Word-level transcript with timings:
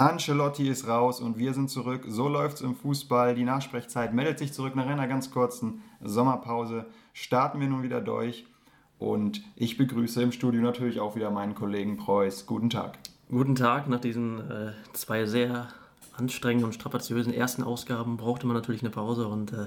Ancelotti 0.00 0.66
ist 0.66 0.88
raus 0.88 1.20
und 1.20 1.36
wir 1.36 1.52
sind 1.52 1.68
zurück. 1.68 2.04
So 2.08 2.26
läuft 2.26 2.56
es 2.56 2.62
im 2.62 2.74
Fußball. 2.74 3.34
Die 3.34 3.44
Nachsprechzeit 3.44 4.14
meldet 4.14 4.38
sich 4.38 4.54
zurück 4.54 4.74
nach 4.74 4.86
einer 4.86 5.06
ganz 5.06 5.30
kurzen 5.30 5.82
Sommerpause. 6.02 6.86
Starten 7.12 7.60
wir 7.60 7.68
nun 7.68 7.82
wieder 7.82 8.00
durch. 8.00 8.46
Und 8.98 9.42
ich 9.56 9.76
begrüße 9.76 10.22
im 10.22 10.32
Studio 10.32 10.62
natürlich 10.62 11.00
auch 11.00 11.16
wieder 11.16 11.30
meinen 11.30 11.54
Kollegen 11.54 11.98
Preuß. 11.98 12.46
Guten 12.46 12.70
Tag. 12.70 12.98
Guten 13.28 13.54
Tag. 13.54 13.90
Nach 13.90 14.00
diesen 14.00 14.38
äh, 14.50 14.72
zwei 14.94 15.26
sehr 15.26 15.68
anstrengenden 16.16 16.64
und 16.64 16.72
strapaziösen 16.72 17.34
ersten 17.34 17.62
Ausgaben 17.62 18.16
brauchte 18.16 18.46
man 18.46 18.56
natürlich 18.56 18.80
eine 18.80 18.90
Pause 18.90 19.28
und 19.28 19.52
äh, 19.52 19.66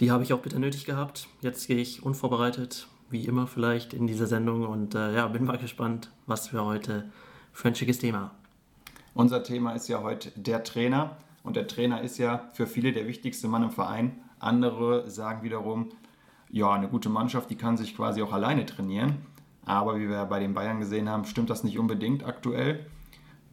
die 0.00 0.10
habe 0.10 0.22
ich 0.22 0.32
auch 0.32 0.40
bitte 0.40 0.58
nötig 0.58 0.86
gehabt. 0.86 1.28
Jetzt 1.42 1.66
gehe 1.66 1.76
ich 1.76 2.02
unvorbereitet, 2.02 2.88
wie 3.10 3.26
immer 3.26 3.46
vielleicht, 3.46 3.92
in 3.92 4.06
diese 4.06 4.26
Sendung 4.26 4.66
und 4.66 4.94
äh, 4.94 5.14
ja, 5.14 5.28
bin 5.28 5.44
mal 5.44 5.58
gespannt, 5.58 6.10
was 6.24 6.50
wir 6.50 6.64
heute 6.64 7.10
für 7.52 7.68
ein 7.68 7.74
schickes 7.74 7.98
Thema 7.98 8.20
haben. 8.20 8.39
Unser 9.14 9.42
Thema 9.42 9.72
ist 9.72 9.88
ja 9.88 10.02
heute 10.02 10.30
der 10.36 10.64
Trainer. 10.64 11.16
Und 11.42 11.56
der 11.56 11.66
Trainer 11.66 12.02
ist 12.02 12.18
ja 12.18 12.48
für 12.52 12.66
viele 12.66 12.92
der 12.92 13.06
wichtigste 13.06 13.48
Mann 13.48 13.62
im 13.62 13.70
Verein. 13.70 14.20
Andere 14.38 15.08
sagen 15.10 15.42
wiederum, 15.42 15.90
ja, 16.50 16.72
eine 16.72 16.88
gute 16.88 17.08
Mannschaft, 17.08 17.50
die 17.50 17.56
kann 17.56 17.76
sich 17.76 17.96
quasi 17.96 18.22
auch 18.22 18.32
alleine 18.32 18.66
trainieren. 18.66 19.18
Aber 19.64 19.98
wie 19.98 20.08
wir 20.08 20.24
bei 20.24 20.40
den 20.40 20.54
Bayern 20.54 20.80
gesehen 20.80 21.08
haben, 21.08 21.24
stimmt 21.24 21.50
das 21.50 21.64
nicht 21.64 21.78
unbedingt 21.78 22.24
aktuell. 22.24 22.86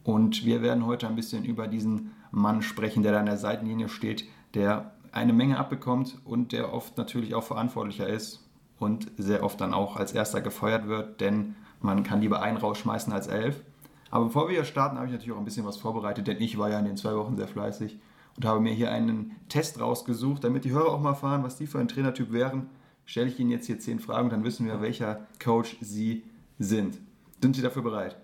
Und 0.04 0.44
wir 0.44 0.62
werden 0.62 0.86
heute 0.86 1.06
ein 1.06 1.16
bisschen 1.16 1.44
über 1.44 1.68
diesen 1.68 2.12
Mann 2.30 2.62
sprechen, 2.62 3.02
der 3.02 3.12
da 3.12 3.20
an 3.20 3.26
der 3.26 3.36
Seitenlinie 3.36 3.88
steht, 3.88 4.24
der 4.54 4.92
eine 5.12 5.32
Menge 5.32 5.58
abbekommt 5.58 6.18
und 6.24 6.52
der 6.52 6.72
oft 6.72 6.96
natürlich 6.96 7.34
auch 7.34 7.42
verantwortlicher 7.42 8.06
ist 8.06 8.46
und 8.78 9.10
sehr 9.16 9.42
oft 9.42 9.60
dann 9.60 9.74
auch 9.74 9.96
als 9.96 10.12
erster 10.12 10.40
gefeuert 10.40 10.86
wird, 10.86 11.20
denn 11.20 11.56
man 11.80 12.02
kann 12.02 12.20
lieber 12.20 12.42
einen 12.42 12.56
rausschmeißen 12.56 13.12
als 13.12 13.26
elf. 13.26 13.62
Aber 14.10 14.26
bevor 14.26 14.48
wir 14.48 14.54
hier 14.54 14.64
starten, 14.64 14.96
habe 14.96 15.06
ich 15.06 15.12
natürlich 15.12 15.32
auch 15.32 15.38
ein 15.38 15.44
bisschen 15.44 15.66
was 15.66 15.76
vorbereitet, 15.76 16.26
denn 16.26 16.40
ich 16.40 16.58
war 16.58 16.70
ja 16.70 16.78
in 16.78 16.84
den 16.84 16.96
zwei 16.96 17.14
Wochen 17.16 17.36
sehr 17.36 17.48
fleißig 17.48 17.98
und 18.36 18.44
habe 18.44 18.60
mir 18.60 18.72
hier 18.72 18.90
einen 18.90 19.36
Test 19.48 19.80
rausgesucht, 19.80 20.44
damit 20.44 20.64
die 20.64 20.70
Hörer 20.70 20.92
auch 20.92 21.00
mal 21.00 21.10
erfahren, 21.10 21.42
was 21.42 21.56
die 21.56 21.66
für 21.66 21.78
ein 21.78 21.88
Trainertyp 21.88 22.32
wären. 22.32 22.68
Stelle 23.04 23.28
ich 23.28 23.38
Ihnen 23.40 23.50
jetzt 23.50 23.66
hier 23.66 23.78
zehn 23.78 23.98
Fragen, 23.98 24.30
dann 24.30 24.44
wissen 24.44 24.66
wir, 24.66 24.80
welcher 24.80 25.26
Coach 25.42 25.76
Sie 25.80 26.24
sind. 26.58 26.98
Sind 27.40 27.56
Sie 27.56 27.62
dafür 27.62 27.82
bereit? 27.82 28.16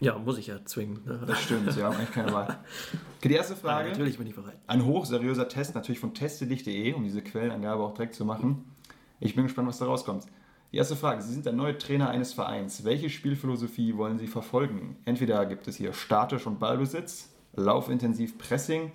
Ja, 0.00 0.18
muss 0.18 0.38
ich 0.38 0.48
ja 0.48 0.62
zwingen. 0.64 1.00
Ne? 1.06 1.20
Das 1.26 1.42
stimmt, 1.42 1.72
Sie 1.72 1.82
haben 1.82 1.96
eigentlich 1.96 2.12
keine 2.12 2.32
Wahl. 2.32 2.58
Okay, 3.18 3.28
die 3.28 3.34
erste 3.34 3.56
Frage. 3.56 3.88
Ja, 3.88 3.92
natürlich 3.92 4.18
bin 4.18 4.26
ich 4.26 4.34
bereit. 4.34 4.58
Ein 4.66 4.84
hochseriöser 4.84 5.48
Test, 5.48 5.74
natürlich 5.74 6.00
von 6.00 6.12
testedich.de, 6.12 6.92
um 6.92 7.04
diese 7.04 7.22
Quellenangabe 7.22 7.82
auch 7.82 7.94
direkt 7.94 8.14
zu 8.14 8.24
machen. 8.24 8.64
Ich 9.20 9.34
bin 9.34 9.44
gespannt, 9.44 9.68
was 9.68 9.78
da 9.78 9.86
rauskommt. 9.86 10.24
Die 10.72 10.78
erste 10.78 10.96
Frage, 10.96 11.22
Sie 11.22 11.32
sind 11.32 11.46
der 11.46 11.52
neue 11.52 11.78
Trainer 11.78 12.10
eines 12.10 12.32
Vereins. 12.32 12.84
Welche 12.84 13.08
Spielphilosophie 13.08 13.96
wollen 13.96 14.18
Sie 14.18 14.26
verfolgen? 14.26 14.96
Entweder 15.04 15.46
gibt 15.46 15.68
es 15.68 15.76
hier 15.76 15.92
statisch 15.92 16.46
und 16.46 16.58
Ballbesitz, 16.58 17.30
laufintensiv 17.54 18.36
Pressing, 18.38 18.92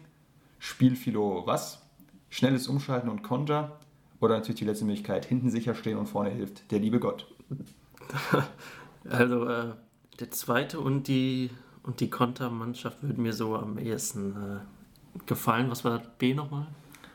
Spielphilo 0.60 1.44
was, 1.46 1.82
schnelles 2.30 2.68
Umschalten 2.68 3.10
und 3.10 3.24
Konter 3.24 3.80
oder 4.20 4.36
natürlich 4.36 4.60
die 4.60 4.66
letzte 4.66 4.86
Möglichkeit, 4.86 5.26
hinten 5.26 5.50
sicher 5.50 5.74
stehen 5.74 5.98
und 5.98 6.08
vorne 6.08 6.30
hilft 6.30 6.72
der 6.72 6.80
liebe 6.80 7.00
Gott. 7.00 7.28
Also 9.10 9.48
äh, 9.48 9.74
der 10.20 10.30
zweite 10.30 10.80
und 10.80 11.08
die, 11.08 11.50
und 11.82 12.02
die 12.02 12.12
Kontermannschaft 12.12 13.02
würden 13.02 13.24
mir 13.24 13.34
so 13.34 13.56
am 13.56 13.80
ehesten 13.80 14.36
äh, 14.36 15.20
gefallen. 15.26 15.72
Was 15.72 15.84
war 15.84 16.04
B 16.20 16.36
nochmal? 16.36 16.68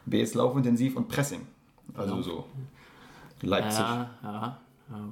B 0.05 0.21
ist 0.21 0.35
laufintensiv 0.35 0.97
und 0.97 1.07
Pressing. 1.07 1.47
Also 1.95 2.23
so 2.23 2.45
Leipzig. 3.43 3.81
Ja, 3.81 4.11
ja, 4.23 4.59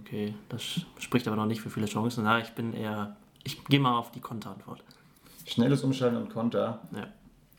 okay. 0.01 0.35
Das 0.49 0.63
spricht 0.99 1.27
aber 1.27 1.37
noch 1.37 1.47
nicht 1.47 1.61
für 1.61 1.71
viele 1.71 1.87
Chancen. 1.87 2.25
Na, 2.25 2.39
ich 2.41 2.51
bin 2.51 2.73
eher. 2.73 3.17
Ich 3.43 3.65
gehe 3.65 3.81
mal 3.81 3.99
auf 3.99 4.11
die 4.11 4.21
Konterantwort. 4.21 4.83
Schnelles 5.47 5.85
Umschalten 5.85 6.17
und 6.17 6.31
Konter. 6.31 6.81
Ja. 6.95 7.09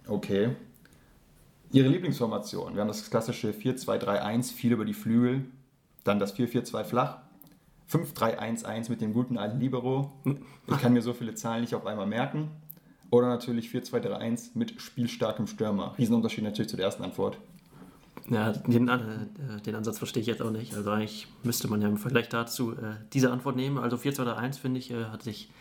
Okay. 0.07 0.55
Ihre 1.71 1.89
Lieblingsformation? 1.89 2.73
Wir 2.73 2.81
haben 2.81 2.87
das 2.87 3.09
klassische 3.09 3.51
4-2-3-1, 3.51 4.53
viel 4.53 4.71
über 4.71 4.85
die 4.85 4.93
Flügel. 4.93 5.45
Dann 6.03 6.19
das 6.19 6.35
4-4-2 6.35 6.83
flach. 6.83 7.17
5-3-1-1 7.91 8.89
mit 8.89 9.01
dem 9.01 9.13
guten 9.13 9.37
alten 9.37 9.59
Libero. 9.59 10.11
Ich 10.67 10.77
kann 10.79 10.93
mir 10.93 11.01
so 11.01 11.13
viele 11.13 11.35
Zahlen 11.35 11.61
nicht 11.61 11.75
auf 11.75 11.85
einmal 11.85 12.07
merken. 12.07 12.49
Oder 13.11 13.27
natürlich 13.27 13.69
4-2-3-1 13.69 14.51
mit 14.55 14.81
spielstarkem 14.81 15.45
Stürmer. 15.45 15.95
Riesenunterschied 15.97 16.43
natürlich 16.43 16.69
zu 16.69 16.77
der 16.77 16.85
ersten 16.85 17.03
Antwort. 17.03 17.37
Ja, 18.29 18.51
den, 18.53 18.87
äh, 18.87 19.61
den 19.65 19.75
Ansatz 19.75 19.99
verstehe 19.99 20.21
ich 20.21 20.27
jetzt 20.27 20.41
auch 20.41 20.51
nicht. 20.51 20.73
Also 20.75 20.89
eigentlich 20.89 21.27
müsste 21.43 21.67
man 21.67 21.81
ja 21.81 21.87
im 21.87 21.97
Vergleich 21.97 22.27
dazu 22.29 22.71
äh, 22.71 22.95
diese 23.13 23.31
Antwort 23.31 23.55
nehmen. 23.55 23.77
Also 23.77 23.97
4-2-3-1 23.97 24.59
finde 24.59 24.79
ich, 24.79 24.91
äh, 24.91 25.05
hat 25.05 25.21
sich 25.21 25.51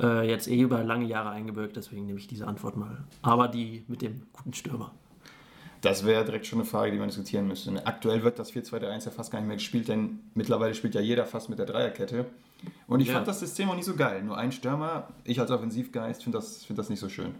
äh, 0.00 0.26
jetzt 0.26 0.48
eh 0.48 0.60
über 0.60 0.82
lange 0.82 1.04
Jahre 1.04 1.30
eingebürgt, 1.30 1.76
deswegen 1.76 2.06
nehme 2.06 2.18
ich 2.18 2.28
diese 2.28 2.46
Antwort 2.46 2.76
mal. 2.76 3.04
Aber 3.20 3.48
die 3.48 3.84
mit 3.88 4.00
dem 4.00 4.22
guten 4.32 4.54
Stürmer. 4.54 4.92
Das 5.82 6.06
wäre 6.06 6.24
direkt 6.24 6.46
schon 6.46 6.60
eine 6.60 6.68
Frage, 6.68 6.92
die 6.92 6.98
man 6.98 7.08
diskutieren 7.08 7.48
müsste. 7.48 7.86
Aktuell 7.86 8.22
wird 8.22 8.38
das 8.38 8.52
4-2-3-1 8.52 9.06
ja 9.06 9.10
fast 9.10 9.32
gar 9.32 9.40
nicht 9.40 9.48
mehr 9.48 9.56
gespielt, 9.56 9.88
denn 9.88 10.20
mittlerweile 10.34 10.74
spielt 10.74 10.94
ja 10.94 11.00
jeder 11.00 11.26
fast 11.26 11.50
mit 11.50 11.58
der 11.58 11.66
Dreierkette. 11.66 12.26
Und 12.86 13.00
ich 13.00 13.08
ja. 13.08 13.14
fand 13.14 13.26
das 13.26 13.40
System 13.40 13.68
auch 13.68 13.74
nicht 13.74 13.84
so 13.84 13.96
geil. 13.96 14.22
Nur 14.22 14.38
ein 14.38 14.52
Stürmer, 14.52 15.08
ich 15.24 15.40
als 15.40 15.50
Offensivgeist 15.50 16.22
finde 16.22 16.38
das, 16.38 16.64
find 16.64 16.78
das 16.78 16.88
nicht 16.88 17.00
so 17.00 17.08
schön. 17.08 17.34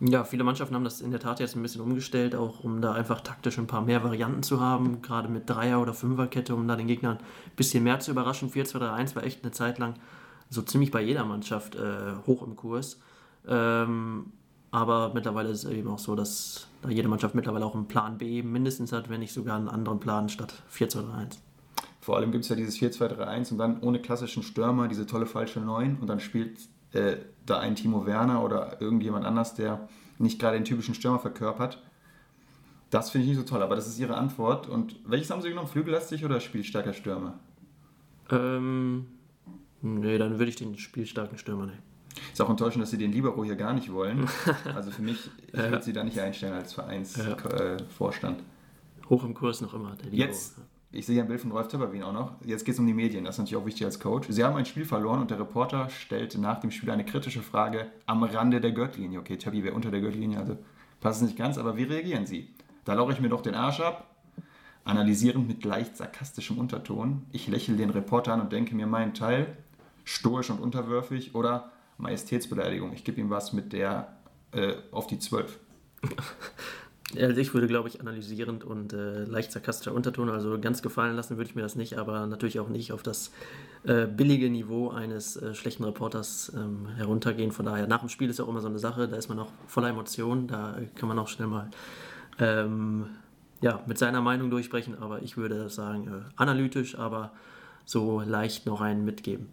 Ja, 0.00 0.22
viele 0.22 0.44
Mannschaften 0.44 0.76
haben 0.76 0.84
das 0.84 1.00
in 1.00 1.10
der 1.10 1.18
Tat 1.18 1.40
jetzt 1.40 1.56
ein 1.56 1.62
bisschen 1.62 1.80
umgestellt, 1.80 2.36
auch 2.36 2.62
um 2.62 2.80
da 2.80 2.92
einfach 2.92 3.20
taktisch 3.20 3.58
ein 3.58 3.66
paar 3.66 3.82
mehr 3.82 4.04
Varianten 4.04 4.44
zu 4.44 4.60
haben, 4.60 5.02
gerade 5.02 5.28
mit 5.28 5.50
Dreier- 5.50 5.80
oder 5.80 5.92
Fünferkette, 5.92 6.54
um 6.54 6.68
da 6.68 6.76
den 6.76 6.86
Gegnern 6.86 7.16
ein 7.16 7.56
bisschen 7.56 7.82
mehr 7.82 7.98
zu 7.98 8.12
überraschen. 8.12 8.48
4-2-3-1 8.50 9.16
war 9.16 9.24
echt 9.24 9.42
eine 9.42 9.50
Zeit 9.50 9.78
lang 9.78 9.94
so 10.50 10.62
ziemlich 10.62 10.92
bei 10.92 11.02
jeder 11.02 11.24
Mannschaft 11.24 11.74
äh, 11.74 12.14
hoch 12.26 12.42
im 12.46 12.54
Kurs. 12.54 13.00
Ähm, 13.46 14.32
aber 14.70 15.12
mittlerweile 15.14 15.48
ist 15.48 15.64
es 15.64 15.70
eben 15.72 15.88
auch 15.88 15.98
so, 15.98 16.14
dass 16.14 16.68
da 16.82 16.90
jede 16.90 17.08
Mannschaft 17.08 17.34
mittlerweile 17.34 17.64
auch 17.64 17.74
einen 17.74 17.88
Plan 17.88 18.18
B 18.18 18.42
mindestens 18.42 18.92
hat, 18.92 19.08
wenn 19.08 19.20
nicht 19.20 19.32
sogar 19.32 19.56
einen 19.56 19.68
anderen 19.68 19.98
Plan 19.98 20.28
statt 20.28 20.62
4-2-3-1. 20.72 21.38
Vor 22.00 22.16
allem 22.16 22.30
gibt 22.30 22.44
es 22.44 22.50
ja 22.50 22.56
dieses 22.56 22.78
4-2-3-1 22.78 23.52
und 23.52 23.58
dann 23.58 23.80
ohne 23.80 24.00
klassischen 24.00 24.42
Stürmer 24.42 24.86
diese 24.86 25.06
tolle 25.06 25.26
falsche 25.26 25.60
9 25.60 25.98
und 26.00 26.06
dann 26.06 26.20
spielt 26.20 26.58
äh, 26.92 27.16
da 27.46 27.58
ein 27.58 27.74
Timo 27.74 28.06
Werner 28.06 28.42
oder 28.42 28.80
irgendjemand 28.80 29.24
anders, 29.24 29.54
der 29.54 29.88
nicht 30.18 30.38
gerade 30.38 30.56
den 30.56 30.64
typischen 30.64 30.94
Stürmer 30.94 31.18
verkörpert. 31.18 31.82
Das 32.90 33.10
finde 33.10 33.26
ich 33.26 33.36
nicht 33.36 33.38
so 33.38 33.44
toll, 33.44 33.62
aber 33.62 33.76
das 33.76 33.86
ist 33.86 33.98
Ihre 33.98 34.16
Antwort. 34.16 34.68
Und 34.68 34.96
welches 35.04 35.30
haben 35.30 35.42
Sie 35.42 35.50
genommen? 35.50 35.68
Flügellastig 35.68 36.24
oder 36.24 36.40
spielstarker 36.40 36.94
Stürmer? 36.94 37.38
Ähm, 38.30 39.06
nee, 39.82 40.18
dann 40.18 40.38
würde 40.38 40.50
ich 40.50 40.56
den 40.56 40.78
spielstarken 40.78 41.38
Stürmer 41.38 41.66
nehmen. 41.66 41.82
Ist 42.32 42.40
auch 42.40 42.50
enttäuschend, 42.50 42.82
dass 42.82 42.90
Sie 42.90 42.98
den 42.98 43.12
Libero 43.12 43.44
hier 43.44 43.56
gar 43.56 43.74
nicht 43.74 43.92
wollen. 43.92 44.28
Also 44.74 44.90
für 44.90 45.02
mich, 45.02 45.30
ich 45.52 45.58
würde 45.58 45.82
Sie 45.82 45.92
da 45.92 46.02
nicht 46.04 46.18
einstellen 46.18 46.54
als 46.54 46.72
Vereinsvorstand. 46.72 48.40
Ja. 48.40 49.08
Hoch 49.10 49.24
im 49.24 49.34
Kurs 49.34 49.60
noch 49.60 49.74
immer, 49.74 49.94
der 49.96 50.10
Libero. 50.10 50.28
Jetzt 50.28 50.56
ich 50.90 51.04
sehe 51.04 51.20
ein 51.20 51.28
Bild 51.28 51.40
von 51.40 51.52
Rolf 51.52 51.68
Töpperwien 51.68 52.02
auch 52.02 52.12
noch. 52.12 52.32
Jetzt 52.44 52.64
geht 52.64 52.74
es 52.74 52.78
um 52.78 52.86
die 52.86 52.94
Medien, 52.94 53.24
das 53.24 53.34
ist 53.34 53.38
natürlich 53.38 53.62
auch 53.62 53.66
wichtig 53.66 53.84
als 53.84 54.00
Coach. 54.00 54.28
Sie 54.30 54.42
haben 54.42 54.56
ein 54.56 54.64
Spiel 54.64 54.84
verloren 54.84 55.20
und 55.20 55.30
der 55.30 55.38
Reporter 55.38 55.90
stellt 55.90 56.38
nach 56.38 56.60
dem 56.60 56.70
Spiel 56.70 56.90
eine 56.90 57.04
kritische 57.04 57.42
Frage 57.42 57.90
am 58.06 58.22
Rande 58.22 58.60
der 58.60 58.72
Gürtellinie. 58.72 59.18
Okay, 59.18 59.36
Töppi 59.36 59.64
wäre 59.64 59.74
unter 59.74 59.90
der 59.90 60.00
Gürtellinie, 60.00 60.38
also 60.38 60.56
passt 61.00 61.22
nicht 61.22 61.36
ganz, 61.36 61.58
aber 61.58 61.76
wie 61.76 61.84
reagieren 61.84 62.26
Sie? 62.26 62.48
Da 62.84 62.94
lauche 62.94 63.12
ich 63.12 63.20
mir 63.20 63.28
doch 63.28 63.42
den 63.42 63.54
Arsch 63.54 63.80
ab, 63.80 64.14
analysierend 64.84 65.46
mit 65.46 65.64
leicht 65.64 65.96
sarkastischem 65.96 66.58
Unterton. 66.58 67.26
Ich 67.32 67.48
lächle 67.48 67.76
den 67.76 67.90
Reporter 67.90 68.32
an 68.32 68.40
und 68.40 68.52
denke 68.52 68.74
mir 68.74 68.86
meinen 68.86 69.12
Teil, 69.12 69.58
stoisch 70.04 70.48
und 70.48 70.58
unterwürfig 70.58 71.34
oder 71.34 71.70
Majestätsbeleidigung. 71.98 72.94
Ich 72.94 73.04
gebe 73.04 73.20
ihm 73.20 73.28
was 73.28 73.52
mit 73.52 73.74
der 73.74 74.16
äh, 74.52 74.74
auf 74.90 75.06
die 75.06 75.18
Zwölf. 75.18 75.58
Also 77.16 77.40
ich 77.40 77.54
würde, 77.54 77.68
glaube 77.68 77.88
ich, 77.88 78.02
analysierend 78.02 78.64
und 78.64 78.92
äh, 78.92 79.24
leicht 79.24 79.50
sarkastischer 79.50 79.94
Unterton, 79.94 80.28
also 80.28 80.60
ganz 80.60 80.82
gefallen 80.82 81.16
lassen 81.16 81.38
würde 81.38 81.48
ich 81.48 81.56
mir 81.56 81.62
das 81.62 81.74
nicht, 81.74 81.96
aber 81.96 82.26
natürlich 82.26 82.60
auch 82.60 82.68
nicht 82.68 82.92
auf 82.92 83.02
das 83.02 83.32
äh, 83.84 84.06
billige 84.06 84.50
Niveau 84.50 84.90
eines 84.90 85.36
äh, 85.36 85.54
schlechten 85.54 85.84
Reporters 85.84 86.52
ähm, 86.54 86.86
heruntergehen. 86.96 87.50
Von 87.50 87.64
daher, 87.64 87.86
nach 87.86 88.00
dem 88.00 88.10
Spiel 88.10 88.28
ist 88.28 88.38
ja 88.38 88.44
auch 88.44 88.48
immer 88.48 88.60
so 88.60 88.68
eine 88.68 88.78
Sache, 88.78 89.08
da 89.08 89.16
ist 89.16 89.28
man 89.28 89.38
auch 89.38 89.50
voller 89.66 89.88
Emotionen, 89.88 90.48
da 90.48 90.76
kann 90.96 91.08
man 91.08 91.18
auch 91.18 91.28
schnell 91.28 91.48
mal 91.48 91.70
ähm, 92.38 93.06
ja, 93.62 93.82
mit 93.86 93.96
seiner 93.96 94.20
Meinung 94.20 94.50
durchbrechen, 94.50 94.98
aber 95.00 95.22
ich 95.22 95.38
würde 95.38 95.70
sagen, 95.70 96.08
äh, 96.08 96.32
analytisch, 96.36 96.98
aber 96.98 97.32
so 97.86 98.20
leicht 98.20 98.66
noch 98.66 98.82
einen 98.82 99.06
mitgeben. 99.06 99.48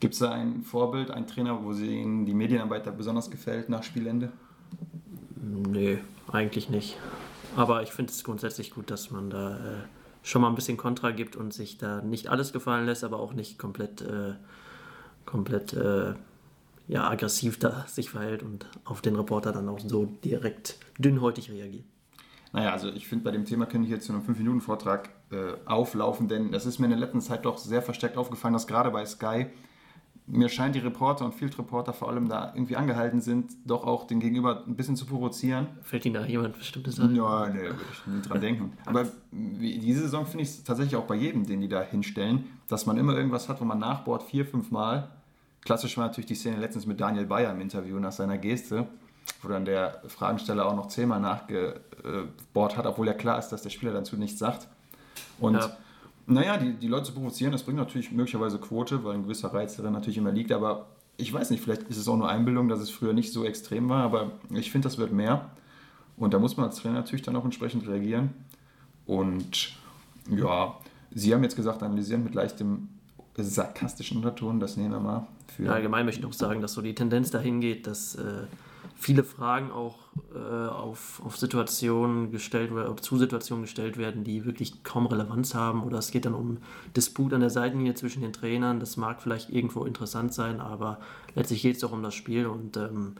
Gibt 0.00 0.14
es 0.14 0.20
da 0.20 0.32
ein 0.32 0.62
Vorbild, 0.62 1.10
einen 1.10 1.26
Trainer, 1.26 1.62
wo 1.62 1.74
Sie 1.74 2.00
Ihnen 2.00 2.24
die 2.24 2.34
Medienarbeit 2.34 2.86
da 2.86 2.90
besonders 2.90 3.30
gefällt 3.30 3.68
nach 3.68 3.82
Spielende? 3.82 4.32
Nee, 5.46 5.98
eigentlich 6.30 6.68
nicht. 6.68 6.96
Aber 7.54 7.82
ich 7.82 7.92
finde 7.92 8.12
es 8.12 8.24
grundsätzlich 8.24 8.72
gut, 8.72 8.90
dass 8.90 9.10
man 9.10 9.30
da 9.30 9.56
äh, 9.56 9.60
schon 10.22 10.42
mal 10.42 10.48
ein 10.48 10.54
bisschen 10.54 10.76
Kontra 10.76 11.12
gibt 11.12 11.36
und 11.36 11.54
sich 11.54 11.78
da 11.78 12.02
nicht 12.02 12.28
alles 12.28 12.52
gefallen 12.52 12.86
lässt, 12.86 13.04
aber 13.04 13.20
auch 13.20 13.32
nicht 13.32 13.58
komplett, 13.58 14.02
äh, 14.02 14.34
komplett 15.24 15.72
äh, 15.72 16.14
ja, 16.88 17.08
aggressiv 17.08 17.58
da 17.58 17.86
sich 17.86 18.10
verhält 18.10 18.42
und 18.42 18.66
auf 18.84 19.00
den 19.00 19.16
Reporter 19.16 19.52
dann 19.52 19.68
auch 19.68 19.80
so 19.80 20.06
direkt 20.24 20.78
dünnhäutig 20.98 21.50
reagiert. 21.50 21.84
Naja, 22.52 22.72
also 22.72 22.88
ich 22.88 23.06
finde, 23.06 23.24
bei 23.24 23.30
dem 23.30 23.44
Thema 23.44 23.66
könnte 23.66 23.86
ich 23.86 23.92
jetzt 23.92 24.06
zu 24.06 24.12
einem 24.12 24.22
5-Minuten-Vortrag 24.22 25.10
äh, 25.30 25.54
auflaufen, 25.66 26.28
denn 26.28 26.52
das 26.52 26.66
ist 26.66 26.78
mir 26.78 26.86
in 26.86 26.92
der 26.92 27.00
letzten 27.00 27.20
Zeit 27.20 27.44
doch 27.44 27.58
sehr 27.58 27.82
verstärkt 27.82 28.16
aufgefallen, 28.16 28.54
dass 28.54 28.66
gerade 28.66 28.90
bei 28.90 29.04
Sky 29.04 29.46
mir 30.28 30.48
scheint, 30.48 30.74
die 30.74 30.80
Reporter 30.80 31.24
und 31.24 31.34
Field 31.34 31.56
Reporter 31.58 31.92
vor 31.92 32.08
allem 32.08 32.28
da 32.28 32.52
irgendwie 32.54 32.76
angehalten 32.76 33.20
sind, 33.20 33.52
doch 33.64 33.86
auch 33.86 34.06
den 34.06 34.18
Gegenüber 34.18 34.64
ein 34.66 34.74
bisschen 34.74 34.96
zu 34.96 35.06
provozieren. 35.06 35.68
Fällt 35.82 36.04
Ihnen 36.04 36.14
da 36.14 36.24
jemand 36.24 36.58
bestimmtes 36.58 36.98
an? 36.98 37.14
Ja, 37.14 37.48
nee, 37.48 37.60
würde 37.60 37.76
ich 37.92 38.06
nie 38.06 38.22
dran 38.22 38.40
denken. 38.40 38.72
Aber 38.84 39.06
diese 39.30 40.00
Saison 40.00 40.26
finde 40.26 40.42
ich 40.42 40.50
es 40.50 40.64
tatsächlich 40.64 40.96
auch 40.96 41.04
bei 41.04 41.14
jedem, 41.14 41.46
den 41.46 41.60
die 41.60 41.68
da 41.68 41.80
hinstellen, 41.80 42.44
dass 42.68 42.86
man 42.86 42.96
immer 42.96 43.16
irgendwas 43.16 43.48
hat, 43.48 43.60
wo 43.60 43.64
man 43.64 43.78
nachbohrt, 43.78 44.24
vier, 44.24 44.44
fünf 44.44 44.70
Mal. 44.72 45.10
Klassisch 45.64 45.96
war 45.96 46.06
natürlich 46.06 46.26
die 46.26 46.34
Szene 46.34 46.56
letztens 46.58 46.86
mit 46.86 47.00
Daniel 47.00 47.26
Bayer 47.26 47.52
im 47.52 47.60
Interview 47.60 47.98
nach 48.00 48.12
seiner 48.12 48.38
Geste, 48.38 48.86
wo 49.42 49.48
dann 49.48 49.64
der 49.64 50.02
Fragensteller 50.08 50.66
auch 50.66 50.76
noch 50.76 50.88
zehnmal 50.88 51.20
nachgebohrt 51.20 52.76
hat, 52.76 52.86
obwohl 52.86 53.06
ja 53.06 53.14
klar 53.14 53.38
ist, 53.38 53.50
dass 53.50 53.62
der 53.62 53.70
Spieler 53.70 53.92
dazu 53.92 54.16
nichts 54.16 54.40
sagt. 54.40 54.66
Und 55.38 55.54
ja 55.54 55.76
naja, 56.26 56.56
die, 56.56 56.72
die 56.74 56.88
Leute 56.88 57.06
zu 57.06 57.12
provozieren, 57.12 57.52
das 57.52 57.62
bringt 57.62 57.78
natürlich 57.78 58.10
möglicherweise 58.10 58.58
Quote, 58.58 59.04
weil 59.04 59.14
ein 59.14 59.22
gewisser 59.22 59.52
Reiz 59.52 59.76
darin 59.76 59.92
natürlich 59.92 60.18
immer 60.18 60.32
liegt. 60.32 60.52
Aber 60.52 60.86
ich 61.16 61.32
weiß 61.32 61.50
nicht, 61.50 61.62
vielleicht 61.62 61.82
ist 61.82 61.96
es 61.96 62.08
auch 62.08 62.16
nur 62.16 62.28
Einbildung, 62.28 62.68
dass 62.68 62.80
es 62.80 62.90
früher 62.90 63.12
nicht 63.12 63.32
so 63.32 63.44
extrem 63.44 63.88
war. 63.88 64.02
Aber 64.02 64.32
ich 64.50 64.70
finde, 64.70 64.86
das 64.86 64.98
wird 64.98 65.12
mehr. 65.12 65.50
Und 66.16 66.34
da 66.34 66.38
muss 66.38 66.56
man 66.56 66.66
als 66.66 66.76
Trainer 66.76 66.94
natürlich 66.94 67.22
dann 67.22 67.36
auch 67.36 67.44
entsprechend 67.44 67.86
reagieren. 67.86 68.30
Und 69.06 69.76
ja, 70.28 70.76
Sie 71.14 71.32
haben 71.32 71.42
jetzt 71.42 71.56
gesagt, 71.56 71.82
analysieren 71.82 72.24
mit 72.24 72.34
leichtem 72.34 72.88
sarkastischen 73.38 74.18
Unterton, 74.18 74.60
das 74.60 74.76
nehmen 74.76 74.92
wir 74.92 75.00
mal. 75.00 75.26
Für 75.46 75.64
ja, 75.64 75.72
allgemein 75.72 76.04
möchte 76.04 76.20
ich 76.20 76.26
noch 76.26 76.32
sagen, 76.32 76.60
dass 76.60 76.72
so 76.72 76.82
die 76.82 76.94
Tendenz 76.94 77.30
dahin 77.30 77.60
geht, 77.60 77.86
dass 77.86 78.16
äh, 78.16 78.44
viele 78.96 79.24
Fragen 79.24 79.70
auch 79.70 79.98
äh, 80.34 80.38
auf, 80.38 81.22
auf 81.24 81.36
Situationen 81.36 82.30
gestellt 82.30 82.72
oder 82.72 82.96
zu 82.96 83.18
Situationen 83.18 83.64
gestellt 83.64 83.98
werden, 83.98 84.24
die 84.24 84.44
wirklich 84.44 84.82
kaum 84.82 85.06
Relevanz 85.06 85.54
haben. 85.54 85.82
Oder 85.84 85.98
es 85.98 86.10
geht 86.10 86.24
dann 86.24 86.34
um 86.34 86.58
Disput 86.96 87.32
an 87.34 87.40
der 87.40 87.50
Seitenlinie 87.50 87.94
zwischen 87.94 88.22
den 88.22 88.32
Trainern. 88.32 88.80
Das 88.80 88.96
mag 88.96 89.20
vielleicht 89.20 89.50
irgendwo 89.50 89.84
interessant 89.84 90.32
sein, 90.32 90.60
aber 90.60 90.98
letztlich 91.34 91.62
geht 91.62 91.76
es 91.76 91.82
doch 91.82 91.92
um 91.92 92.02
das 92.02 92.14
Spiel 92.14 92.46
und 92.46 92.76
ähm, 92.76 93.14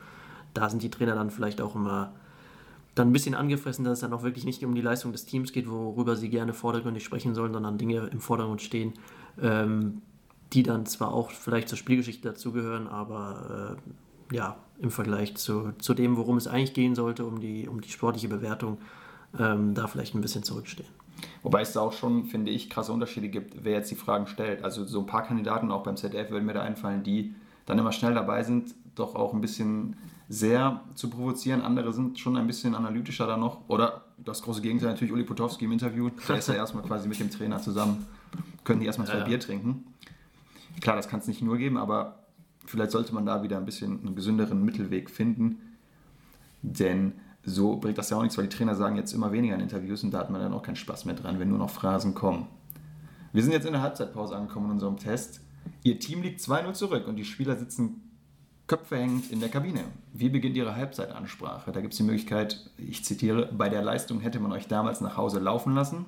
da 0.55 0.71
sind 0.71 0.83
die 0.83 0.91
Trainer 0.91 1.15
dann 1.15 1.31
vielleicht 1.31 1.61
auch 1.61 1.75
immer 1.75 2.13
dann 2.95 3.11
ein 3.11 3.13
bisschen 3.13 3.35
angefressen, 3.35 3.85
dass 3.85 3.95
es 3.95 4.01
dann 4.01 4.15
auch 4.15 4.23
wirklich 4.23 4.47
nicht 4.47 4.65
um 4.65 4.75
die 4.75 4.81
Leistung 4.81 5.13
des 5.13 5.27
Teams 5.27 5.53
geht, 5.53 5.69
worüber 5.69 6.17
sie 6.17 6.31
gerne 6.31 6.55
vordergründig 6.55 7.05
sprechen 7.05 7.35
sollen, 7.35 7.53
sondern 7.53 7.77
Dinge 7.77 8.09
im 8.11 8.21
Vordergrund 8.21 8.63
stehen, 8.63 8.95
ähm, 9.41 10.01
die 10.55 10.63
dann 10.63 10.87
zwar 10.87 11.13
auch 11.13 11.31
vielleicht 11.31 11.69
zur 11.69 11.77
Spielgeschichte 11.77 12.27
dazugehören, 12.27 12.87
aber 12.87 13.77
äh, 14.33 14.35
ja, 14.35 14.57
im 14.79 14.91
Vergleich 14.91 15.37
zu, 15.37 15.73
zu 15.79 15.95
dem, 15.95 16.17
worum 16.17 16.37
es 16.37 16.47
eigentlich 16.47 16.75
gehen 16.75 16.95
sollte, 16.95 17.25
um 17.25 17.41
die, 17.41 17.69
um 17.69 17.81
die 17.81 17.91
sportliche 17.91 18.29
Bewertung, 18.29 18.79
ähm, 19.39 19.75
da 19.75 19.87
vielleicht 19.87 20.15
ein 20.15 20.21
bisschen 20.21 20.43
zurückstehen. 20.43 20.89
Wobei 21.43 21.63
es 21.63 21.73
da 21.73 21.81
auch 21.81 21.93
schon, 21.93 22.25
finde 22.25 22.51
ich, 22.51 22.69
krasse 22.69 22.93
Unterschiede 22.93 23.29
gibt, 23.29 23.65
wer 23.65 23.73
jetzt 23.73 23.91
die 23.91 23.95
Fragen 23.95 24.27
stellt. 24.27 24.65
Also 24.65 24.85
so 24.85 25.01
ein 25.01 25.07
paar 25.07 25.23
Kandidaten 25.23 25.71
auch 25.71 25.83
beim 25.83 25.97
ZDF 25.97 26.31
würden 26.31 26.45
mir 26.45 26.53
da 26.53 26.63
einfallen, 26.63 27.03
die 27.03 27.35
dann 27.65 27.79
immer 27.79 27.93
schnell 27.93 28.15
dabei 28.15 28.43
sind, 28.43 28.75
doch 28.95 29.15
auch 29.15 29.33
ein 29.33 29.41
bisschen 29.41 29.97
sehr 30.29 30.81
zu 30.95 31.09
provozieren. 31.09 31.63
Andere 31.63 31.93
sind 31.93 32.19
schon 32.19 32.37
ein 32.37 32.47
bisschen 32.47 32.75
analytischer 32.75 33.27
da 33.27 33.37
noch. 33.37 33.69
Oder 33.69 34.05
das 34.19 34.43
große 34.43 34.61
Gegenteil 34.61 34.91
natürlich 34.91 35.13
Uli 35.13 35.25
Potowski 35.25 35.65
im 35.65 35.73
Interview. 35.73 36.11
Der 36.29 36.39
ist 36.39 36.49
ja 36.49 36.55
erstmal 36.57 36.83
quasi 36.83 37.09
mit 37.09 37.19
dem 37.21 37.31
Trainer 37.31 37.61
zusammen. 37.61 38.07
Können 38.65 38.81
die 38.81 38.87
erstmal 38.87 39.07
zwei 39.07 39.15
ja, 39.15 39.21
ja. 39.21 39.27
Bier 39.27 39.41
trinken. 39.41 39.85
Klar, 40.81 40.97
das 40.97 41.09
kann 41.09 41.21
es 41.21 41.27
nicht 41.27 41.43
nur 41.43 41.57
geben, 41.57 41.77
aber 41.77 42.26
vielleicht 42.67 42.91
sollte 42.91 43.15
man 43.15 43.27
da 43.27 43.43
wieder 43.43 43.57
ein 43.57 43.65
bisschen 43.65 44.01
einen 44.01 44.15
gesünderen 44.15 44.65
Mittelweg 44.65 45.11
finden. 45.11 45.59
Denn 46.63 47.13
so 47.45 47.77
bringt 47.77 47.99
das 47.99 48.11
ja 48.11 48.17
auch 48.17 48.23
nichts, 48.23 48.37
weil 48.37 48.49
die 48.49 48.57
Trainer 48.57 48.75
sagen 48.75 48.97
jetzt 48.97 49.13
immer 49.13 49.33
weniger 49.33 49.55
in 49.55 49.61
Interviews 49.61 50.03
und 50.03 50.11
da 50.11 50.19
hat 50.19 50.31
man 50.31 50.41
dann 50.41 50.53
auch 50.53 50.63
keinen 50.63 50.77
Spaß 50.77 51.05
mehr 51.05 51.15
dran, 51.15 51.39
wenn 51.39 51.49
nur 51.49 51.59
noch 51.59 51.71
Phrasen 51.71 52.15
kommen. 52.15 52.49
Wir 53.33 53.43
sind 53.43 53.53
jetzt 53.53 53.67
in 53.67 53.73
der 53.73 53.83
Halbzeitpause 53.83 54.35
angekommen 54.35 54.67
in 54.67 54.73
unserem 54.73 54.97
Test. 54.97 55.41
Ihr 55.83 55.99
Team 55.99 56.23
liegt 56.23 56.41
2-0 56.41 56.73
zurück 56.73 57.07
und 57.07 57.17
die 57.17 57.25
Spieler 57.25 57.57
sitzen 57.57 58.03
Köpfe 58.67 58.97
hängend 58.97 59.31
in 59.31 59.39
der 59.39 59.49
Kabine. 59.49 59.85
Wie 60.13 60.29
beginnt 60.29 60.57
Ihre 60.57 60.75
Halbzeitansprache? 60.75 61.71
Da 61.71 61.81
gibt 61.81 61.93
es 61.93 61.99
die 61.99 62.03
Möglichkeit, 62.03 62.69
ich 62.79 63.05
zitiere, 63.05 63.49
bei 63.53 63.69
der 63.69 63.83
Leistung 63.83 64.21
hätte 64.21 64.41
man 64.41 64.51
euch 64.51 64.67
damals 64.67 65.01
nach 65.01 65.17
Hause 65.17 65.39
laufen 65.39 65.75
lassen. 65.75 66.07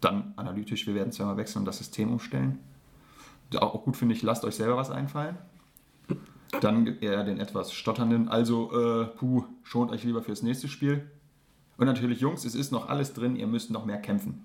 Dann 0.00 0.32
analytisch, 0.36 0.86
wir 0.86 0.94
werden 0.94 1.12
zweimal 1.12 1.36
wechseln 1.36 1.60
und 1.60 1.66
das 1.66 1.78
System 1.78 2.10
umstellen. 2.10 2.58
Auch 3.56 3.84
gut 3.84 3.96
finde 3.96 4.14
ich, 4.14 4.22
lasst 4.22 4.44
euch 4.44 4.54
selber 4.54 4.76
was 4.76 4.90
einfallen. 4.90 5.36
Dann 6.60 6.98
eher 7.00 7.24
den 7.24 7.40
etwas 7.40 7.72
stotternden, 7.72 8.28
also, 8.28 8.70
äh, 8.72 9.06
puh, 9.06 9.44
schont 9.62 9.90
euch 9.90 10.04
lieber 10.04 10.22
fürs 10.22 10.42
nächste 10.42 10.68
Spiel. 10.68 11.08
Und 11.76 11.86
natürlich, 11.86 12.20
Jungs, 12.20 12.44
es 12.44 12.54
ist 12.54 12.72
noch 12.72 12.88
alles 12.88 13.12
drin, 13.12 13.36
ihr 13.36 13.46
müsst 13.46 13.70
noch 13.70 13.84
mehr 13.84 13.98
kämpfen. 13.98 14.44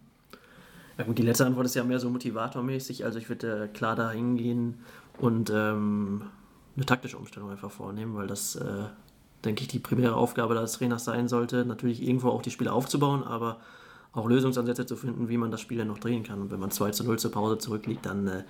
Ja 0.97 1.05
gut, 1.05 1.17
die 1.17 1.23
letzte 1.23 1.45
Antwort 1.45 1.65
ist 1.65 1.75
ja 1.75 1.83
mehr 1.83 1.99
so 1.99 2.09
motivatormäßig. 2.09 3.05
Also 3.05 3.19
ich 3.19 3.29
würde 3.29 3.65
äh, 3.65 3.67
klar 3.69 3.95
da 3.95 4.11
hingehen 4.11 4.79
und 5.17 5.49
ähm, 5.49 6.23
eine 6.75 6.85
taktische 6.85 7.17
Umstellung 7.17 7.51
einfach 7.51 7.71
vornehmen, 7.71 8.15
weil 8.15 8.27
das, 8.27 8.55
äh, 8.55 8.85
denke 9.45 9.61
ich, 9.61 9.69
die 9.69 9.79
primäre 9.79 10.15
Aufgabe 10.15 10.55
des 10.55 10.73
Trainers 10.73 11.05
sein 11.05 11.29
sollte. 11.29 11.63
Natürlich 11.63 12.01
irgendwo 12.01 12.29
auch 12.29 12.41
die 12.41 12.51
Spiele 12.51 12.73
aufzubauen, 12.73 13.23
aber 13.23 13.61
auch 14.11 14.27
Lösungsansätze 14.27 14.85
zu 14.85 14.95
finden, 14.95 15.29
wie 15.29 15.37
man 15.37 15.51
das 15.51 15.61
Spiel 15.61 15.77
dann 15.77 15.87
noch 15.87 15.99
drehen 15.99 16.23
kann. 16.23 16.41
Und 16.41 16.51
wenn 16.51 16.59
man 16.59 16.71
2 16.71 16.91
zu 16.91 17.03
0 17.05 17.19
zur 17.19 17.31
Pause 17.31 17.59
zurückliegt, 17.59 18.05
dann 18.05 18.27
äh, 18.27 18.43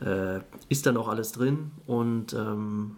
äh, 0.00 0.40
ist 0.68 0.86
dann 0.86 0.96
auch 0.96 1.08
alles 1.08 1.32
drin 1.32 1.70
und 1.86 2.32
ähm, 2.32 2.96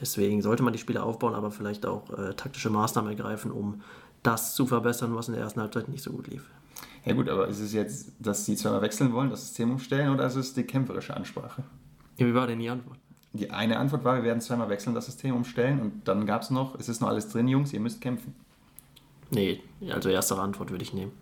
deswegen 0.00 0.42
sollte 0.42 0.62
man 0.62 0.72
die 0.72 0.78
Spiele 0.78 1.02
aufbauen, 1.02 1.34
aber 1.34 1.50
vielleicht 1.50 1.86
auch 1.86 2.10
äh, 2.10 2.34
taktische 2.34 2.70
Maßnahmen 2.70 3.10
ergreifen, 3.10 3.50
um 3.50 3.82
das 4.22 4.54
zu 4.54 4.66
verbessern, 4.66 5.14
was 5.14 5.28
in 5.28 5.34
der 5.34 5.42
ersten 5.42 5.60
Halbzeit 5.60 5.88
nicht 5.88 6.02
so 6.02 6.12
gut 6.12 6.28
lief. 6.28 6.44
Ja 7.04 7.14
gut, 7.14 7.28
aber 7.28 7.48
ist 7.48 7.60
es 7.60 7.72
jetzt, 7.72 8.12
dass 8.18 8.44
sie 8.44 8.56
zweimal 8.56 8.82
wechseln 8.82 9.12
wollen, 9.12 9.30
das 9.30 9.40
System 9.40 9.70
umstellen 9.70 10.12
oder 10.12 10.26
ist 10.26 10.36
es 10.36 10.52
die 10.52 10.64
kämpferische 10.64 11.16
Ansprache? 11.16 11.62
Ja, 12.18 12.26
wie 12.26 12.34
war 12.34 12.46
denn 12.46 12.58
die 12.58 12.68
Antwort? 12.68 12.98
Die 13.32 13.50
eine 13.50 13.78
Antwort 13.78 14.04
war, 14.04 14.16
wir 14.16 14.24
werden 14.24 14.40
zweimal 14.40 14.68
wechseln, 14.68 14.94
das 14.94 15.06
System 15.06 15.34
umstellen 15.34 15.80
und 15.80 16.08
dann 16.08 16.26
gab 16.26 16.42
es 16.42 16.50
noch, 16.50 16.78
es 16.78 16.88
ist 16.88 17.00
noch 17.00 17.08
alles 17.08 17.28
drin, 17.28 17.48
Jungs, 17.48 17.72
ihr 17.72 17.80
müsst 17.80 18.00
kämpfen. 18.00 18.34
Nee, 19.30 19.62
also 19.90 20.08
erste 20.08 20.36
Antwort 20.36 20.70
würde 20.70 20.82
ich 20.82 20.92
nehmen. 20.92 21.12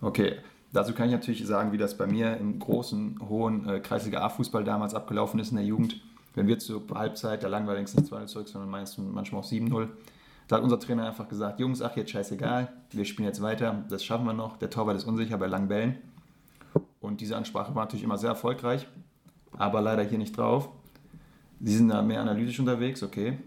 Okay, 0.00 0.36
Dazu 0.72 0.92
kann 0.92 1.06
ich 1.06 1.12
natürlich 1.12 1.46
sagen, 1.46 1.72
wie 1.72 1.78
das 1.78 1.96
bei 1.96 2.06
mir 2.06 2.36
im 2.36 2.58
großen, 2.58 3.20
hohen 3.28 3.68
äh, 3.68 3.80
Kreisliga 3.80 4.20
A-Fußball 4.20 4.64
damals 4.64 4.94
abgelaufen 4.94 5.40
ist 5.40 5.50
in 5.50 5.56
der 5.56 5.64
Jugend. 5.64 6.00
Wenn 6.34 6.46
wir 6.46 6.58
zur 6.58 6.82
Halbzeit, 6.94 7.42
da 7.42 7.48
lagen 7.48 7.64
wir 7.66 7.70
allerdings 7.70 7.96
nicht 7.96 8.12
2-0 8.12 8.26
zurück, 8.26 8.48
sondern 8.48 8.70
manchmal 8.70 9.40
auch 9.40 9.46
7-0. 9.46 9.88
Da 10.48 10.56
hat 10.56 10.62
unser 10.62 10.78
Trainer 10.78 11.06
einfach 11.06 11.28
gesagt, 11.28 11.58
Jungs, 11.58 11.82
ach 11.82 11.96
jetzt 11.96 12.10
scheißegal, 12.10 12.72
wir 12.90 13.04
spielen 13.04 13.26
jetzt 13.26 13.42
weiter, 13.42 13.84
das 13.88 14.04
schaffen 14.04 14.26
wir 14.26 14.32
noch. 14.32 14.58
Der 14.58 14.70
Torwart 14.70 14.96
ist 14.96 15.04
unsicher 15.04 15.38
bei 15.38 15.46
langen 15.46 15.68
Bällen. 15.68 15.96
Und 17.00 17.20
diese 17.20 17.36
Ansprache 17.36 17.74
war 17.74 17.84
natürlich 17.84 18.04
immer 18.04 18.18
sehr 18.18 18.30
erfolgreich, 18.30 18.86
aber 19.56 19.80
leider 19.80 20.02
hier 20.02 20.18
nicht 20.18 20.36
drauf. 20.36 20.68
Sie 21.60 21.74
sind 21.74 21.88
da 21.88 22.02
mehr 22.02 22.20
analytisch 22.20 22.60
unterwegs, 22.60 23.02
okay. 23.02 23.38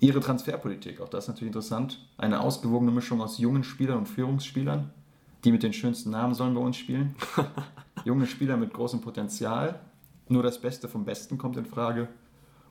Ihre 0.00 0.20
Transferpolitik, 0.20 1.00
auch 1.00 1.08
das 1.08 1.24
ist 1.24 1.28
natürlich 1.28 1.48
interessant. 1.48 2.06
Eine 2.18 2.40
ausgewogene 2.40 2.90
Mischung 2.90 3.20
aus 3.20 3.38
jungen 3.38 3.62
Spielern 3.64 3.98
und 3.98 4.06
Führungsspielern. 4.06 4.90
Die 5.44 5.52
mit 5.52 5.62
den 5.62 5.72
schönsten 5.72 6.10
Namen 6.10 6.34
sollen 6.34 6.54
bei 6.54 6.60
uns 6.60 6.76
spielen. 6.76 7.14
Junge 8.04 8.26
Spieler 8.26 8.56
mit 8.56 8.72
großem 8.72 9.00
Potenzial. 9.00 9.80
Nur 10.28 10.42
das 10.42 10.60
Beste 10.60 10.88
vom 10.88 11.04
Besten 11.04 11.38
kommt 11.38 11.56
in 11.56 11.66
Frage. 11.66 12.08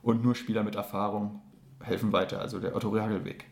Und 0.02 0.22
nur 0.22 0.34
Spieler 0.34 0.62
mit 0.62 0.74
Erfahrung 0.74 1.40
helfen 1.80 2.12
weiter. 2.12 2.40
Also 2.40 2.58
der 2.60 2.76
Otto 2.76 2.90
Reagel-Weg. 2.90 3.46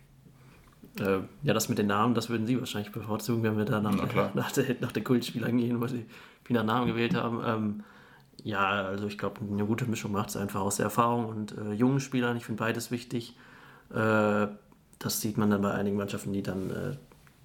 Äh, 1.00 1.20
ja, 1.42 1.54
das 1.54 1.68
mit 1.68 1.78
den 1.78 1.88
Namen, 1.88 2.14
das 2.14 2.28
würden 2.28 2.46
Sie 2.46 2.58
wahrscheinlich 2.58 2.92
bevorzugen, 2.92 3.42
wenn 3.42 3.56
wir 3.56 3.64
da 3.64 3.80
nach, 3.80 4.34
nach, 4.34 4.52
der, 4.52 4.76
nach 4.80 4.92
den 4.92 5.02
Kultspielern 5.02 5.56
gehen, 5.56 5.80
weil 5.80 5.88
Sie 5.88 6.06
viel 6.44 6.54
nach 6.54 6.64
Namen 6.64 6.86
gewählt 6.86 7.14
haben. 7.14 7.40
Ähm, 7.44 7.84
ja, 8.44 8.68
also 8.84 9.06
ich 9.06 9.18
glaube, 9.18 9.40
eine 9.40 9.64
gute 9.64 9.86
Mischung 9.86 10.12
macht 10.12 10.28
es 10.28 10.36
einfach 10.36 10.60
aus 10.60 10.76
der 10.76 10.84
Erfahrung 10.84 11.26
und 11.26 11.56
äh, 11.56 11.72
jungen 11.72 12.00
Spielern. 12.00 12.36
Ich 12.36 12.44
finde 12.44 12.60
beides 12.60 12.90
wichtig. 12.90 13.36
Äh, 13.90 14.46
das 14.98 15.20
sieht 15.20 15.36
man 15.36 15.50
dann 15.50 15.62
bei 15.62 15.72
einigen 15.72 15.96
Mannschaften, 15.96 16.32
die 16.32 16.42
dann 16.42 16.70
äh, 16.70 16.96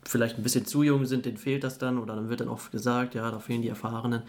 vielleicht 0.09 0.37
ein 0.37 0.43
bisschen 0.43 0.65
zu 0.65 0.81
jung 0.83 1.05
sind, 1.05 1.25
denen 1.25 1.37
fehlt 1.37 1.63
das 1.63 1.77
dann 1.77 1.99
oder 1.99 2.15
dann 2.15 2.29
wird 2.29 2.41
dann 2.41 2.49
oft 2.49 2.71
gesagt, 2.71 3.13
ja, 3.15 3.29
da 3.29 3.39
fehlen 3.39 3.61
die 3.61 3.67
Erfahrenen. 3.67 4.23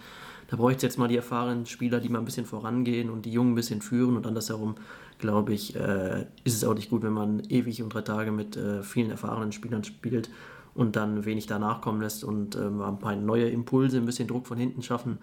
Da 0.49 0.57
bräuchte 0.57 0.79
es 0.79 0.83
jetzt 0.83 0.99
mal 0.99 1.09
die 1.09 1.17
erfahrenen 1.17 1.65
Spieler, 1.65 2.01
die 2.01 2.09
mal 2.09 2.19
ein 2.19 2.25
bisschen 2.25 2.45
vorangehen 2.45 3.09
und 3.09 3.25
die 3.25 3.33
Jungen 3.33 3.53
ein 3.53 3.55
bisschen 3.55 3.81
führen 3.81 4.17
und 4.17 4.27
andersherum, 4.27 4.75
glaube 5.19 5.55
ich, 5.55 5.77
äh, 5.77 6.27
ist 6.45 6.55
es 6.55 6.65
auch 6.65 6.75
nicht 6.75 6.91
gut, 6.91 7.03
wenn 7.03 7.13
man 7.13 7.41
ewig 7.49 7.83
und 7.83 7.95
drei 7.95 8.03
Tage 8.03 8.31
mit 8.31 8.57
äh, 8.57 8.83
vielen 8.83 9.11
erfahrenen 9.11 9.53
Spielern 9.53 9.85
spielt 9.85 10.29
und 10.75 10.97
dann 10.97 11.25
wenig 11.25 11.47
danach 11.47 11.81
kommen 11.81 12.03
lässt 12.03 12.25
und 12.25 12.57
äh, 12.57 12.59
ein 12.59 12.99
paar 12.99 13.17
neue 13.17 13.49
Impulse, 13.49 13.97
ein 13.97 14.07
bisschen 14.07 14.29
Druck 14.29 14.47
von 14.47 14.59
hinten 14.59 14.83
schaffen 14.83 15.19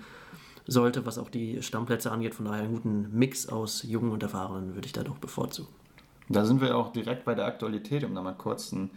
sollte, 0.65 1.05
was 1.05 1.17
auch 1.17 1.29
die 1.29 1.61
Stammplätze 1.61 2.11
angeht. 2.11 2.33
Von 2.33 2.45
daher 2.45 2.63
einen 2.63 2.73
guten 2.73 3.09
Mix 3.17 3.47
aus 3.47 3.83
Jungen 3.83 4.11
und 4.11 4.23
Erfahrenen 4.23 4.73
würde 4.73 4.87
ich 4.87 4.93
da 4.93 5.03
doch 5.03 5.17
bevorzugen. 5.17 5.69
Da 6.29 6.45
sind 6.45 6.61
wir 6.61 6.75
auch 6.75 6.91
direkt 6.91 7.25
bei 7.25 7.35
der 7.35 7.45
Aktualität, 7.45 8.03
um 8.03 8.15
da 8.15 8.21
mal 8.21 8.33
kurz 8.33 8.73
einen 8.73 8.89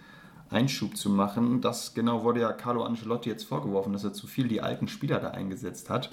Einschub 0.51 0.97
zu 0.97 1.11
machen. 1.11 1.61
Das 1.61 1.95
genau 1.95 2.25
wurde 2.25 2.41
ja 2.41 2.53
Carlo 2.53 2.85
Ancelotti 2.85 3.31
jetzt 3.31 3.45
vorgeworfen, 3.45 3.93
dass 3.93 4.05
er 4.05 4.13
zu 4.13 4.27
viel 4.27 4.49
die 4.49 4.61
alten 4.61 4.89
Spieler 4.89 5.21
da 5.21 5.31
eingesetzt 5.31 5.91
hat. 5.91 6.11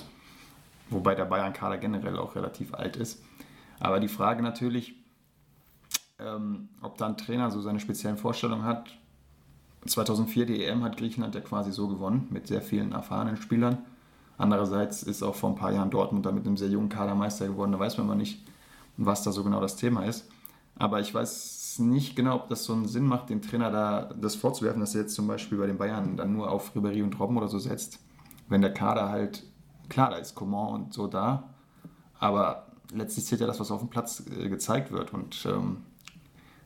Wobei 0.90 1.16
der 1.16 1.26
Bayern-Kader 1.26 1.78
generell 1.78 2.18
auch 2.18 2.36
relativ 2.36 2.74
alt 2.74 2.96
ist. 2.96 3.22
Aber 3.80 4.00
die 4.00 4.08
Frage 4.08 4.42
natürlich, 4.42 4.96
ähm, 6.20 6.70
ob 6.82 6.98
da 6.98 7.08
ein 7.08 7.18
Trainer 7.18 7.52
so 7.52 7.62
seine 7.62 7.80
speziellen 7.80 8.18
Vorstellungen 8.18 8.64
hat. 8.64 8.90
2004 9.86 10.46
die 10.46 10.64
EM 10.64 10.84
hat 10.84 10.98
Griechenland 10.98 11.36
ja 11.36 11.42
quasi 11.42 11.72
so 11.72 11.88
gewonnen, 11.88 12.28
mit 12.30 12.48
sehr 12.48 12.62
vielen 12.62 12.92
erfahrenen 12.92 13.38
Spielern. 13.38 13.80
Andererseits 14.38 15.04
ist 15.04 15.24
auch 15.24 15.36
vor 15.36 15.50
ein 15.50 15.56
paar 15.56 15.72
Jahren 15.72 15.90
Dortmund 15.90 16.26
da 16.26 16.32
mit 16.32 16.46
einem 16.46 16.58
sehr 16.58 16.70
jungen 16.70 16.90
Kader 16.90 17.16
Meister 17.16 17.48
geworden. 17.48 17.72
Da 17.72 17.80
weiß 17.80 17.98
man 17.98 18.08
mal 18.08 18.16
nicht, 18.16 18.44
was 18.98 19.24
da 19.24 19.32
so 19.32 19.44
genau 19.44 19.62
das 19.62 19.76
Thema 19.76 20.06
ist. 20.06 20.30
Aber 20.76 21.00
ich 21.00 21.14
weiß 21.14 21.57
nicht 21.80 22.16
genau, 22.16 22.36
ob 22.36 22.50
das 22.50 22.64
so 22.64 22.74
einen 22.74 22.88
Sinn 22.88 23.06
macht, 23.06 23.30
dem 23.30 23.42
Trainer 23.42 23.72
da 23.72 24.14
das 24.20 24.36
vorzuwerfen, 24.36 24.80
dass 24.80 24.96
er 24.96 25.02
jetzt 25.02 25.16
zum 25.16 25.28
Beispiel 25.28 25.58
bei 25.58 25.68
den 25.68 25.78
Bayern 25.78 26.18
dann 26.18 26.34
nur 26.34 26.52
auf 26.52 26.76
Ribéry 26.76 27.04
und 27.04 27.20
Robben 27.20 27.38
oder 27.38 27.48
so 27.48 27.60
setzt. 27.60 28.00
Wenn 28.50 28.62
der 28.62 28.74
Kader 28.74 29.10
halt, 29.10 29.44
klar, 29.90 30.12
da 30.12 30.18
ist 30.18 30.36
Coman 30.36 30.74
und 30.74 30.94
so 30.94 31.08
da, 31.08 31.50
aber 32.20 32.68
letztlich 32.94 33.26
zählt 33.26 33.42
ja 33.42 33.48
das, 33.48 33.60
was 33.60 33.72
auf 33.72 33.80
dem 33.80 33.90
Platz 33.90 34.24
äh, 34.40 34.50
gezeigt 34.50 34.92
wird. 34.92 35.14
Und 35.14 35.46
ähm, 35.46 35.84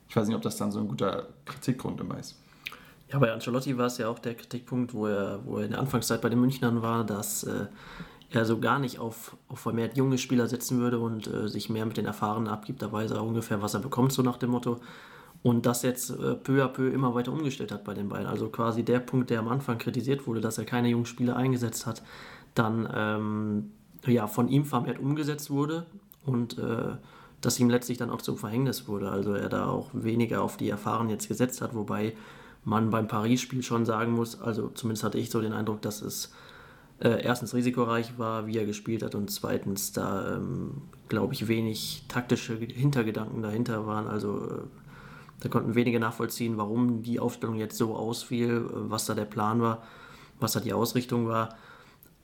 ich 0.08 0.16
weiß 0.16 0.26
nicht, 0.26 0.36
ob 0.36 0.42
das 0.42 0.56
dann 0.56 0.72
so 0.72 0.80
ein 0.80 0.88
guter 0.88 1.28
Kritikgrund 1.44 2.00
immer 2.00 2.18
ist. 2.18 2.38
Ja, 3.12 3.18
bei 3.18 3.32
Ancelotti 3.32 3.76
war 3.76 3.86
es 3.86 3.98
ja 3.98 4.08
auch 4.08 4.18
der 4.18 4.34
Kritikpunkt, 4.34 4.94
wo 4.94 5.06
er, 5.06 5.40
wo 5.44 5.58
er 5.58 5.64
in 5.64 5.70
der 5.72 5.80
Anfangszeit 5.80 6.22
bei 6.22 6.30
den 6.30 6.40
Münchnern 6.40 6.80
war, 6.80 7.04
dass 7.04 7.44
äh, 7.44 7.66
er 8.34 8.44
so 8.44 8.58
gar 8.58 8.78
nicht 8.78 8.98
auf, 8.98 9.36
auf 9.48 9.60
vermehrt 9.60 9.96
junge 9.96 10.18
Spieler 10.18 10.46
setzen 10.46 10.80
würde 10.80 10.98
und 10.98 11.26
äh, 11.26 11.48
sich 11.48 11.70
mehr 11.70 11.86
mit 11.86 11.96
den 11.96 12.06
Erfahrenen 12.06 12.48
abgibt. 12.48 12.82
Da 12.82 12.92
weiß 12.92 13.10
er 13.12 13.24
ungefähr, 13.24 13.62
was 13.62 13.74
er 13.74 13.80
bekommt, 13.80 14.12
so 14.12 14.22
nach 14.22 14.36
dem 14.36 14.50
Motto. 14.50 14.80
Und 15.42 15.66
das 15.66 15.82
jetzt 15.82 16.10
äh, 16.10 16.34
peu 16.34 16.64
à 16.64 16.68
peu 16.68 16.88
immer 16.88 17.14
weiter 17.14 17.32
umgestellt 17.32 17.72
hat 17.72 17.84
bei 17.84 17.94
den 17.94 18.08
beiden. 18.08 18.26
Also 18.26 18.48
quasi 18.48 18.84
der 18.84 19.00
Punkt, 19.00 19.30
der 19.30 19.40
am 19.40 19.48
Anfang 19.48 19.78
kritisiert 19.78 20.26
wurde, 20.26 20.40
dass 20.40 20.58
er 20.58 20.64
keine 20.64 20.88
jungen 20.88 21.06
Spieler 21.06 21.36
eingesetzt 21.36 21.86
hat, 21.86 22.02
dann 22.54 22.88
ähm, 22.94 23.72
ja, 24.06 24.26
von 24.26 24.48
ihm 24.48 24.64
vermehrt 24.64 24.98
umgesetzt 24.98 25.50
wurde 25.50 25.86
und 26.24 26.58
äh, 26.58 26.96
das 27.40 27.58
ihm 27.58 27.70
letztlich 27.70 27.98
dann 27.98 28.10
auch 28.10 28.22
zum 28.22 28.38
Verhängnis 28.38 28.86
wurde. 28.88 29.10
Also 29.10 29.34
er 29.34 29.48
da 29.48 29.66
auch 29.66 29.90
weniger 29.92 30.42
auf 30.42 30.56
die 30.56 30.68
Erfahrenen 30.68 31.10
jetzt 31.10 31.28
gesetzt 31.28 31.60
hat, 31.60 31.74
wobei 31.74 32.14
man 32.64 32.90
beim 32.90 33.08
Paris-Spiel 33.08 33.62
schon 33.62 33.84
sagen 33.84 34.12
muss, 34.12 34.40
also 34.40 34.68
zumindest 34.68 35.02
hatte 35.02 35.18
ich 35.18 35.30
so 35.30 35.40
den 35.40 35.52
Eindruck, 35.52 35.82
dass 35.82 36.02
es 36.02 36.32
äh, 37.02 37.22
erstens 37.22 37.52
risikoreich 37.52 38.16
war, 38.16 38.46
wie 38.46 38.56
er 38.56 38.64
gespielt 38.64 39.02
hat 39.02 39.14
und 39.14 39.28
zweitens 39.30 39.92
da, 39.92 40.36
ähm, 40.36 40.82
glaube 41.08 41.34
ich, 41.34 41.48
wenig 41.48 42.04
taktische 42.06 42.54
Hintergedanken 42.56 43.42
dahinter 43.42 43.86
waren. 43.86 44.06
Also 44.06 44.46
äh, 44.46 44.62
da 45.40 45.48
konnten 45.48 45.74
wenige 45.74 45.98
nachvollziehen, 45.98 46.56
warum 46.58 47.02
die 47.02 47.18
Aufstellung 47.18 47.56
jetzt 47.56 47.76
so 47.76 47.96
ausfiel, 47.96 48.50
äh, 48.50 48.90
was 48.90 49.06
da 49.06 49.14
der 49.14 49.24
Plan 49.24 49.60
war, 49.60 49.82
was 50.38 50.52
da 50.52 50.60
die 50.60 50.72
Ausrichtung 50.72 51.26
war. 51.26 51.56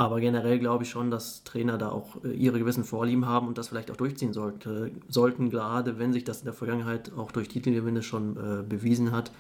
Aber 0.01 0.21
generell 0.21 0.61
glaube 0.61 0.85
ich 0.85 0.91
schon, 0.91 1.11
dass 1.11 1.43
Trainer 1.43 1.77
da 1.77 1.89
auch 1.91 2.23
äh, 2.23 2.31
ihre 2.31 2.61
gewissen 2.61 2.85
Vorlieben 2.85 3.27
haben 3.27 3.49
und 3.49 3.59
das 3.59 3.69
vielleicht 3.69 3.91
auch 3.91 3.97
durchziehen 3.97 4.33
sollte, 4.33 4.93
sollten, 5.09 5.51
gerade 5.51 5.99
wenn 5.99 6.13
sich 6.13 6.23
das 6.23 6.39
in 6.39 6.45
der 6.45 6.55
Vergangenheit 6.55 7.13
auch 7.17 7.33
durch 7.33 7.49
Titelgewinne 7.49 8.05
schon 8.05 8.37
äh, 8.37 8.63
bewiesen 8.63 9.11
hat 9.11 9.33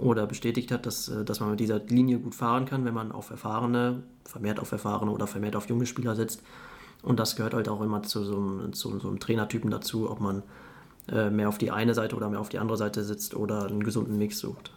oder 0.00 0.26
bestätigt 0.26 0.72
hat, 0.72 0.86
dass, 0.86 1.08
äh, 1.08 1.24
dass 1.24 1.40
man 1.40 1.50
mit 1.50 1.60
dieser 1.60 1.78
Linie 1.78 2.18
gut 2.18 2.34
fahren 2.34 2.64
kann, 2.64 2.84
wenn 2.84 2.94
man 2.94 3.12
auf 3.12 3.30
erfahrene, 3.30 4.02
vermehrt 4.24 4.58
auf 4.58 4.72
erfahrene 4.72 5.10
oder 5.10 5.26
vermehrt 5.26 5.56
auf 5.56 5.68
junge 5.68 5.86
Spieler 5.86 6.16
setzt. 6.16 6.42
Und 7.02 7.18
das 7.18 7.36
gehört 7.36 7.54
halt 7.54 7.68
auch 7.68 7.80
immer 7.80 8.02
zu 8.02 8.24
so 8.24 8.36
einem, 8.36 8.72
zu 8.72 8.98
so 8.98 9.08
einem 9.08 9.20
Trainertypen 9.20 9.70
dazu, 9.70 10.10
ob 10.10 10.20
man 10.20 10.42
äh, 11.10 11.30
mehr 11.30 11.48
auf 11.48 11.58
die 11.58 11.70
eine 11.70 11.94
Seite 11.94 12.16
oder 12.16 12.28
mehr 12.28 12.40
auf 12.40 12.48
die 12.48 12.58
andere 12.58 12.76
Seite 12.76 13.04
sitzt 13.04 13.34
oder 13.34 13.66
einen 13.66 13.82
gesunden 13.82 14.18
Mix 14.18 14.38
sucht. 14.38 14.72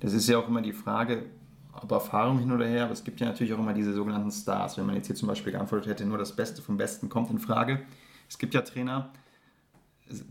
Das 0.00 0.12
ist 0.12 0.28
ja 0.28 0.38
auch 0.38 0.48
immer 0.48 0.62
die 0.62 0.72
Frage, 0.72 1.24
ob 1.72 1.90
Erfahrung 1.90 2.38
hin 2.38 2.52
oder 2.52 2.66
her, 2.66 2.84
aber 2.84 2.92
es 2.92 3.04
gibt 3.04 3.20
ja 3.20 3.26
natürlich 3.26 3.52
auch 3.54 3.58
immer 3.58 3.72
diese 3.72 3.92
sogenannten 3.92 4.30
Stars. 4.30 4.76
Wenn 4.76 4.86
man 4.86 4.96
jetzt 4.96 5.06
hier 5.06 5.16
zum 5.16 5.28
Beispiel 5.28 5.52
geantwortet 5.52 5.88
hätte, 5.88 6.04
nur 6.04 6.18
das 6.18 6.32
Beste 6.32 6.62
vom 6.62 6.76
Besten 6.76 7.08
kommt 7.08 7.30
in 7.30 7.38
Frage. 7.38 7.82
Es 8.28 8.38
gibt 8.38 8.54
ja 8.54 8.62
Trainer, 8.62 9.10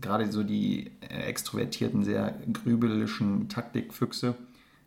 gerade 0.00 0.30
so 0.30 0.42
die 0.42 0.90
äh, 1.00 1.22
extrovertierten, 1.22 2.04
sehr 2.04 2.34
grübelischen 2.52 3.48
Taktikfüchse, 3.48 4.34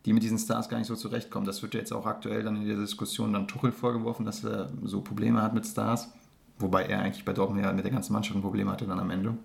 die 0.05 0.13
mit 0.13 0.23
diesen 0.23 0.37
Stars 0.37 0.69
gar 0.69 0.77
nicht 0.77 0.87
so 0.87 0.95
zurechtkommen. 0.95 1.45
Das 1.45 1.61
wird 1.61 1.73
ja 1.73 1.79
jetzt 1.79 1.93
auch 1.93 2.05
aktuell 2.05 2.43
dann 2.43 2.55
in 2.55 2.67
der 2.67 2.77
Diskussion 2.77 3.33
dann 3.33 3.47
Tuchel 3.47 3.71
vorgeworfen, 3.71 4.25
dass 4.25 4.43
er 4.43 4.69
so 4.83 5.01
Probleme 5.01 5.41
hat 5.41 5.53
mit 5.53 5.65
Stars, 5.65 6.11
wobei 6.59 6.85
er 6.85 7.01
eigentlich 7.01 7.25
bei 7.25 7.33
Dortmund 7.33 7.63
ja 7.63 7.73
mit 7.73 7.83
der 7.83 7.91
ganzen 7.91 8.13
Mannschaft 8.13 8.37
ein 8.37 8.41
Problem 8.41 8.69
hatte 8.69 8.85
dann 8.85 8.99
am 8.99 9.09
Ende. 9.09 9.37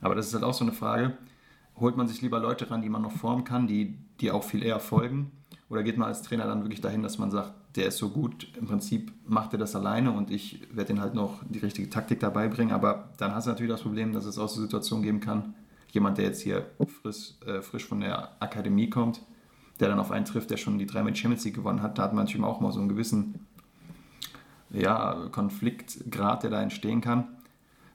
Aber 0.00 0.14
das 0.14 0.28
ist 0.28 0.34
halt 0.34 0.44
auch 0.44 0.54
so 0.54 0.64
eine 0.64 0.72
Frage, 0.72 1.16
holt 1.76 1.96
man 1.96 2.06
sich 2.06 2.22
lieber 2.22 2.38
Leute 2.38 2.70
ran, 2.70 2.82
die 2.82 2.88
man 2.88 3.02
noch 3.02 3.12
formen 3.12 3.44
kann, 3.44 3.66
die, 3.66 3.96
die 4.20 4.30
auch 4.30 4.44
viel 4.44 4.62
eher 4.62 4.80
folgen, 4.80 5.32
oder 5.68 5.82
geht 5.82 5.96
man 5.96 6.08
als 6.08 6.22
Trainer 6.22 6.44
dann 6.46 6.62
wirklich 6.62 6.80
dahin, 6.80 7.02
dass 7.02 7.18
man 7.18 7.30
sagt, 7.30 7.52
der 7.76 7.86
ist 7.86 7.98
so 7.98 8.10
gut, 8.10 8.48
im 8.56 8.66
Prinzip 8.66 9.12
macht 9.26 9.52
er 9.52 9.58
das 9.58 9.74
alleine 9.74 10.12
und 10.12 10.30
ich 10.30 10.60
werde 10.72 10.92
ihn 10.92 11.00
halt 11.00 11.14
noch 11.14 11.42
die 11.48 11.58
richtige 11.58 11.90
Taktik 11.90 12.20
dabei 12.20 12.48
bringen. 12.48 12.72
Aber 12.72 13.10
dann 13.18 13.34
hast 13.34 13.46
du 13.46 13.50
natürlich 13.50 13.72
das 13.72 13.82
Problem, 13.82 14.12
dass 14.12 14.24
es 14.24 14.38
auch 14.38 14.48
so 14.48 14.60
Situationen 14.60 15.02
geben 15.02 15.20
kann, 15.20 15.54
jemand, 15.90 16.18
der 16.18 16.26
jetzt 16.26 16.40
hier 16.40 16.66
frisch, 17.02 17.34
äh, 17.46 17.62
frisch 17.62 17.84
von 17.84 18.00
der 18.00 18.40
Akademie 18.40 18.90
kommt, 18.90 19.22
der 19.80 19.88
dann 19.88 19.98
auf 19.98 20.12
einen 20.12 20.24
trifft, 20.24 20.50
der 20.50 20.56
schon 20.56 20.78
die 20.78 20.86
drei 20.86 21.02
mit 21.02 21.18
Champions 21.18 21.44
League 21.44 21.54
gewonnen 21.54 21.82
hat, 21.82 21.98
da 21.98 22.04
hat 22.04 22.14
man 22.14 22.24
natürlich 22.24 22.46
auch 22.46 22.60
mal 22.60 22.72
so 22.72 22.78
einen 22.78 22.88
gewissen 22.88 23.46
ja, 24.70 25.28
Konfliktgrad, 25.32 26.44
der 26.44 26.50
da 26.50 26.62
entstehen 26.62 27.00
kann. 27.00 27.26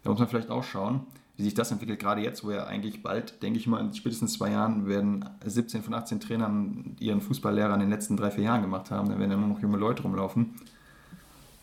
Da 0.04 0.10
muss 0.10 0.20
man 0.20 0.28
vielleicht 0.28 0.50
auch 0.50 0.64
schauen 0.64 1.06
wie 1.40 1.44
sich 1.46 1.54
das 1.54 1.72
entwickelt, 1.72 2.00
gerade 2.00 2.22
jetzt, 2.22 2.44
wo 2.44 2.52
ja 2.52 2.66
eigentlich 2.66 3.02
bald, 3.02 3.42
denke 3.42 3.60
ich 3.60 3.66
mal, 3.66 3.80
in 3.80 3.94
spätestens 3.94 4.34
zwei 4.34 4.52
Jahren 4.52 4.88
werden 4.88 5.24
17 5.46 5.84
von 5.84 5.94
18 5.94 6.20
Trainern 6.20 6.98
ihren 7.00 7.22
Fußballlehrer 7.22 7.74
in 7.76 7.80
den 7.80 7.90
letzten 7.90 8.18
drei, 8.18 8.30
vier 8.30 8.44
Jahren 8.44 8.62
gemacht 8.62 8.92
haben. 8.92 9.08
Da 9.08 9.18
werden 9.18 9.32
ja 9.32 9.38
nur 9.38 9.48
noch 9.48 9.62
junge 9.62 9.78
Leute 9.78 10.04
rumlaufen. 10.04 10.56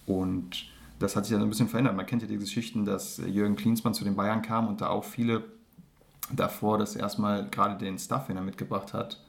Und 0.06 0.64
das 0.99 1.14
hat 1.14 1.26
sich 1.26 1.37
ja 1.37 1.42
ein 1.42 1.49
bisschen 1.50 1.68
verändert. 1.68 1.95
Man 1.95 2.06
kennt 2.06 2.23
ja 2.23 2.28
die 2.28 2.38
Geschichten, 2.38 2.87
dass 2.87 3.18
Jürgen 3.18 3.54
Klinsmann 3.54 3.92
zu 3.92 4.04
den 4.04 4.16
Bayern 4.16 4.40
kam 4.40 4.66
und 4.66 4.80
da 4.80 4.88
auch 4.88 5.04
viele 5.04 5.45
davor, 6.33 6.78
dass 6.78 6.97
er 6.97 7.02
erstmal 7.02 7.47
gerade 7.50 7.76
den 7.76 7.99
Staff, 7.99 8.28
den 8.28 8.38
er 8.38 8.42
mitgebracht 8.42 8.95
hat, 8.95 9.21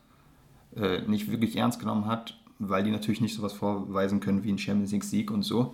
äh, 0.77 1.01
nicht 1.01 1.29
wirklich 1.29 1.57
ernst 1.57 1.81
genommen 1.81 2.05
hat, 2.05 2.39
weil 2.57 2.85
die 2.85 2.91
natürlich 2.91 3.19
nicht 3.19 3.35
sowas 3.35 3.51
vorweisen 3.51 4.21
können 4.21 4.45
wie 4.45 4.53
ein 4.53 4.57
Champions 4.57 4.93
League 4.93 5.03
Sieg 5.03 5.29
und 5.29 5.43
so. 5.43 5.73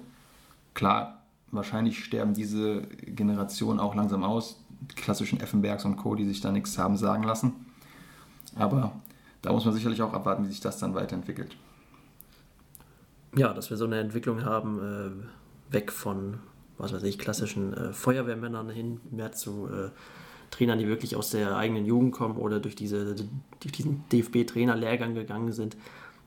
Klar, 0.74 1.23
wahrscheinlich 1.54 2.04
sterben 2.04 2.34
diese 2.34 2.82
Generationen 2.82 3.80
auch 3.80 3.96
langsam 3.96 4.24
aus 4.24 4.60
klassischen 4.96 5.40
Effenbergs 5.40 5.86
und 5.86 5.96
Co., 5.96 6.16
die 6.16 6.26
sich 6.26 6.42
da 6.42 6.52
nichts 6.52 6.78
haben 6.78 6.98
sagen 6.98 7.24
lassen. 7.24 7.54
Aber 8.56 8.94
da 9.42 9.52
muss 9.52 9.66
man 9.66 9.74
sicherlich 9.74 10.02
auch 10.02 10.14
abwarten, 10.14 10.44
wie 10.44 10.50
sich 10.50 10.60
das 10.60 10.78
dann 10.78 10.94
weiterentwickelt. 10.96 11.56
Ja, 13.36 13.54
dass 13.54 13.70
wir 13.70 13.78
so 13.78 13.86
eine 13.86 14.00
Entwicklung 14.00 14.46
haben, 14.46 15.26
äh, 15.70 15.74
weg 15.74 15.92
von, 15.92 16.40
was 16.78 16.94
weiß 16.94 17.04
ich, 17.04 17.18
klassischen 17.18 17.74
äh, 17.74 17.94
Feuerwehrmännern 17.94 18.70
hin, 18.70 19.00
mehr 19.10 19.32
zu 19.32 19.68
äh, 19.68 19.90
Trainern, 20.52 20.78
die 20.78 20.88
wirklich 20.88 21.16
aus 21.16 21.32
der 21.32 21.58
eigenen 21.58 21.86
Jugend 21.86 22.14
kommen 22.14 22.38
oder 22.38 22.60
durch, 22.60 22.76
diese, 22.76 23.16
durch 23.16 23.72
diesen 23.72 24.04
DFB-Trainerlehrgang 24.10 25.16
gegangen 25.16 25.52
sind. 25.52 25.76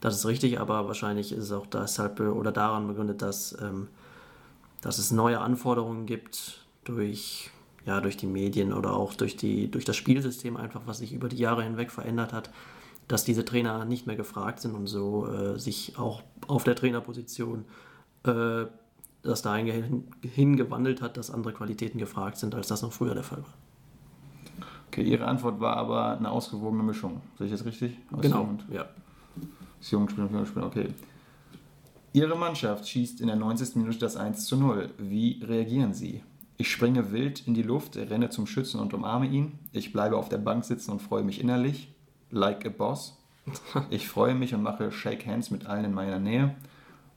Das 0.00 0.16
ist 0.16 0.26
richtig, 0.26 0.58
aber 0.60 0.88
wahrscheinlich 0.88 1.32
ist 1.32 1.44
es 1.44 1.52
auch 1.52 1.66
deshalb 1.66 2.18
oder 2.20 2.50
daran 2.50 2.88
begründet, 2.88 3.22
dass, 3.22 3.56
ähm, 3.62 3.88
dass 4.86 4.98
es 4.98 5.10
neue 5.10 5.40
Anforderungen 5.40 6.06
gibt 6.06 6.64
durch 6.84 7.50
ja, 7.86 8.00
durch 8.00 8.16
die 8.16 8.26
Medien 8.26 8.72
oder 8.72 8.94
auch 8.94 9.14
durch, 9.14 9.36
die, 9.36 9.68
durch 9.70 9.84
das 9.84 9.96
Spielsystem 9.96 10.56
einfach, 10.56 10.82
was 10.86 10.98
sich 10.98 11.12
über 11.12 11.28
die 11.28 11.36
Jahre 11.36 11.62
hinweg 11.62 11.90
verändert 11.90 12.32
hat, 12.32 12.50
dass 13.08 13.24
diese 13.24 13.44
Trainer 13.44 13.84
nicht 13.84 14.06
mehr 14.06 14.16
gefragt 14.16 14.60
sind 14.60 14.74
und 14.74 14.86
so 14.86 15.26
äh, 15.28 15.58
sich 15.58 15.98
auch 15.98 16.22
auf 16.46 16.64
der 16.64 16.74
Trainerposition 16.74 17.64
äh, 18.24 18.66
das 19.22 19.42
dahin 19.42 20.04
hingewandelt 20.22 21.02
hat, 21.02 21.16
dass 21.16 21.32
andere 21.32 21.52
Qualitäten 21.52 21.98
gefragt 21.98 22.38
sind, 22.38 22.54
als 22.54 22.68
das 22.68 22.82
noch 22.82 22.92
früher 22.92 23.14
der 23.14 23.24
Fall 23.24 23.38
war. 23.38 23.54
Okay, 24.88 25.02
Ihre 25.02 25.26
Antwort 25.26 25.60
war 25.60 25.76
aber 25.76 26.16
eine 26.16 26.30
ausgewogene 26.30 26.84
Mischung. 26.84 27.20
Sehe 27.38 27.46
ich 27.46 27.52
das 27.52 27.64
richtig? 27.64 27.96
Aus 28.12 28.22
genau, 28.22 28.56
ja. 28.72 28.86
Das 29.80 29.90
Jugendspiel 29.90 30.24
und 30.24 30.46
Spiel, 30.46 30.62
okay. 30.62 30.88
Ihre 32.16 32.34
Mannschaft 32.34 32.88
schießt 32.88 33.20
in 33.20 33.26
der 33.26 33.36
90. 33.36 33.76
Minute 33.76 33.98
das 33.98 34.16
1 34.16 34.46
zu 34.46 34.56
0. 34.56 34.88
Wie 34.96 35.44
reagieren 35.46 35.92
Sie? 35.92 36.22
Ich 36.56 36.70
springe 36.70 37.12
wild 37.12 37.46
in 37.46 37.52
die 37.52 37.62
Luft, 37.62 37.98
renne 37.98 38.30
zum 38.30 38.46
Schützen 38.46 38.80
und 38.80 38.94
umarme 38.94 39.26
ihn. 39.26 39.58
Ich 39.72 39.92
bleibe 39.92 40.16
auf 40.16 40.30
der 40.30 40.38
Bank 40.38 40.64
sitzen 40.64 40.92
und 40.92 41.02
freue 41.02 41.22
mich 41.22 41.42
innerlich. 41.42 41.94
Like 42.30 42.64
a 42.64 42.70
boss. 42.70 43.18
Ich 43.90 44.08
freue 44.08 44.34
mich 44.34 44.54
und 44.54 44.62
mache 44.62 44.90
Shake 44.92 45.26
Hands 45.26 45.50
mit 45.50 45.66
allen 45.66 45.84
in 45.84 45.92
meiner 45.92 46.18
Nähe. 46.18 46.56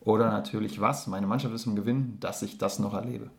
Oder 0.02 0.32
natürlich 0.32 0.82
was? 0.82 1.08
Meine 1.08 1.28
Mannschaft 1.28 1.56
ist 1.56 1.66
im 1.66 1.78
Gewinn, 1.78 2.20
dass 2.20 2.42
ich 2.42 2.58
das 2.58 2.78
noch 2.78 2.94
erlebe. 2.94 3.30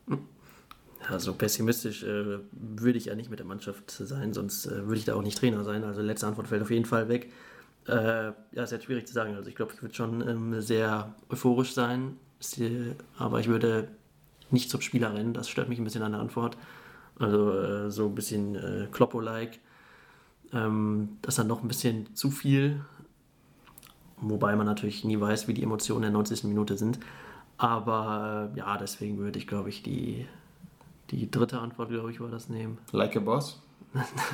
Ja, 1.11 1.19
so 1.19 1.35
pessimistisch 1.35 2.03
äh, 2.05 2.39
würde 2.53 2.97
ich 2.99 3.05
ja 3.05 3.15
nicht 3.15 3.29
mit 3.29 3.39
der 3.39 3.47
Mannschaft 3.47 3.91
sein, 3.91 4.33
sonst 4.33 4.65
äh, 4.65 4.87
würde 4.87 4.97
ich 4.97 5.05
da 5.05 5.15
auch 5.15 5.23
nicht 5.23 5.37
Trainer 5.37 5.63
sein. 5.65 5.85
Also 5.85 6.01
letzte 6.01 6.27
Antwort 6.27 6.49
fällt 6.49 6.63
auf 6.63 6.71
jeden 6.71 6.87
Fall 6.87 7.11
weg. 7.11 7.31
Äh, 7.91 8.33
ja, 8.53 8.63
ist 8.63 8.71
jetzt 8.71 8.85
schwierig 8.85 9.07
zu 9.07 9.13
sagen. 9.13 9.35
Also 9.35 9.49
ich 9.49 9.57
glaube, 9.57 9.73
ich 9.75 9.83
würde 9.83 9.95
schon 9.95 10.27
ähm, 10.27 10.61
sehr 10.61 11.15
euphorisch 11.29 11.73
sein, 11.73 12.17
aber 13.19 13.41
ich 13.41 13.49
würde 13.49 13.89
nicht 14.51 14.71
zum 14.71 14.81
Spieler 14.81 15.15
rennen. 15.15 15.35
Das 15.35 15.49
stört 15.49 15.69
mich 15.69 15.79
ein 15.79 15.85
bisschen 15.85 16.03
an 16.03 16.13
der 16.13 16.21
Antwort. 16.21 16.57
Also 17.19 17.53
äh, 17.53 17.91
so 17.91 18.07
ein 18.07 18.15
bisschen 18.15 18.55
äh, 18.55 18.89
Kloppo-like. 18.91 19.59
Ähm, 20.53 21.17
das 21.23 21.35
ist 21.35 21.39
dann 21.39 21.49
noch 21.49 21.63
ein 21.63 21.69
bisschen 21.69 22.15
zu 22.15 22.31
viel. 22.31 22.81
Wobei 24.21 24.55
man 24.57 24.67
natürlich 24.67 25.05
nie 25.05 25.19
weiß, 25.19 25.49
wie 25.49 25.55
die 25.55 25.63
Emotionen 25.63 26.03
der 26.03 26.11
90. 26.11 26.45
Minute 26.45 26.77
sind. 26.77 26.99
Aber 27.57 28.51
äh, 28.55 28.59
ja, 28.59 28.77
deswegen 28.79 29.19
würde 29.19 29.39
ich, 29.39 29.47
glaube 29.47 29.69
ich, 29.69 29.83
die, 29.83 30.27
die 31.11 31.31
dritte 31.31 31.59
Antwort, 31.59 31.91
glaube 31.91 32.11
ich, 32.11 32.21
war 32.21 32.31
das 32.31 32.49
nehmen. 32.49 32.79
Like 32.93 33.17
a 33.17 33.21
Boss? 33.21 33.61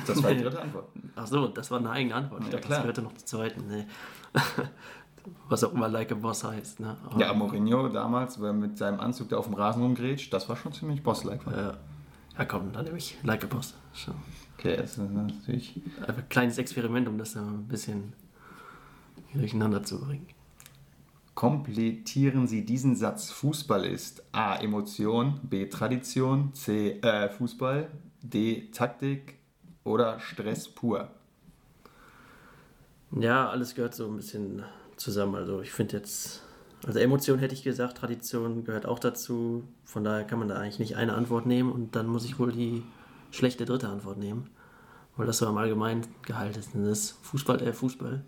Das 0.05 0.21
war 0.21 0.33
die 0.33 0.43
dritte 0.43 0.61
Antwort. 0.61 0.89
Ach 1.15 1.27
so, 1.27 1.47
das 1.47 1.71
war 1.71 1.79
eine 1.79 1.89
eigene 1.89 2.15
Antwort. 2.15 2.41
Ich 2.41 2.47
ja, 2.47 2.51
dachte, 2.53 2.67
klar. 2.67 2.77
das 2.77 2.83
gehörte 2.83 3.01
noch 3.01 3.13
zur 3.13 3.25
zweiten. 3.25 3.67
Nee. 3.67 3.85
was 5.49 5.63
auch 5.63 5.73
immer 5.73 5.87
Like 5.87 6.11
a 6.11 6.15
Boss 6.15 6.43
heißt. 6.43 6.79
Ne? 6.79 6.95
Aber 7.05 7.19
ja, 7.19 7.33
Mourinho 7.33 7.89
damals, 7.89 8.37
mit 8.37 8.77
seinem 8.77 8.99
Anzug, 8.99 9.29
der 9.29 9.39
auf 9.39 9.45
dem 9.45 9.55
Rasen 9.55 9.81
rumgrätscht, 9.81 10.31
das 10.33 10.47
war 10.49 10.55
schon 10.55 10.73
ziemlich 10.73 11.03
Boss-like. 11.03 11.41
Ja. 11.45 11.77
ja, 12.37 12.45
komm, 12.45 12.71
dann 12.73 12.85
nehme 12.85 12.97
ich 12.97 13.17
Like 13.23 13.43
a 13.43 13.47
Boss. 13.47 13.75
Schon. 13.93 14.15
Okay, 14.57 14.77
das 14.77 14.97
ist 14.97 15.11
natürlich... 15.11 15.81
Einfach 15.99 16.23
ein 16.23 16.29
kleines 16.29 16.57
Experiment, 16.57 17.07
um 17.07 17.17
das 17.17 17.33
da 17.33 17.41
ein 17.41 17.67
bisschen 17.67 18.13
durcheinander 19.33 19.83
zu 19.83 19.99
bringen. 19.99 20.27
Komplettieren 21.35 22.47
Sie 22.47 22.65
diesen 22.65 22.95
Satz. 22.95 23.29
Fußball 23.29 23.85
ist 23.85 24.23
A. 24.31 24.55
Emotion, 24.55 25.39
B. 25.43 25.67
Tradition, 25.67 26.51
C. 26.53 26.99
Äh, 27.01 27.29
Fußball, 27.29 27.91
D. 28.23 28.71
Taktik 28.71 29.37
oder 29.87 30.19
Stress 30.19 30.67
pur. 30.67 31.07
Ja, 33.11 33.49
alles 33.49 33.73
gehört 33.73 33.95
so 33.95 34.07
ein 34.07 34.17
bisschen 34.17 34.63
zusammen. 34.97 35.35
Also 35.35 35.61
ich 35.61 35.71
finde 35.71 35.97
jetzt, 35.97 36.43
also 36.85 36.99
Emotion 36.99 37.39
hätte 37.39 37.53
ich 37.53 37.63
gesagt, 37.63 37.97
Tradition 37.97 38.65
gehört 38.65 38.85
auch 38.85 38.99
dazu. 38.99 39.63
Von 39.85 40.03
daher 40.03 40.25
kann 40.25 40.39
man 40.39 40.49
da 40.49 40.55
eigentlich 40.55 40.79
nicht 40.79 40.97
eine 40.97 41.13
Antwort 41.13 41.45
nehmen 41.45 41.71
und 41.71 41.95
dann 41.95 42.07
muss 42.07 42.25
ich 42.25 42.37
wohl 42.37 42.51
die 42.51 42.83
schlechte 43.31 43.65
dritte 43.65 43.87
Antwort 43.87 44.17
nehmen. 44.17 44.49
Weil 45.15 45.25
das 45.25 45.39
so 45.39 45.47
am 45.47 45.57
allgemeinen 45.57 46.05
gehalten 46.23 46.85
ist. 46.85 47.17
Fußball, 47.23 47.61
äh, 47.63 47.73
Fußball. 47.73 48.23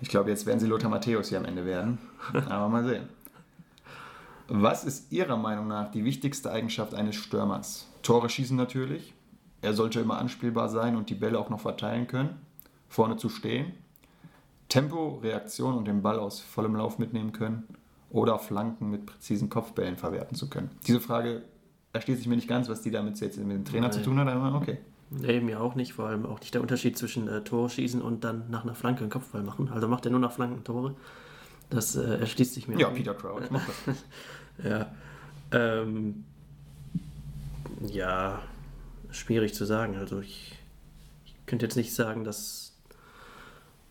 Ich 0.00 0.08
glaube, 0.08 0.30
jetzt 0.30 0.46
werden 0.46 0.60
sie 0.60 0.66
Lothar 0.66 0.88
Matthäus 0.90 1.30
hier 1.30 1.38
am 1.38 1.44
Ende 1.44 1.64
werden. 1.64 1.98
Aber 2.48 2.68
mal 2.68 2.84
sehen. 2.84 3.08
Was 4.46 4.84
ist 4.84 5.10
Ihrer 5.12 5.36
Meinung 5.36 5.68
nach 5.68 5.90
die 5.90 6.04
wichtigste 6.04 6.50
Eigenschaft 6.50 6.94
eines 6.94 7.16
Stürmers? 7.16 7.86
Tore 8.02 8.28
schießen 8.28 8.56
natürlich. 8.56 9.14
Er 9.62 9.74
sollte 9.74 10.00
immer 10.00 10.18
anspielbar 10.18 10.68
sein 10.68 10.96
und 10.96 11.10
die 11.10 11.14
Bälle 11.14 11.38
auch 11.38 11.50
noch 11.50 11.60
verteilen 11.60 12.06
können. 12.06 12.30
Vorne 12.88 13.16
zu 13.16 13.28
stehen. 13.28 13.72
Tempo, 14.68 15.20
Reaktion 15.22 15.74
und 15.74 15.86
den 15.86 16.02
Ball 16.02 16.18
aus 16.18 16.40
vollem 16.40 16.76
Lauf 16.76 16.98
mitnehmen 16.98 17.32
können 17.32 17.64
oder 18.10 18.38
Flanken 18.38 18.90
mit 18.90 19.06
präzisen 19.06 19.48
Kopfbällen 19.48 19.96
verwerten 19.96 20.36
zu 20.36 20.48
können. 20.48 20.70
Diese 20.86 21.00
Frage 21.00 21.42
erschließt 21.92 22.18
sich 22.18 22.28
mir 22.28 22.36
nicht 22.36 22.48
ganz, 22.48 22.68
was 22.68 22.80
die 22.80 22.90
damit 22.90 23.20
jetzt 23.20 23.36
mit 23.38 23.50
dem 23.50 23.64
Trainer 23.64 23.88
Nein. 23.88 23.92
zu 23.92 24.02
tun 24.02 24.18
hat, 24.18 24.28
aber 24.28 24.56
okay. 24.56 24.78
Nee, 25.10 25.40
mir 25.40 25.60
auch 25.60 25.74
nicht, 25.74 25.94
vor 25.94 26.06
allem 26.06 26.24
auch 26.24 26.38
nicht 26.38 26.54
der 26.54 26.60
Unterschied 26.60 26.96
zwischen 26.96 27.26
äh, 27.26 27.42
Tor 27.42 27.68
schießen 27.68 28.00
und 28.00 28.22
dann 28.22 28.48
nach 28.48 28.62
einer 28.62 28.76
Flanke 28.76 29.00
einen 29.00 29.10
Kopfball 29.10 29.42
machen. 29.42 29.68
Also 29.72 29.88
macht 29.88 30.04
er 30.04 30.12
nur 30.12 30.20
nach 30.20 30.30
Flanken 30.30 30.62
Tore. 30.62 30.94
Das 31.68 31.96
äh, 31.96 32.18
erschließt 32.18 32.54
sich 32.54 32.68
mir 32.68 32.78
Ja, 32.78 32.90
Peter 32.90 33.14
Crouch 33.14 33.50
macht 33.50 33.68
das. 33.86 34.04
ja. 34.64 34.86
Ähm, 35.52 36.24
ja, 37.88 38.40
schwierig 39.12 39.54
zu 39.54 39.64
sagen. 39.64 39.96
Also 39.96 40.20
ich, 40.20 40.58
ich 41.24 41.34
könnte 41.46 41.66
jetzt 41.66 41.76
nicht 41.76 41.94
sagen, 41.94 42.24
dass 42.24 42.76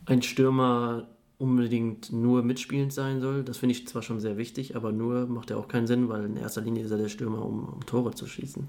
ein 0.06 0.22
Stürmer 0.22 1.08
unbedingt 1.38 2.12
nur 2.12 2.44
mitspielend 2.44 2.92
sein 2.92 3.22
soll. 3.22 3.44
Das 3.44 3.58
finde 3.58 3.74
ich 3.74 3.88
zwar 3.88 4.02
schon 4.02 4.20
sehr 4.20 4.38
wichtig, 4.38 4.76
aber 4.76 4.92
nur 4.92 5.26
macht 5.28 5.50
ja 5.50 5.58
auch 5.58 5.68
keinen 5.68 5.88
Sinn, 5.88 6.10
weil 6.10 6.26
in 6.26 6.36
erster 6.36 6.62
Linie 6.62 6.84
ist 6.84 6.92
er 6.92 6.98
der 6.98 7.10
Stürmer, 7.10 7.46
um, 7.46 7.66
um 7.66 7.86
Tore 7.86 8.14
zu 8.14 8.28
schießen. 8.28 8.68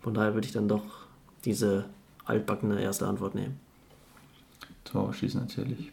Von 0.00 0.14
daher 0.14 0.34
würde 0.34 0.46
ich 0.46 0.52
dann 0.52 0.68
doch 0.68 1.06
diese 1.44 1.84
altbackene 2.24 2.80
erste 2.80 3.06
Antwort 3.06 3.34
nehmen. 3.34 3.60
Tore 4.84 5.12
schießen 5.12 5.40
natürlich. 5.40 5.92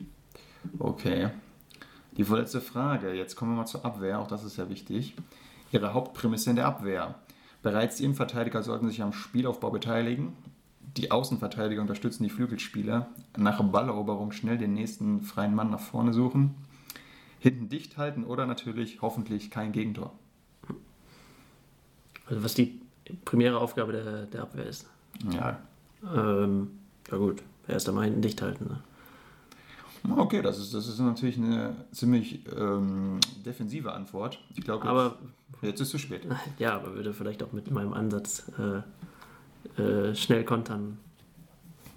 Okay. 0.80 1.30
Die 2.16 2.24
vorletzte 2.24 2.62
Frage. 2.62 3.14
Jetzt 3.14 3.36
kommen 3.36 3.52
wir 3.52 3.58
mal 3.58 3.66
zur 3.66 3.84
Abwehr. 3.84 4.20
Auch 4.20 4.28
das 4.28 4.44
ist 4.44 4.58
ja 4.58 4.70
wichtig. 4.70 5.16
Ihre 5.72 5.94
Hauptprämisse 5.94 6.52
in 6.52 6.56
der 6.56 6.68
Abwehr. 6.68 7.16
Bereits 7.63 7.96
die 7.96 8.03
Innenverteidiger 8.03 8.62
sollten 8.62 8.89
sich 8.89 9.01
am 9.01 9.13
Spielaufbau 9.13 9.72
beteiligen. 9.72 10.34
Die 10.98 11.10
Außenverteidiger 11.10 11.82
unterstützen 11.82 12.24
die 12.24 12.29
Flügelspieler. 12.29 13.10
Nach 13.38 13.63
Balleroberung 13.63 14.32
schnell 14.34 14.58
den 14.58 14.74
nächsten 14.74 15.22
freien 15.22 15.55
Mann 15.55 15.72
nach 15.72 15.79
vorne 15.79 16.13
suchen. 16.13 16.53
Hinten 17.39 17.70
dicht 17.70 17.98
halten 17.98 18.25
oder 18.25 18.46
natürlich 18.46 19.01
hoffentlich 19.01 19.50
kein 19.50 19.72
Gegentor. 19.72 20.13
Also 22.27 22.43
was 22.43 22.53
die 22.53 22.79
primäre 23.25 23.60
Aufgabe 23.60 23.93
der, 23.93 24.25
der 24.27 24.43
Abwehr 24.43 24.65
ist. 24.65 24.88
Ja. 25.32 25.60
Ähm, 26.15 26.72
ja 27.10 27.17
gut, 27.17 27.43
erst 27.67 27.88
einmal 27.89 28.05
hinten 28.05 28.22
dicht 28.22 28.41
halten. 28.41 28.65
Ne? 28.65 28.79
Okay, 30.10 30.42
das 30.42 30.60
ist, 30.60 30.74
das 30.74 30.88
ist 30.88 31.00
natürlich 31.00 31.38
eine 31.38 31.76
ziemlich 31.92 32.42
ähm, 32.56 33.20
defensive 33.46 33.94
Antwort. 33.94 34.39
Ich 34.54 34.63
glaube, 34.63 34.86
aber 34.86 35.18
jetzt 35.62 35.80
ist 35.80 35.88
es 35.88 35.92
zu 35.92 35.98
spät. 35.98 36.28
Ja, 36.60 36.76
aber 36.76 36.94
würde 36.96 37.13
vielleicht 37.13 37.42
auch 37.42 37.52
mit 37.54 37.72
meinem 37.72 37.94
Ansatz 37.94 38.52
äh, 39.78 39.82
äh, 39.82 40.16
schnell 40.16 40.44
kontern 40.44 40.98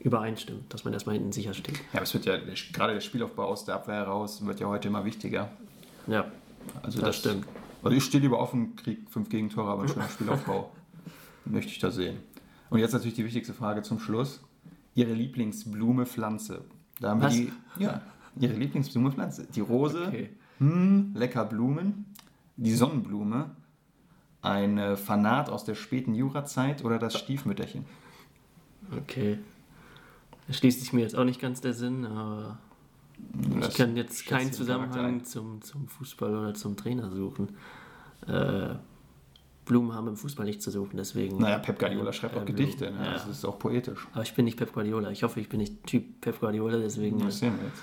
übereinstimmt, 0.01 0.73
dass 0.73 0.85
man 0.85 0.93
erstmal 0.93 1.17
hinten 1.17 1.33
sicher 1.33 1.53
steht. 1.53 1.81
Ja, 1.93 2.01
es 2.03 2.15
wird 2.15 2.27
ja 2.27 2.37
gerade 2.73 2.95
der 2.95 3.01
Spielaufbau 3.01 3.45
aus 3.45 3.65
der 3.65 3.75
Abwehr 3.75 3.97
heraus 3.97 4.45
wird 4.47 4.61
ja 4.61 4.69
heute 4.69 4.87
immer 4.87 5.05
wichtiger. 5.05 5.51
Ja, 6.07 6.31
also 6.83 7.01
das, 7.01 7.09
das 7.09 7.17
stimmt. 7.19 7.47
Also 7.83 7.97
ich 7.97 8.05
stehe 8.05 8.23
lieber 8.23 8.39
offen, 8.39 8.77
kriege 8.77 9.03
fünf 9.11 9.29
Gegentore, 9.29 9.69
aber 9.71 9.89
schöner 9.89 10.09
Spielaufbau 10.09 10.71
möchte 11.45 11.73
ich 11.73 11.81
da 11.81 11.91
sehen. 11.91 12.19
Und 12.71 12.79
jetzt 12.79 12.93
natürlich 12.93 13.15
die 13.15 13.25
wichtigste 13.25 13.53
Frage 13.53 13.83
zum 13.83 13.99
Schluss. 13.99 14.41
Ihre 14.95 15.13
Lieblingsblume, 15.13 16.07
Pflanze. 16.07 16.65
Da 17.01 17.11
haben 17.11 17.21
Was? 17.21 17.35
wir 17.35 17.51
die, 17.77 17.83
ja, 17.83 18.01
Ihre 18.39 18.55
Lieblingsblume, 18.55 19.13
Pflanze. 19.13 19.47
Die 19.55 19.61
Rose, 19.61 20.07
okay. 20.09 20.31
hm, 20.59 21.13
lecker 21.15 21.45
Blumen, 21.45 22.07
die 22.57 22.75
Sonnenblume, 22.75 23.51
ein 24.43 24.97
Fanat 24.97 25.51
aus 25.51 25.65
der 25.65 25.75
späten 25.75 26.15
Jurazeit 26.15 26.85
oder 26.85 26.99
das 26.99 27.19
Stiefmütterchen? 27.19 27.85
Okay. 29.03 29.39
Da 30.47 30.53
schließt 30.53 30.81
sich 30.81 30.93
mir 30.93 31.01
jetzt 31.01 31.17
auch 31.17 31.25
nicht 31.25 31.41
ganz 31.41 31.61
der 31.61 31.75
Sinn, 31.75 32.07
aber 32.07 32.59
das 33.61 33.71
ich 33.71 33.75
kann 33.75 33.97
jetzt 33.97 34.27
keinen 34.27 34.53
Zusammenhang 34.53 35.25
zum, 35.25 35.63
zum 35.63 35.89
Fußball 35.89 36.35
oder 36.35 36.55
zum 36.55 36.77
Trainer 36.77 37.11
suchen. 37.11 37.49
Äh, 38.27 38.77
Blumen 39.67 39.93
haben 39.93 40.09
im 40.09 40.17
Fußball 40.17 40.47
nichts 40.47 40.65
zu 40.65 40.71
suchen, 40.71 40.97
deswegen. 40.97 41.39
Naja, 41.39 41.59
Pep 41.59 41.79
Guardiola 41.79 42.13
schreibt 42.13 42.37
äh, 42.37 42.39
auch 42.39 42.47
Gedichte, 42.47 42.91
ne? 42.91 43.05
ja. 43.05 43.13
das 43.13 43.27
ist 43.29 43.45
auch 43.45 43.59
poetisch. 43.59 44.09
Aber 44.15 44.23
ich 44.23 44.33
bin 44.35 44.47
nicht 44.47 44.57
Pep 44.57 44.73
Guardiola. 44.73 45.11
Ich 45.11 45.23
hoffe, 45.23 45.41
ich 45.41 45.49
bin 45.49 45.61
nicht 45.61 45.85
Typ 45.85 46.21
Pep 46.23 46.41
Guardiola, 46.41 46.79
deswegen. 46.79 47.19
Das 47.19 47.41
sehen 47.41 47.59
wir 47.59 47.67
jetzt. 47.67 47.83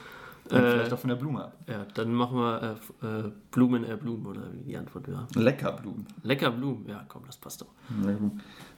Äh, 0.50 0.72
vielleicht 0.72 0.94
auch 0.94 1.00
von 1.00 1.10
der 1.10 1.16
Blume 1.16 1.46
ab. 1.46 1.58
Ja, 1.70 1.86
dann 1.94 2.14
machen 2.14 2.38
wir 2.38 2.78
äh, 3.02 3.06
äh, 3.06 3.32
Blumen, 3.52 3.86
äh, 3.86 3.96
Blumen 3.96 4.26
oder 4.26 4.42
wie 4.54 4.64
die 4.64 4.78
Antwort 4.78 5.08
wäre. 5.08 5.26
Lecker 5.36 5.72
Blumen. 5.72 6.06
Lecker 6.24 6.52
Blumen, 6.52 6.86
ja, 6.88 7.06
komm, 7.08 7.24
das 7.26 7.38
passt 7.38 7.62
doch. 7.62 7.68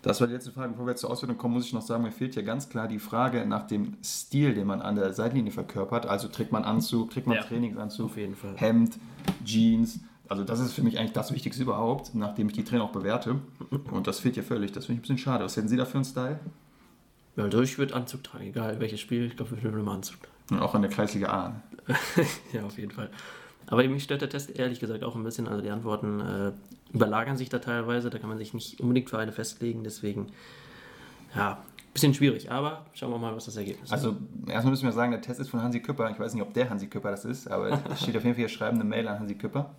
Das 0.03 0.21
war 0.21 0.27
die 0.27 0.33
letzte 0.33 0.51
Frage. 0.51 0.71
Bevor 0.73 0.85
wir 0.85 0.95
zur 0.95 1.09
Auswertung 1.09 1.37
kommen, 1.37 1.55
muss 1.55 1.65
ich 1.65 1.73
noch 1.73 1.81
sagen, 1.81 2.03
mir 2.03 2.11
fehlt 2.11 2.35
hier 2.35 2.43
ganz 2.43 2.69
klar 2.69 2.87
die 2.87 2.99
Frage 2.99 3.45
nach 3.47 3.65
dem 3.65 3.97
Stil, 4.03 4.53
den 4.53 4.67
man 4.67 4.81
an 4.81 4.95
der 4.95 5.13
Seitenlinie 5.13 5.51
verkörpert. 5.51 6.05
Also 6.05 6.27
trägt 6.27 6.51
man 6.51 6.63
Anzug, 6.63 7.09
trägt 7.09 7.25
man 7.25 7.37
ja, 7.37 7.43
Trainingsanzug, 7.43 8.05
auf 8.05 8.17
jeden 8.17 8.35
Fall. 8.35 8.53
Hemd, 8.57 8.99
Jeans. 9.43 9.99
Also 10.27 10.43
das 10.43 10.59
ist 10.59 10.73
für 10.73 10.81
mich 10.81 10.97
eigentlich 10.97 11.13
das 11.13 11.33
Wichtigste 11.33 11.63
überhaupt, 11.63 12.15
nachdem 12.15 12.47
ich 12.47 12.53
die 12.53 12.63
Trainer 12.63 12.83
auch 12.83 12.91
bewerte. 12.91 13.39
Und 13.91 14.07
das 14.07 14.19
fehlt 14.19 14.35
hier 14.35 14.43
völlig. 14.43 14.71
Das 14.71 14.85
finde 14.85 14.97
ich 14.97 14.99
ein 14.99 15.01
bisschen 15.01 15.17
schade. 15.17 15.43
Was 15.43 15.55
hätten 15.57 15.67
Sie 15.67 15.77
da 15.77 15.85
für 15.85 15.95
einen 15.95 16.05
Style? 16.05 16.39
Ja, 17.35 17.43
also 17.43 17.61
ich 17.61 17.77
würde 17.77 17.93
Anzug 17.95 18.23
tragen, 18.23 18.45
egal 18.45 18.79
welches 18.79 18.99
Spiel. 18.99 19.25
Ich 19.25 19.35
glaube, 19.35 19.55
ich 19.55 19.63
würde 19.63 19.79
immer 19.79 19.91
Anzug. 19.91 20.17
Und 20.49 20.59
auch 20.59 20.73
in 20.75 20.81
der 20.81 20.91
Kreisliga 20.91 21.27
A. 21.29 21.61
Ja, 22.53 22.63
auf 22.63 22.77
jeden 22.77 22.91
Fall. 22.91 23.09
Aber 23.67 23.83
mich 23.87 24.03
stört 24.03 24.21
der 24.21 24.29
Test 24.29 24.57
ehrlich 24.57 24.79
gesagt 24.79 25.03
auch 25.03 25.15
ein 25.15 25.23
bisschen. 25.23 25.47
Also 25.47 25.61
die 25.61 25.69
Antworten 25.69 26.21
äh, 26.21 26.51
überlagern 26.93 27.37
sich 27.37 27.49
da 27.49 27.59
teilweise. 27.59 28.09
Da 28.09 28.19
kann 28.19 28.29
man 28.29 28.37
sich 28.37 28.53
nicht 28.53 28.79
unbedingt 28.79 29.09
für 29.09 29.17
eine 29.17 29.31
festlegen. 29.31 29.83
Deswegen, 29.83 30.27
ja, 31.35 31.63
bisschen 31.93 32.13
schwierig. 32.13 32.51
Aber 32.51 32.85
schauen 32.93 33.09
wir 33.09 33.17
mal, 33.17 33.35
was 33.35 33.45
das 33.45 33.57
Ergebnis 33.57 33.89
ist. 33.89 33.93
Also 33.93 34.15
erstmal 34.47 34.71
müssen 34.71 34.85
wir 34.85 34.91
sagen, 34.91 35.11
der 35.11 35.21
Test 35.21 35.39
ist 35.39 35.49
von 35.49 35.61
Hansi 35.61 35.79
Küpper. 35.79 36.09
Ich 36.11 36.19
weiß 36.19 36.33
nicht, 36.33 36.43
ob 36.43 36.53
der 36.53 36.69
Hansi 36.69 36.87
Küpper 36.87 37.11
das 37.11 37.25
ist, 37.25 37.49
aber 37.49 37.81
es 37.91 38.01
steht 38.01 38.15
auf 38.15 38.23
jeden 38.23 38.35
Fall 38.35 38.41
hier 38.41 38.49
schreiben 38.49 38.79
eine 38.79 38.83
Mail 38.83 39.07
an 39.07 39.19
Hansi 39.19 39.35
Küpper. 39.35 39.75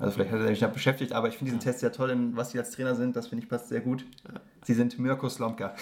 Also 0.00 0.14
vielleicht 0.14 0.32
hat 0.32 0.40
er 0.40 0.48
sich 0.48 0.58
damit 0.60 0.74
beschäftigt, 0.74 1.12
aber 1.12 1.28
ich 1.28 1.36
finde 1.36 1.52
diesen. 1.52 1.62
Test 1.62 1.82
ja 1.82 1.90
toll, 1.90 2.08
denn 2.08 2.34
was 2.34 2.50
Sie 2.50 2.58
als 2.58 2.70
Trainer 2.70 2.94
sind, 2.94 3.14
das 3.16 3.26
finde 3.26 3.44
ich 3.44 3.50
passt 3.50 3.68
sehr 3.68 3.80
gut. 3.80 4.06
Sie 4.64 4.72
sind 4.72 4.98
Mirko 4.98 5.28
Slomka. 5.28 5.74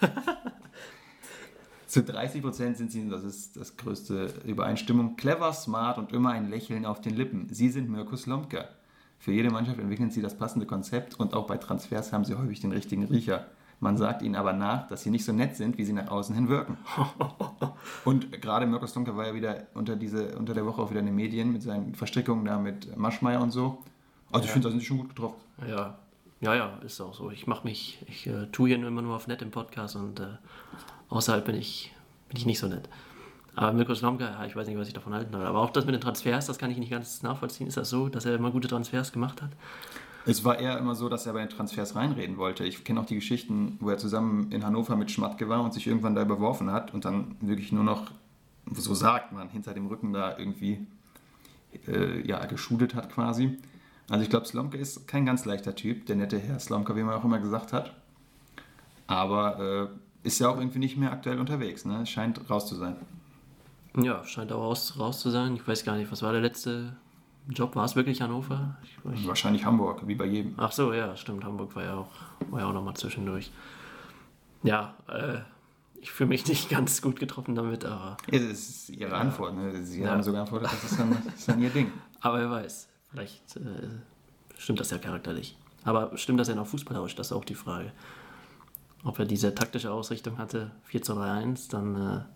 Zu 1.86 2.04
30 2.04 2.40
Prozent 2.42 2.76
sind 2.76 2.90
sie, 2.90 3.08
das 3.08 3.24
ist 3.24 3.56
das 3.56 3.76
größte 3.76 4.32
Übereinstimmung, 4.46 5.16
clever, 5.16 5.52
smart 5.52 5.98
und 5.98 6.12
immer 6.12 6.30
ein 6.30 6.50
Lächeln 6.50 6.86
auf 6.86 7.00
den 7.00 7.14
Lippen. 7.14 7.48
Sie 7.50 7.68
sind 7.68 7.90
Mirko 7.90 8.16
Slomka. 8.16 8.64
Für 9.18 9.32
jede 9.32 9.50
Mannschaft 9.50 9.78
entwickeln 9.78 10.10
sie 10.10 10.22
das 10.22 10.36
passende 10.36 10.66
Konzept 10.66 11.18
und 11.18 11.34
auch 11.34 11.46
bei 11.46 11.56
Transfers 11.56 12.12
haben 12.12 12.24
sie 12.24 12.36
häufig 12.36 12.60
den 12.60 12.72
richtigen 12.72 13.04
Riecher. 13.04 13.46
Man 13.84 13.98
sagt 13.98 14.22
ihnen 14.22 14.34
aber 14.34 14.54
nach, 14.54 14.86
dass 14.86 15.02
sie 15.02 15.10
nicht 15.10 15.26
so 15.26 15.32
nett 15.34 15.56
sind, 15.56 15.76
wie 15.76 15.84
sie 15.84 15.92
nach 15.92 16.10
außen 16.10 16.34
hin 16.34 16.48
wirken. 16.48 16.78
Und 18.06 18.32
gerade 18.40 18.64
Mirko 18.64 18.86
Slomka 18.86 19.14
war 19.14 19.26
ja 19.26 19.34
wieder 19.34 19.66
unter, 19.74 19.94
diese, 19.94 20.38
unter 20.38 20.54
der 20.54 20.64
Woche 20.64 20.80
auch 20.80 20.88
wieder 20.88 21.00
in 21.00 21.06
den 21.06 21.14
Medien 21.14 21.52
mit 21.52 21.62
seinen 21.62 21.94
Verstrickungen 21.94 22.46
da 22.46 22.58
mit 22.58 22.96
Maschmeyer 22.96 23.42
und 23.42 23.50
so. 23.50 23.82
Also 24.32 24.46
ich 24.46 24.52
finde, 24.52 24.68
da 24.68 24.70
sind 24.70 24.80
sie 24.80 24.86
schon 24.86 24.96
gut 24.96 25.10
getroffen. 25.10 25.36
Ja, 25.68 25.98
ja, 26.40 26.54
ja, 26.54 26.78
ist 26.82 26.98
auch 27.02 27.12
so. 27.12 27.30
Ich 27.30 27.46
mache 27.46 27.68
mich, 27.68 27.98
ich 28.08 28.26
äh, 28.26 28.46
tue 28.52 28.68
hier 28.70 28.78
immer 28.78 29.02
nur 29.02 29.16
auf 29.16 29.26
nett 29.26 29.42
im 29.42 29.50
Podcast 29.50 29.96
und 29.96 30.18
äh, 30.18 30.28
außerhalb 31.10 31.44
bin 31.44 31.54
ich, 31.54 31.92
bin 32.30 32.38
ich 32.38 32.46
nicht 32.46 32.60
so 32.60 32.68
nett. 32.68 32.88
Aber 33.54 33.74
Mirko 33.74 33.94
Slomka, 33.94 34.24
ja, 34.24 34.46
ich 34.46 34.56
weiß 34.56 34.66
nicht, 34.66 34.78
was 34.78 34.88
ich 34.88 34.94
davon 34.94 35.12
halten 35.12 35.30
soll. 35.30 35.44
Aber 35.44 35.58
auch 35.58 35.68
das 35.68 35.84
mit 35.84 35.94
den 35.94 36.00
Transfers, 36.00 36.46
das 36.46 36.56
kann 36.56 36.70
ich 36.70 36.78
nicht 36.78 36.90
ganz 36.90 37.22
nachvollziehen. 37.22 37.66
Ist 37.66 37.76
das 37.76 37.90
so, 37.90 38.08
dass 38.08 38.24
er 38.24 38.34
immer 38.34 38.50
gute 38.50 38.66
Transfers 38.66 39.12
gemacht 39.12 39.42
hat? 39.42 39.50
Es 40.26 40.44
war 40.44 40.58
eher 40.58 40.78
immer 40.78 40.94
so, 40.94 41.08
dass 41.08 41.26
er 41.26 41.34
bei 41.34 41.40
den 41.40 41.50
Transfers 41.50 41.94
reinreden 41.96 42.38
wollte. 42.38 42.64
Ich 42.64 42.82
kenne 42.84 43.00
auch 43.00 43.06
die 43.06 43.16
Geschichten, 43.16 43.76
wo 43.80 43.90
er 43.90 43.98
zusammen 43.98 44.50
in 44.52 44.64
Hannover 44.64 44.96
mit 44.96 45.10
Schmatke 45.10 45.48
war 45.48 45.62
und 45.62 45.74
sich 45.74 45.86
irgendwann 45.86 46.14
da 46.14 46.22
überworfen 46.22 46.72
hat 46.72 46.94
und 46.94 47.04
dann 47.04 47.36
wirklich 47.40 47.72
nur 47.72 47.84
noch, 47.84 48.10
so 48.72 48.94
sagt 48.94 49.32
man, 49.32 49.50
hinter 49.50 49.74
dem 49.74 49.86
Rücken 49.86 50.12
da 50.14 50.38
irgendwie 50.38 50.86
äh, 51.86 52.26
ja, 52.26 52.44
geschult 52.46 52.94
hat 52.94 53.10
quasi. 53.12 53.58
Also 54.08 54.22
ich 54.22 54.30
glaube, 54.30 54.46
Slomka 54.46 54.78
ist 54.78 55.06
kein 55.08 55.26
ganz 55.26 55.44
leichter 55.44 55.74
Typ, 55.74 56.06
der 56.06 56.16
nette 56.16 56.38
Herr 56.38 56.58
Slomka, 56.58 56.96
wie 56.96 57.02
man 57.02 57.14
auch 57.14 57.24
immer 57.24 57.38
gesagt 57.38 57.72
hat. 57.72 57.92
Aber 59.06 59.90
äh, 60.22 60.26
ist 60.26 60.38
ja 60.38 60.48
auch 60.48 60.58
irgendwie 60.58 60.78
nicht 60.78 60.96
mehr 60.96 61.12
aktuell 61.12 61.38
unterwegs, 61.38 61.84
ne? 61.84 62.06
Scheint 62.06 62.48
raus 62.48 62.66
zu 62.66 62.76
sein. 62.76 62.96
Ja, 63.96 64.24
scheint 64.24 64.52
auch 64.52 64.60
raus, 64.60 64.98
raus 64.98 65.20
zu 65.20 65.30
sein. 65.30 65.54
Ich 65.54 65.66
weiß 65.66 65.84
gar 65.84 65.96
nicht, 65.96 66.10
was 66.10 66.22
war 66.22 66.32
der 66.32 66.40
letzte 66.40 66.96
Job? 67.48 67.76
War 67.76 67.84
es 67.84 67.94
wirklich 67.94 68.20
Hannover? 68.22 68.76
Ich, 68.82 68.98
ich, 69.12 69.28
Wahrscheinlich 69.28 69.64
Hamburg, 69.64 70.06
wie 70.06 70.14
bei 70.14 70.26
jedem. 70.26 70.54
Ach 70.56 70.72
so, 70.72 70.92
ja, 70.92 71.16
stimmt. 71.16 71.44
Hamburg 71.44 71.76
war 71.76 71.84
ja 71.84 71.94
auch, 71.94 72.10
war 72.50 72.60
ja 72.60 72.66
auch 72.66 72.72
nochmal 72.72 72.94
zwischendurch. 72.94 73.50
Ja, 74.62 74.94
äh, 75.08 75.38
ich 76.00 76.10
fühle 76.10 76.28
mich 76.28 76.46
nicht 76.46 76.68
ganz 76.70 77.02
gut 77.02 77.18
getroffen 77.18 77.54
damit, 77.54 77.84
aber. 77.84 78.16
Ja, 78.30 78.38
das 78.38 78.50
ist 78.50 78.90
Ihre 78.90 79.10
ja. 79.10 79.18
Antwort. 79.18 79.54
Ne? 79.54 79.84
Sie 79.84 80.02
ja. 80.02 80.10
haben 80.10 80.22
so 80.22 80.32
geantwortet, 80.32 80.70
das 80.72 80.92
ist, 80.92 80.98
dann, 80.98 81.10
das 81.24 81.34
ist 81.34 81.48
dann 81.48 81.60
Ihr 81.60 81.70
Ding. 81.70 81.92
Aber 82.20 82.38
wer 82.38 82.50
weiß, 82.50 82.88
vielleicht 83.10 83.56
äh, 83.56 83.60
stimmt 84.56 84.80
das 84.80 84.90
ja 84.90 84.96
charakterlich. 84.96 85.58
Aber 85.84 86.16
stimmt 86.16 86.40
das 86.40 86.48
ja 86.48 86.54
noch 86.54 86.66
fußballerisch? 86.66 87.14
Das 87.16 87.26
ist 87.26 87.32
auch 87.34 87.44
die 87.44 87.54
Frage. 87.54 87.92
Ob 89.02 89.18
er 89.18 89.26
diese 89.26 89.54
taktische 89.54 89.90
Ausrichtung 89.90 90.38
hatte, 90.38 90.70
4 90.84 91.02
zu 91.02 91.14
3 91.14 91.30
1, 91.30 91.68
dann. 91.68 91.96
Äh, 91.96 92.33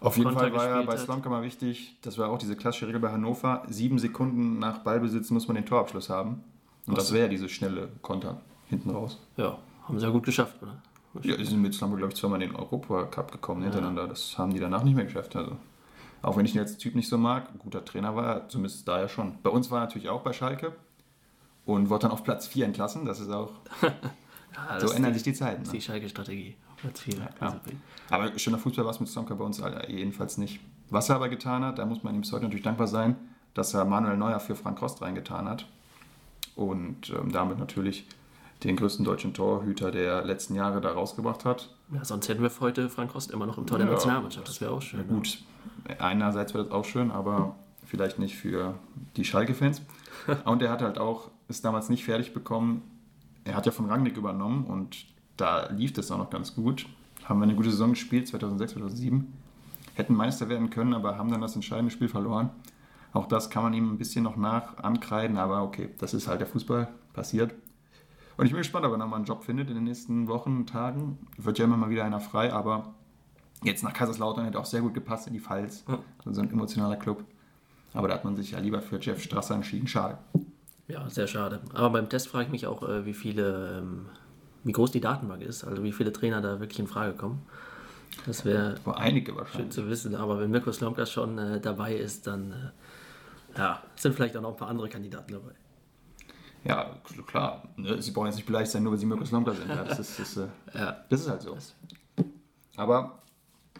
auf 0.00 0.16
jeden 0.16 0.32
Fall 0.32 0.52
war 0.52 0.68
ja 0.68 0.82
bei 0.82 0.96
Slomka 0.96 1.28
mal 1.28 1.42
wichtig, 1.42 1.96
das 2.02 2.18
war 2.18 2.28
auch 2.30 2.38
diese 2.38 2.56
klassische 2.56 2.86
Regel 2.86 3.00
bei 3.00 3.10
Hannover, 3.10 3.64
sieben 3.68 3.98
Sekunden 3.98 4.58
nach 4.58 4.78
Ballbesitz 4.78 5.30
muss 5.30 5.48
man 5.48 5.56
den 5.56 5.66
Torabschluss 5.66 6.08
haben. 6.08 6.44
Und 6.86 6.96
das 6.96 7.12
wäre 7.12 7.28
diese 7.28 7.48
schnelle 7.48 7.88
Konter 8.00 8.40
hinten 8.68 8.90
raus. 8.90 9.18
Ja, 9.36 9.58
haben 9.84 9.98
sie 9.98 10.06
ja 10.06 10.12
gut 10.12 10.24
geschafft, 10.24 10.56
oder? 10.62 10.80
Ja, 11.22 11.36
die 11.36 11.44
sind 11.44 11.60
mit 11.60 11.74
Slumber, 11.74 11.96
glaube 11.96 12.12
ich, 12.12 12.18
zweimal 12.18 12.40
in 12.42 12.50
den 12.50 12.56
Europacup 12.56 13.32
gekommen 13.32 13.60
ja. 13.62 13.66
hintereinander. 13.66 14.06
Das 14.06 14.38
haben 14.38 14.52
die 14.52 14.60
danach 14.60 14.84
nicht 14.84 14.94
mehr 14.94 15.04
geschafft. 15.04 15.34
Also, 15.36 15.56
auch 16.22 16.36
wenn 16.36 16.44
ich 16.44 16.54
ihn 16.54 16.60
als 16.60 16.78
Typ 16.78 16.94
nicht 16.94 17.08
so 17.08 17.18
mag, 17.18 17.50
ein 17.52 17.58
guter 17.58 17.84
Trainer 17.84 18.14
war 18.14 18.26
er, 18.26 18.48
zumindest 18.48 18.86
da 18.86 19.00
ja 19.00 19.08
schon. 19.08 19.38
Bei 19.42 19.50
uns 19.50 19.70
war 19.70 19.78
er 19.78 19.84
natürlich 19.86 20.08
auch 20.08 20.22
bei 20.22 20.32
Schalke 20.32 20.74
und 21.64 21.90
wurde 21.90 22.02
dann 22.02 22.10
auf 22.12 22.24
Platz 22.24 22.46
4 22.46 22.66
entlassen. 22.66 23.04
Das 23.04 23.20
ist 23.20 23.30
auch. 23.30 23.52
ja, 23.82 24.80
so 24.80 24.92
ändern 24.92 25.14
sich 25.14 25.22
die 25.22 25.32
Zeiten. 25.32 25.60
Das 25.60 25.68
ist 25.68 25.74
ne? 25.74 25.78
die 25.78 25.84
Schalke-Strategie. 25.84 26.56
Platz 26.80 27.00
4. 27.00 27.14
Ja, 27.40 27.60
aber 28.10 28.38
schöner 28.38 28.58
Fußball 28.58 28.84
war 28.84 28.92
es 28.92 29.00
mit 29.00 29.08
Slomka 29.08 29.34
bei 29.34 29.44
uns 29.44 29.62
jedenfalls 29.88 30.38
nicht. 30.38 30.60
Was 30.90 31.08
er 31.08 31.16
aber 31.16 31.28
getan 31.28 31.64
hat, 31.64 31.78
da 31.78 31.86
muss 31.86 32.02
man 32.02 32.14
ihm 32.14 32.22
heute 32.22 32.44
natürlich 32.44 32.64
dankbar 32.64 32.86
sein, 32.86 33.16
dass 33.54 33.74
er 33.74 33.84
Manuel 33.84 34.16
Neuer 34.16 34.40
für 34.40 34.54
Frank 34.54 34.80
Rost 34.80 35.02
reingetan 35.02 35.48
hat. 35.48 35.66
Und 36.54 37.10
ähm, 37.10 37.30
damit 37.30 37.58
natürlich 37.58 38.06
den 38.64 38.76
größten 38.76 39.04
deutschen 39.04 39.34
Torhüter 39.34 39.90
der 39.90 40.24
letzten 40.24 40.54
Jahre 40.54 40.80
da 40.80 40.92
rausgebracht 40.92 41.44
hat. 41.44 41.72
Ja, 41.92 42.04
sonst 42.04 42.28
hätten 42.28 42.42
wir 42.42 42.50
heute 42.60 42.88
Frank 42.88 43.14
Rost 43.14 43.30
immer 43.30 43.46
noch 43.46 43.58
im 43.58 43.66
Tor 43.66 43.78
ja, 43.78 43.84
der 43.84 43.94
Nationalmannschaft. 43.94 44.48
Das 44.48 44.60
wäre 44.60 44.72
auch 44.72 44.82
schön. 44.82 45.00
Ja, 45.00 45.06
gut, 45.06 45.38
einerseits 45.98 46.54
wäre 46.54 46.64
das 46.64 46.72
auch 46.72 46.84
schön, 46.84 47.10
aber 47.10 47.54
vielleicht 47.86 48.18
nicht 48.18 48.36
für 48.36 48.74
die 49.16 49.24
Schalke-Fans. 49.24 49.82
und 50.44 50.62
er 50.62 50.70
hat 50.70 50.82
halt 50.82 50.98
auch, 50.98 51.30
ist 51.48 51.64
damals 51.64 51.88
nicht 51.88 52.04
fertig 52.04 52.34
bekommen. 52.34 52.82
Er 53.44 53.54
hat 53.54 53.66
ja 53.66 53.72
von 53.72 53.86
Rangnick 53.86 54.16
übernommen 54.16 54.64
und 54.64 55.06
da 55.38 55.70
lief 55.70 55.94
das 55.94 56.10
auch 56.10 56.18
noch 56.18 56.30
ganz 56.30 56.54
gut. 56.54 56.86
Haben 57.24 57.40
wir 57.40 57.44
eine 57.44 57.54
gute 57.54 57.70
Saison 57.70 57.90
gespielt, 57.90 58.28
2006, 58.28 58.72
2007. 58.72 59.32
Hätten 59.94 60.14
Meister 60.14 60.48
werden 60.48 60.70
können, 60.70 60.94
aber 60.94 61.16
haben 61.16 61.30
dann 61.30 61.40
das 61.40 61.54
entscheidende 61.54 61.90
Spiel 61.90 62.08
verloren. 62.08 62.50
Auch 63.12 63.26
das 63.26 63.50
kann 63.50 63.62
man 63.62 63.72
ihm 63.72 63.90
ein 63.90 63.98
bisschen 63.98 64.24
noch 64.24 64.36
nach 64.36 64.78
ankreiden, 64.78 65.38
aber 65.38 65.62
okay, 65.62 65.90
das 65.98 66.14
ist 66.14 66.28
halt 66.28 66.40
der 66.40 66.46
Fußball, 66.46 66.88
passiert. 67.14 67.54
Und 68.36 68.46
ich 68.46 68.52
bin 68.52 68.58
gespannt, 68.58 68.86
ob 68.86 68.92
er 68.92 68.98
nochmal 68.98 69.16
einen 69.16 69.24
Job 69.24 69.42
findet 69.42 69.68
in 69.68 69.74
den 69.74 69.84
nächsten 69.84 70.28
Wochen, 70.28 70.66
Tagen. 70.66 71.18
Wird 71.36 71.58
ja 71.58 71.64
immer 71.64 71.76
mal 71.76 71.90
wieder 71.90 72.04
einer 72.04 72.20
frei, 72.20 72.52
aber 72.52 72.94
jetzt 73.64 73.82
nach 73.82 73.92
Kaiserslautern 73.92 74.44
hätte 74.44 74.60
auch 74.60 74.66
sehr 74.66 74.82
gut 74.82 74.94
gepasst 74.94 75.26
in 75.26 75.32
die 75.32 75.40
Pfalz. 75.40 75.84
Also 76.18 76.32
so 76.34 76.42
ein 76.42 76.50
emotionaler 76.50 76.96
Club. 76.96 77.24
Aber 77.94 78.06
da 78.06 78.14
hat 78.14 78.24
man 78.24 78.36
sich 78.36 78.52
ja 78.52 78.60
lieber 78.60 78.80
für 78.80 79.00
Jeff 79.00 79.22
Strasser 79.22 79.54
entschieden. 79.54 79.88
Schade. 79.88 80.18
Ja, 80.86 81.08
sehr 81.10 81.26
schade. 81.26 81.60
Aber 81.74 81.90
beim 81.90 82.08
Test 82.08 82.28
frage 82.28 82.44
ich 82.44 82.50
mich 82.50 82.66
auch, 82.66 82.82
äh, 82.82 83.04
wie 83.04 83.14
viele, 83.14 83.78
ähm, 83.78 84.06
wie 84.68 84.72
groß 84.72 84.90
die 84.90 85.00
Datenbank 85.00 85.40
ist, 85.40 85.64
also 85.64 85.82
wie 85.82 85.92
viele 85.92 86.12
Trainer 86.12 86.42
da 86.42 86.60
wirklich 86.60 86.78
in 86.78 86.86
Frage 86.86 87.14
kommen. 87.14 87.40
Das 88.26 88.44
wäre 88.44 88.74
einige 88.84 89.34
wahrscheinlich. 89.34 89.62
schön 89.62 89.70
zu 89.70 89.88
wissen. 89.88 90.14
Aber 90.14 90.38
wenn 90.38 90.50
Mirko 90.50 90.70
Slomka 90.72 91.06
schon 91.06 91.38
äh, 91.38 91.58
dabei 91.58 91.94
ist, 91.96 92.26
dann 92.26 92.52
äh, 92.52 93.58
ja, 93.58 93.82
sind 93.96 94.14
vielleicht 94.14 94.36
auch 94.36 94.42
noch 94.42 94.50
ein 94.50 94.56
paar 94.58 94.68
andere 94.68 94.90
Kandidaten 94.90 95.32
dabei. 95.32 95.52
Ja, 96.64 96.96
klar. 97.26 97.62
Ne? 97.76 98.02
Sie 98.02 98.10
brauchen 98.10 98.26
jetzt 98.26 98.36
nicht 98.36 98.44
beleidigt 98.44 98.70
sein, 98.70 98.82
nur 98.82 98.92
weil 98.92 98.98
sie 98.98 99.06
Mirko 99.06 99.24
Slomka 99.24 99.54
sind. 99.54 99.70
Ja, 99.70 99.84
das, 99.84 100.00
ist, 100.00 100.18
das, 100.18 100.36
äh, 100.36 100.48
ja. 100.74 101.04
das 101.08 101.20
ist 101.22 101.30
halt 101.30 101.40
so. 101.40 101.56
Aber 102.76 103.22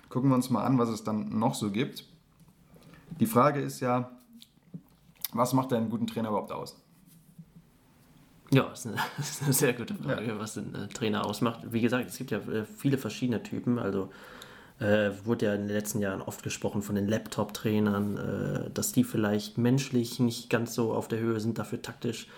gucken 0.08 0.30
wir 0.30 0.36
uns 0.36 0.48
mal 0.48 0.64
an, 0.64 0.78
was 0.78 0.88
es 0.88 1.04
dann 1.04 1.38
noch 1.38 1.54
so 1.54 1.70
gibt. 1.70 2.04
Die 3.20 3.26
Frage 3.26 3.60
ist 3.60 3.80
ja, 3.80 4.10
was 5.32 5.52
macht 5.52 5.70
einen 5.74 5.90
guten 5.90 6.06
Trainer 6.06 6.30
überhaupt 6.30 6.50
aus? 6.50 6.80
Ja, 8.50 8.64
das 8.64 8.80
ist 8.80 8.86
eine, 8.86 8.96
das 9.16 9.30
ist 9.30 9.42
eine 9.42 9.52
sehr 9.52 9.72
gute 9.74 9.94
Frage, 9.94 10.26
ja. 10.26 10.38
was 10.38 10.56
ein 10.56 10.74
äh, 10.74 10.88
Trainer 10.88 11.24
ausmacht. 11.24 11.60
Wie 11.70 11.80
gesagt, 11.80 12.08
es 12.08 12.18
gibt 12.18 12.30
ja 12.30 12.38
äh, 12.38 12.64
viele 12.64 12.98
verschiedene 12.98 13.42
Typen. 13.42 13.78
Also 13.78 14.10
äh, 14.80 15.10
wurde 15.24 15.46
ja 15.46 15.54
in 15.54 15.62
den 15.62 15.76
letzten 15.76 16.00
Jahren 16.00 16.22
oft 16.22 16.42
gesprochen 16.42 16.82
von 16.82 16.94
den 16.94 17.08
Laptop-Trainern, 17.08 18.16
äh, 18.16 18.70
dass 18.70 18.92
die 18.92 19.04
vielleicht 19.04 19.58
menschlich 19.58 20.20
nicht 20.20 20.50
ganz 20.50 20.74
so 20.74 20.92
auf 20.92 21.08
der 21.08 21.18
Höhe 21.18 21.40
sind, 21.40 21.58
dafür 21.58 21.82
taktisch 21.82 22.28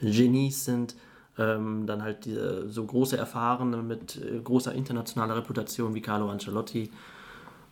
Genies 0.00 0.64
sind. 0.64 0.94
Ähm, 1.38 1.86
dann 1.86 2.02
halt 2.02 2.24
die, 2.24 2.38
so 2.66 2.84
große 2.84 3.16
Erfahrene 3.16 3.78
mit 3.78 4.16
äh, 4.16 4.40
großer 4.40 4.72
internationaler 4.72 5.36
Reputation 5.36 5.94
wie 5.94 6.00
Carlo 6.00 6.30
Ancelotti. 6.30 6.90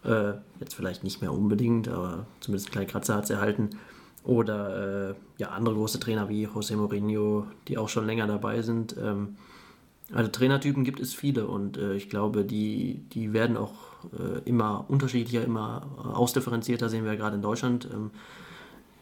Äh, 0.04 0.34
jetzt 0.60 0.74
vielleicht 0.74 1.02
nicht 1.02 1.22
mehr 1.22 1.32
unbedingt, 1.32 1.88
aber 1.88 2.26
zumindest 2.40 2.68
einen 2.68 2.72
kleinen 2.72 2.88
Kratzer 2.88 3.16
hat 3.16 3.24
es 3.24 3.30
erhalten. 3.30 3.70
Oder 4.24 5.10
äh, 5.10 5.14
ja, 5.36 5.50
andere 5.50 5.74
große 5.74 6.00
Trainer 6.00 6.28
wie 6.28 6.46
José 6.46 6.76
Mourinho, 6.76 7.46
die 7.68 7.76
auch 7.76 7.88
schon 7.88 8.06
länger 8.06 8.26
dabei 8.26 8.62
sind. 8.62 8.96
Ähm, 8.98 9.36
also 10.12 10.30
Trainertypen 10.30 10.84
gibt 10.84 11.00
es 11.00 11.14
viele 11.14 11.46
und 11.46 11.76
äh, 11.76 11.94
ich 11.94 12.08
glaube, 12.08 12.44
die, 12.44 13.04
die 13.12 13.32
werden 13.32 13.56
auch 13.56 13.74
äh, 14.18 14.40
immer 14.44 14.84
unterschiedlicher, 14.88 15.44
immer 15.44 15.86
ausdifferenzierter, 16.14 16.88
sehen 16.88 17.04
wir 17.04 17.12
ja 17.12 17.18
gerade 17.18 17.36
in 17.36 17.42
Deutschland. 17.42 17.88
Ähm, 17.92 18.10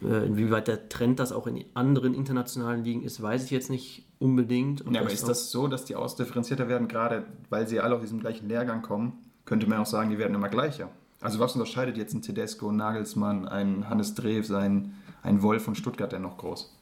äh, 0.05 0.27
inwieweit 0.27 0.69
der 0.69 0.89
Trend 0.89 1.21
das 1.21 1.33
auch 1.33 1.47
in 1.47 1.65
anderen 1.75 2.15
internationalen 2.15 2.85
Ligen 2.85 3.03
ist, 3.03 3.23
weiß 3.23 3.45
ich 3.45 3.51
jetzt 3.51 3.71
nicht 3.71 4.05
unbedingt. 4.19 4.85
ja, 4.91 5.01
aber 5.01 5.11
ist 5.11 5.29
das 5.29 5.51
so, 5.51 5.69
dass 5.69 5.85
die 5.85 5.95
ausdifferenzierter 5.95 6.69
werden, 6.69 6.89
gerade 6.89 7.25
weil 7.51 7.69
sie 7.69 7.81
alle 7.81 7.95
aus 7.95 8.01
diesem 8.03 8.21
gleichen 8.21 8.49
Lehrgang 8.49 8.83
kommen? 8.83 9.19
Könnte 9.45 9.69
man 9.69 9.79
auch 9.79 9.87
sagen, 9.87 10.11
die 10.11 10.19
werden 10.19 10.35
immer 10.35 10.49
gleicher. 10.49 10.89
Also 11.21 11.39
was 11.39 11.55
unterscheidet 11.55 11.97
jetzt 11.97 12.15
ein 12.15 12.23
Tedesco, 12.23 12.69
ein 12.69 12.77
Nagelsmann, 12.77 13.47
ein 13.47 13.89
Hannes 13.89 14.15
Drews, 14.15 14.51
ein, 14.51 14.95
ein 15.23 15.43
Wolf 15.43 15.65
von 15.65 15.75
Stuttgart 15.75 16.13
denn 16.13 16.23
noch 16.23 16.39
groß? 16.39 16.73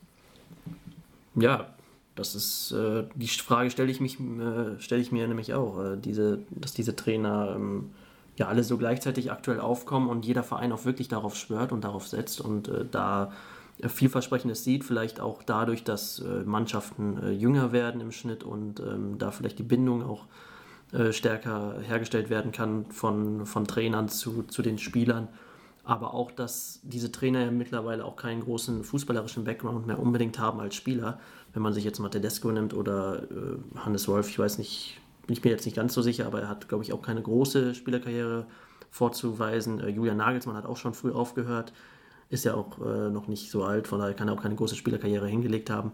Ja, 1.37 1.67
das 2.15 2.35
ist 2.35 2.73
äh, 2.73 3.05
die 3.15 3.29
Frage 3.29 3.71
stelle 3.71 3.91
ich 3.91 4.01
mich 4.01 4.19
äh, 4.21 4.79
stelle 4.79 5.01
ich 5.01 5.13
mir 5.13 5.27
nämlich 5.27 5.55
auch, 5.55 5.83
äh, 5.83 5.97
diese, 5.97 6.41
dass 6.51 6.73
diese 6.73 6.97
Trainer 6.97 7.55
ähm, 7.57 7.91
ja 8.37 8.49
alle 8.49 8.65
so 8.65 8.77
gleichzeitig 8.79 9.31
aktuell 9.31 9.61
aufkommen 9.61 10.09
und 10.09 10.27
jeder 10.27 10.43
Verein 10.43 10.73
auch 10.73 10.85
wirklich 10.85 11.09
darauf 11.09 11.37
schwört 11.37 11.73
und 11.73 11.85
darauf 11.85 12.09
setzt 12.09 12.41
und 12.41 12.69
äh, 12.69 12.85
da 12.91 13.33
vielversprechendes 13.83 14.63
sieht, 14.63 14.85
vielleicht 14.85 15.21
auch 15.21 15.43
dadurch, 15.43 15.85
dass 15.85 16.19
äh, 16.19 16.45
Mannschaften 16.45 17.19
äh, 17.23 17.31
jünger 17.31 17.73
werden 17.73 18.03
im 18.03 18.13
Schnitt 18.13 18.45
und 18.45 18.81
ähm, 18.81 19.17
da 19.17 19.31
vielleicht 19.31 19.59
die 19.59 19.65
Bindung 19.65 20.03
auch 20.03 20.27
stärker 21.13 21.77
hergestellt 21.87 22.31
werden 22.31 22.51
kann 22.51 22.87
von, 22.87 23.47
von 23.47 23.65
Trainern 23.65 24.09
zu, 24.09 24.43
zu 24.43 24.61
den 24.61 24.77
Spielern. 24.77 25.29
Aber 25.85 26.15
auch, 26.15 26.31
dass 26.31 26.81
diese 26.83 27.11
Trainer 27.11 27.41
ja 27.41 27.51
mittlerweile 27.51 28.05
auch 28.05 28.17
keinen 28.17 28.43
großen 28.43 28.85
fußballerischen 28.85 29.45
Background 29.45 29.87
mehr 29.87 29.99
unbedingt 29.99 30.39
haben 30.39 30.61
als 30.61 30.75
Spieler. 30.75 31.19
Wenn 31.53 31.63
man 31.63 31.73
sich 31.73 31.85
jetzt 31.85 31.99
mal 31.99 32.11
Tedesco 32.11 32.51
nimmt 32.53 32.75
oder 32.75 33.23
äh, 33.23 33.79
Hannes 33.79 34.07
Wolf, 34.07 34.29
ich 34.29 34.39
weiß 34.39 34.59
nicht, 34.59 35.01
bin 35.27 35.33
ich 35.33 35.45
mir 35.45 35.51
jetzt 35.51 35.65
nicht 35.65 35.77
ganz 35.77 35.95
so 35.95 36.03
sicher, 36.03 36.27
aber 36.27 36.43
er 36.43 36.49
hat, 36.49 36.69
glaube 36.69 36.85
ich, 36.85 36.93
auch 36.93 37.03
keine 37.03 37.23
große 37.23 37.75
Spielerkarriere 37.75 38.47
vorzuweisen. 38.91 39.81
Äh, 39.81 39.89
Julian 39.89 40.19
Nagelsmann 40.19 40.57
hat 40.57 40.67
auch 40.67 40.77
schon 40.77 40.95
früh 40.95 41.13
aufgehört, 41.13 41.73
ist 42.29 42.45
ja 42.45 42.55
auch 42.55 42.79
äh, 42.85 43.11
noch 43.11 43.27
nicht 43.27 43.51
so 43.51 43.65
alt, 43.65 43.89
von 43.89 44.01
daher 44.01 44.15
kann 44.15 44.29
er 44.29 44.35
auch 44.35 44.43
keine 44.43 44.57
große 44.57 44.77
Spielerkarriere 44.77 45.27
hingelegt 45.27 45.71
haben. 45.71 45.93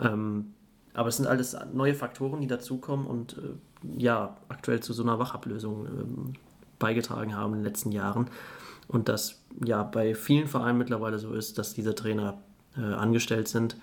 Ähm, 0.00 0.54
aber 0.94 1.08
es 1.08 1.16
sind 1.16 1.26
alles 1.26 1.56
neue 1.74 1.94
Faktoren, 1.94 2.40
die 2.40 2.46
dazukommen 2.46 3.06
und 3.06 3.36
äh, 3.36 4.02
ja, 4.02 4.36
aktuell 4.48 4.80
zu 4.80 4.92
so 4.92 5.02
einer 5.02 5.18
Wachablösung 5.18 5.86
ähm, 5.86 6.32
beigetragen 6.78 7.36
haben 7.36 7.52
in 7.52 7.58
den 7.60 7.66
letzten 7.66 7.92
Jahren. 7.92 8.30
Und 8.88 9.08
dass 9.08 9.42
ja 9.64 9.82
bei 9.82 10.14
vielen 10.14 10.48
Vereinen 10.48 10.78
mittlerweile 10.78 11.18
so 11.18 11.32
ist, 11.32 11.58
dass 11.58 11.74
diese 11.74 11.94
Trainer 11.94 12.38
äh, 12.76 12.82
angestellt 12.82 13.48
sind 13.48 13.76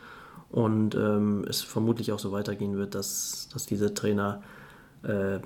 und 0.50 0.96
ähm, 0.96 1.46
es 1.50 1.62
vermutlich 1.62 2.12
auch 2.12 2.20
so 2.20 2.32
weitergehen 2.32 2.78
wird, 2.78 2.96
dass, 2.96 3.50
dass 3.52 3.66
diese 3.66 3.94
Trainer 3.94 4.44
äh, 5.04 5.40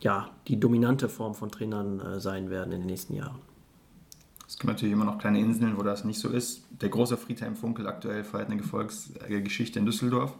ja, 0.00 0.30
die 0.46 0.60
dominante 0.60 1.08
Form 1.08 1.34
von 1.34 1.50
Trainern 1.50 2.00
äh, 2.00 2.20
sein 2.20 2.50
werden 2.50 2.72
in 2.72 2.80
den 2.80 2.86
nächsten 2.86 3.14
Jahren. 3.14 3.38
Es 4.46 4.56
gibt 4.56 4.66
natürlich 4.66 4.92
immer 4.92 5.04
noch 5.04 5.18
kleine 5.18 5.40
Inseln, 5.40 5.76
wo 5.76 5.82
das 5.82 6.04
nicht 6.04 6.18
so 6.18 6.30
ist. 6.30 6.64
Der 6.70 6.88
große 6.88 7.16
Friedhelm 7.16 7.54
Funkel 7.54 7.86
aktuell 7.86 8.24
feiert 8.24 8.48
eine 8.48 8.56
Gefolgsgeschichte 8.56 9.78
in 9.78 9.84
Düsseldorf. 9.84 10.34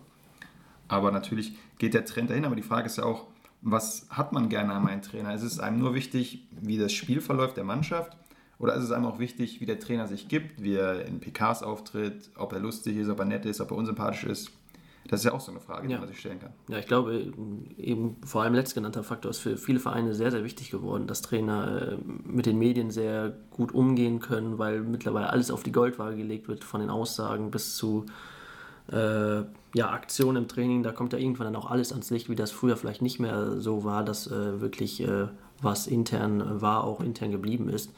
Aber 0.89 1.13
natürlich 1.13 1.57
geht 1.79 1.93
der 1.93 2.07
Trend 2.07 2.31
dahin. 2.31 2.47
Aber 2.47 2.57
die 2.57 2.63
Frage 2.63 2.87
ist 2.87 2.97
ja 2.97 3.05
auch, 3.05 3.27
was 3.61 4.07
hat 4.09 4.33
man 4.33 4.49
gerne 4.49 4.73
an 4.73 4.89
einen 4.89 5.03
Trainer? 5.03 5.35
Ist 5.35 5.43
es 5.43 5.61
einem 5.61 5.79
nur 5.79 5.95
wichtig, 5.95 6.47
wie 6.51 6.79
das 6.79 6.93
Spiel 6.93 7.21
verläuft 7.21 7.57
der 7.59 7.65
Mannschaft? 7.65 8.17
Oder 8.59 8.75
ist 8.75 8.85
es 8.85 8.91
einem 8.91 9.07
auch 9.07 9.19
wichtig, 9.19 9.61
wie 9.61 9.67
der 9.67 9.79
Trainer 9.79 10.07
sich 10.09 10.29
gibt, 10.29 10.63
wie 10.63 10.75
er 10.75 11.05
in 11.07 11.21
PKs 11.21 11.63
auftritt, 11.63 12.31
ob 12.37 12.53
er 12.53 12.59
lustig 12.61 12.97
ist, 12.97 13.09
ob 13.09 13.19
er 13.21 13.25
nett 13.25 13.45
ist, 13.47 13.61
ob 13.61 13.71
er 13.71 13.77
unsympathisch 13.77 14.25
ist? 14.25 14.51
Das 15.07 15.21
ist 15.21 15.25
ja 15.25 15.33
auch 15.33 15.41
so 15.41 15.53
eine 15.53 15.61
Frage, 15.61 15.87
die 15.87 15.93
Ja. 15.95 16.01
man 16.01 16.09
sich 16.09 16.19
stellen 16.21 16.39
kann. 16.41 16.51
Ja, 16.69 16.77
ich 16.79 16.87
glaube, 16.87 17.33
eben 17.79 18.17
vor 18.27 18.43
allem 18.43 18.53
letztgenannter 18.55 19.03
Faktor 19.03 19.31
ist 19.31 19.39
für 19.39 19.57
viele 19.57 19.79
Vereine 19.81 20.15
sehr, 20.15 20.31
sehr 20.31 20.45
wichtig 20.45 20.71
geworden, 20.71 21.07
dass 21.07 21.23
Trainer 21.23 21.93
äh, 21.93 21.97
mit 22.27 22.45
den 22.47 22.59
Medien 22.59 22.91
sehr 22.91 23.33
gut 23.51 23.73
umgehen 23.73 24.21
können, 24.21 24.59
weil 24.59 24.81
mittlerweile 24.83 25.31
alles 25.31 25.51
auf 25.51 25.63
die 25.63 25.73
Goldwaage 25.73 26.17
gelegt 26.17 26.49
wird, 26.49 26.63
von 26.65 26.81
den 26.81 26.91
Aussagen 26.91 27.51
bis 27.51 27.77
zu 27.77 28.05
äh, 28.93 29.39
ja, 29.75 29.91
Aktionen 29.91 30.43
im 30.43 30.49
Training. 30.49 30.83
Da 30.83 30.93
kommt 30.93 31.13
ja 31.13 31.19
irgendwann 31.19 31.47
dann 31.47 31.57
auch 31.57 31.71
alles 31.71 31.93
ans 31.93 32.11
Licht, 32.11 32.29
wie 32.29 32.35
das 32.35 32.51
früher 32.51 32.77
vielleicht 32.77 33.01
nicht 33.03 33.19
mehr 33.21 33.61
so 33.61 33.85
war, 33.85 34.05
dass 34.05 34.27
äh, 34.27 34.61
wirklich 34.61 35.01
äh, 35.03 35.29
was 35.63 35.87
intern 35.87 36.61
war, 36.61 36.85
auch 36.85 37.01
intern 37.01 37.31
geblieben 37.31 37.69
ist. 37.69 37.93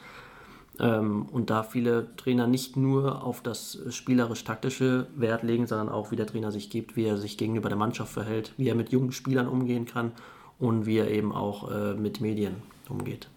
Ähm, 0.79 1.27
und 1.31 1.49
da 1.49 1.63
viele 1.63 2.15
Trainer 2.15 2.47
nicht 2.47 2.77
nur 2.77 3.23
auf 3.23 3.41
das 3.41 3.79
spielerisch-taktische 3.89 5.07
Wert 5.15 5.43
legen, 5.43 5.67
sondern 5.67 5.89
auch, 5.89 6.11
wie 6.11 6.15
der 6.15 6.27
Trainer 6.27 6.51
sich 6.51 6.69
gibt, 6.69 6.95
wie 6.95 7.05
er 7.05 7.17
sich 7.17 7.37
gegenüber 7.37 7.69
der 7.69 7.77
Mannschaft 7.77 8.13
verhält, 8.13 8.53
wie 8.57 8.69
er 8.69 8.75
mit 8.75 8.91
jungen 8.91 9.11
Spielern 9.11 9.47
umgehen 9.47 9.85
kann 9.85 10.11
und 10.59 10.85
wie 10.85 10.97
er 10.97 11.09
eben 11.09 11.33
auch 11.33 11.71
äh, 11.71 11.93
mit 11.93 12.21
Medien 12.21 12.55
umgeht. 12.89 13.27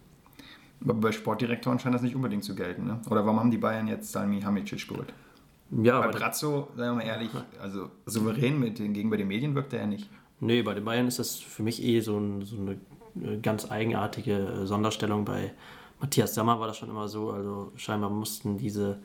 Aber 0.83 0.95
bei 0.95 1.13
Sportdirektoren 1.13 1.79
scheint 1.79 1.95
das 1.95 2.03
nicht 2.03 2.15
unbedingt 2.15 2.45
zu 2.45 2.55
gelten. 2.55 2.85
Ne? 2.85 3.01
Oder 3.11 3.25
warum 3.25 3.41
haben 3.41 3.51
die 3.51 3.59
Bayern 3.59 3.89
jetzt 3.89 4.13
Salmi 4.13 4.41
Hamicic 4.43 4.87
geholt? 4.87 5.13
Ja, 5.83 6.01
Bei 6.01 6.09
Brazzo, 6.09 6.69
sagen 6.77 6.99
wir 6.99 7.05
mal 7.05 7.09
ehrlich, 7.09 7.31
also 7.61 7.91
souverän 8.07 8.61
mit 8.61 8.79
den, 8.79 8.93
gegenüber 8.93 9.17
den 9.17 9.29
Medien 9.29 9.55
wirkt 9.55 9.73
er 9.73 9.81
ja 9.81 9.87
nicht. 9.87 10.09
nee, 10.41 10.63
bei 10.63 10.75
den 10.75 10.85
Bayern 10.85 11.09
ist 11.09 11.19
das 11.19 11.37
für 11.37 11.63
mich 11.63 11.83
eh 11.83 12.01
so, 12.01 12.19
ein, 12.19 12.43
so 12.43 12.57
eine 12.57 12.73
äh, 13.27 13.39
ganz 13.39 13.71
eigenartige 13.71 14.37
äh, 14.37 14.67
Sonderstellung. 14.67 15.25
Bei 15.25 15.53
Matthias 16.05 16.35
Sammer 16.35 16.61
war 16.61 16.67
das 16.67 16.77
schon 16.77 16.91
immer 16.91 17.09
so. 17.09 17.31
Also 17.31 17.73
scheinbar 17.77 18.11
mussten 18.11 18.59
diese 18.59 18.99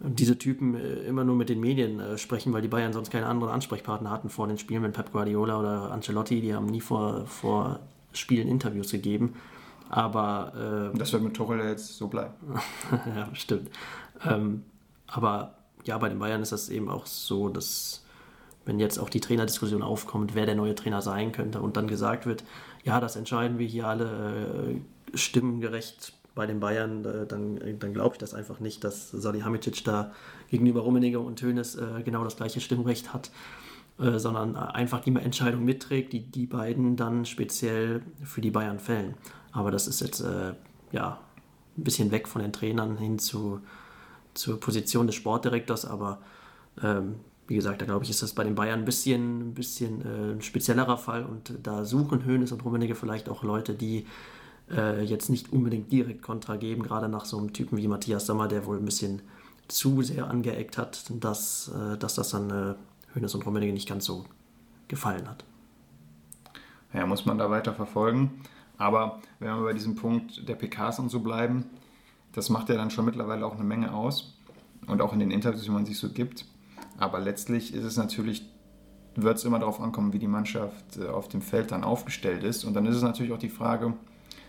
diese 0.00 0.38
Typen 0.38 0.76
äh, 0.76 1.00
immer 1.08 1.24
nur 1.24 1.34
mit 1.34 1.48
den 1.48 1.58
Medien 1.58 1.98
äh, 1.98 2.18
sprechen, 2.18 2.52
weil 2.52 2.62
die 2.62 2.68
Bayern 2.68 2.92
sonst 2.92 3.10
keine 3.10 3.26
anderen 3.26 3.52
Ansprechpartner 3.52 4.12
hatten 4.12 4.28
vor 4.28 4.46
den 4.46 4.56
Spielen 4.56 4.82
mit 4.82 4.92
Pep 4.92 5.10
Guardiola 5.10 5.58
oder 5.58 5.90
Ancelotti. 5.90 6.40
Die 6.40 6.54
haben 6.54 6.66
nie 6.66 6.80
vor, 6.80 7.26
vor 7.26 7.80
Spielen 8.12 8.46
Interviews 8.46 8.92
gegeben. 8.92 9.34
Aber 9.90 10.52
Und 10.92 11.00
das 11.00 11.12
wird 11.12 11.22
mit 11.22 11.34
Tuchel 11.34 11.58
jetzt 11.60 11.96
so 11.96 12.06
bleiben. 12.06 12.34
ja, 12.92 13.28
stimmt. 13.32 13.70
Ähm, 14.24 14.64
aber 15.08 15.54
ja, 15.84 15.98
bei 15.98 16.10
den 16.10 16.20
Bayern 16.20 16.42
ist 16.42 16.52
das 16.52 16.68
eben 16.68 16.88
auch 16.88 17.06
so, 17.06 17.48
dass 17.48 18.04
wenn 18.66 18.78
jetzt 18.78 18.98
auch 18.98 19.08
die 19.08 19.20
Trainerdiskussion 19.20 19.82
aufkommt, 19.82 20.34
wer 20.34 20.46
der 20.46 20.54
neue 20.54 20.74
Trainer 20.74 21.02
sein 21.02 21.32
könnte 21.32 21.60
und 21.60 21.76
dann 21.76 21.88
gesagt 21.88 22.26
wird, 22.26 22.44
ja, 22.84 23.00
das 23.00 23.16
entscheiden 23.16 23.58
wir 23.58 23.66
hier 23.66 23.88
alle 23.88 24.74
äh, 24.74 24.80
stimmengerecht 25.14 26.12
bei 26.34 26.46
den 26.46 26.60
Bayern, 26.60 27.04
äh, 27.04 27.26
dann, 27.26 27.60
dann 27.78 27.92
glaube 27.92 28.14
ich 28.14 28.18
das 28.18 28.32
einfach 28.32 28.60
nicht, 28.60 28.84
dass 28.84 29.10
Salihamidzic 29.10 29.84
da 29.84 30.12
gegenüber 30.50 30.82
Rummenigge 30.82 31.18
und 31.18 31.42
Hoeneß 31.42 31.74
äh, 31.76 32.02
genau 32.04 32.22
das 32.24 32.36
gleiche 32.36 32.60
Stimmrecht 32.60 33.12
hat, 33.12 33.30
äh, 33.98 34.18
sondern 34.18 34.54
einfach 34.56 35.00
die 35.00 35.14
Entscheidung 35.16 35.64
mitträgt, 35.64 36.12
die 36.12 36.20
die 36.20 36.46
beiden 36.46 36.96
dann 36.96 37.24
speziell 37.24 38.02
für 38.22 38.40
die 38.40 38.52
Bayern 38.52 38.78
fällen. 38.78 39.14
Aber 39.50 39.70
das 39.70 39.88
ist 39.88 40.00
jetzt 40.00 40.20
äh, 40.20 40.54
ja 40.92 41.18
ein 41.76 41.84
bisschen 41.84 42.12
weg 42.12 42.28
von 42.28 42.42
den 42.42 42.52
Trainern 42.52 42.96
hin 42.96 43.18
zu, 43.18 43.60
zur 44.34 44.60
Position 44.60 45.06
des 45.06 45.16
Sportdirektors, 45.16 45.84
aber 45.84 46.20
ähm, 46.82 47.16
wie 47.48 47.54
gesagt, 47.54 47.80
da 47.80 47.86
glaube 47.86 48.04
ich, 48.04 48.10
ist 48.10 48.22
das 48.22 48.34
bei 48.34 48.44
den 48.44 48.54
Bayern 48.54 48.80
ein 48.80 48.84
bisschen, 48.84 49.48
ein 49.48 49.54
bisschen 49.54 50.02
äh, 50.02 50.34
ein 50.34 50.42
speziellerer 50.42 50.98
Fall 50.98 51.24
und 51.24 51.54
da 51.62 51.84
suchen 51.84 52.24
Hoeneß 52.26 52.52
und 52.52 52.64
Rummenigge 52.64 52.94
vielleicht 52.94 53.28
auch 53.28 53.42
Leute, 53.42 53.74
die 53.74 54.06
äh, 54.70 55.02
jetzt 55.02 55.30
nicht 55.30 55.52
unbedingt 55.52 55.90
direkt 55.92 56.22
Kontra 56.22 56.56
geben, 56.56 56.82
gerade 56.82 57.08
nach 57.08 57.24
so 57.24 57.38
einem 57.38 57.52
Typen 57.52 57.78
wie 57.78 57.88
Matthias 57.88 58.26
Sommer, 58.26 58.48
der 58.48 58.66
wohl 58.66 58.78
ein 58.78 58.84
bisschen 58.84 59.22
zu 59.68 60.02
sehr 60.02 60.28
angeeckt 60.28 60.78
hat, 60.78 61.04
dass, 61.10 61.68
äh, 61.68 61.98
dass 61.98 62.14
das 62.14 62.30
dann 62.30 62.50
äh, 62.50 62.74
und 63.20 63.46
Rummenigge 63.46 63.72
nicht 63.72 63.88
ganz 63.88 64.04
so 64.04 64.24
gefallen 64.86 65.28
hat. 65.28 65.44
Ja, 66.92 67.04
muss 67.06 67.26
man 67.26 67.38
da 67.38 67.50
weiter 67.50 67.74
verfolgen. 67.74 68.40
Aber 68.76 69.20
wenn 69.40 69.48
wir 69.48 69.64
bei 69.64 69.72
diesem 69.72 69.96
Punkt 69.96 70.48
der 70.48 70.54
PKs 70.54 71.00
und 71.00 71.08
so 71.10 71.20
bleiben, 71.20 71.64
das 72.32 72.48
macht 72.48 72.68
ja 72.68 72.76
dann 72.76 72.90
schon 72.90 73.04
mittlerweile 73.04 73.44
auch 73.44 73.54
eine 73.54 73.64
Menge 73.64 73.92
aus. 73.92 74.38
Und 74.86 75.02
auch 75.02 75.12
in 75.12 75.18
den 75.18 75.30
Interviews, 75.30 75.64
die 75.64 75.70
man 75.70 75.84
sich 75.84 75.98
so 75.98 76.10
gibt. 76.10 76.46
Aber 76.96 77.18
letztlich 77.18 77.74
ist 77.74 77.84
es 77.84 77.96
natürlich, 77.96 78.48
wird 79.16 79.36
es 79.36 79.44
immer 79.44 79.58
darauf 79.58 79.80
ankommen, 79.80 80.12
wie 80.12 80.18
die 80.18 80.28
Mannschaft 80.28 80.96
äh, 80.96 81.08
auf 81.08 81.28
dem 81.28 81.42
Feld 81.42 81.72
dann 81.72 81.84
aufgestellt 81.84 82.44
ist. 82.44 82.64
Und 82.64 82.74
dann 82.74 82.86
ist 82.86 82.96
es 82.96 83.02
natürlich 83.02 83.32
auch 83.32 83.38
die 83.38 83.48
Frage, 83.48 83.94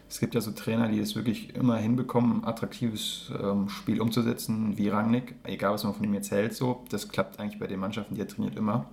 es 0.10 0.19
gibt 0.19 0.34
ja 0.34 0.41
so 0.41 0.52
Trainer, 0.52 0.88
die 0.89 1.00
es 1.00 1.15
wirklich 1.15 1.56
immer 1.56 1.78
hinbekommen, 1.78 2.41
ein 2.41 2.45
attraktives 2.45 3.32
ähm, 3.39 3.69
Spiel 3.69 4.02
umzusetzen, 4.02 4.76
wie 4.76 4.89
Rangnick, 4.89 5.36
egal 5.43 5.74
was 5.74 5.84
man 5.84 5.93
von 5.93 6.04
ihm 6.04 6.15
jetzt 6.15 6.32
hält, 6.32 6.56
so. 6.56 6.84
Das 6.89 7.10
klappt 7.10 7.39
eigentlich 7.39 7.60
bei 7.60 7.67
den 7.67 7.80
Mannschaften, 7.80 8.15
die 8.15 8.22
er 8.22 8.28
trainiert, 8.28 8.56
immer. 8.56 8.89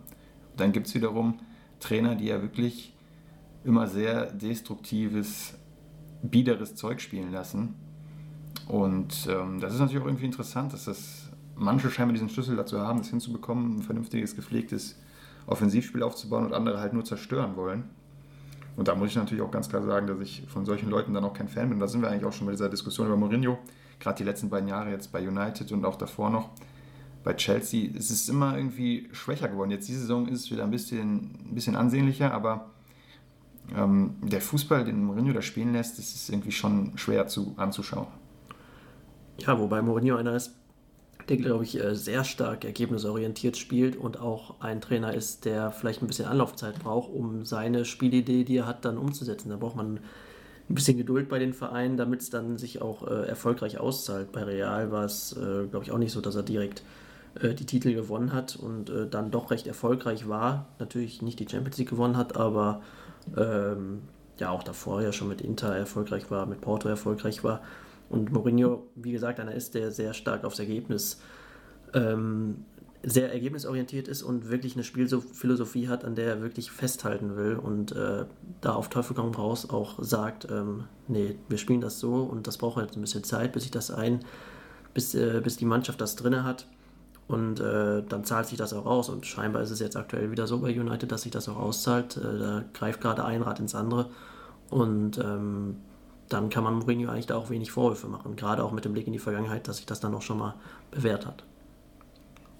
Und 0.50 0.60
dann 0.60 0.72
gibt 0.72 0.88
es 0.88 0.94
wiederum 0.94 1.38
Trainer, 1.80 2.16
die 2.16 2.26
ja 2.26 2.42
wirklich 2.42 2.92
immer 3.64 3.86
sehr 3.86 4.30
destruktives, 4.30 5.54
biederes 6.22 6.74
Zeug 6.74 7.00
spielen 7.00 7.32
lassen. 7.32 7.74
Und 8.68 9.26
ähm, 9.30 9.58
das 9.60 9.72
ist 9.72 9.80
natürlich 9.80 10.02
auch 10.02 10.06
irgendwie 10.06 10.26
interessant, 10.26 10.74
dass 10.74 10.84
das 10.84 11.30
manche 11.54 11.90
scheinbar 11.90 12.12
diesen 12.12 12.28
Schlüssel 12.28 12.56
dazu 12.56 12.78
haben, 12.78 12.98
das 12.98 13.08
hinzubekommen, 13.08 13.78
ein 13.78 13.82
vernünftiges, 13.82 14.36
gepflegtes 14.36 15.00
Offensivspiel 15.46 16.02
aufzubauen 16.02 16.44
und 16.44 16.52
andere 16.52 16.80
halt 16.80 16.92
nur 16.92 17.04
zerstören 17.04 17.56
wollen. 17.56 17.84
Und 18.76 18.88
da 18.88 18.94
muss 18.94 19.10
ich 19.10 19.16
natürlich 19.16 19.42
auch 19.42 19.50
ganz 19.50 19.68
klar 19.68 19.82
sagen, 19.82 20.06
dass 20.06 20.20
ich 20.20 20.44
von 20.48 20.66
solchen 20.66 20.90
Leuten 20.90 21.14
dann 21.14 21.24
auch 21.24 21.32
kein 21.32 21.48
Fan 21.48 21.70
bin. 21.70 21.80
Da 21.80 21.88
sind 21.88 22.02
wir 22.02 22.10
eigentlich 22.10 22.24
auch 22.24 22.32
schon 22.32 22.46
bei 22.46 22.52
dieser 22.52 22.68
Diskussion 22.68 23.06
über 23.06 23.16
Mourinho, 23.16 23.58
gerade 23.98 24.18
die 24.18 24.24
letzten 24.24 24.50
beiden 24.50 24.68
Jahre 24.68 24.90
jetzt 24.90 25.12
bei 25.12 25.26
United 25.26 25.72
und 25.72 25.84
auch 25.84 25.96
davor 25.96 26.30
noch 26.30 26.50
bei 27.24 27.34
Chelsea. 27.34 27.90
Es 27.96 28.10
ist 28.10 28.28
immer 28.28 28.56
irgendwie 28.56 29.08
schwächer 29.12 29.48
geworden. 29.48 29.70
Jetzt 29.70 29.88
diese 29.88 30.00
Saison 30.00 30.28
ist 30.28 30.44
es 30.44 30.50
wieder 30.50 30.64
ein 30.64 30.70
bisschen, 30.70 31.38
ein 31.48 31.54
bisschen 31.54 31.74
ansehnlicher, 31.74 32.32
aber 32.32 32.70
ähm, 33.74 34.16
der 34.22 34.40
Fußball, 34.40 34.84
den 34.84 35.04
Mourinho 35.04 35.32
da 35.32 35.42
spielen 35.42 35.72
lässt, 35.72 35.98
das 35.98 36.14
ist 36.14 36.28
irgendwie 36.28 36.52
schon 36.52 36.96
schwer 36.96 37.26
zu, 37.26 37.54
anzuschauen. 37.56 38.06
Ja, 39.38 39.58
wobei 39.58 39.82
Mourinho 39.82 40.16
einer 40.16 40.36
ist, 40.36 40.54
der, 41.28 41.36
glaube 41.36 41.64
ich, 41.64 41.82
äh, 41.82 41.94
sehr 41.94 42.24
stark 42.24 42.64
ergebnisorientiert 42.64 43.56
spielt 43.56 43.96
und 43.96 44.20
auch 44.20 44.60
ein 44.60 44.80
Trainer 44.80 45.14
ist, 45.14 45.44
der 45.44 45.72
vielleicht 45.72 46.02
ein 46.02 46.06
bisschen 46.06 46.26
Anlaufzeit 46.26 46.78
braucht, 46.78 47.10
um 47.12 47.44
seine 47.44 47.84
Spielidee, 47.84 48.44
die 48.44 48.58
er 48.58 48.66
hat, 48.66 48.84
dann 48.84 48.98
umzusetzen. 48.98 49.50
Da 49.50 49.56
braucht 49.56 49.76
man 49.76 50.00
ein 50.68 50.74
bisschen 50.74 50.96
Geduld 50.96 51.28
bei 51.28 51.38
den 51.38 51.52
Vereinen, 51.52 51.96
damit 51.96 52.22
es 52.22 52.30
dann 52.30 52.58
sich 52.58 52.82
auch 52.82 53.06
äh, 53.06 53.26
erfolgreich 53.26 53.78
auszahlt. 53.78 54.32
Bei 54.32 54.42
Real 54.42 54.90
war 54.90 55.04
es, 55.04 55.32
äh, 55.32 55.66
glaube 55.66 55.84
ich, 55.84 55.92
auch 55.92 55.98
nicht 55.98 56.12
so, 56.12 56.20
dass 56.20 56.34
er 56.34 56.42
direkt 56.42 56.82
äh, 57.40 57.54
die 57.54 57.66
Titel 57.66 57.94
gewonnen 57.94 58.32
hat 58.32 58.56
und 58.56 58.90
äh, 58.90 59.08
dann 59.08 59.30
doch 59.30 59.50
recht 59.50 59.66
erfolgreich 59.66 60.28
war. 60.28 60.66
Natürlich 60.78 61.22
nicht 61.22 61.38
die 61.40 61.48
Champions 61.48 61.78
League 61.78 61.90
gewonnen 61.90 62.16
hat, 62.16 62.36
aber 62.36 62.82
ähm, 63.36 64.02
ja 64.38 64.50
auch 64.50 64.62
davor 64.62 65.02
ja 65.02 65.12
schon 65.12 65.28
mit 65.28 65.40
Inter 65.40 65.74
erfolgreich 65.74 66.30
war, 66.30 66.46
mit 66.46 66.60
Porto 66.60 66.88
erfolgreich 66.88 67.44
war. 67.44 67.60
Und 68.08 68.32
Mourinho, 68.32 68.86
wie 68.94 69.12
gesagt, 69.12 69.40
einer 69.40 69.54
ist, 69.54 69.74
der 69.74 69.90
sehr 69.90 70.14
stark 70.14 70.44
aufs 70.44 70.58
Ergebnis, 70.58 71.20
ähm, 71.94 72.64
sehr 73.02 73.32
ergebnisorientiert 73.32 74.08
ist 74.08 74.22
und 74.22 74.48
wirklich 74.50 74.74
eine 74.74 74.82
Spielphilosophie 74.82 75.88
hat, 75.88 76.04
an 76.04 76.16
der 76.16 76.26
er 76.26 76.42
wirklich 76.42 76.72
festhalten 76.72 77.36
will 77.36 77.54
und 77.54 77.92
äh, 77.92 78.24
da 78.60 78.74
auf 78.74 78.88
Teufel 78.88 79.14
komm 79.14 79.32
raus 79.32 79.70
auch 79.70 80.02
sagt, 80.02 80.48
ähm, 80.50 80.84
nee, 81.06 81.36
wir 81.48 81.58
spielen 81.58 81.80
das 81.80 82.00
so 82.00 82.24
und 82.24 82.48
das 82.48 82.58
braucht 82.58 82.82
jetzt 82.82 82.96
ein 82.96 83.00
bisschen 83.00 83.22
Zeit, 83.22 83.52
bis 83.52 83.62
sich 83.62 83.70
das 83.70 83.92
ein, 83.92 84.24
bis, 84.92 85.14
äh, 85.14 85.40
bis 85.42 85.56
die 85.56 85.66
Mannschaft 85.66 86.00
das 86.00 86.16
drinne 86.16 86.42
hat. 86.42 86.66
Und 87.28 87.58
äh, 87.58 88.04
dann 88.08 88.24
zahlt 88.24 88.46
sich 88.46 88.56
das 88.56 88.72
auch 88.72 88.86
aus. 88.86 89.08
Und 89.08 89.26
scheinbar 89.26 89.62
ist 89.62 89.70
es 89.70 89.80
jetzt 89.80 89.96
aktuell 89.96 90.30
wieder 90.30 90.46
so 90.46 90.60
bei 90.60 90.68
United, 90.68 91.10
dass 91.10 91.22
sich 91.22 91.32
das 91.32 91.48
auch 91.48 91.56
auszahlt. 91.56 92.16
Äh, 92.16 92.38
da 92.38 92.64
greift 92.72 93.00
gerade 93.00 93.24
ein 93.24 93.42
Rad 93.42 93.58
ins 93.58 93.74
andere. 93.74 94.10
Und 94.70 95.18
ähm, 95.18 95.76
dann 96.28 96.50
kann 96.50 96.64
man 96.64 96.74
Mourinho 96.74 97.10
eigentlich 97.10 97.26
da 97.26 97.36
auch 97.36 97.50
wenig 97.50 97.70
Vorwürfe 97.70 98.08
machen. 98.08 98.36
Gerade 98.36 98.64
auch 98.64 98.72
mit 98.72 98.84
dem 98.84 98.92
Blick 98.92 99.06
in 99.06 99.12
die 99.12 99.18
Vergangenheit, 99.18 99.68
dass 99.68 99.76
sich 99.78 99.86
das 99.86 100.00
dann 100.00 100.14
auch 100.14 100.22
schon 100.22 100.38
mal 100.38 100.54
bewährt 100.90 101.26
hat. 101.26 101.44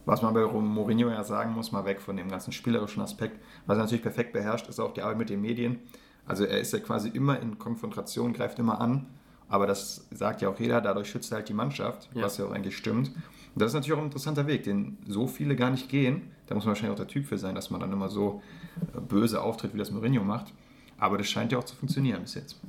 Was 0.05 0.23
man 0.23 0.35
bei 0.35 0.45
Mourinho 0.47 1.09
ja 1.09 1.25
sagen 1.25 1.53
muss, 1.53 1.73
mal 1.73 1.85
weg 1.85 2.01
von 2.01 2.17
dem 2.17 2.29
ganzen 2.29 2.53
spielerischen 2.53 3.03
Aspekt, 3.03 3.41
was 3.67 3.77
er 3.77 3.83
natürlich 3.83 4.03
perfekt 4.03 4.33
beherrscht, 4.33 4.69
ist 4.69 4.79
auch 4.79 4.93
die 4.95 5.03
Arbeit 5.03 5.19
mit 5.19 5.31
den 5.31 5.41
Medien. 5.41 5.81
Also 6.27 6.45
er 6.45 6.61
ist 6.61 6.73
ja 6.73 6.79
quasi 6.79 7.09
immer 7.09 7.41
in 7.41 7.59
Konfrontation, 7.59 8.33
greift 8.33 8.59
immer 8.61 8.81
an, 8.81 9.07
aber 9.49 9.67
das 9.67 10.07
sagt 10.13 10.43
ja 10.43 10.49
auch 10.49 10.59
jeder, 10.61 10.81
dadurch 10.81 11.09
schützt 11.11 11.33
er 11.33 11.37
halt 11.39 11.49
die 11.49 11.55
Mannschaft, 11.55 12.09
Ja. 12.15 12.23
was 12.23 12.39
ja 12.39 12.47
auch 12.47 12.53
eigentlich 12.53 12.77
stimmt. 12.77 13.09
Und 13.09 13.63
das 13.63 13.69
ist 13.71 13.75
natürlich 13.75 13.95
auch 13.95 13.99
ein 13.99 14.07
interessanter 14.07 14.47
Weg, 14.47 14.65
den 14.65 14.99
so 15.09 15.27
viele 15.27 15.57
gar 15.57 15.71
nicht 15.71 15.89
gehen. 15.89 16.31
Da 16.47 16.55
muss 16.55 16.65
man 16.65 16.71
wahrscheinlich 16.71 16.93
auch 16.93 16.99
der 17.03 17.09
Typ 17.09 17.27
für 17.27 17.39
sein, 17.39 17.55
dass 17.55 17.71
man 17.71 17.81
dann 17.81 17.93
immer 17.93 18.09
so 18.09 18.43
äh, 18.95 19.01
böse 19.01 19.41
auftritt, 19.43 19.73
wie 19.75 19.79
das 19.79 19.91
Mourinho 19.91 20.23
macht. 20.23 20.53
Aber 20.99 21.19
das 21.19 21.29
scheint 21.29 21.53
ja 21.53 21.59
auch 21.59 21.65
zu 21.65 21.75
funktionieren 21.77 22.23
bis 22.23 22.35
jetzt. 22.35 22.61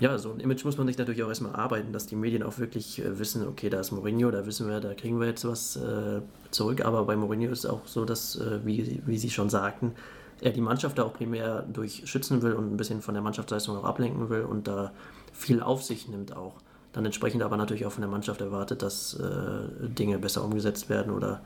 Ja, 0.00 0.16
so 0.16 0.32
ein 0.32 0.40
Image 0.40 0.64
muss 0.64 0.78
man 0.78 0.86
sich 0.86 0.96
natürlich 0.96 1.22
auch 1.22 1.28
erstmal 1.28 1.54
arbeiten, 1.54 1.92
dass 1.92 2.06
die 2.06 2.16
Medien 2.16 2.42
auch 2.42 2.58
wirklich 2.58 3.00
äh, 3.00 3.18
wissen, 3.18 3.46
okay, 3.46 3.68
da 3.68 3.80
ist 3.80 3.90
Mourinho, 3.90 4.30
da 4.30 4.46
wissen 4.46 4.66
wir, 4.66 4.80
da 4.80 4.94
kriegen 4.94 5.20
wir 5.20 5.26
jetzt 5.26 5.44
was 5.44 5.76
äh, 5.76 6.22
zurück. 6.50 6.84
Aber 6.84 7.04
bei 7.04 7.16
Mourinho 7.16 7.50
ist 7.50 7.66
auch 7.66 7.86
so, 7.86 8.06
dass, 8.06 8.36
äh, 8.36 8.60
wie, 8.64 9.02
wie 9.04 9.18
Sie 9.18 9.28
schon 9.28 9.50
sagten, 9.50 9.92
er 10.40 10.52
die 10.52 10.62
Mannschaft 10.62 10.96
da 10.96 11.04
auch 11.04 11.12
primär 11.12 11.66
durch 11.70 12.02
schützen 12.06 12.40
will 12.40 12.54
und 12.54 12.72
ein 12.72 12.76
bisschen 12.78 13.02
von 13.02 13.12
der 13.12 13.22
Mannschaftsleistung 13.22 13.76
auch 13.76 13.84
ablenken 13.84 14.30
will 14.30 14.42
und 14.42 14.66
da 14.66 14.92
viel 15.34 15.60
auf 15.60 15.82
sich 15.82 16.08
nimmt 16.08 16.34
auch. 16.34 16.54
dann 16.92 17.04
entsprechend 17.04 17.42
aber 17.42 17.56
natürlich 17.58 17.84
auch 17.84 17.92
von 17.92 18.00
der 18.00 18.10
Mannschaft 18.10 18.40
erwartet, 18.40 18.82
dass 18.82 19.14
äh, 19.14 19.88
Dinge 19.88 20.18
besser 20.18 20.42
umgesetzt 20.42 20.88
werden 20.88 21.12
oder 21.12 21.42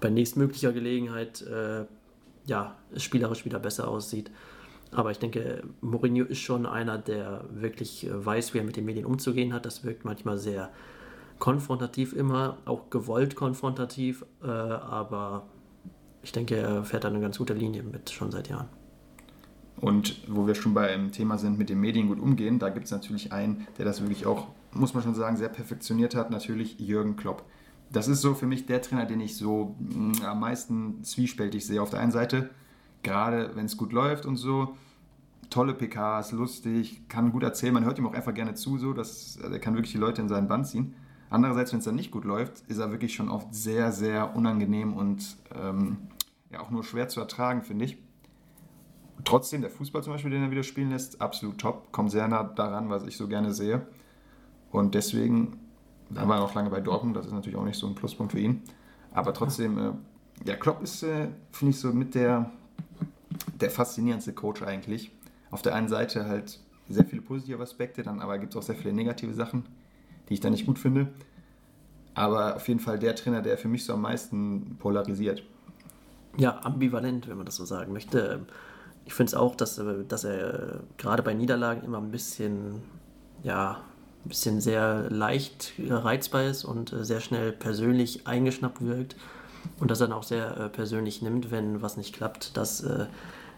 bei 0.00 0.08
nächstmöglicher 0.08 0.72
Gelegenheit 0.72 1.42
äh, 1.42 1.84
ja, 2.46 2.76
es 2.94 3.02
spielerisch 3.02 3.44
wieder 3.44 3.58
besser 3.58 3.88
aussieht. 3.88 4.30
Aber 4.90 5.10
ich 5.10 5.18
denke, 5.18 5.62
Mourinho 5.80 6.24
ist 6.24 6.40
schon 6.40 6.66
einer, 6.66 6.98
der 6.98 7.44
wirklich 7.50 8.06
äh, 8.06 8.24
weiß, 8.24 8.54
wie 8.54 8.58
er 8.58 8.64
mit 8.64 8.76
den 8.76 8.84
Medien 8.84 9.04
umzugehen 9.04 9.52
hat. 9.52 9.66
Das 9.66 9.84
wirkt 9.84 10.04
manchmal 10.04 10.38
sehr 10.38 10.70
konfrontativ 11.38 12.14
immer, 12.14 12.58
auch 12.64 12.90
gewollt 12.90 13.36
konfrontativ, 13.36 14.24
äh, 14.42 14.46
aber 14.46 15.46
ich 16.22 16.32
denke, 16.32 16.56
er 16.56 16.84
fährt 16.84 17.04
da 17.04 17.08
eine 17.08 17.20
ganz 17.20 17.38
gute 17.38 17.54
Linie 17.54 17.82
mit 17.82 18.10
schon 18.10 18.30
seit 18.30 18.48
Jahren. 18.48 18.68
Und 19.80 20.20
wo 20.26 20.46
wir 20.46 20.54
schon 20.56 20.74
beim 20.74 21.12
Thema 21.12 21.38
sind, 21.38 21.58
mit 21.58 21.68
den 21.68 21.80
Medien 21.80 22.08
gut 22.08 22.18
umgehen, 22.18 22.58
da 22.58 22.68
gibt 22.68 22.86
es 22.86 22.90
natürlich 22.90 23.32
einen, 23.32 23.66
der 23.78 23.84
das 23.84 24.00
wirklich 24.00 24.26
auch, 24.26 24.48
muss 24.72 24.94
man 24.94 25.04
schon 25.04 25.14
sagen, 25.14 25.36
sehr 25.36 25.48
perfektioniert 25.48 26.16
hat, 26.16 26.30
natürlich 26.30 26.80
Jürgen 26.80 27.16
Klopp. 27.16 27.44
Das 27.90 28.08
ist 28.08 28.20
so 28.20 28.34
für 28.34 28.46
mich 28.46 28.66
der 28.66 28.82
Trainer, 28.82 29.06
den 29.06 29.20
ich 29.20 29.36
so 29.36 29.76
mm, 29.78 30.22
am 30.24 30.40
meisten 30.40 31.04
zwiespältig 31.04 31.64
sehe. 31.64 31.80
Auf 31.80 31.90
der 31.90 32.00
einen 32.00 32.10
Seite, 32.10 32.50
gerade 33.08 33.50
wenn 33.54 33.66
es 33.66 33.76
gut 33.76 33.92
läuft 33.92 34.26
und 34.26 34.36
so, 34.36 34.76
tolle 35.50 35.74
PKs, 35.74 36.32
lustig, 36.32 37.08
kann 37.08 37.32
gut 37.32 37.42
erzählen, 37.42 37.72
man 37.72 37.84
hört 37.84 37.98
ihm 37.98 38.06
auch 38.06 38.12
einfach 38.12 38.34
gerne 38.34 38.54
zu, 38.54 38.78
so, 38.78 38.92
dass, 38.92 39.38
also 39.42 39.52
er 39.52 39.60
kann 39.60 39.74
wirklich 39.74 39.92
die 39.92 39.98
Leute 39.98 40.20
in 40.20 40.28
seinen 40.28 40.48
Band 40.48 40.66
ziehen. 40.66 40.94
Andererseits, 41.30 41.72
wenn 41.72 41.78
es 41.78 41.84
dann 41.84 41.94
nicht 41.94 42.10
gut 42.10 42.24
läuft, 42.24 42.60
ist 42.68 42.78
er 42.78 42.90
wirklich 42.90 43.14
schon 43.14 43.28
oft 43.28 43.54
sehr, 43.54 43.92
sehr 43.92 44.34
unangenehm 44.36 44.94
und 44.94 45.36
ähm, 45.54 45.98
ja 46.50 46.60
auch 46.60 46.70
nur 46.70 46.84
schwer 46.84 47.08
zu 47.08 47.20
ertragen, 47.20 47.62
finde 47.62 47.86
ich. 47.86 47.98
Trotzdem, 49.24 49.62
der 49.62 49.70
Fußball 49.70 50.02
zum 50.02 50.12
Beispiel, 50.12 50.30
den 50.30 50.42
er 50.42 50.50
wieder 50.50 50.62
spielen 50.62 50.90
lässt, 50.90 51.20
absolut 51.20 51.58
top, 51.58 51.92
kommt 51.92 52.10
sehr 52.10 52.28
nah 52.28 52.44
daran, 52.44 52.88
was 52.88 53.04
ich 53.04 53.16
so 53.16 53.26
gerne 53.26 53.52
sehe. 53.52 53.86
Und 54.70 54.94
deswegen, 54.94 55.58
da 56.08 56.28
war 56.28 56.36
er 56.36 56.40
noch 56.40 56.54
lange 56.54 56.70
bei 56.70 56.80
Dortmund, 56.80 57.16
das 57.16 57.26
ist 57.26 57.32
natürlich 57.32 57.58
auch 57.58 57.64
nicht 57.64 57.78
so 57.78 57.86
ein 57.86 57.94
Pluspunkt 57.94 58.32
für 58.32 58.40
ihn. 58.40 58.62
Aber 59.12 59.34
trotzdem, 59.34 59.78
äh, 59.78 59.92
ja, 60.44 60.56
Klopp 60.56 60.82
ist, 60.82 61.02
äh, 61.02 61.28
finde 61.52 61.70
ich, 61.70 61.80
so 61.80 61.92
mit 61.92 62.14
der, 62.14 62.50
der 63.60 63.70
faszinierendste 63.70 64.32
Coach 64.32 64.62
eigentlich. 64.62 65.10
Auf 65.50 65.62
der 65.62 65.74
einen 65.74 65.88
Seite 65.88 66.26
halt 66.26 66.60
sehr 66.88 67.04
viele 67.04 67.22
positive 67.22 67.62
Aspekte, 67.62 68.02
dann 68.02 68.20
aber 68.20 68.38
gibt 68.38 68.54
es 68.54 68.56
auch 68.56 68.62
sehr 68.62 68.74
viele 68.74 68.92
negative 68.92 69.34
Sachen 69.34 69.64
die 70.28 70.34
ich 70.34 70.40
da 70.40 70.50
nicht 70.50 70.66
gut 70.66 70.78
finde. 70.78 71.08
Aber 72.14 72.56
auf 72.56 72.68
jeden 72.68 72.80
Fall 72.80 72.98
der 72.98 73.14
Trainer, 73.14 73.42
der 73.42 73.58
für 73.58 73.68
mich 73.68 73.84
so 73.84 73.92
am 73.94 74.02
meisten 74.02 74.76
polarisiert. 74.78 75.42
Ja, 76.36 76.60
ambivalent, 76.62 77.28
wenn 77.28 77.36
man 77.36 77.46
das 77.46 77.56
so 77.56 77.64
sagen 77.64 77.92
möchte. 77.92 78.40
Ich 79.04 79.14
finde 79.14 79.30
es 79.30 79.34
auch, 79.34 79.54
dass, 79.54 79.80
dass 80.08 80.24
er 80.24 80.80
gerade 80.98 81.22
bei 81.22 81.32
Niederlagen 81.34 81.82
immer 81.84 81.98
ein 81.98 82.10
bisschen, 82.10 82.82
ja, 83.42 83.80
ein 84.24 84.28
bisschen 84.28 84.60
sehr 84.60 85.08
leicht 85.10 85.72
reizbar 85.78 86.44
ist 86.44 86.64
und 86.64 86.94
sehr 87.00 87.20
schnell 87.20 87.52
persönlich 87.52 88.26
eingeschnappt 88.26 88.84
wirkt 88.84 89.16
und 89.80 89.90
dass 89.90 90.00
er 90.00 90.08
dann 90.08 90.16
auch 90.16 90.22
sehr 90.22 90.56
äh, 90.56 90.68
persönlich 90.68 91.22
nimmt, 91.22 91.50
wenn 91.50 91.82
was 91.82 91.96
nicht 91.96 92.14
klappt, 92.14 92.56
dass 92.56 92.82
äh, 92.82 93.06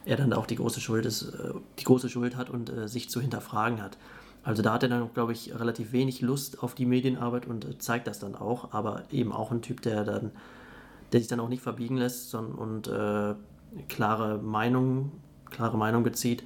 er 0.05 0.17
dann 0.17 0.33
auch 0.33 0.47
die 0.47 0.57
große 0.57 0.81
Schuld 0.81 1.07
ist, 1.07 1.23
äh, 1.35 1.53
die 1.79 1.85
große 1.85 2.09
Schuld 2.09 2.37
hat 2.37 2.51
und 2.51 2.73
sich 2.89 3.11
zu 3.11 3.21
hinterfragen 3.21 3.83
hat. 3.83 3.97
Also 4.43 4.63
da 4.63 4.73
hat 4.73 4.83
er 4.83 4.89
dann, 4.89 5.13
glaube 5.13 5.33
ich, 5.33 5.55
relativ 5.59 5.93
wenig 5.93 6.23
Lust 6.23 6.63
auf 6.63 6.75
die 6.75 6.87
Medienarbeit 6.87 7.47
und 7.47 7.65
äh, 7.65 7.79
zeigt 7.79 8.07
das 8.07 8.19
dann 8.19 8.35
auch, 8.35 8.73
aber 8.73 9.03
eben 9.11 9.33
auch 9.33 9.51
ein 9.51 9.63
Typ, 9.63 9.83
der 9.83 10.05
dann, 10.05 10.31
der 11.13 11.21
sich 11.21 11.29
dann 11.29 11.41
auch 11.41 11.49
nicht 11.49 11.63
verbiegen 11.63 11.97
lässt 11.97 12.31
sondern, 12.31 12.55
und 12.55 12.89
äh, 12.89 13.35
klare 13.89 14.39
Meinung, 14.39 15.13
klare 15.51 15.77
Meinung 15.77 16.03
bezieht. 16.03 16.45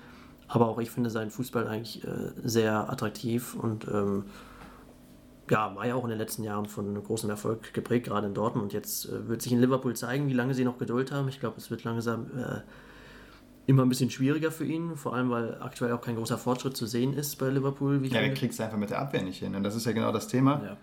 Aber 0.49 0.69
auch 0.69 0.79
ich 0.79 0.91
finde 0.91 1.09
seinen 1.09 1.31
Fußball 1.31 1.69
eigentlich 1.69 2.05
äh, 2.05 2.33
sehr 2.43 2.91
attraktiv 2.91 3.55
und 3.55 3.87
ähm, 3.89 4.25
ja, 5.51 5.75
war 5.75 5.87
ja 5.87 5.95
auch 5.95 6.05
in 6.05 6.11
den 6.11 6.19
letzten 6.19 6.43
Jahren 6.43 6.67
von 6.67 7.03
großem 7.03 7.29
Erfolg 7.29 7.75
geprägt, 7.75 8.07
gerade 8.07 8.27
in 8.27 8.35
Dortmund. 8.35 8.65
Und 8.65 8.73
jetzt 8.73 9.07
äh, 9.07 9.29
wird 9.29 9.43
sich 9.43 9.53
in 9.53 9.61
Liverpool 9.61 9.95
zeigen, 9.95 10.29
wie 10.29 10.33
lange 10.33 10.55
sie 10.55 10.65
noch 10.65 10.79
Geduld 10.79 11.13
haben. 11.13 11.29
Ich 11.29 11.41
glaube, 11.41 11.57
es 11.59 11.71
wird 11.71 11.85
langsam 11.85 12.27
äh, 12.37 12.61
immer 13.67 13.83
ein 13.83 13.89
bisschen 13.89 14.11
schwieriger 14.11 14.51
für 14.51 14.65
ihn, 14.65 14.97
vor 14.97 15.15
allem 15.15 15.31
weil 15.31 15.61
aktuell 15.61 15.93
auch 15.93 16.01
kein 16.01 16.17
großer 16.17 16.39
Fortschritt 16.39 16.77
zu 16.77 16.87
sehen 16.87 17.15
ist 17.15 17.37
bei 17.37 17.49
Liverpool. 17.49 18.05
ja, 18.07 18.21
er 18.21 18.35
kriegt 18.35 18.55
es 18.55 18.61
einfach 18.61 18.79
mit 18.79 18.91
der 18.91 19.01
Abwehr 19.01 19.23
nicht 19.23 19.39
hin. 19.39 19.55
Und 19.55 19.63
das 19.63 19.75
ist 19.75 19.87
ja 19.87 19.93
genau 19.93 20.13
das 20.13 20.29
Thema. 20.29 20.63
Ja. 20.65 20.77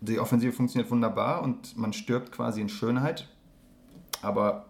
Die 0.00 0.18
Offensive 0.18 0.52
funktioniert 0.52 0.90
wunderbar 0.90 1.42
und 1.42 1.76
man 1.76 1.92
stirbt 1.92 2.32
quasi 2.32 2.60
in 2.60 2.68
Schönheit. 2.68 3.28
Aber 4.22 4.66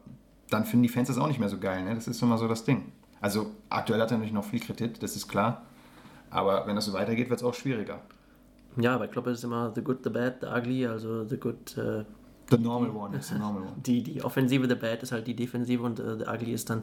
dann 0.51 0.65
finden 0.65 0.85
die 0.85 0.89
Fans 0.89 1.09
das 1.09 1.19
auch 1.19 1.29
nicht 1.29 1.41
mehr 1.41 1.49
so 1.49 1.59
geil. 1.59 1.85
Ne? 1.85 1.95
Das 1.95 2.09
ist 2.09 2.23
immer 2.23 2.39
so 2.39 2.49
das 2.49 2.65
Ding. 2.65 2.93
Also 3.21 3.51
aktuell 3.69 4.01
hat 4.01 4.11
er 4.11 4.19
natürlich 4.19 4.33
noch 4.33 4.45
viel 4.45 4.61
Kredit, 4.61 5.03
das 5.03 5.17
ist 5.17 5.29
klar. 5.29 5.63
Aber 6.31 6.67
wenn 6.67 6.77
das 6.77 6.85
so 6.85 6.93
weitergeht, 6.93 7.31
wird 7.31 7.41
es 7.41 7.45
auch 7.45 7.55
schwieriger. 7.55 8.01
Ja, 8.81 8.97
bei 8.99 9.09
Klopp 9.09 9.27
ist 9.27 9.39
es 9.39 9.45
immer 9.45 9.73
the 9.75 9.83
good, 9.83 9.99
the 10.05 10.11
bad, 10.11 10.37
the 10.41 10.47
ugly, 10.47 10.87
also 10.87 11.25
the 11.25 11.37
good. 11.37 11.77
Uh 11.77 12.05
The 12.51 12.57
normal 12.57 12.91
one 12.91 13.15
is 13.15 13.29
the 13.29 13.35
normal 13.39 13.63
one. 13.63 13.75
Die, 13.85 14.03
die 14.03 14.23
Offensive, 14.23 14.67
the 14.67 14.75
bad 14.75 15.03
ist 15.03 15.13
halt 15.13 15.27
die 15.27 15.37
Defensive 15.37 15.83
und 15.83 16.01
uh, 16.01 16.17
the 16.17 16.25
ugly 16.25 16.53
ist 16.53 16.71
dann 16.71 16.83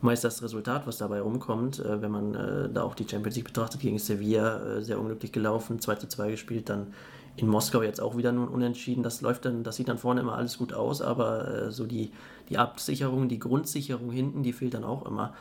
meist 0.00 0.22
das 0.22 0.42
Resultat, 0.42 0.86
was 0.86 0.98
dabei 0.98 1.20
rumkommt. 1.20 1.80
Äh, 1.80 2.00
wenn 2.00 2.12
man 2.12 2.34
äh, 2.34 2.68
da 2.72 2.84
auch 2.84 2.94
die 2.94 3.06
Champions 3.08 3.36
League 3.36 3.46
betrachtet, 3.46 3.80
gegen 3.80 3.98
Sevilla 3.98 4.76
äh, 4.76 4.82
sehr 4.82 5.00
unglücklich 5.00 5.32
gelaufen, 5.32 5.80
2 5.80 5.94
zu 5.96 6.08
2 6.08 6.30
gespielt, 6.30 6.68
dann 6.68 6.94
in 7.36 7.48
Moskau 7.48 7.82
jetzt 7.82 8.00
auch 8.00 8.16
wieder 8.16 8.32
nun 8.32 8.48
unentschieden. 8.48 9.02
Das 9.02 9.20
läuft 9.20 9.44
dann, 9.44 9.64
das 9.64 9.76
sieht 9.76 9.88
dann 9.88 9.98
vorne 9.98 10.20
immer 10.20 10.36
alles 10.36 10.58
gut 10.58 10.72
aus, 10.72 11.02
aber 11.02 11.48
äh, 11.48 11.70
so 11.72 11.86
die, 11.86 12.12
die 12.48 12.58
Absicherung, 12.58 13.28
die 13.28 13.38
Grundsicherung 13.38 14.10
hinten, 14.10 14.42
die 14.42 14.52
fehlt 14.52 14.74
dann 14.74 14.84
auch 14.84 15.06
immer. 15.06 15.34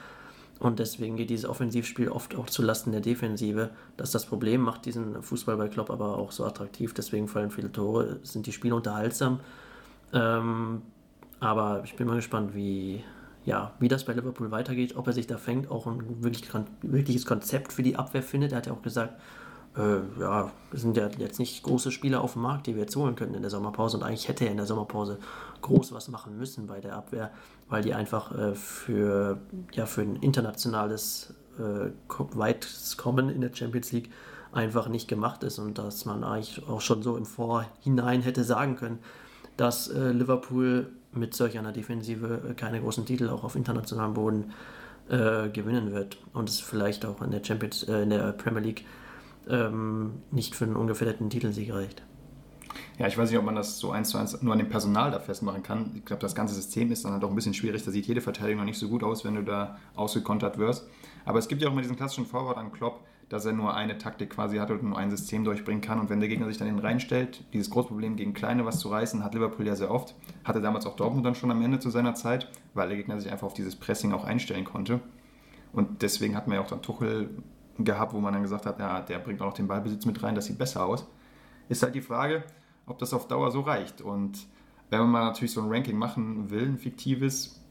Und 0.59 0.79
deswegen 0.79 1.15
geht 1.15 1.29
dieses 1.29 1.45
Offensivspiel 1.45 2.09
oft 2.09 2.35
auch 2.35 2.47
zulasten 2.47 2.91
der 2.91 3.01
Defensive. 3.01 3.69
Das 3.95 4.09
ist 4.09 4.15
das 4.15 4.25
Problem, 4.25 4.61
macht 4.61 4.85
diesen 4.85 5.23
Fußball 5.23 5.55
bei 5.55 5.69
Klopp 5.69 5.89
aber 5.89 6.17
auch 6.17 6.31
so 6.31 6.45
attraktiv. 6.45 6.93
Deswegen 6.93 7.29
fallen 7.29 7.49
viele 7.49 7.71
Tore, 7.71 8.19
sind 8.23 8.45
die 8.45 8.51
Spiele 8.51 8.75
unterhaltsam. 8.75 9.39
Ähm, 10.11 10.81
aber 11.39 11.81
ich 11.85 11.95
bin 11.95 12.07
mal 12.07 12.17
gespannt, 12.17 12.53
wie, 12.53 13.03
ja, 13.45 13.73
wie 13.79 13.87
das 13.87 14.03
bei 14.03 14.13
Liverpool 14.13 14.51
weitergeht, 14.51 14.97
ob 14.97 15.07
er 15.07 15.13
sich 15.13 15.27
da 15.27 15.37
fängt, 15.37 15.71
auch 15.71 15.87
ein 15.87 16.21
wirklich, 16.21 16.49
wirkliches 16.81 17.25
Konzept 17.25 17.71
für 17.71 17.83
die 17.83 17.95
Abwehr 17.95 18.23
findet. 18.23 18.51
Er 18.51 18.57
hat 18.57 18.67
ja 18.67 18.73
auch 18.73 18.81
gesagt, 18.81 19.13
äh, 19.77 19.99
ja, 20.19 20.51
es 20.73 20.81
sind 20.81 20.97
ja 20.97 21.09
jetzt 21.17 21.39
nicht 21.39 21.63
große 21.63 21.91
Spieler 21.91 22.21
auf 22.21 22.33
dem 22.33 22.41
Markt, 22.41 22.67
die 22.67 22.75
wir 22.75 22.81
jetzt 22.81 22.95
holen 22.97 23.15
können 23.15 23.33
in 23.33 23.41
der 23.41 23.51
Sommerpause. 23.51 23.97
Und 23.97 24.03
eigentlich 24.03 24.27
hätte 24.27 24.45
er 24.45 24.51
in 24.51 24.57
der 24.57 24.65
Sommerpause 24.65 25.19
groß 25.61 25.93
was 25.93 26.09
machen 26.09 26.37
müssen 26.37 26.67
bei 26.67 26.81
der 26.81 26.95
Abwehr, 26.95 27.31
weil 27.69 27.83
die 27.83 27.93
einfach 27.93 28.37
äh, 28.37 28.55
für, 28.55 29.39
ja, 29.71 29.85
für 29.85 30.01
ein 30.01 30.15
internationales 30.17 31.33
äh, 31.57 31.91
weites 32.33 32.97
Kommen 32.97 33.29
in 33.29 33.41
der 33.41 33.53
Champions 33.53 33.91
League 33.91 34.11
einfach 34.51 34.87
nicht 34.87 35.07
gemacht 35.07 35.43
ist 35.43 35.59
und 35.59 35.77
dass 35.77 36.05
man 36.05 36.23
eigentlich 36.23 36.67
auch 36.67 36.81
schon 36.81 37.03
so 37.03 37.15
im 37.15 37.25
Vorhinein 37.25 38.21
hätte 38.21 38.43
sagen 38.43 38.75
können, 38.75 38.99
dass 39.57 39.87
äh, 39.89 40.11
Liverpool 40.11 40.89
mit 41.11 41.33
solch 41.33 41.57
einer 41.57 41.71
Defensive 41.71 42.41
äh, 42.49 42.53
keine 42.53 42.81
großen 42.81 43.05
Titel 43.05 43.29
auch 43.29 43.43
auf 43.43 43.55
internationalem 43.55 44.13
Boden 44.13 44.53
äh, 45.09 45.49
gewinnen 45.49 45.91
wird 45.91 46.17
und 46.33 46.49
es 46.49 46.59
vielleicht 46.59 47.05
auch 47.05 47.21
in 47.21 47.31
der 47.31 47.43
Champions, 47.43 47.83
äh, 47.83 48.03
in 48.03 48.09
der 48.09 48.31
Premier 48.31 48.61
League 48.61 48.85
ähm, 49.47 50.23
nicht 50.31 50.55
für 50.55 50.65
einen 50.65 50.75
ungefährdeten 50.75 51.29
Titelsieg 51.29 51.73
reicht. 51.73 52.03
Ja, 52.99 53.07
ich 53.07 53.17
weiß 53.17 53.29
nicht, 53.29 53.39
ob 53.39 53.45
man 53.45 53.55
das 53.55 53.79
so 53.79 53.91
eins 53.91 54.09
zu 54.09 54.17
eins 54.17 54.41
nur 54.41 54.51
an 54.51 54.59
dem 54.59 54.67
Personal 54.67 55.09
da 55.09 55.19
festmachen 55.19 55.63
kann. 55.63 55.91
Ich 55.95 56.03
glaube, 56.03 56.21
das 56.21 56.35
ganze 56.35 56.53
System 56.53 56.91
ist 56.91 57.05
dann 57.05 57.13
halt 57.13 57.23
ein 57.23 57.33
bisschen 57.33 57.53
schwierig. 57.53 57.81
Da 57.85 57.91
sieht 57.91 58.05
jede 58.07 58.19
Verteidigung 58.19 58.59
noch 58.59 58.65
nicht 58.65 58.77
so 58.77 58.89
gut 58.89 59.05
aus, 59.05 59.23
wenn 59.23 59.35
du 59.35 59.43
da 59.43 59.77
ausgekontert 59.95 60.57
wirst. 60.57 60.85
Aber 61.23 61.39
es 61.39 61.47
gibt 61.47 61.61
ja 61.61 61.69
auch 61.69 61.71
immer 61.71 61.81
diesen 61.81 61.95
klassischen 61.95 62.25
Vorwort 62.25 62.57
an 62.57 62.73
Klopp, 62.73 62.99
dass 63.29 63.45
er 63.45 63.53
nur 63.53 63.73
eine 63.73 63.97
Taktik 63.97 64.31
quasi 64.31 64.57
hat 64.57 64.69
und 64.69 64.83
nur 64.83 64.97
ein 64.97 65.11
System 65.11 65.45
durchbringen 65.45 65.79
kann. 65.79 66.01
Und 66.01 66.09
wenn 66.09 66.19
der 66.19 66.27
Gegner 66.27 66.47
sich 66.47 66.57
dann 66.57 66.77
reinstellt, 66.77 67.45
dieses 67.53 67.69
Großproblem 67.69 68.17
gegen 68.17 68.33
Kleine 68.33 68.65
was 68.65 68.79
zu 68.79 68.89
reißen, 68.89 69.23
hat 69.23 69.33
Liverpool 69.33 69.65
ja 69.65 69.77
sehr 69.77 69.91
oft. 69.91 70.13
Hatte 70.43 70.59
damals 70.59 70.85
auch 70.85 70.97
Dortmund 70.97 71.25
dann 71.25 71.35
schon 71.35 71.51
am 71.51 71.61
Ende 71.61 71.79
zu 71.79 71.89
seiner 71.91 72.15
Zeit, 72.15 72.49
weil 72.73 72.89
der 72.89 72.97
Gegner 72.97 73.17
sich 73.17 73.31
einfach 73.31 73.47
auf 73.47 73.53
dieses 73.53 73.77
Pressing 73.77 74.11
auch 74.11 74.25
einstellen 74.25 74.65
konnte. 74.65 74.99
Und 75.71 76.01
deswegen 76.01 76.35
hat 76.35 76.47
man 76.47 76.55
ja 76.55 76.61
auch 76.61 76.67
dann 76.67 76.81
Tuchel 76.81 77.29
gehabt, 77.77 78.13
wo 78.13 78.19
man 78.19 78.33
dann 78.33 78.41
gesagt 78.41 78.65
hat, 78.65 78.77
ja, 78.77 78.99
der 78.99 79.19
bringt 79.19 79.41
auch 79.41 79.45
noch 79.45 79.53
den 79.53 79.69
Ballbesitz 79.69 80.05
mit 80.05 80.21
rein, 80.21 80.35
das 80.35 80.47
sieht 80.47 80.57
besser 80.57 80.85
aus. 80.85 81.07
Ist 81.69 81.81
halt 81.81 81.95
die 81.95 82.01
Frage, 82.01 82.43
ob 82.89 82.99
das 82.99 83.13
auf 83.13 83.27
Dauer 83.27 83.51
so 83.51 83.61
reicht. 83.61 84.01
Und 84.01 84.47
wenn 84.89 84.99
man 84.99 85.09
mal 85.09 85.25
natürlich 85.25 85.51
so 85.51 85.61
ein 85.61 85.69
Ranking 85.69 85.97
machen 85.97 86.49
will, 86.49 86.67
ein 86.67 86.77
fiktives, 86.77 87.63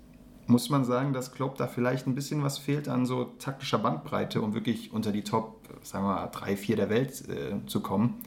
muss 0.46 0.70
man 0.70 0.84
sagen, 0.84 1.12
dass 1.12 1.32
Klopp 1.32 1.56
da 1.56 1.66
vielleicht 1.66 2.06
ein 2.06 2.14
bisschen 2.14 2.42
was 2.42 2.56
fehlt 2.58 2.88
an 2.88 3.04
so 3.04 3.24
taktischer 3.38 3.78
Bandbreite, 3.78 4.40
um 4.40 4.54
wirklich 4.54 4.92
unter 4.92 5.12
die 5.12 5.22
Top, 5.22 5.68
sagen 5.82 6.04
wir 6.06 6.14
mal, 6.14 6.26
drei, 6.28 6.56
vier 6.56 6.76
der 6.76 6.88
Welt 6.88 7.28
äh, 7.28 7.66
zu 7.66 7.80
kommen. 7.80 8.22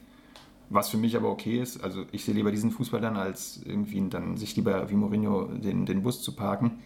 Was 0.70 0.88
für 0.88 0.96
mich 0.96 1.16
aber 1.16 1.28
okay 1.28 1.60
ist. 1.60 1.82
Also 1.82 2.04
ich 2.12 2.24
sehe 2.24 2.34
lieber 2.34 2.50
diesen 2.50 2.70
Fußball 2.70 3.00
dann, 3.00 3.16
als 3.16 3.60
irgendwie 3.64 4.08
dann 4.08 4.36
sich 4.36 4.56
lieber 4.56 4.88
wie 4.88 4.94
Mourinho 4.94 5.46
den, 5.46 5.84
den 5.84 6.02
Bus 6.02 6.22
zu 6.22 6.34
parken. 6.34 6.78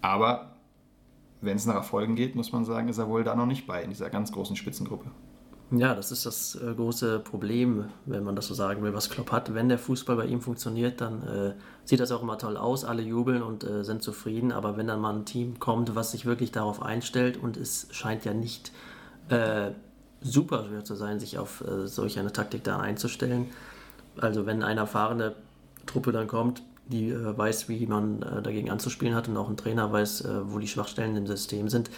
Aber 0.00 0.56
wenn 1.40 1.56
es 1.56 1.66
nach 1.66 1.74
Erfolgen 1.74 2.14
geht, 2.14 2.36
muss 2.36 2.52
man 2.52 2.64
sagen, 2.64 2.88
ist 2.88 2.98
er 2.98 3.08
wohl 3.08 3.24
da 3.24 3.34
noch 3.34 3.46
nicht 3.46 3.66
bei 3.66 3.82
in 3.82 3.90
dieser 3.90 4.10
ganz 4.10 4.30
großen 4.30 4.56
Spitzengruppe. 4.56 5.10
Ja, 5.72 5.96
das 5.96 6.12
ist 6.12 6.24
das 6.24 6.54
äh, 6.54 6.74
große 6.74 7.18
Problem, 7.18 7.86
wenn 8.04 8.22
man 8.22 8.36
das 8.36 8.46
so 8.46 8.54
sagen 8.54 8.84
will, 8.84 8.94
was 8.94 9.10
Klopp 9.10 9.32
hat. 9.32 9.52
Wenn 9.52 9.68
der 9.68 9.78
Fußball 9.80 10.14
bei 10.14 10.26
ihm 10.26 10.40
funktioniert, 10.40 11.00
dann 11.00 11.22
äh, 11.24 11.54
sieht 11.84 11.98
das 11.98 12.12
auch 12.12 12.22
immer 12.22 12.38
toll 12.38 12.56
aus, 12.56 12.84
alle 12.84 13.02
jubeln 13.02 13.42
und 13.42 13.64
äh, 13.64 13.82
sind 13.82 14.00
zufrieden. 14.00 14.52
Aber 14.52 14.76
wenn 14.76 14.86
dann 14.86 15.00
mal 15.00 15.12
ein 15.12 15.24
Team 15.24 15.58
kommt, 15.58 15.96
was 15.96 16.12
sich 16.12 16.24
wirklich 16.24 16.52
darauf 16.52 16.82
einstellt 16.82 17.36
und 17.36 17.56
es 17.56 17.88
scheint 17.90 18.24
ja 18.24 18.32
nicht 18.32 18.70
äh, 19.28 19.72
super 20.20 20.66
schwer 20.68 20.84
zu 20.84 20.94
sein, 20.94 21.18
sich 21.18 21.36
auf 21.36 21.64
äh, 21.66 21.88
solch 21.88 22.16
eine 22.20 22.32
Taktik 22.32 22.62
da 22.62 22.78
einzustellen. 22.78 23.46
Also 24.20 24.46
wenn 24.46 24.62
eine 24.62 24.80
erfahrene 24.80 25.34
Truppe 25.84 26.12
dann 26.12 26.28
kommt, 26.28 26.62
die 26.86 27.12
weiß, 27.12 27.68
wie 27.68 27.84
man 27.86 28.20
dagegen 28.20 28.70
anzuspielen 28.70 29.16
hat 29.16 29.26
und 29.26 29.36
auch 29.36 29.48
ein 29.48 29.56
Trainer 29.56 29.92
weiß, 29.92 30.26
wo 30.44 30.60
die 30.60 30.68
Schwachstellen 30.68 31.16
im 31.16 31.26
System 31.26 31.68
sind, 31.68 31.90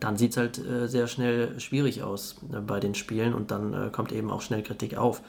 dann 0.00 0.16
sieht 0.16 0.32
es 0.32 0.36
halt 0.36 0.58
äh, 0.58 0.88
sehr 0.88 1.06
schnell 1.06 1.58
schwierig 1.60 2.02
aus 2.02 2.36
äh, 2.52 2.60
bei 2.60 2.80
den 2.80 2.94
Spielen 2.94 3.34
und 3.34 3.50
dann 3.50 3.92
kommt 3.92 4.12
eben 4.12 4.30
auch 4.30 4.42
schnell 4.42 4.62
Kritik 4.62 4.96
auf. 4.96 5.22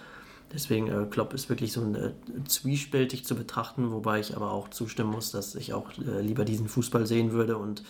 Deswegen 0.53 1.09
Klopp 1.09 1.33
ist 1.33 1.49
wirklich 1.49 1.73
so 1.73 1.81
ein, 1.81 2.13
zwiespältig 2.47 3.25
zu 3.25 3.35
betrachten, 3.35 3.91
wobei 3.91 4.19
ich 4.19 4.35
aber 4.35 4.51
auch 4.51 4.69
zustimmen 4.69 5.09
muss, 5.09 5.31
dass 5.31 5.55
ich 5.55 5.73
auch 5.73 5.89
lieber 5.97 6.45
diesen 6.45 6.67
Fußball 6.67 7.07
sehen 7.07 7.31
würde 7.31 7.57
und 7.57 7.83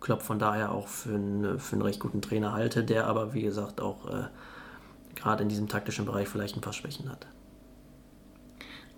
Klopp 0.00 0.20
von 0.22 0.38
daher 0.38 0.72
auch 0.72 0.88
für, 0.88 1.14
einen, 1.14 1.60
für 1.60 1.74
einen 1.74 1.82
recht 1.82 2.00
guten 2.00 2.20
Trainer 2.20 2.52
halte, 2.52 2.82
der 2.82 3.06
aber 3.06 3.32
wie 3.32 3.42
gesagt 3.42 3.80
auch 3.80 4.08
gerade 5.14 5.44
in 5.44 5.48
diesem 5.48 5.68
taktischen 5.68 6.04
Bereich 6.04 6.28
vielleicht 6.28 6.56
ein 6.56 6.60
paar 6.60 6.72
Schwächen 6.72 7.08
hat. 7.08 7.26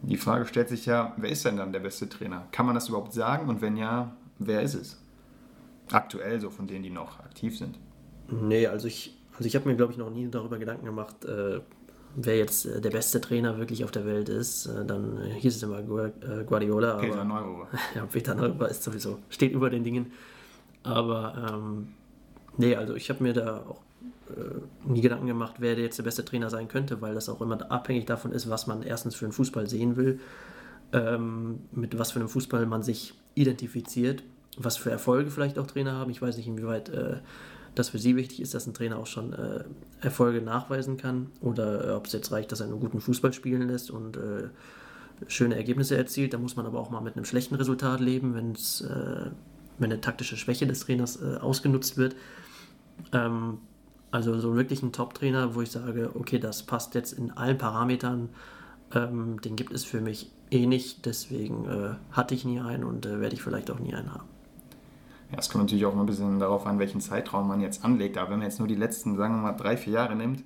Die 0.03 0.17
Frage 0.17 0.47
stellt 0.47 0.69
sich 0.69 0.87
ja, 0.87 1.15
wer 1.17 1.31
ist 1.31 1.45
denn 1.45 1.57
dann 1.57 1.73
der 1.73 1.81
beste 1.81 2.09
Trainer? 2.09 2.49
Kann 2.51 2.67
man 2.67 2.75
das 2.75 2.89
überhaupt 2.89 3.13
sagen? 3.13 3.49
Und 3.49 3.61
wenn 3.61 3.77
ja, 3.77 4.17
wer 4.39 4.63
ist 4.63 4.75
es? 4.75 5.02
Aktuell 5.91 6.41
so 6.41 6.51
von 6.51 6.67
denen, 6.67 6.83
die 6.83 6.91
noch 6.91 7.19
aktiv 7.21 7.59
sind. 7.59 7.79
Nee, 8.31 8.67
also 8.67 8.87
ich, 8.87 9.17
also 9.33 9.45
ich 9.45 9.55
habe 9.57 9.69
mir, 9.69 9.77
glaube 9.77 9.93
ich, 9.93 9.99
noch 9.99 10.11
nie 10.11 10.29
darüber 10.31 10.59
Gedanken 10.59 10.87
gemacht, 10.87 11.25
äh, 11.25 11.61
wer 12.17 12.37
jetzt 12.37 12.67
äh, 12.67 12.81
der 12.81 12.91
beste 12.91 13.21
Trainer 13.21 13.59
wirklich 13.59 13.85
auf 13.85 13.91
der 13.91 14.07
Welt 14.07 14.29
ist. 14.29 14.67
Äh, 14.67 14.85
dann 14.85 15.19
äh, 15.19 15.31
hieß 15.35 15.57
es 15.57 15.63
immer 15.63 15.79
äh, 15.81 16.45
Guardiola. 16.45 16.97
Peter 16.97 17.25
Neururer. 17.25 17.69
ja, 17.95 18.07
Peter 18.07 18.35
Neururer 18.35 18.69
ist 18.69 18.83
sowieso, 18.83 19.19
steht 19.29 19.53
über 19.53 19.71
den 19.71 19.85
Dingen. 19.85 20.13
Aber 20.83 21.51
ähm, 21.53 21.89
nee, 22.57 22.75
also 22.75 22.95
ich 22.95 23.09
habe 23.11 23.23
mir 23.23 23.33
da 23.33 23.65
auch 23.69 23.81
äh, 24.31 24.89
nie 24.89 25.01
Gedanken 25.01 25.27
gemacht, 25.27 25.57
wer 25.59 25.79
jetzt 25.79 25.99
der 25.99 26.05
beste 26.05 26.25
Trainer 26.25 26.51
sein 26.51 26.69
könnte, 26.69 27.01
weil 27.01 27.15
das 27.15 27.29
auch 27.29 27.41
immer 27.41 27.71
abhängig 27.71 28.07
davon 28.07 28.33
ist, 28.33 28.51
was 28.51 28.67
man 28.67 28.83
erstens 28.83 29.15
für 29.15 29.25
einen 29.25 29.33
Fußball 29.33 29.69
sehen 29.69 29.97
will, 29.97 30.21
ähm, 30.93 31.61
mit 31.71 31.99
was 31.99 32.13
für 32.13 32.19
einem 32.19 32.29
Fußball 32.29 32.67
man 32.67 32.83
sich 32.83 33.15
identifiziert, 33.35 34.23
was 34.57 34.77
für 34.77 34.91
Erfolge 34.91 35.31
vielleicht 35.31 35.59
auch 35.59 35.67
Trainer 35.67 35.93
haben. 35.93 36.11
Ich 36.11 36.21
weiß 36.21 36.37
nicht, 36.37 36.47
inwieweit 36.47 36.89
äh, 36.91 37.17
das 37.75 37.91
für 37.91 37.99
Sie 37.99 38.17
wichtig 38.17 38.41
ist, 38.41 38.55
dass 38.55 38.67
ein 38.67 38.75
Trainer 38.75 38.99
auch 38.99 39.07
schon 39.07 39.33
äh, 39.33 39.65
Erfolge 40.01 40.43
nachweisen 40.43 40.97
kann 40.97 41.31
oder 41.41 41.89
äh, 41.89 41.91
ob 41.93 42.07
es 42.07 42.13
jetzt 42.13 42.31
reicht, 42.33 42.53
dass 42.53 42.61
er 42.61 42.67
einen 42.67 42.81
guten 42.81 43.01
Fußball 43.01 43.33
spielen 43.33 43.69
lässt 43.69 43.91
und 43.91 44.17
äh, 44.17 44.49
schöne 45.27 45.57
Ergebnisse 45.57 45.97
erzielt. 45.97 46.35
Da 46.35 46.39
muss 46.39 46.57
man 46.57 46.67
aber 46.67 46.81
auch 46.81 46.91
mal 46.91 47.01
mit 47.01 47.17
einem 47.17 47.25
schlechten 47.25 47.55
Resultat 47.55 48.01
leben, 48.01 48.35
wenn's, 48.35 48.83
äh, 48.83 49.31
wenn 49.79 49.91
eine 49.91 50.01
taktische 50.01 50.37
Schwäche 50.37 50.67
des 50.67 50.81
Trainers 50.81 51.23
ausgenutzt 51.23 51.97
wird. 51.97 52.15
Ähm, 53.13 53.59
also 54.11 54.39
so 54.39 54.55
wirklich 54.55 54.83
ein 54.83 54.93
Top-Trainer, 54.93 55.55
wo 55.55 55.63
ich 55.63 55.71
sage, 55.71 56.11
okay, 56.15 56.39
das 56.39 56.65
passt 56.65 56.95
jetzt 56.95 57.13
in 57.13 57.31
allen 57.31 57.57
Parametern, 57.57 58.29
ähm, 58.95 59.41
den 59.41 59.57
gibt 59.57 59.73
es 59.73 59.85
für 59.85 60.03
mich 60.03 60.31
eh 60.51 60.67
nicht. 60.67 61.07
Deswegen 61.07 61.65
äh, 61.65 61.95
hatte 62.11 62.35
ich 62.35 62.45
nie 62.45 62.61
einen 62.61 62.85
und 62.85 63.07
äh, 63.07 63.21
werde 63.21 63.35
ich 63.35 63.43
vielleicht 63.43 63.71
auch 63.71 63.79
nie 63.79 63.95
einen 63.95 64.13
haben. 64.13 64.29
Ja, 65.33 65.39
es 65.39 65.49
kommt 65.49 65.65
natürlich 65.65 65.87
auch 65.87 65.97
ein 65.97 66.07
bisschen 66.07 66.39
darauf 66.39 66.67
an, 66.67 66.79
welchen 66.79 67.01
Zeitraum 67.01 67.49
man 67.49 67.61
jetzt 67.61 67.85
anlegt. 67.85 68.19
Aber 68.19 68.31
wenn 68.31 68.39
man 68.39 68.49
jetzt 68.49 68.59
nur 68.59 68.69
die 68.69 68.75
letzten, 68.75 69.17
sagen 69.17 69.35
wir 69.37 69.43
mal, 69.43 69.53
drei, 69.53 69.79
vier 69.79 69.95
Jahre 69.95 70.15
nimmt, 70.15 70.45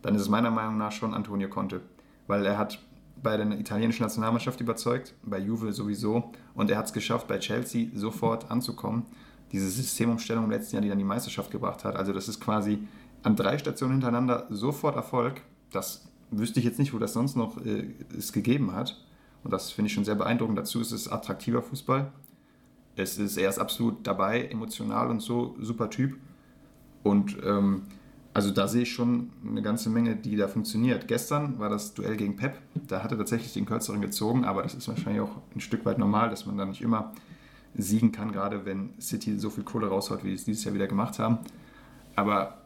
dann 0.00 0.14
ist 0.14 0.22
es 0.22 0.28
meiner 0.28 0.50
Meinung 0.50 0.78
nach 0.78 0.90
schon 0.90 1.12
Antonio 1.12 1.48
Conte. 1.48 1.82
Weil 2.26 2.46
er 2.46 2.56
hat 2.56 2.78
bei 3.22 3.36
der 3.36 3.46
italienischen 3.58 4.02
Nationalmannschaft 4.02 4.60
überzeugt, 4.60 5.14
bei 5.22 5.38
Juve 5.38 5.72
sowieso. 5.72 6.32
Und 6.54 6.70
er 6.70 6.78
hat 6.78 6.86
es 6.86 6.92
geschafft, 6.94 7.28
bei 7.28 7.38
Chelsea 7.38 7.88
sofort 7.94 8.50
anzukommen. 8.50 9.04
Diese 9.52 9.68
Systemumstellung 9.68 10.44
im 10.44 10.50
letzten 10.50 10.76
Jahr, 10.76 10.82
die 10.82 10.88
dann 10.88 10.98
die 10.98 11.04
Meisterschaft 11.04 11.50
gebracht 11.50 11.84
hat. 11.84 11.96
Also 11.96 12.14
das 12.14 12.26
ist 12.26 12.40
quasi 12.40 12.88
an 13.22 13.36
drei 13.36 13.58
Stationen 13.58 13.92
hintereinander 13.92 14.46
sofort 14.48 14.96
Erfolg. 14.96 15.42
Das 15.72 16.08
wüsste 16.30 16.58
ich 16.58 16.64
jetzt 16.64 16.78
nicht, 16.78 16.94
wo 16.94 16.98
das 16.98 17.12
sonst 17.12 17.36
noch 17.36 17.62
äh, 17.64 17.90
es 18.16 18.32
gegeben 18.32 18.72
hat. 18.72 18.96
Und 19.44 19.52
das 19.52 19.70
finde 19.70 19.88
ich 19.88 19.92
schon 19.92 20.06
sehr 20.06 20.14
beeindruckend. 20.14 20.58
Dazu 20.58 20.80
ist 20.80 20.92
es 20.92 21.06
attraktiver 21.06 21.62
Fußball. 21.62 22.10
Es 22.96 23.18
ist, 23.18 23.36
er 23.36 23.48
ist 23.48 23.58
absolut 23.58 24.06
dabei, 24.06 24.46
emotional 24.46 25.08
und 25.08 25.20
so, 25.20 25.56
super 25.60 25.88
Typ. 25.88 26.16
Und 27.02 27.36
ähm, 27.44 27.82
also 28.34 28.50
da 28.50 28.66
sehe 28.66 28.82
ich 28.82 28.92
schon 28.92 29.30
eine 29.46 29.62
ganze 29.62 29.90
Menge, 29.90 30.16
die 30.16 30.36
da 30.36 30.48
funktioniert. 30.48 31.06
Gestern 31.06 31.58
war 31.58 31.68
das 31.68 31.92
Duell 31.94 32.16
gegen 32.16 32.36
Pep. 32.36 32.58
Da 32.74 33.02
hat 33.02 33.12
er 33.12 33.18
tatsächlich 33.18 33.52
den 33.52 33.66
Kürzeren 33.66 34.00
gezogen, 34.00 34.44
aber 34.44 34.62
das 34.62 34.74
ist 34.74 34.88
wahrscheinlich 34.88 35.20
auch 35.20 35.36
ein 35.54 35.60
Stück 35.60 35.84
weit 35.84 35.98
normal, 35.98 36.30
dass 36.30 36.46
man 36.46 36.56
da 36.56 36.64
nicht 36.64 36.80
immer 36.80 37.12
siegen 37.74 38.12
kann, 38.12 38.32
gerade 38.32 38.64
wenn 38.64 38.90
City 39.00 39.38
so 39.38 39.50
viel 39.50 39.64
Kohle 39.64 39.88
raushaut, 39.88 40.24
wie 40.24 40.28
sie 40.28 40.34
es 40.34 40.44
dieses 40.44 40.64
Jahr 40.64 40.74
wieder 40.74 40.86
gemacht 40.86 41.18
haben. 41.18 41.38
Aber 42.14 42.58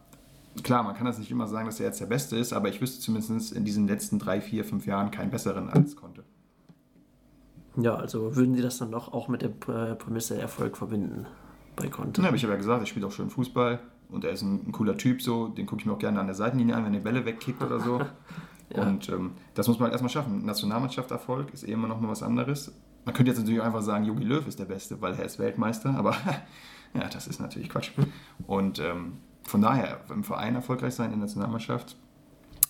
klar, 0.63 0.83
man 0.83 0.95
kann 0.97 1.07
das 1.07 1.19
nicht 1.19 1.31
immer 1.31 1.47
sagen, 1.47 1.67
dass 1.67 1.81
er 1.81 1.87
jetzt 1.87 2.01
der 2.01 2.07
Beste 2.07 2.37
ist, 2.37 2.53
aber 2.53 2.69
ich 2.69 2.81
wüsste 2.81 3.01
zumindest 3.01 3.53
in 3.53 3.65
diesen 3.65 3.87
letzten 3.87 4.19
drei, 4.19 4.41
vier, 4.41 4.65
fünf 4.65 4.87
Jahren 4.87 5.11
keinen 5.11 5.31
besseren 5.31 5.69
als 5.69 5.97
Conte. 5.97 6.25
Ja, 7.77 7.95
also 7.95 8.35
würden 8.37 8.55
Sie 8.55 8.63
das 8.63 8.79
dann 8.79 8.91
doch 8.91 9.13
auch 9.13 9.29
mit 9.29 9.43
der 9.43 9.49
Prämisse 9.49 10.41
Erfolg 10.41 10.77
verbinden 10.77 11.27
bei 11.77 11.89
Conte? 11.89 12.23
Ja, 12.23 12.29
aber 12.29 12.37
ich 12.37 12.43
habe 12.43 12.55
ja 12.55 12.59
gesagt, 12.59 12.81
er 12.81 12.87
spielt 12.87 13.05
auch 13.05 13.13
schön 13.13 13.29
Fußball 13.29 13.81
und 14.09 14.25
er 14.25 14.31
ist 14.31 14.43
ein, 14.43 14.69
ein 14.69 14.73
cooler 14.73 14.97
Typ, 14.97 15.21
so 15.21 15.49
den 15.49 15.67
gucke 15.67 15.81
ich 15.81 15.87
mir 15.87 15.93
auch 15.93 15.99
gerne 15.99 16.21
an 16.21 16.27
der 16.27 16.35
Seitenlinie 16.35 16.75
an, 16.75 16.85
wenn 16.85 16.95
er 16.95 17.01
Bälle 17.01 17.25
wegkickt 17.25 17.63
oder 17.63 17.81
so. 17.81 18.01
ja. 18.75 18.83
Und 18.83 19.09
ähm, 19.11 19.33
das 19.55 19.69
muss 19.69 19.79
man 19.79 19.85
halt 19.85 19.93
erstmal 19.93 20.11
schaffen. 20.11 20.45
Nationalmannschaft 20.45 21.11
Erfolg 21.11 21.53
ist 21.53 21.69
eh 21.69 21.73
immer 21.73 21.89
noch 21.89 22.01
mal 22.01 22.09
was 22.09 22.23
anderes. 22.23 22.73
Man 23.05 23.15
könnte 23.15 23.31
jetzt 23.31 23.39
natürlich 23.39 23.63
einfach 23.63 23.83
sagen, 23.83 24.05
Jogi 24.05 24.25
Löw 24.25 24.47
ist 24.47 24.59
der 24.59 24.65
Beste, 24.65 25.01
weil 25.01 25.15
er 25.15 25.25
ist 25.25 25.39
Weltmeister, 25.39 25.95
aber 25.97 26.17
ja, 26.95 27.09
das 27.09 27.27
ist 27.27 27.41
natürlich 27.41 27.69
Quatsch. 27.69 27.91
Und 28.47 28.81
ähm, 28.81 29.19
von 29.45 29.61
daher, 29.61 30.01
im 30.11 30.25
Verein 30.25 30.55
erfolgreich 30.55 30.95
sein, 30.95 31.13
in 31.13 31.19
der 31.19 31.27
Nationalmannschaft, 31.27 31.97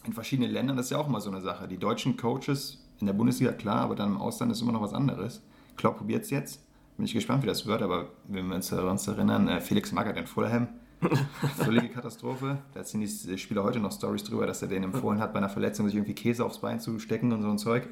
in 0.05 0.13
verschiedenen 0.13 0.51
Ländern, 0.51 0.77
das 0.77 0.87
ist 0.87 0.91
ja 0.91 0.99
auch 0.99 1.09
immer 1.09 1.21
so 1.21 1.31
eine 1.31 1.41
Sache. 1.41 1.69
Die 1.69 1.79
deutschen 1.79 2.17
Coaches 2.17 2.86
in 3.01 3.07
der 3.07 3.15
Bundesliga, 3.15 3.53
klar, 3.53 3.83
aber 3.83 3.95
dann 3.95 4.13
im 4.13 4.19
Ausland 4.19 4.53
ist 4.53 4.61
immer 4.63 4.73
noch 4.73 4.83
was 4.83 4.93
anderes. 4.93 5.43
Klopp 5.77 5.99
probiert 5.99 6.25
es 6.25 6.31
jetzt. 6.31 6.63
Bin 6.97 7.05
ich 7.05 7.13
gespannt, 7.13 7.43
wie 7.43 7.47
das 7.47 7.67
wird, 7.67 7.83
aber 7.83 8.09
wenn 8.27 8.49
wir 8.49 8.57
uns, 8.57 8.73
uns 8.73 9.09
erinnern, 9.09 9.49
äh, 9.49 9.61
Felix 9.61 9.93
Magath 9.93 10.17
in 10.17 10.27
Fulham, 10.27 10.69
völlige 11.57 11.91
Katastrophe. 11.91 12.59
Da 12.73 12.83
ziehen 12.85 13.01
die 13.01 13.39
Spieler 13.39 13.65
heute 13.65 13.81
noch 13.81 13.93
Stories 13.93 14.25
drüber, 14.25 14.47
dass 14.47 14.63
er 14.63 14.69
denen 14.69 14.85
empfohlen 14.85 15.21
hat, 15.21 15.33
bei 15.33 15.39
einer 15.39 15.51
Verletzung 15.51 15.87
sich 15.87 15.95
irgendwie 15.95 16.15
Käse 16.15 16.45
aufs 16.45 16.59
Bein 16.59 16.81
zu 16.81 16.99
stecken 16.99 17.33
und 17.33 17.43
so 17.43 17.51
ein 17.51 17.59
Zeug. 17.59 17.89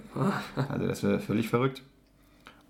Also 0.69 0.87
das 0.87 1.03
wäre 1.03 1.21
völlig 1.21 1.49
verrückt. 1.49 1.83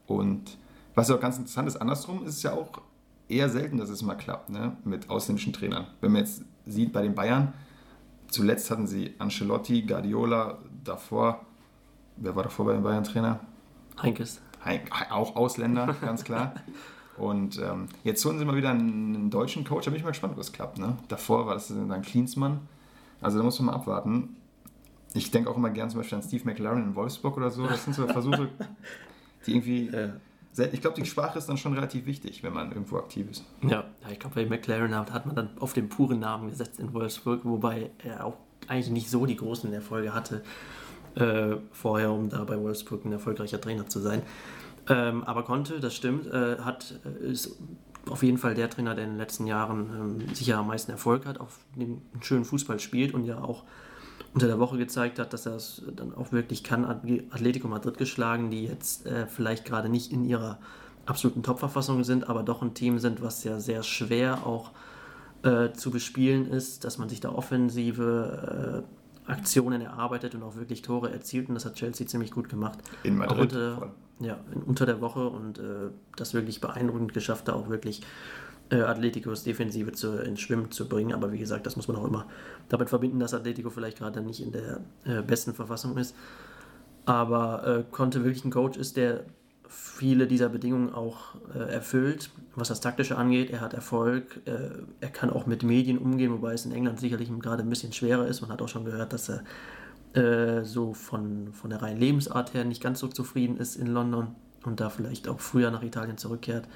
Und 0.06 0.58
was 0.94 1.10
auch 1.10 1.20
ganz 1.20 1.38
interessant 1.38 1.68
ist, 1.68 1.76
andersrum 1.76 2.24
ist 2.24 2.36
es 2.36 2.42
ja 2.42 2.52
auch 2.52 2.80
eher 3.28 3.48
selten, 3.48 3.78
dass 3.78 3.88
es 3.88 4.02
mal 4.02 4.16
klappt 4.16 4.50
ne? 4.50 4.76
mit 4.84 5.08
ausländischen 5.08 5.52
Trainern. 5.52 5.86
Wenn 6.00 6.12
man 6.12 6.22
jetzt 6.22 6.44
sieht 6.66 6.92
bei 6.92 7.02
den 7.02 7.14
Bayern, 7.14 7.52
zuletzt 8.28 8.70
hatten 8.70 8.86
sie 8.86 9.14
Ancelotti, 9.18 9.82
Guardiola, 9.82 10.58
davor, 10.82 11.46
wer 12.16 12.36
war 12.36 12.42
davor 12.44 12.66
bei 12.66 12.72
den 12.72 12.82
Bayern-Trainer? 12.82 13.40
Heinkes. 14.02 14.40
Heink, 14.64 14.90
auch 15.10 15.36
Ausländer, 15.36 15.94
ganz 16.00 16.24
klar. 16.24 16.54
Und 17.16 17.58
ähm, 17.58 17.86
jetzt 18.02 18.24
holen 18.24 18.38
sie 18.38 18.44
mal 18.44 18.56
wieder 18.56 18.70
einen, 18.70 19.30
deutschen 19.30 19.64
Coach, 19.64 19.84
da 19.84 19.90
bin 19.90 19.98
ich 19.98 20.04
mal 20.04 20.10
gespannt, 20.10 20.36
das 20.36 20.52
klappt. 20.52 20.78
Ne? 20.78 20.96
Davor 21.08 21.46
war 21.46 21.54
das 21.54 21.68
dann 21.68 22.02
Klinsmann. 22.02 22.60
Also 23.20 23.38
da 23.38 23.44
muss 23.44 23.58
man 23.60 23.66
mal 23.66 23.74
abwarten. 23.74 24.36
Ich 25.14 25.30
denke 25.30 25.48
auch 25.48 25.56
immer 25.56 25.70
gern 25.70 25.90
zum 25.90 26.00
Beispiel 26.00 26.18
an 26.18 26.24
Steve 26.24 26.44
McLaren 26.44 26.82
in 26.82 26.94
Wolfsburg 26.96 27.36
oder 27.36 27.50
so. 27.50 27.66
Das 27.66 27.84
sind 27.84 27.94
so 27.94 28.06
Versuche, 28.08 28.48
die 29.46 29.52
irgendwie 29.52 29.90
ja 29.90 30.10
ich 30.56 30.80
glaube, 30.80 31.00
die 31.00 31.04
Sprache 31.04 31.38
ist 31.38 31.48
dann 31.48 31.56
schon 31.56 31.72
relativ 31.72 32.06
wichtig, 32.06 32.42
wenn 32.42 32.52
man 32.52 32.70
irgendwo 32.70 32.96
aktiv 32.96 33.28
ist. 33.30 33.44
Ja, 33.62 33.84
ich 34.10 34.20
glaube, 34.20 34.36
bei 34.36 34.46
McLaren 34.46 34.94
hat 34.94 35.26
man 35.26 35.34
dann 35.34 35.50
auf 35.58 35.72
den 35.72 35.88
puren 35.88 36.20
Namen 36.20 36.48
gesetzt 36.48 36.78
in 36.78 36.92
Wolfsburg, 36.92 37.40
wobei 37.44 37.90
er 37.98 38.24
auch 38.24 38.36
eigentlich 38.68 38.90
nicht 38.90 39.10
so 39.10 39.26
die 39.26 39.36
großen 39.36 39.72
Erfolge 39.72 40.14
hatte 40.14 40.42
äh, 41.16 41.56
vorher, 41.72 42.12
um 42.12 42.28
da 42.28 42.44
bei 42.44 42.60
Wolfsburg 42.60 43.04
ein 43.04 43.12
erfolgreicher 43.12 43.60
Trainer 43.60 43.88
zu 43.88 44.00
sein. 44.00 44.22
Ähm, 44.88 45.24
aber 45.24 45.44
konnte, 45.44 45.80
das 45.80 45.94
stimmt, 45.94 46.26
äh, 46.26 46.58
hat, 46.58 47.00
äh, 47.04 47.30
ist 47.30 47.56
auf 48.10 48.22
jeden 48.22 48.38
Fall 48.38 48.54
der 48.54 48.68
Trainer, 48.68 48.94
der 48.94 49.04
in 49.04 49.10
den 49.10 49.18
letzten 49.18 49.46
Jahren 49.46 50.20
ähm, 50.20 50.34
sicher 50.34 50.58
am 50.58 50.66
meisten 50.66 50.90
Erfolg 50.90 51.24
hat, 51.24 51.40
auf 51.40 51.58
dem 51.74 52.02
schönen 52.20 52.44
Fußball 52.44 52.78
spielt 52.78 53.14
und 53.14 53.24
ja 53.24 53.42
auch 53.42 53.64
unter 54.34 54.46
der 54.46 54.58
Woche 54.58 54.76
gezeigt 54.76 55.18
hat, 55.18 55.32
dass 55.32 55.46
er 55.46 55.54
es 55.54 55.82
dann 55.94 56.14
auch 56.14 56.32
wirklich 56.32 56.64
kann. 56.64 56.84
Atletico 56.84 57.68
Madrid 57.68 57.96
geschlagen, 57.96 58.50
die 58.50 58.64
jetzt 58.64 59.06
äh, 59.06 59.26
vielleicht 59.26 59.64
gerade 59.64 59.88
nicht 59.88 60.12
in 60.12 60.24
ihrer 60.24 60.58
absoluten 61.06 61.42
Top-Verfassung 61.42 62.04
sind, 62.04 62.28
aber 62.28 62.42
doch 62.42 62.62
ein 62.62 62.74
Team 62.74 62.98
sind, 62.98 63.22
was 63.22 63.44
ja 63.44 63.60
sehr 63.60 63.82
schwer 63.82 64.46
auch 64.46 64.72
äh, 65.42 65.72
zu 65.72 65.90
bespielen 65.90 66.46
ist, 66.50 66.84
dass 66.84 66.98
man 66.98 67.08
sich 67.08 67.20
da 67.20 67.30
offensive 67.30 68.82
äh, 68.84 69.03
Aktionen 69.26 69.80
erarbeitet 69.80 70.34
und 70.34 70.42
auch 70.42 70.56
wirklich 70.56 70.82
Tore 70.82 71.10
erzielt 71.10 71.48
und 71.48 71.54
das 71.54 71.64
hat 71.64 71.74
Chelsea 71.74 72.06
ziemlich 72.06 72.30
gut 72.30 72.48
gemacht. 72.48 72.78
In 73.02 73.16
Madrid. 73.16 73.52
Unter, 73.52 73.92
ja, 74.20 74.38
unter 74.66 74.86
der 74.86 75.00
Woche 75.00 75.28
und 75.28 75.58
äh, 75.58 75.90
das 76.16 76.34
wirklich 76.34 76.60
beeindruckend 76.60 77.14
geschafft, 77.14 77.48
da 77.48 77.54
auch 77.54 77.68
wirklich 77.68 78.02
äh, 78.70 78.80
Atleticos 78.80 79.44
Defensive 79.44 79.92
zu, 79.92 80.22
ins 80.22 80.40
Schwimmen 80.40 80.70
zu 80.70 80.88
bringen. 80.88 81.12
Aber 81.12 81.32
wie 81.32 81.38
gesagt, 81.38 81.66
das 81.66 81.76
muss 81.76 81.88
man 81.88 81.96
auch 81.96 82.04
immer 82.04 82.26
damit 82.68 82.90
verbinden, 82.90 83.18
dass 83.18 83.34
Atletico 83.34 83.70
vielleicht 83.70 83.98
gerade 83.98 84.20
nicht 84.20 84.40
in 84.40 84.52
der 84.52 84.80
äh, 85.04 85.22
besten 85.22 85.54
Verfassung 85.54 85.96
ist. 85.96 86.14
Aber 87.06 87.66
äh, 87.66 87.84
Conte 87.90 88.24
wirklich 88.24 88.44
ein 88.44 88.50
Coach 88.50 88.78
ist, 88.78 88.96
der 88.96 89.24
viele 89.74 90.26
dieser 90.26 90.48
Bedingungen 90.48 90.92
auch 90.92 91.34
äh, 91.54 91.58
erfüllt, 91.58 92.30
was 92.54 92.68
das 92.68 92.80
Taktische 92.80 93.16
angeht. 93.16 93.50
Er 93.50 93.60
hat 93.60 93.74
Erfolg, 93.74 94.40
äh, 94.46 94.70
er 95.00 95.10
kann 95.10 95.30
auch 95.30 95.46
mit 95.46 95.62
Medien 95.62 95.98
umgehen, 95.98 96.32
wobei 96.32 96.52
es 96.52 96.64
in 96.64 96.72
England 96.72 97.00
sicherlich 97.00 97.30
gerade 97.40 97.62
ein 97.62 97.70
bisschen 97.70 97.92
schwerer 97.92 98.26
ist. 98.26 98.40
Man 98.40 98.50
hat 98.50 98.62
auch 98.62 98.68
schon 98.68 98.84
gehört, 98.84 99.12
dass 99.12 99.28
er 99.28 99.42
äh, 100.14 100.64
so 100.64 100.94
von, 100.94 101.52
von 101.52 101.70
der 101.70 101.82
reinen 101.82 101.98
Lebensart 101.98 102.54
her 102.54 102.64
nicht 102.64 102.82
ganz 102.82 103.00
so 103.00 103.08
zufrieden 103.08 103.56
ist 103.56 103.76
in 103.76 103.88
London 103.88 104.34
und 104.64 104.80
da 104.80 104.90
vielleicht 104.90 105.28
auch 105.28 105.40
früher 105.40 105.70
nach 105.70 105.82
Italien 105.82 106.16
zurückkehrt. 106.16 106.68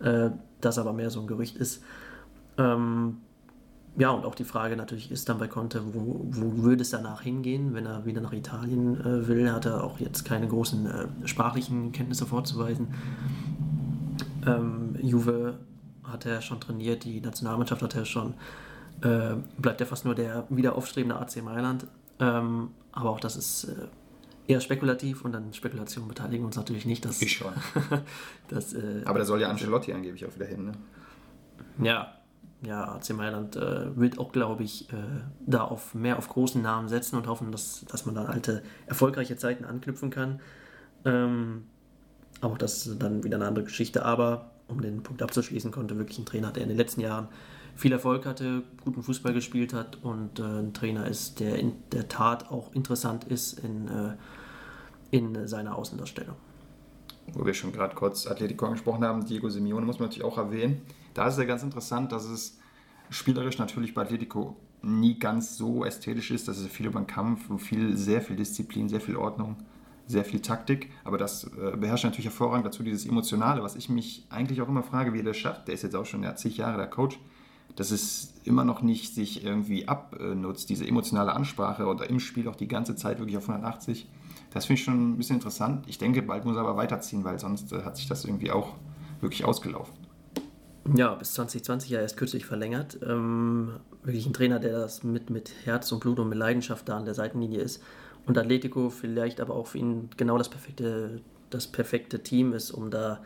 Äh, 0.00 0.30
das 0.60 0.78
aber 0.78 0.92
mehr 0.92 1.10
so 1.10 1.20
ein 1.20 1.26
Gerücht 1.26 1.56
ist. 1.56 1.82
Ähm, 2.58 3.18
ja, 3.96 4.10
und 4.10 4.24
auch 4.24 4.34
die 4.34 4.44
Frage 4.44 4.76
natürlich 4.76 5.10
ist 5.12 5.28
dann 5.28 5.38
bei 5.38 5.46
Conte, 5.46 5.94
wo, 5.94 6.26
wo 6.28 6.62
würde 6.64 6.82
es 6.82 6.90
danach 6.90 7.22
hingehen, 7.22 7.74
wenn 7.74 7.86
er 7.86 8.04
wieder 8.04 8.20
nach 8.20 8.32
Italien 8.32 9.00
äh, 9.00 9.28
will? 9.28 9.52
Hat 9.52 9.66
er 9.66 9.84
auch 9.84 10.00
jetzt 10.00 10.24
keine 10.24 10.48
großen 10.48 10.86
äh, 10.86 11.28
sprachlichen 11.28 11.92
Kenntnisse 11.92 12.26
vorzuweisen. 12.26 12.88
Ähm, 14.46 14.96
Juve 15.00 15.58
hat 16.02 16.26
er 16.26 16.42
schon 16.42 16.60
trainiert, 16.60 17.04
die 17.04 17.20
Nationalmannschaft 17.20 17.82
hat 17.82 17.94
er 17.94 18.04
schon. 18.04 18.34
Äh, 19.00 19.36
bleibt 19.58 19.80
er 19.80 19.86
fast 19.86 20.04
nur 20.04 20.16
der 20.16 20.44
wieder 20.48 20.74
aufstrebende 20.74 21.16
AC 21.16 21.42
Mailand. 21.42 21.86
Ähm, 22.18 22.70
aber 22.90 23.10
auch 23.10 23.20
das 23.20 23.36
ist 23.36 23.64
äh, 23.64 24.52
eher 24.52 24.60
spekulativ 24.60 25.24
und 25.24 25.36
an 25.36 25.52
Spekulationen 25.52 26.08
beteiligen 26.08 26.42
wir 26.42 26.46
uns 26.46 26.56
natürlich 26.56 26.84
nicht. 26.84 27.04
Dass, 27.04 27.22
ich 27.22 27.32
schon. 27.32 27.52
dass, 28.48 28.74
äh, 28.74 29.02
aber 29.04 29.20
da 29.20 29.24
soll 29.24 29.40
ja 29.40 29.48
Ancelotti 29.48 29.92
angeblich 29.92 30.26
auch 30.26 30.34
wieder 30.34 30.46
hin, 30.46 30.64
ne? 30.64 30.72
Ja, 31.78 32.12
ja, 32.66 32.94
AC 32.94 33.10
Mailand 33.10 33.56
äh, 33.56 33.96
wird 33.96 34.18
auch, 34.18 34.32
glaube 34.32 34.62
ich, 34.62 34.92
äh, 34.92 34.96
da 35.46 35.62
auf 35.62 35.94
mehr 35.94 36.18
auf 36.18 36.28
großen 36.28 36.60
Namen 36.62 36.88
setzen 36.88 37.16
und 37.16 37.26
hoffen, 37.26 37.52
dass, 37.52 37.84
dass 37.88 38.06
man 38.06 38.14
dann 38.14 38.26
alte, 38.26 38.62
erfolgreiche 38.86 39.36
Zeiten 39.36 39.64
anknüpfen 39.64 40.10
kann. 40.10 40.40
Ähm, 41.04 41.64
auch 42.40 42.58
das 42.58 42.86
ist 42.86 43.02
dann 43.02 43.24
wieder 43.24 43.36
eine 43.36 43.46
andere 43.46 43.64
Geschichte, 43.64 44.04
aber 44.04 44.50
um 44.68 44.80
den 44.80 45.02
Punkt 45.02 45.22
abzuschließen, 45.22 45.70
konnte 45.70 45.98
wirklich 45.98 46.18
ein 46.18 46.26
Trainer, 46.26 46.50
der 46.50 46.62
in 46.62 46.68
den 46.68 46.78
letzten 46.78 47.00
Jahren 47.00 47.28
viel 47.76 47.92
Erfolg 47.92 48.24
hatte, 48.24 48.62
guten 48.84 49.02
Fußball 49.02 49.32
gespielt 49.32 49.72
hat 49.72 50.02
und 50.02 50.38
äh, 50.38 50.42
ein 50.42 50.72
Trainer 50.74 51.06
ist, 51.06 51.40
der 51.40 51.58
in 51.58 51.72
der 51.92 52.08
Tat 52.08 52.50
auch 52.50 52.72
interessant 52.72 53.24
ist 53.24 53.58
in, 53.58 53.88
äh, 53.88 54.16
in 55.10 55.46
seiner 55.48 55.76
Außendarstellung. 55.76 56.36
Wo 57.32 57.44
wir 57.44 57.54
schon 57.54 57.72
gerade 57.72 57.94
kurz 57.94 58.26
Atletico 58.26 58.66
angesprochen 58.66 59.04
haben, 59.04 59.24
Diego 59.24 59.48
Simeone 59.48 59.86
muss 59.86 59.98
man 59.98 60.08
natürlich 60.08 60.24
auch 60.24 60.38
erwähnen 60.38 60.82
da 61.14 61.28
ist 61.28 61.34
es 61.34 61.40
ja 61.40 61.44
ganz 61.46 61.62
interessant, 61.62 62.12
dass 62.12 62.24
es 62.24 62.58
spielerisch 63.10 63.58
natürlich 63.58 63.94
bei 63.94 64.02
Atletico 64.02 64.56
nie 64.82 65.18
ganz 65.18 65.56
so 65.56 65.84
ästhetisch 65.84 66.30
ist, 66.30 66.48
dass 66.48 66.58
es 66.58 66.66
viel 66.66 66.86
über 66.86 67.00
den 67.00 67.06
Kampf 67.06 67.48
und 67.48 67.58
viel, 67.58 67.96
sehr 67.96 68.20
viel 68.20 68.36
Disziplin, 68.36 68.88
sehr 68.88 69.00
viel 69.00 69.16
Ordnung, 69.16 69.56
sehr 70.06 70.24
viel 70.24 70.40
Taktik, 70.40 70.90
aber 71.04 71.16
das 71.16 71.44
äh, 71.44 71.76
beherrscht 71.76 72.04
natürlich 72.04 72.26
hervorragend 72.26 72.66
dazu 72.66 72.82
dieses 72.82 73.06
Emotionale, 73.06 73.62
was 73.62 73.76
ich 73.76 73.88
mich 73.88 74.26
eigentlich 74.28 74.60
auch 74.60 74.68
immer 74.68 74.82
frage, 74.82 75.14
wie 75.14 75.20
er 75.20 75.24
das 75.24 75.38
schafft. 75.38 75.68
Der 75.68 75.74
ist 75.74 75.82
jetzt 75.82 75.96
auch 75.96 76.04
schon 76.04 76.22
ja, 76.22 76.36
zig 76.36 76.58
Jahre 76.58 76.76
der 76.76 76.88
Coach, 76.88 77.18
dass 77.76 77.90
es 77.90 78.34
immer 78.44 78.64
noch 78.64 78.82
nicht 78.82 79.14
sich 79.14 79.44
irgendwie 79.44 79.88
abnutzt, 79.88 80.68
diese 80.68 80.86
emotionale 80.86 81.32
Ansprache 81.32 81.86
oder 81.86 82.10
im 82.10 82.20
Spiel 82.20 82.48
auch 82.48 82.56
die 82.56 82.68
ganze 82.68 82.96
Zeit 82.96 83.18
wirklich 83.18 83.38
auf 83.38 83.48
180. 83.48 84.06
Das 84.50 84.66
finde 84.66 84.78
ich 84.78 84.84
schon 84.84 85.12
ein 85.12 85.16
bisschen 85.16 85.36
interessant. 85.36 85.86
Ich 85.88 85.98
denke, 85.98 86.22
bald 86.22 86.44
muss 86.44 86.56
er 86.56 86.60
aber 86.60 86.76
weiterziehen, 86.76 87.24
weil 87.24 87.38
sonst 87.38 87.72
äh, 87.72 87.82
hat 87.82 87.96
sich 87.96 88.06
das 88.06 88.26
irgendwie 88.26 88.50
auch 88.50 88.74
wirklich 89.20 89.44
ausgelaufen. 89.44 90.03
Ja, 90.92 91.14
bis 91.14 91.32
2020 91.34 91.90
ja 91.90 92.00
erst 92.00 92.16
kürzlich 92.16 92.44
verlängert. 92.44 92.98
Ähm, 93.06 93.76
wirklich 94.02 94.26
ein 94.26 94.34
Trainer, 94.34 94.58
der 94.58 94.72
das 94.72 95.02
mit, 95.02 95.30
mit 95.30 95.50
Herz 95.64 95.90
und 95.92 96.00
Blut 96.00 96.18
und 96.18 96.28
mit 96.28 96.38
Leidenschaft 96.38 96.88
da 96.88 96.98
an 96.98 97.06
der 97.06 97.14
Seitenlinie 97.14 97.60
ist. 97.60 97.82
Und 98.26 98.36
Atletico 98.36 98.90
vielleicht 98.90 99.40
aber 99.40 99.54
auch 99.54 99.66
für 99.66 99.78
ihn 99.78 100.10
genau 100.16 100.36
das 100.36 100.50
perfekte, 100.50 101.20
das 101.48 101.66
perfekte 101.66 102.22
Team 102.22 102.52
ist, 102.52 102.70
um 102.70 102.90
da 102.90 103.22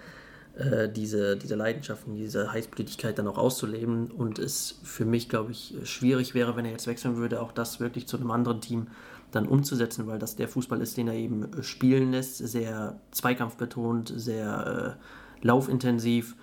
äh, 0.56 0.88
diese, 0.88 1.36
diese 1.36 1.56
Leidenschaften, 1.56 2.14
diese 2.14 2.52
Heißblütigkeit 2.52 3.18
dann 3.18 3.26
auch 3.26 3.38
auszuleben. 3.38 4.12
Und 4.12 4.38
es 4.38 4.78
für 4.84 5.04
mich, 5.04 5.28
glaube 5.28 5.50
ich, 5.50 5.74
schwierig 5.82 6.34
wäre, 6.34 6.54
wenn 6.54 6.64
er 6.64 6.72
jetzt 6.72 6.86
wechseln 6.86 7.16
würde, 7.16 7.42
auch 7.42 7.50
das 7.50 7.80
wirklich 7.80 8.06
zu 8.06 8.18
einem 8.18 8.30
anderen 8.30 8.60
Team 8.60 8.86
dann 9.32 9.48
umzusetzen, 9.48 10.06
weil 10.06 10.20
das 10.20 10.36
der 10.36 10.48
Fußball 10.48 10.80
ist, 10.80 10.96
den 10.96 11.08
er 11.08 11.14
eben 11.14 11.48
spielen 11.62 12.12
lässt, 12.12 12.38
sehr 12.38 13.00
zweikampfbetont, 13.10 14.12
sehr 14.16 14.96
äh, 14.96 15.46
laufintensiv 15.46 16.36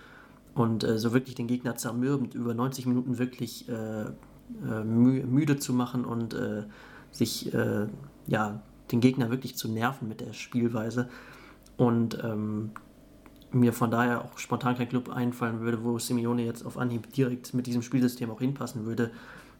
und 0.55 0.83
äh, 0.83 0.97
so 0.97 1.13
wirklich 1.13 1.35
den 1.35 1.47
Gegner 1.47 1.75
zermürbend 1.75 2.33
über 2.33 2.53
90 2.53 2.87
Minuten 2.87 3.19
wirklich 3.19 3.69
äh, 3.69 4.03
äh, 4.03 4.83
mü 4.83 5.23
müde 5.23 5.57
zu 5.57 5.73
machen 5.73 6.05
und 6.05 6.33
äh, 6.33 6.63
sich 7.11 7.53
äh, 7.53 7.87
ja, 8.27 8.61
den 8.91 9.01
Gegner 9.01 9.29
wirklich 9.29 9.55
zu 9.57 9.69
nerven 9.69 10.07
mit 10.07 10.21
der 10.21 10.33
Spielweise. 10.33 11.09
Und 11.77 12.17
ähm, 12.23 12.71
mir 13.51 13.73
von 13.73 13.91
daher 13.91 14.23
auch 14.23 14.37
spontan 14.37 14.77
kein 14.77 14.89
Club 14.89 15.09
einfallen 15.09 15.59
würde, 15.59 15.83
wo 15.83 15.99
Simeone 15.99 16.43
jetzt 16.43 16.65
auf 16.65 16.77
Anhieb 16.77 17.11
direkt 17.13 17.53
mit 17.53 17.67
diesem 17.67 17.81
Spielsystem 17.81 18.31
auch 18.31 18.39
hinpassen 18.39 18.85
würde, 18.85 19.11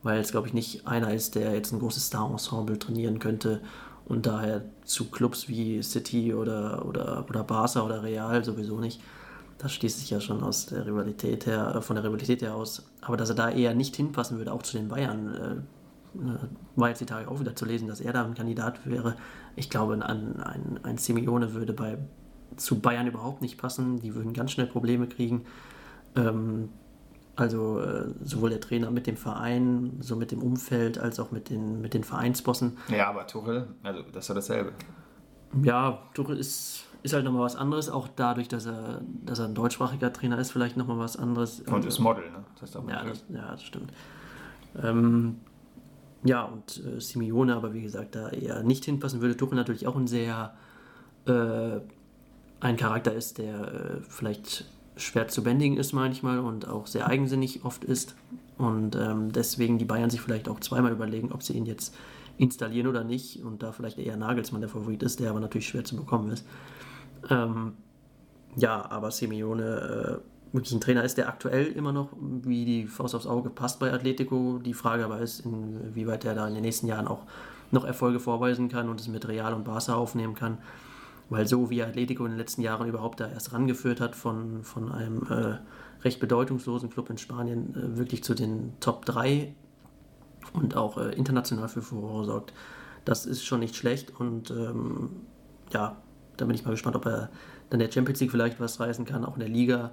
weil 0.02 0.20
es, 0.20 0.32
glaube 0.32 0.48
ich, 0.48 0.54
nicht 0.54 0.88
einer 0.88 1.14
ist, 1.14 1.36
der 1.36 1.54
jetzt 1.54 1.72
ein 1.72 1.80
großes 1.80 2.08
Star-Ensemble 2.08 2.80
trainieren 2.80 3.20
könnte 3.20 3.62
und 4.06 4.26
daher 4.26 4.64
zu 4.84 5.10
Clubs 5.10 5.50
wie 5.50 5.82
City 5.82 6.34
oder, 6.34 6.86
oder, 6.86 7.26
oder 7.28 7.44
Barca 7.44 7.82
oder 7.84 8.04
Real 8.04 8.44
sowieso 8.44 8.80
nicht 8.80 9.02
das 9.58 9.74
schließt 9.74 10.00
sich 10.00 10.10
ja 10.10 10.20
schon 10.20 10.44
aus 10.44 10.68
der 10.68 10.86
Rivalität 10.86 11.46
her, 11.46 11.76
äh, 11.76 11.82
von 11.82 11.96
der 11.96 12.04
Rivalität 12.04 12.42
her 12.42 12.56
aus. 12.56 12.90
Aber 13.02 13.18
dass 13.18 13.30
er 13.30 13.36
da 13.36 13.50
eher 13.50 13.74
nicht 13.74 13.96
hinpassen 13.96 14.38
würde, 14.38 14.54
auch 14.54 14.64
zu 14.64 14.78
den 14.78 14.90
Bayern, 14.90 15.34
äh, 15.34 16.20
äh, 16.20 16.38
war 16.76 16.90
jetzt 16.90 17.02
die 17.02 17.06
Tage 17.06 17.30
auch 17.30 17.40
wieder 17.40 17.56
zu 17.56 17.66
lesen, 17.66 17.88
dass 17.88 18.02
er 18.02 18.14
da 18.14 18.24
ein 18.24 18.34
Kandidat 18.34 18.86
wäre. 18.86 19.16
Ich 19.56 19.70
glaube, 19.70 19.94
ein, 19.94 20.02
ein, 20.04 20.80
ein 20.84 20.98
Simeone 20.98 21.54
würde 21.54 21.74
bei, 21.74 21.98
zu 22.58 22.80
Bayern 22.80 23.08
überhaupt 23.08 23.42
nicht 23.42 23.58
passen. 23.58 24.00
Die 24.00 24.16
würden 24.16 24.34
ganz 24.34 24.52
schnell 24.52 24.68
Probleme 24.68 25.08
kriegen. 25.08 25.46
Ähm, 26.16 26.70
also 27.36 27.82
äh, 27.82 28.06
sowohl 28.24 28.50
der 28.50 28.62
Trainer 28.62 28.92
mit 28.92 29.08
dem 29.08 29.18
Verein, 29.18 29.98
so 30.00 30.16
mit 30.16 30.32
dem 30.32 30.42
Umfeld, 30.42 30.98
als 30.98 31.20
auch 31.20 31.32
mit 31.32 31.50
den, 31.50 31.82
mit 31.82 31.94
den 31.94 32.04
Vereinsbossen. 32.04 32.78
Ja, 32.88 33.10
aber 33.10 33.28
Tuchel, 33.28 33.68
also 33.84 34.04
das 34.14 34.24
ist 34.24 34.28
ja 34.30 34.36
dasselbe. 34.36 34.72
Ja, 35.62 36.00
Tuchel 36.14 36.38
ist 36.38 36.86
ist 37.06 37.14
halt 37.14 37.24
nochmal 37.24 37.44
was 37.44 37.56
anderes, 37.56 37.90
auch 37.90 38.08
dadurch, 38.16 38.48
dass 38.48 38.66
er, 38.66 39.02
dass 39.24 39.38
er 39.38 39.46
ein 39.46 39.54
deutschsprachiger 39.54 40.12
Trainer 40.12 40.40
ist, 40.40 40.52
vielleicht 40.52 40.76
nochmal 40.76 40.98
was 40.98 41.18
anderes. 41.18 41.60
Und 41.62 41.86
ist 41.86 42.00
Model, 42.00 42.24
ne? 42.32 42.44
Das 42.60 42.76
heißt 42.76 42.90
ja, 42.90 43.04
das, 43.04 43.24
ja, 43.30 43.52
das 43.52 43.64
stimmt. 43.64 43.94
Ähm, 44.82 45.38
ja, 46.24 46.44
und 46.44 46.84
äh, 46.84 47.00
Simeone, 47.00 47.56
aber 47.56 47.74
wie 47.74 47.84
gesagt, 47.84 48.16
da 48.16 48.30
eher 48.30 48.64
nicht 48.64 48.86
hinpassen 48.86 49.22
würde. 49.22 49.38
Tuchel 49.38 49.56
natürlich 49.56 49.86
auch 49.86 49.96
ein 49.96 50.08
sehr 50.08 50.56
äh, 51.28 51.80
ein 52.60 52.76
Charakter 52.76 53.14
ist, 53.14 53.38
der 53.38 53.74
äh, 53.74 54.02
vielleicht 54.10 54.66
schwer 54.98 55.28
zu 55.28 55.44
bändigen 55.44 55.78
ist 55.78 55.94
manchmal 55.94 56.40
und 56.40 56.68
auch 56.68 56.88
sehr 56.88 57.08
eigensinnig 57.08 57.64
oft 57.64 57.84
ist. 57.84 58.16
Und 58.58 58.96
ähm, 58.96 59.32
deswegen 59.32 59.78
die 59.78 59.86
Bayern 59.86 60.10
sich 60.10 60.22
vielleicht 60.22 60.50
auch 60.50 60.60
zweimal 60.60 60.92
überlegen, 60.92 61.32
ob 61.32 61.44
sie 61.44 61.54
ihn 61.54 61.68
jetzt 61.68 61.94
installieren 62.38 62.88
oder 62.88 63.04
nicht. 63.04 63.44
Und 63.44 63.62
da 63.62 63.72
vielleicht 63.72 64.00
eher 64.00 64.18
Nagelsmann 64.18 64.62
der 64.62 64.70
Favorit 64.70 65.04
ist, 65.04 65.20
der 65.20 65.30
aber 65.30 65.40
natürlich 65.40 65.68
schwer 65.68 65.84
zu 65.84 65.96
bekommen 65.96 66.32
ist. 66.32 66.46
Ähm, 67.30 67.74
ja, 68.56 68.90
aber 68.90 69.12
Simeone 69.12 70.22
äh, 70.22 70.54
wirklich 70.56 70.74
ein 70.74 70.82
Trainer 70.82 71.04
ist, 71.04 71.18
der 71.18 71.28
aktuell 71.28 71.68
immer 71.68 71.92
noch 71.92 72.10
wie 72.20 72.66
die 72.66 72.88
Faust 72.88 73.16
aufs 73.16 73.28
Auge 73.28 73.50
passt 73.50 73.80
bei 73.80 73.92
Atletico. 73.92 74.60
Die 74.60 74.74
Frage 74.74 75.06
aber 75.06 75.20
ist, 75.20 75.42
inwieweit 75.42 76.26
er 76.26 76.36
da 76.36 76.48
in 76.48 76.54
den 76.54 76.64
nächsten 76.64 76.88
Jahren 76.88 77.08
auch 77.08 77.24
noch 77.72 77.84
Erfolge 77.84 78.20
vorweisen 78.20 78.70
kann 78.70 78.90
und 78.90 79.00
es 79.00 79.08
mit 79.08 79.28
Real 79.28 79.54
und 79.54 79.66
Barca 79.66 79.96
aufnehmen 79.96 80.36
kann. 80.36 80.60
Weil 81.30 81.48
so 81.48 81.70
wie 81.70 81.82
Atletico 81.82 82.26
in 82.26 82.32
den 82.32 82.38
letzten 82.38 82.62
Jahren 82.62 82.88
überhaupt 82.88 83.20
da 83.20 83.28
erst 83.28 83.52
rangeführt 83.52 84.00
hat 84.00 84.16
von, 84.16 84.64
von 84.64 84.92
einem 84.92 85.24
äh, 85.30 85.58
recht 86.04 86.20
bedeutungslosen 86.20 86.90
Club 86.90 87.10
in 87.10 87.18
Spanien 87.18 87.76
äh, 87.76 87.98
wirklich 87.98 88.24
zu 88.24 88.36
den 88.36 88.74
Top 88.80 89.06
3 89.06 89.54
und 90.54 90.78
auch 90.78 90.98
äh, 90.98 91.14
international 91.16 91.68
für 91.68 91.82
Furore 91.82 92.26
sorgt, 92.26 92.54
das 93.04 93.26
ist 93.26 93.44
schon 93.44 93.60
nicht 93.60 93.76
schlecht 93.76 94.20
und 94.20 94.52
ähm, 94.52 95.10
ja, 95.72 95.98
da 96.38 96.46
bin 96.46 96.56
ich 96.56 96.66
mal 96.66 96.72
gespannt, 96.72 96.96
ob 96.96 97.06
er 97.06 97.30
dann 97.70 97.80
der 97.80 97.92
Champions 97.92 98.20
League 98.20 98.32
vielleicht 98.32 98.60
was 98.60 98.80
reißen 98.80 99.06
kann, 99.06 99.26
auch 99.26 99.36
in 99.36 99.40
der 99.40 99.50
Liga 99.50 99.92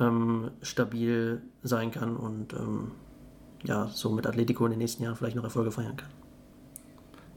ähm, 0.00 0.50
stabil 0.62 1.42
sein 1.62 1.90
kann 1.90 2.16
und 2.16 2.52
ähm, 2.52 2.92
ja, 3.62 3.88
so 3.88 4.10
mit 4.10 4.26
Atletico 4.26 4.64
in 4.66 4.72
den 4.72 4.78
nächsten 4.78 5.02
Jahren 5.02 5.16
vielleicht 5.16 5.36
noch 5.36 5.44
Erfolge 5.44 5.70
feiern 5.70 5.96
kann. 5.96 6.10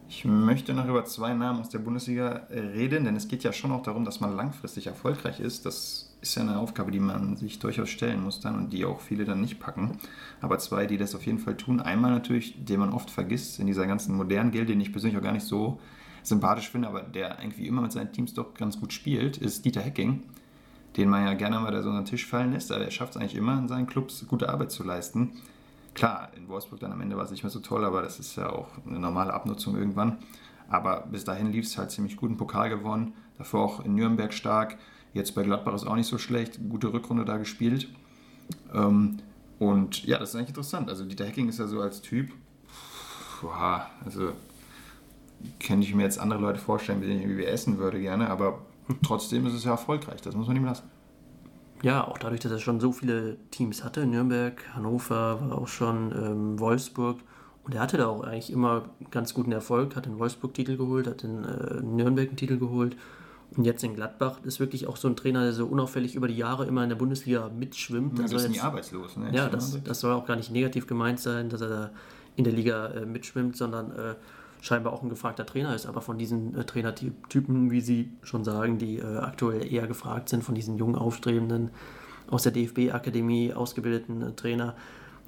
Ich 0.10 0.24
möchte 0.24 0.74
noch 0.74 0.88
über 0.88 1.04
zwei 1.04 1.34
Namen 1.34 1.60
aus 1.60 1.70
der 1.70 1.80
Bundesliga 1.80 2.48
reden, 2.50 3.04
denn 3.04 3.18
es 3.18 3.28
geht 3.28 3.44
ja 3.44 3.52
schon 3.52 3.72
auch 3.72 3.84
darum, 3.84 4.06
dass 4.06 4.22
man 4.22 4.36
langfristig 4.36 4.88
erfolgreich 4.88 5.42
ist. 5.42 5.66
Das 5.66 6.16
ist 6.22 6.36
ja 6.36 6.44
eine 6.44 6.60
Aufgabe, 6.60 6.92
die 6.92 7.00
man 7.00 7.36
sich 7.36 7.60
durchaus 7.60 7.90
stellen 7.90 8.24
muss 8.24 8.40
dann 8.40 8.56
und 8.56 8.72
die 8.72 8.86
auch 8.86 9.02
viele 9.02 9.26
dann 9.26 9.42
nicht 9.42 9.60
packen. 9.60 10.00
Aber 10.40 10.60
zwei, 10.60 10.86
die 10.86 10.98
das 10.98 11.14
auf 11.14 11.26
jeden 11.26 11.40
Fall 11.40 11.58
tun. 11.58 11.82
Einmal 11.82 12.12
natürlich, 12.12 12.64
den 12.64 12.80
man 12.80 12.94
oft 12.94 13.12
vergisst 13.12 13.60
in 13.60 13.68
dieser 13.68 13.86
ganzen 13.86 14.16
modernen 14.16 14.52
Gilde, 14.52 14.68
den 14.68 14.82
ich 14.82 14.94
persönlich 14.94 15.18
auch 15.18 15.24
gar 15.24 15.34
nicht 15.34 15.46
so 15.46 15.80
sympathisch 16.24 16.70
finde, 16.70 16.88
aber 16.88 17.02
der 17.02 17.40
irgendwie 17.40 17.68
immer 17.68 17.82
mit 17.82 17.92
seinen 17.92 18.12
Teams 18.12 18.34
doch 18.34 18.54
ganz 18.54 18.80
gut 18.80 18.94
spielt, 18.94 19.38
ist 19.38 19.66
Dieter 19.66 19.82
Hecking, 19.82 20.24
den 20.96 21.10
man 21.10 21.26
ja 21.26 21.34
gerne 21.34 21.60
mal 21.60 21.72
da 21.72 21.82
so 21.82 21.90
unter 21.90 22.02
den 22.02 22.08
Tisch 22.08 22.26
fallen 22.26 22.54
lässt, 22.54 22.72
aber 22.72 22.86
er 22.86 22.92
schafft 22.92 23.16
es 23.16 23.18
eigentlich 23.18 23.36
immer, 23.36 23.58
in 23.58 23.68
seinen 23.68 23.88
Clubs 23.88 24.26
gute 24.28 24.50
Arbeit 24.50 24.72
zu 24.72 24.84
leisten. 24.84 25.34
Klar, 25.94 26.30
in 26.36 26.48
Wolfsburg 26.48 26.80
dann 26.80 26.92
am 26.92 27.02
Ende 27.02 27.18
war 27.18 27.24
es 27.24 27.32
nicht 27.32 27.44
mehr 27.44 27.50
so 27.50 27.60
toll, 27.60 27.84
aber 27.84 28.02
das 28.02 28.20
ist 28.20 28.36
ja 28.36 28.52
auch 28.52 28.68
eine 28.86 29.00
normale 29.00 29.34
Abnutzung 29.34 29.76
irgendwann. 29.76 30.20
Aber 30.70 31.08
bis 31.12 31.24
dahin 31.24 31.52
lief 31.52 31.66
es 31.66 31.78
halt 31.78 31.92
ziemlich 31.92 32.18
gut, 32.18 32.30
einen 32.30 32.38
Pokal 32.38 32.70
gewonnen, 32.70 33.14
davor 33.38 33.64
auch 33.64 33.86
in 33.86 33.96
Nürnberg 33.96 34.34
stark, 34.34 34.78
jetzt 35.14 35.34
bei 35.34 35.44
Gladbach 35.44 35.74
ist 35.74 35.88
auch 35.88 35.96
nicht 35.96 36.08
so 36.08 36.18
schlecht, 36.18 36.60
gute 36.70 36.94
Rückrunde 36.94 37.26
da 37.26 37.38
gespielt. 37.38 37.88
Ähm, 38.74 39.18
und 39.60 40.06
ja, 40.06 40.20
das 40.20 40.30
ist 40.30 40.36
eigentlich 40.36 40.50
interessant. 40.50 40.90
Also 40.90 41.06
Dieter 41.06 41.26
Hecking 41.26 41.50
ist 41.50 41.60
ja 41.60 41.68
so 41.68 41.82
als 41.82 42.02
Typ, 42.02 42.32
boah, 43.42 43.90
also 44.06 44.34
könnte 45.60 45.86
ich 45.86 45.94
mir 45.94 46.04
jetzt 46.04 46.20
andere 46.20 46.40
Leute 46.40 46.60
vorstellen, 46.60 47.00
mit 47.00 47.10
denen 47.10 47.20
ich 47.20 47.26
irgendwie 47.26 47.46
essen 47.46 47.78
würde 47.78 48.00
gerne, 48.00 48.30
aber 48.30 48.60
trotzdem 49.04 49.46
ist 49.46 49.54
es 49.54 49.64
ja 49.64 49.72
erfolgreich, 49.72 50.22
das 50.22 50.36
muss 50.36 50.48
man 50.48 50.56
ihm 50.56 50.66
lassen. 50.66 50.90
Ja, 51.84 52.08
auch 52.08 52.18
dadurch, 52.18 52.42
dass 52.42 52.52
er 52.52 52.60
schon 52.60 52.80
so 52.80 52.92
viele 52.92 53.38
Teams 53.52 53.84
hatte, 53.84 54.06
Nürnberg, 54.08 54.64
Hannover, 54.74 55.40
war 55.42 55.58
auch 55.58 55.68
schon 55.68 56.12
ähm, 56.12 56.60
Wolfsburg. 56.60 57.20
Und 57.64 57.76
er 57.76 57.82
hatte 57.82 57.98
da 57.98 58.08
auch 58.08 58.24
eigentlich 58.24 58.52
immer 58.52 58.86
ganz 59.12 59.34
guten 59.34 59.52
Erfolg, 59.52 59.96
hat 59.96 60.06
den 60.06 60.18
Wolfsburg-Titel 60.18 60.78
geholt, 60.78 61.06
hat 61.06 61.22
den 61.22 61.44
äh, 61.44 61.82
Nürnberg 61.82 62.36
Titel 62.36 62.58
geholt. 62.58 62.96
Und 63.56 63.66
jetzt 63.66 63.84
in 63.84 63.94
Gladbach 63.94 64.40
ist 64.44 64.60
wirklich 64.60 64.88
auch 64.88 64.98
so 64.98 65.08
ein 65.08 65.16
Trainer, 65.16 65.44
der 65.44 65.54
so 65.54 65.66
unauffällig 65.66 66.16
über 66.16 66.28
die 66.28 66.36
Jahre 66.36 66.66
immer 66.66 66.84
in 66.84 66.90
der 66.90 66.96
Bundesliga 66.96 67.50
mitschwimmt. 67.50 68.18
Ja, 68.18 68.24
also 68.24 68.38
ist 68.38 68.50
nie 68.50 68.60
arbeitslos. 68.60 69.16
Ne? 69.18 69.30
Ja, 69.34 69.48
das, 69.48 69.82
das 69.84 70.00
soll 70.00 70.14
auch 70.14 70.26
gar 70.26 70.36
nicht 70.36 70.52
negativ 70.52 70.88
gemeint 70.88 71.20
sein, 71.20 71.50
dass 71.50 71.62
er 71.62 71.70
da 71.70 71.90
in 72.36 72.44
der 72.44 72.54
Liga 72.54 72.88
äh, 72.88 73.06
mitschwimmt, 73.06 73.56
sondern 73.56 73.92
äh, 73.92 74.16
scheinbar 74.62 74.94
auch 74.94 75.04
ein 75.04 75.10
gefragter 75.10 75.46
Trainer 75.46 75.76
ist. 75.76 75.86
Aber 75.86 76.02
von 76.02 76.18
diesen 76.18 76.56
äh, 76.56 76.64
Trainertypen, 76.64 77.72
wie 77.72 77.82
Sie 77.82 78.12
schon 78.24 78.44
sagen, 78.44 78.78
die 78.78 78.98
äh, 78.98 79.18
aktuell 79.18 79.72
eher 79.72 79.88
gefragt 79.88 80.30
sind, 80.30 80.44
von 80.44 80.56
diesen 80.56 80.78
jungen, 80.78 80.96
aufstrebenden, 80.96 81.72
aus 82.30 82.44
der 82.44 82.52
DFB-Akademie 82.52 83.54
ausgebildeten 83.54 84.22
äh, 84.22 84.32
Trainer, 84.34 84.76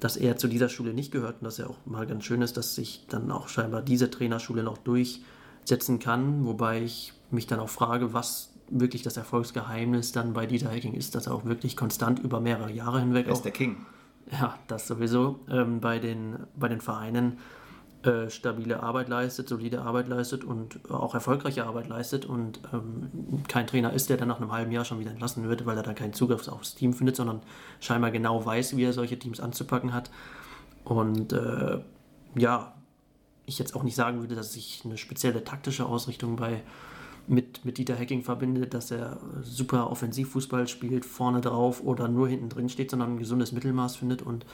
dass 0.00 0.16
er 0.16 0.36
zu 0.36 0.48
dieser 0.48 0.68
Schule 0.68 0.94
nicht 0.94 1.12
gehört 1.12 1.36
und 1.40 1.44
dass 1.44 1.58
er 1.58 1.70
auch 1.70 1.76
mal 1.84 2.06
ganz 2.06 2.24
schön 2.24 2.42
ist, 2.42 2.56
dass 2.56 2.74
sich 2.74 3.06
dann 3.08 3.30
auch 3.30 3.48
scheinbar 3.48 3.82
diese 3.82 4.10
Trainerschule 4.10 4.62
noch 4.62 4.78
durchsetzen 4.78 5.98
kann. 5.98 6.46
Wobei 6.46 6.82
ich 6.82 7.12
mich 7.30 7.46
dann 7.46 7.60
auch 7.60 7.68
frage, 7.68 8.12
was 8.12 8.54
wirklich 8.70 9.02
das 9.02 9.16
Erfolgsgeheimnis 9.16 10.12
dann 10.12 10.32
bei 10.32 10.46
Dieter 10.46 10.70
Hecking 10.70 10.94
ist, 10.94 11.14
dass 11.14 11.26
er 11.26 11.34
auch 11.34 11.44
wirklich 11.44 11.76
konstant 11.76 12.18
über 12.20 12.40
mehrere 12.40 12.72
Jahre 12.72 13.00
hinweg. 13.00 13.26
Er 13.26 13.32
ist 13.32 13.44
der 13.44 13.52
King. 13.52 13.84
Ja, 14.30 14.58
das 14.68 14.86
sowieso. 14.86 15.40
Ähm, 15.50 15.80
bei, 15.80 15.98
den, 15.98 16.38
bei 16.56 16.68
den 16.68 16.80
Vereinen 16.80 17.38
äh, 18.02 18.30
stabile 18.30 18.82
Arbeit 18.82 19.08
leistet, 19.08 19.48
solide 19.48 19.82
Arbeit 19.82 20.08
leistet 20.08 20.42
und 20.42 20.90
auch 20.90 21.14
erfolgreiche 21.14 21.66
Arbeit 21.66 21.88
leistet 21.88 22.24
und 22.24 22.60
ähm, 22.72 23.42
kein 23.46 23.66
Trainer 23.66 23.92
ist, 23.92 24.08
der 24.08 24.16
dann 24.16 24.28
nach 24.28 24.40
einem 24.40 24.52
halben 24.52 24.72
Jahr 24.72 24.84
schon 24.84 25.00
wieder 25.00 25.10
entlassen 25.10 25.48
wird, 25.48 25.66
weil 25.66 25.76
er 25.76 25.82
dann 25.82 25.94
keinen 25.94 26.14
Zugriff 26.14 26.48
aufs 26.48 26.74
Team 26.74 26.94
findet, 26.94 27.16
sondern 27.16 27.42
scheinbar 27.78 28.10
genau 28.10 28.44
weiß, 28.44 28.76
wie 28.76 28.84
er 28.84 28.94
solche 28.94 29.18
Teams 29.18 29.38
anzupacken 29.38 29.92
hat. 29.92 30.10
Und 30.84 31.32
äh, 31.34 31.80
ja, 32.36 32.74
ich 33.44 33.58
jetzt 33.58 33.76
auch 33.76 33.82
nicht 33.82 33.96
sagen 33.96 34.20
würde, 34.20 34.34
dass 34.34 34.54
sich 34.54 34.82
eine 34.84 34.96
spezielle 34.96 35.44
taktische 35.44 35.84
Ausrichtung 35.84 36.36
bei 36.36 36.62
mit, 37.26 37.64
mit 37.64 37.78
Dieter 37.78 37.98
Hacking 37.98 38.22
verbindet, 38.22 38.74
dass 38.74 38.90
er 38.90 39.18
super 39.42 39.90
Offensivfußball 39.90 40.68
spielt, 40.68 41.04
vorne 41.04 41.40
drauf 41.40 41.82
oder 41.82 42.08
nur 42.08 42.28
hinten 42.28 42.48
drin 42.48 42.68
steht, 42.68 42.90
sondern 42.90 43.14
ein 43.14 43.18
gesundes 43.18 43.52
Mittelmaß 43.52 43.96
findet 43.96 44.22
und 44.22 44.46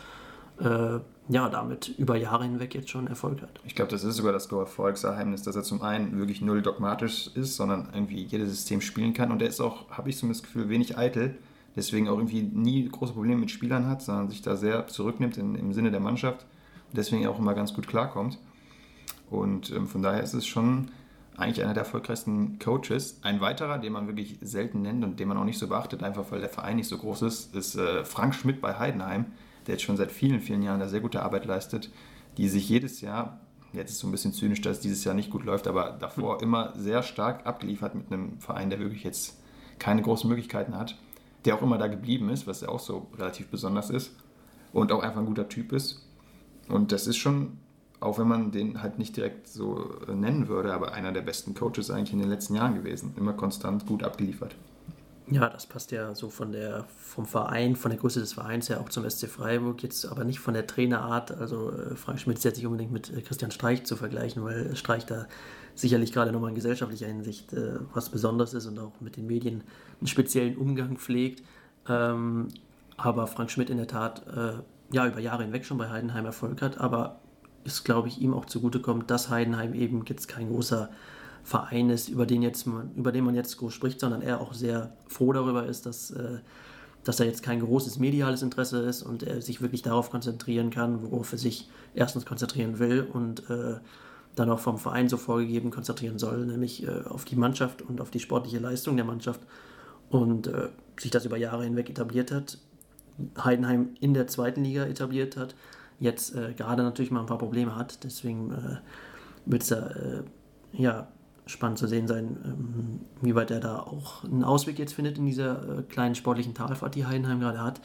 äh, 0.61 0.99
ja, 1.29 1.49
damit 1.49 1.89
über 1.99 2.17
Jahre 2.17 2.45
hinweg 2.45 2.75
jetzt 2.75 2.91
schon 2.91 3.09
Erfolg 3.09 3.43
hat. 3.43 3.61
Ich 3.65 3.75
glaube, 3.75 3.91
das 3.91 4.05
ist 4.05 4.17
sogar 4.17 4.33
das 4.33 4.47
Erfolgsgeheimnis, 4.51 5.43
dass 5.43 5.57
er 5.57 5.65
zum 5.65 5.83
einen 5.83 6.19
wirklich 6.19 6.41
null 6.41 6.63
dogmatisch 6.63 7.31
ist, 7.35 7.57
sondern 7.57 7.89
irgendwie 7.93 8.23
jedes 8.23 8.51
System 8.51 8.81
spielen 8.81 9.13
kann 9.13 9.33
und 9.33 9.43
er 9.43 9.49
ist 9.49 9.61
auch, 9.61 9.91
habe 9.91 10.09
ich 10.09 10.17
zumindest 10.17 10.45
das 10.45 10.53
Gefühl, 10.53 10.69
wenig 10.69 10.97
eitel, 10.97 11.37
deswegen 11.75 12.09
auch 12.09 12.17
irgendwie 12.17 12.43
nie 12.43 12.89
große 12.89 13.13
Probleme 13.13 13.41
mit 13.41 13.51
Spielern 13.51 13.89
hat, 13.89 14.03
sondern 14.03 14.31
sich 14.31 14.43
da 14.43 14.57
sehr 14.57 14.87
zurücknimmt 14.87 15.37
in, 15.37 15.57
im 15.57 15.73
Sinne 15.73 15.91
der 15.91 16.01
Mannschaft 16.01 16.47
und 16.91 16.97
deswegen 16.97 17.27
auch 17.27 17.39
immer 17.39 17.55
ganz 17.55 17.75
gut 17.75 17.89
klarkommt. 17.89 18.39
Und 19.29 19.73
ähm, 19.73 19.89
von 19.89 20.03
daher 20.03 20.23
ist 20.23 20.35
es 20.35 20.47
schon 20.47 20.91
eigentlich 21.37 21.63
einer 21.63 21.75
der 21.75 21.83
erfolgreichsten 21.83 22.59
Coaches. 22.59 23.19
Ein 23.23 23.41
weiterer, 23.41 23.79
den 23.79 23.93
man 23.93 24.07
wirklich 24.07 24.39
selten 24.41 24.83
nennt 24.83 25.05
und 25.05 25.21
den 25.21 25.29
man 25.29 25.37
auch 25.37 25.45
nicht 25.45 25.59
so 25.59 25.69
beachtet, 25.69 26.03
einfach 26.03 26.31
weil 26.31 26.41
der 26.41 26.49
Verein 26.49 26.77
nicht 26.77 26.89
so 26.89 26.97
groß 26.97 27.23
ist, 27.23 27.55
ist 27.55 27.77
äh, 27.77 28.05
Frank 28.05 28.35
Schmidt 28.35 28.61
bei 28.61 28.79
Heidenheim, 28.79 29.27
der 29.67 29.75
jetzt 29.75 29.85
schon 29.85 29.97
seit 29.97 30.13
vielen, 30.13 30.41
vielen 30.41 30.63
Jahren 30.63 30.81
da 30.81 30.89
sehr 30.89 31.01
gute 31.01 31.23
Arbeit 31.23 31.45
leistet, 31.47 31.91
die 32.37 32.49
sich 32.49 32.69
jedes 32.69 33.01
Jahr, 33.01 33.41
jetzt 33.73 33.91
ist 33.91 33.97
es 33.97 34.01
so 34.01 34.09
ein 34.09 34.13
bisschen 34.13 34.33
zynisch, 34.33 34.61
dass 34.61 34.79
es 34.79 34.83
dieses 34.83 35.05
Jahr 35.05 35.15
nicht 35.15 35.31
gut 35.31 35.45
läuft, 35.45 35.67
aber 35.67 35.97
davor 35.99 36.43
immer 36.43 36.73
sehr 36.77 37.03
stark 37.03 37.47
abgeliefert 37.47 37.95
mit 37.95 38.13
einem 38.13 38.39
Verein, 38.41 38.71
der 38.71 38.79
wirklich 38.79 39.05
jetzt 39.05 39.39
keine 39.79 40.03
großen 40.03 40.29
Möglichkeiten 40.29 40.77
hat, 40.77 40.97
der 41.45 41.55
auch 41.55 41.63
immer 41.63 41.79
da 41.79 41.87
geblieben 41.87 42.29
ist, 42.31 42.47
was 42.47 42.61
ja 42.61 42.69
auch 42.69 42.81
so 42.81 43.09
relativ 43.19 43.49
besonders 43.49 43.91
ist 43.91 44.13
und 44.73 44.93
auch 44.93 45.03
einfach 45.03 45.21
ein 45.21 45.27
guter 45.27 45.49
Typ 45.49 45.73
ist. 45.73 46.07
Und 46.69 46.93
das 46.93 47.07
ist 47.07 47.17
schon 47.17 47.59
auch 48.01 48.19
wenn 48.19 48.29
man 48.29 48.51
den 48.51 48.83
halt 48.83 48.99
nicht 48.99 49.17
direkt 49.17 49.49
so 49.49 49.91
äh, 50.07 50.15
nennen 50.15 50.49
würde, 50.49 50.73
aber 50.73 50.93
einer 50.93 51.13
der 51.13 51.23
besten 51.23 51.55
Coaches 51.55 51.91
eigentlich 51.91 52.13
in 52.13 52.19
den 52.19 52.29
letzten 52.29 52.55
Jahren 52.55 52.75
gewesen. 52.75 53.15
Immer 53.17 53.33
konstant 53.33 53.87
gut 53.87 54.03
abgeliefert. 54.03 54.55
Ja, 55.29 55.49
das 55.49 55.67
passt 55.67 55.91
ja 55.91 56.15
so 56.15 56.31
von 56.31 56.53
der, 56.53 56.85
vom 56.99 57.27
Verein, 57.27 57.75
von 57.75 57.91
der 57.91 57.99
Größe 57.99 58.21
des 58.21 58.35
Vereins 58.35 58.69
her 58.69 58.81
auch 58.81 58.89
zum 58.89 59.09
SC 59.09 59.29
Freiburg, 59.29 59.83
jetzt 59.83 60.07
aber 60.07 60.23
nicht 60.23 60.39
von 60.39 60.55
der 60.55 60.69
Trainerart. 60.69 61.33
Also 61.33 61.73
äh, 61.73 61.97
Frank 61.97 62.21
Schmidt 62.21 62.39
ist 62.39 62.45
jetzt 62.45 62.57
nicht 62.57 62.67
unbedingt 62.67 62.93
mit 62.93 63.13
äh, 63.13 63.23
Christian 63.23 63.51
Streich 63.51 63.85
zu 63.85 63.97
vergleichen, 63.97 64.45
weil 64.45 64.77
Streich 64.77 65.05
da 65.05 65.27
sicherlich 65.75 66.13
gerade 66.13 66.31
nochmal 66.31 66.51
in 66.51 66.55
gesellschaftlicher 66.55 67.09
Hinsicht 67.09 67.53
äh, 67.53 67.81
was 67.93 68.11
Besonderes 68.11 68.55
ist 68.55 68.67
und 68.67 68.79
auch 68.79 69.01
mit 69.01 69.17
den 69.17 69.27
Medien 69.27 69.65
einen 70.01 70.07
speziellen 70.07 70.57
Umgang 70.57 70.97
pflegt. 70.97 71.43
Ähm, 71.89 72.49
aber 72.97 73.27
Frank 73.27 73.51
Schmidt 73.51 73.69
in 73.69 73.79
der 73.79 73.89
Tat 73.89 74.25
äh, 74.29 74.63
ja 74.93 75.09
über 75.09 75.19
Jahre 75.19 75.43
hinweg 75.43 75.65
schon 75.65 75.79
bei 75.79 75.91
Heidenheim 75.91 76.25
Erfolg 76.25 76.63
hat, 76.63 76.79
aber 76.79 77.19
ist, 77.65 77.85
glaube 77.85 78.07
ich, 78.07 78.21
ihm 78.21 78.33
auch 78.33 78.45
zugutekommt, 78.45 79.11
dass 79.11 79.29
Heidenheim 79.29 79.75
eben 79.75 80.05
jetzt 80.07 80.29
kein 80.29 80.49
großer 80.49 80.89
Verein 81.47 81.91
ist, 81.91 82.09
über 82.09 82.27
den, 82.27 82.43
jetzt 82.43 82.67
man, 82.67 82.93
über 82.97 83.13
den 83.13 83.25
man 83.25 83.37
jetzt 83.37 83.57
groß 83.59 83.73
spricht, 83.73 84.01
sondern 84.01 84.21
er 84.21 84.41
auch 84.41 84.53
sehr 84.53 84.97
froh 85.07 85.33
darüber 85.33 85.65
ist, 85.65 85.87
dass, 85.87 86.11
äh, 86.11 86.39
dass 87.05 87.21
er 87.21 87.27
jetzt 87.27 87.45
kein 87.45 87.61
großes 87.61 88.01
mediales 88.01 88.43
Interesse 88.43 88.81
ist 88.81 89.05
und 89.05 89.23
er 89.23 89.41
sich 89.41 89.63
wirklich 89.63 89.83
darauf 89.83 90.11
konzentrieren 90.11 90.71
kann, 90.71 91.03
worauf 91.03 91.31
er 91.31 91.39
sich 91.39 91.71
erstens 91.95 92.27
konzentrieren 92.27 92.81
will 92.81 93.07
und 93.13 93.49
äh, 93.49 93.77
dann 94.35 94.51
auch 94.51 94.59
vom 94.59 94.77
Verein 94.77 95.09
so 95.09 95.17
vorgegeben 95.17 95.71
konzentrieren 95.71 96.19
soll, 96.19 96.47
nämlich 96.47 96.83
äh, 96.83 97.03
auf 97.05 97.25
die 97.25 97.37
Mannschaft 97.37 97.81
und 97.81 98.01
auf 98.01 98.11
die 98.11 98.19
sportliche 98.19 98.59
Leistung 98.59 98.97
der 98.97 99.05
Mannschaft 99.05 99.41
und 100.11 100.49
äh, 100.49 100.71
sich 100.99 101.13
das 101.13 101.27
über 101.27 101.37
Jahre 101.37 101.63
hinweg 101.63 101.89
etabliert 101.89 102.33
hat. 102.33 102.59
Heidenheim 103.39 103.91
in 104.01 104.15
der 104.15 104.27
zweiten 104.27 104.65
Liga 104.65 104.85
etabliert 104.87 105.37
hat 105.37 105.55
jetzt 106.01 106.35
äh, 106.35 106.55
gerade 106.55 106.83
natürlich 106.83 107.13
mal 107.13 107.21
ein 107.21 107.27
paar 107.27 107.39
Probleme 107.39 107.77
hat. 107.77 108.03
Deswegen 108.03 108.51
äh, 108.51 108.77
wird 109.47 109.63
es 109.63 109.69
da 109.69 109.95
ja, 110.73 111.09
spannend 111.47 111.79
zu 111.79 111.87
sehen 111.87 112.09
sein, 112.09 112.37
ähm, 112.45 113.01
wie 113.23 113.35
weit 113.35 113.51
er 113.51 113.61
da 113.61 113.79
auch 113.79 114.25
einen 114.25 114.45
Ausweg 114.45 114.79
jetzt 114.79 114.95
findet 114.95 115.19
in 115.19 115.27
dieser 115.27 115.79
äh, 115.79 115.83
kleinen 115.83 116.15
sportlichen 116.15 116.55
Talfahrt, 116.55 116.95
die 116.95 117.07
Heidenheim 117.07 117.41
gerade 117.41 117.63
hat. 117.63 117.81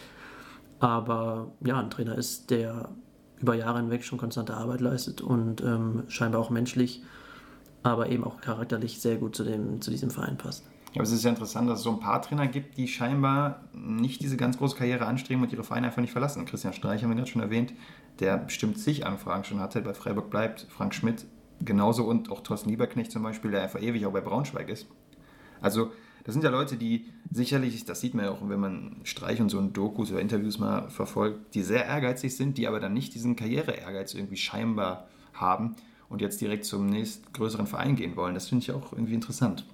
Aber 0.79 1.51
ja, 1.63 1.79
ein 1.79 1.91
Trainer 1.91 2.17
ist, 2.17 2.49
der 2.49 2.89
über 3.39 3.55
Jahre 3.55 3.79
hinweg 3.79 4.03
schon 4.03 4.17
konstante 4.17 4.55
Arbeit 4.55 4.81
leistet 4.81 5.21
und 5.21 5.61
ähm, 5.61 6.03
scheinbar 6.07 6.41
auch 6.41 6.49
menschlich, 6.49 7.03
aber 7.83 8.09
eben 8.09 8.23
auch 8.23 8.41
charakterlich 8.41 8.99
sehr 8.99 9.17
gut 9.17 9.35
zu, 9.35 9.43
dem, 9.43 9.81
zu 9.81 9.91
diesem 9.91 10.09
Verein 10.09 10.37
passt. 10.37 10.65
Ja, 10.93 11.01
es 11.03 11.11
ist 11.11 11.23
ja 11.23 11.29
interessant, 11.29 11.69
dass 11.69 11.79
es 11.79 11.83
so 11.83 11.91
ein 11.91 11.99
paar 11.99 12.21
Trainer 12.21 12.47
gibt, 12.47 12.77
die 12.77 12.87
scheinbar 12.87 13.63
nicht 13.73 14.21
diese 14.21 14.37
ganz 14.37 14.57
große 14.57 14.75
Karriere 14.75 15.05
anstreben 15.05 15.41
und 15.41 15.51
ihre 15.53 15.63
Vereine 15.63 15.87
einfach 15.87 16.01
nicht 16.01 16.11
verlassen. 16.11 16.45
Christian 16.45 16.73
Streich 16.73 17.01
haben 17.01 17.11
wir 17.11 17.15
gerade 17.15 17.29
schon 17.29 17.41
erwähnt, 17.41 17.73
der 18.19 18.37
bestimmt 18.37 18.77
zig 18.77 19.05
Anfragen 19.05 19.43
schon 19.43 19.59
hatte, 19.59 19.81
bei 19.81 19.93
Freiburg 19.93 20.29
bleibt, 20.29 20.67
Frank 20.69 20.93
Schmidt 20.93 21.25
genauso 21.65 22.05
und 22.05 22.31
auch 22.31 22.41
Thorsten 22.41 22.69
Lieberknecht 22.69 23.11
zum 23.11 23.23
Beispiel, 23.23 23.51
der 23.51 23.63
einfach 23.63 23.81
ewig 23.81 24.05
auch 24.05 24.13
bei 24.13 24.21
Braunschweig 24.21 24.69
ist. 24.69 24.87
Also 25.61 25.91
das 26.23 26.33
sind 26.33 26.43
ja 26.43 26.49
Leute, 26.49 26.77
die 26.77 27.05
sicherlich, 27.31 27.83
das 27.85 28.01
sieht 28.01 28.13
man 28.13 28.25
ja 28.25 28.31
auch, 28.31 28.47
wenn 28.47 28.59
man 28.59 28.97
Streich 29.03 29.41
und 29.41 29.49
so 29.49 29.59
in 29.59 29.73
Dokus 29.73 30.11
oder 30.11 30.21
Interviews 30.21 30.59
mal 30.59 30.89
verfolgt, 30.89 31.55
die 31.55 31.63
sehr 31.63 31.85
ehrgeizig 31.85 32.35
sind, 32.35 32.57
die 32.57 32.67
aber 32.67 32.79
dann 32.79 32.93
nicht 32.93 33.15
diesen 33.15 33.35
Karriere-Ehrgeiz 33.35 34.13
irgendwie 34.13 34.37
scheinbar 34.37 35.07
haben 35.33 35.75
und 36.09 36.21
jetzt 36.21 36.41
direkt 36.41 36.65
zum 36.65 36.87
nächstgrößeren 36.87 37.67
Verein 37.67 37.95
gehen 37.95 38.15
wollen. 38.15 38.35
Das 38.35 38.49
finde 38.49 38.63
ich 38.63 38.71
auch 38.71 38.91
irgendwie 38.91 39.15
interessant 39.15 39.65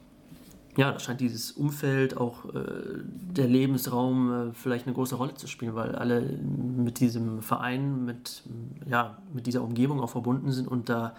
ja, 0.78 0.92
da 0.92 1.00
scheint 1.00 1.22
dieses 1.22 1.52
Umfeld, 1.52 2.18
auch 2.18 2.46
äh, 2.54 3.02
der 3.04 3.48
Lebensraum 3.48 4.32
äh, 4.32 4.54
vielleicht 4.54 4.86
eine 4.86 4.94
große 4.94 5.16
Rolle 5.16 5.34
zu 5.34 5.48
spielen, 5.48 5.74
weil 5.74 5.96
alle 5.96 6.22
mit 6.22 7.00
diesem 7.00 7.42
Verein, 7.42 8.06
mit, 8.06 8.44
ja, 8.88 9.18
mit 9.34 9.48
dieser 9.48 9.64
Umgebung 9.64 10.00
auch 10.00 10.12
verbunden 10.12 10.52
sind 10.52 10.68
und 10.68 10.88
da 10.88 11.16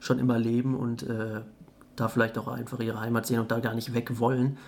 schon 0.00 0.18
immer 0.18 0.38
leben 0.38 0.74
und 0.74 1.02
äh, 1.04 1.42
da 1.96 2.08
vielleicht 2.08 2.38
auch 2.38 2.48
einfach 2.48 2.80
ihre 2.80 3.00
Heimat 3.00 3.26
sehen 3.26 3.40
und 3.40 3.50
da 3.50 3.60
gar 3.60 3.74
nicht 3.74 3.94
weg 3.94 4.18
wollen. 4.18 4.58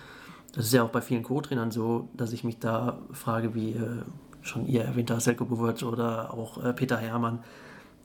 Das 0.53 0.65
ist 0.65 0.73
ja 0.73 0.83
auch 0.83 0.89
bei 0.89 1.01
vielen 1.01 1.23
Co-Trainern 1.23 1.71
so, 1.71 2.09
dass 2.13 2.31
ich 2.31 2.43
mich 2.43 2.59
da 2.59 2.99
frage, 3.11 3.55
wie 3.55 3.71
äh, 3.71 4.03
schon 4.41 4.67
ihr 4.67 4.83
erwähnter 4.83 5.19
Selko 5.19 5.45
Buwert 5.45 5.83
oder 5.83 6.33
auch 6.33 6.63
äh, 6.63 6.73
Peter 6.73 6.97
Hermann, 6.97 7.39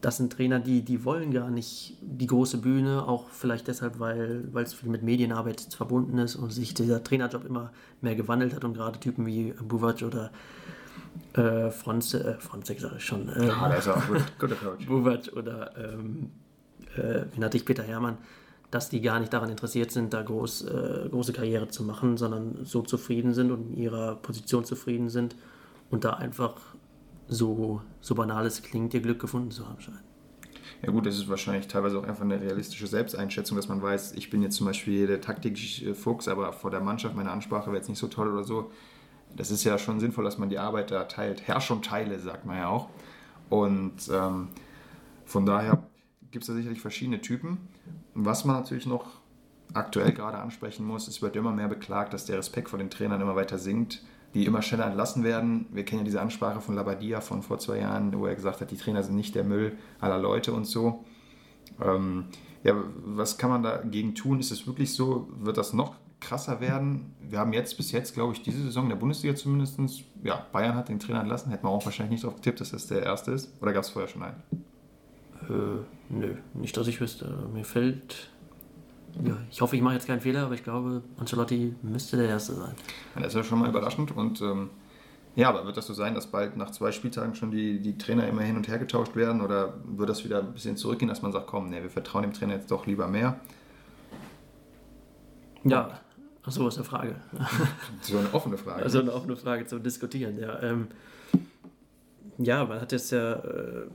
das 0.00 0.16
sind 0.18 0.32
Trainer, 0.32 0.60
die, 0.60 0.82
die 0.82 1.04
wollen 1.04 1.32
gar 1.32 1.50
nicht 1.50 1.96
die 2.00 2.26
große 2.26 2.58
Bühne, 2.58 3.06
auch 3.06 3.30
vielleicht 3.30 3.66
deshalb, 3.66 3.98
weil, 3.98 4.44
weil 4.52 4.62
es 4.62 4.72
viel 4.72 4.88
mit 4.88 5.02
Medienarbeit 5.02 5.60
verbunden 5.74 6.18
ist 6.18 6.36
und 6.36 6.52
sich 6.52 6.72
dieser 6.72 7.02
Trainerjob 7.02 7.44
immer 7.44 7.72
mehr 8.00 8.14
gewandelt 8.14 8.54
hat 8.54 8.64
und 8.64 8.74
gerade 8.74 9.00
Typen 9.00 9.26
wie 9.26 9.52
Buvac 9.52 10.02
oder 10.02 10.30
äh, 11.32 11.70
Franze, 11.70 12.22
äh, 12.24 12.40
Franzek 12.40 12.80
sage 12.80 12.94
ich 12.98 13.04
schon. 13.04 13.28
Ähm, 13.34 13.48
ja, 13.48 13.68
der 13.68 13.78
ist 13.78 13.88
auch 13.88 14.06
gut, 14.06 14.22
guter 14.38 14.54
Coach. 14.54 14.86
Buvac 14.86 15.32
oder 15.34 15.76
ähm, 15.76 16.30
äh, 16.96 17.24
wie 17.32 17.40
natürlich 17.40 17.64
Peter 17.64 17.82
Hermann, 17.82 18.18
dass 18.70 18.90
die 18.90 19.00
gar 19.00 19.18
nicht 19.18 19.32
daran 19.32 19.50
interessiert 19.50 19.90
sind, 19.90 20.12
da 20.12 20.22
groß, 20.22 20.62
äh, 20.62 21.08
große 21.10 21.32
Karriere 21.32 21.68
zu 21.68 21.82
machen, 21.84 22.16
sondern 22.16 22.64
so 22.64 22.82
zufrieden 22.82 23.32
sind 23.32 23.50
und 23.50 23.74
in 23.74 23.82
ihrer 23.82 24.16
Position 24.16 24.64
zufrieden 24.64 25.08
sind 25.08 25.36
und 25.90 26.04
da 26.04 26.14
einfach 26.14 26.54
so, 27.28 27.82
so 28.00 28.14
banal 28.14 28.46
es 28.46 28.62
klingt, 28.62 28.94
ihr 28.94 29.00
Glück 29.00 29.20
gefunden 29.20 29.50
zu 29.50 29.66
haben 29.66 29.80
scheinen. 29.80 30.08
Ja 30.82 30.92
gut, 30.92 31.06
das 31.06 31.16
ist 31.16 31.28
wahrscheinlich 31.28 31.66
teilweise 31.66 31.98
auch 31.98 32.04
einfach 32.04 32.22
eine 32.22 32.40
realistische 32.40 32.86
Selbsteinschätzung, 32.86 33.56
dass 33.56 33.68
man 33.68 33.82
weiß, 33.82 34.12
ich 34.12 34.30
bin 34.30 34.42
jetzt 34.42 34.56
zum 34.56 34.66
Beispiel 34.66 35.06
der 35.06 35.20
Taktik-Fuchs, 35.20 36.28
aber 36.28 36.52
vor 36.52 36.70
der 36.70 36.80
Mannschaft 36.80 37.16
meine 37.16 37.30
Ansprache 37.30 37.66
wäre 37.66 37.78
jetzt 37.78 37.88
nicht 37.88 37.98
so 37.98 38.06
toll 38.06 38.32
oder 38.32 38.44
so. 38.44 38.70
Das 39.36 39.50
ist 39.50 39.64
ja 39.64 39.76
schon 39.76 39.98
sinnvoll, 39.98 40.24
dass 40.24 40.38
man 40.38 40.50
die 40.50 40.58
Arbeit 40.58 40.90
da 40.90 41.04
teilt. 41.04 41.42
Herr 41.46 41.60
und 41.70 41.84
Teile, 41.84 42.18
sagt 42.20 42.46
man 42.46 42.56
ja 42.58 42.68
auch. 42.68 42.88
Und 43.50 44.08
ähm, 44.12 44.48
von 45.24 45.46
daher 45.46 45.82
gibt 46.30 46.42
es 46.44 46.48
da 46.48 46.54
sicherlich 46.54 46.80
verschiedene 46.80 47.20
Typen. 47.20 47.58
Was 48.14 48.44
man 48.44 48.56
natürlich 48.56 48.86
noch 48.86 49.20
aktuell 49.74 50.12
gerade 50.12 50.38
ansprechen 50.38 50.86
muss, 50.86 51.08
es 51.08 51.22
wird 51.22 51.36
immer 51.36 51.52
mehr 51.52 51.68
beklagt, 51.68 52.12
dass 52.14 52.24
der 52.24 52.38
Respekt 52.38 52.68
vor 52.68 52.78
den 52.78 52.90
Trainern 52.90 53.20
immer 53.20 53.36
weiter 53.36 53.58
sinkt, 53.58 54.02
die 54.34 54.44
immer 54.44 54.62
schneller 54.62 54.86
entlassen 54.86 55.24
werden. 55.24 55.66
Wir 55.70 55.84
kennen 55.84 56.00
ja 56.00 56.04
diese 56.04 56.20
Ansprache 56.20 56.60
von 56.60 56.74
Labadia 56.74 57.20
von 57.20 57.42
vor 57.42 57.58
zwei 57.58 57.78
Jahren, 57.78 58.16
wo 58.18 58.26
er 58.26 58.34
gesagt 58.34 58.60
hat, 58.60 58.70
die 58.70 58.76
Trainer 58.76 59.02
sind 59.02 59.16
nicht 59.16 59.34
der 59.34 59.44
Müll 59.44 59.76
aller 60.00 60.18
Leute 60.18 60.52
und 60.52 60.64
so. 60.64 61.04
Ähm, 61.82 62.26
ja, 62.62 62.74
was 63.04 63.38
kann 63.38 63.50
man 63.50 63.62
dagegen 63.62 64.14
tun? 64.14 64.40
Ist 64.40 64.50
es 64.50 64.66
wirklich 64.66 64.92
so? 64.92 65.28
Wird 65.38 65.56
das 65.56 65.72
noch 65.72 65.96
krasser 66.20 66.60
werden? 66.60 67.14
Wir 67.20 67.38
haben 67.38 67.52
jetzt 67.52 67.76
bis 67.76 67.92
jetzt, 67.92 68.14
glaube 68.14 68.32
ich, 68.32 68.42
diese 68.42 68.62
Saison 68.62 68.84
in 68.84 68.90
der 68.90 68.96
Bundesliga 68.96 69.34
zumindest, 69.34 69.78
ja, 70.22 70.46
Bayern 70.52 70.74
hat 70.74 70.88
den 70.88 70.98
Trainer 70.98 71.20
entlassen, 71.20 71.50
hätten 71.50 71.64
wir 71.64 71.70
auch 71.70 71.84
wahrscheinlich 71.84 72.12
nicht 72.12 72.24
darauf 72.24 72.36
getippt, 72.36 72.60
dass 72.60 72.72
das 72.72 72.86
der 72.86 73.02
erste 73.02 73.32
ist. 73.32 73.50
Oder 73.62 73.72
gab 73.72 73.84
es 73.84 73.90
vorher 73.90 74.08
schon 74.08 74.22
einen? 74.22 74.42
Äh, 75.48 75.84
nö, 76.10 76.34
nicht, 76.54 76.76
dass 76.76 76.86
ich 76.86 77.00
wüsste. 77.00 77.48
Mir 77.52 77.64
fällt. 77.64 78.30
Ja, 79.24 79.36
ich 79.50 79.60
hoffe, 79.60 79.74
ich 79.74 79.82
mache 79.82 79.94
jetzt 79.94 80.06
keinen 80.06 80.20
Fehler, 80.20 80.44
aber 80.44 80.54
ich 80.54 80.62
glaube, 80.62 81.02
Ancelotti 81.18 81.74
müsste 81.82 82.16
der 82.16 82.28
Erste 82.28 82.54
sein. 82.54 82.74
Ja, 83.14 83.22
das 83.22 83.28
ist 83.28 83.34
ja 83.34 83.44
schon 83.44 83.58
mal 83.58 83.68
überraschend. 83.68 84.14
Und 84.14 84.40
ähm, 84.42 84.70
ja, 85.34 85.48
aber 85.48 85.64
wird 85.64 85.76
das 85.76 85.86
so 85.86 85.94
sein, 85.94 86.14
dass 86.14 86.26
bald 86.26 86.56
nach 86.56 86.70
zwei 86.70 86.92
Spieltagen 86.92 87.34
schon 87.34 87.50
die, 87.50 87.80
die 87.80 87.96
Trainer 87.96 88.28
immer 88.28 88.42
hin 88.42 88.56
und 88.56 88.68
her 88.68 88.78
getauscht 88.78 89.16
werden? 89.16 89.40
Oder 89.40 89.74
wird 89.84 90.08
das 90.08 90.24
wieder 90.24 90.40
ein 90.40 90.52
bisschen 90.52 90.76
zurückgehen, 90.76 91.08
dass 91.08 91.22
man 91.22 91.32
sagt, 91.32 91.46
komm, 91.46 91.70
nee, 91.70 91.82
wir 91.82 91.90
vertrauen 91.90 92.22
dem 92.22 92.32
Trainer 92.32 92.54
jetzt 92.54 92.70
doch 92.70 92.86
lieber 92.86 93.08
mehr? 93.08 93.40
Ja, 95.64 96.00
ach 96.42 96.52
so, 96.52 96.68
ist 96.68 96.76
eine 96.76 96.84
Frage. 96.84 97.16
so 98.02 98.18
eine 98.18 98.32
offene 98.32 98.58
Frage. 98.58 98.82
Also 98.82 99.00
eine 99.00 99.12
offene 99.12 99.36
Frage 99.36 99.66
zum 99.66 99.82
Diskutieren, 99.82 100.38
ja. 100.38 100.62
Ähm, 100.62 100.88
ja, 102.38 102.64
man 102.64 102.80
hat 102.80 102.92
jetzt 102.92 103.10
ja. 103.10 103.32
Äh, 103.32 103.86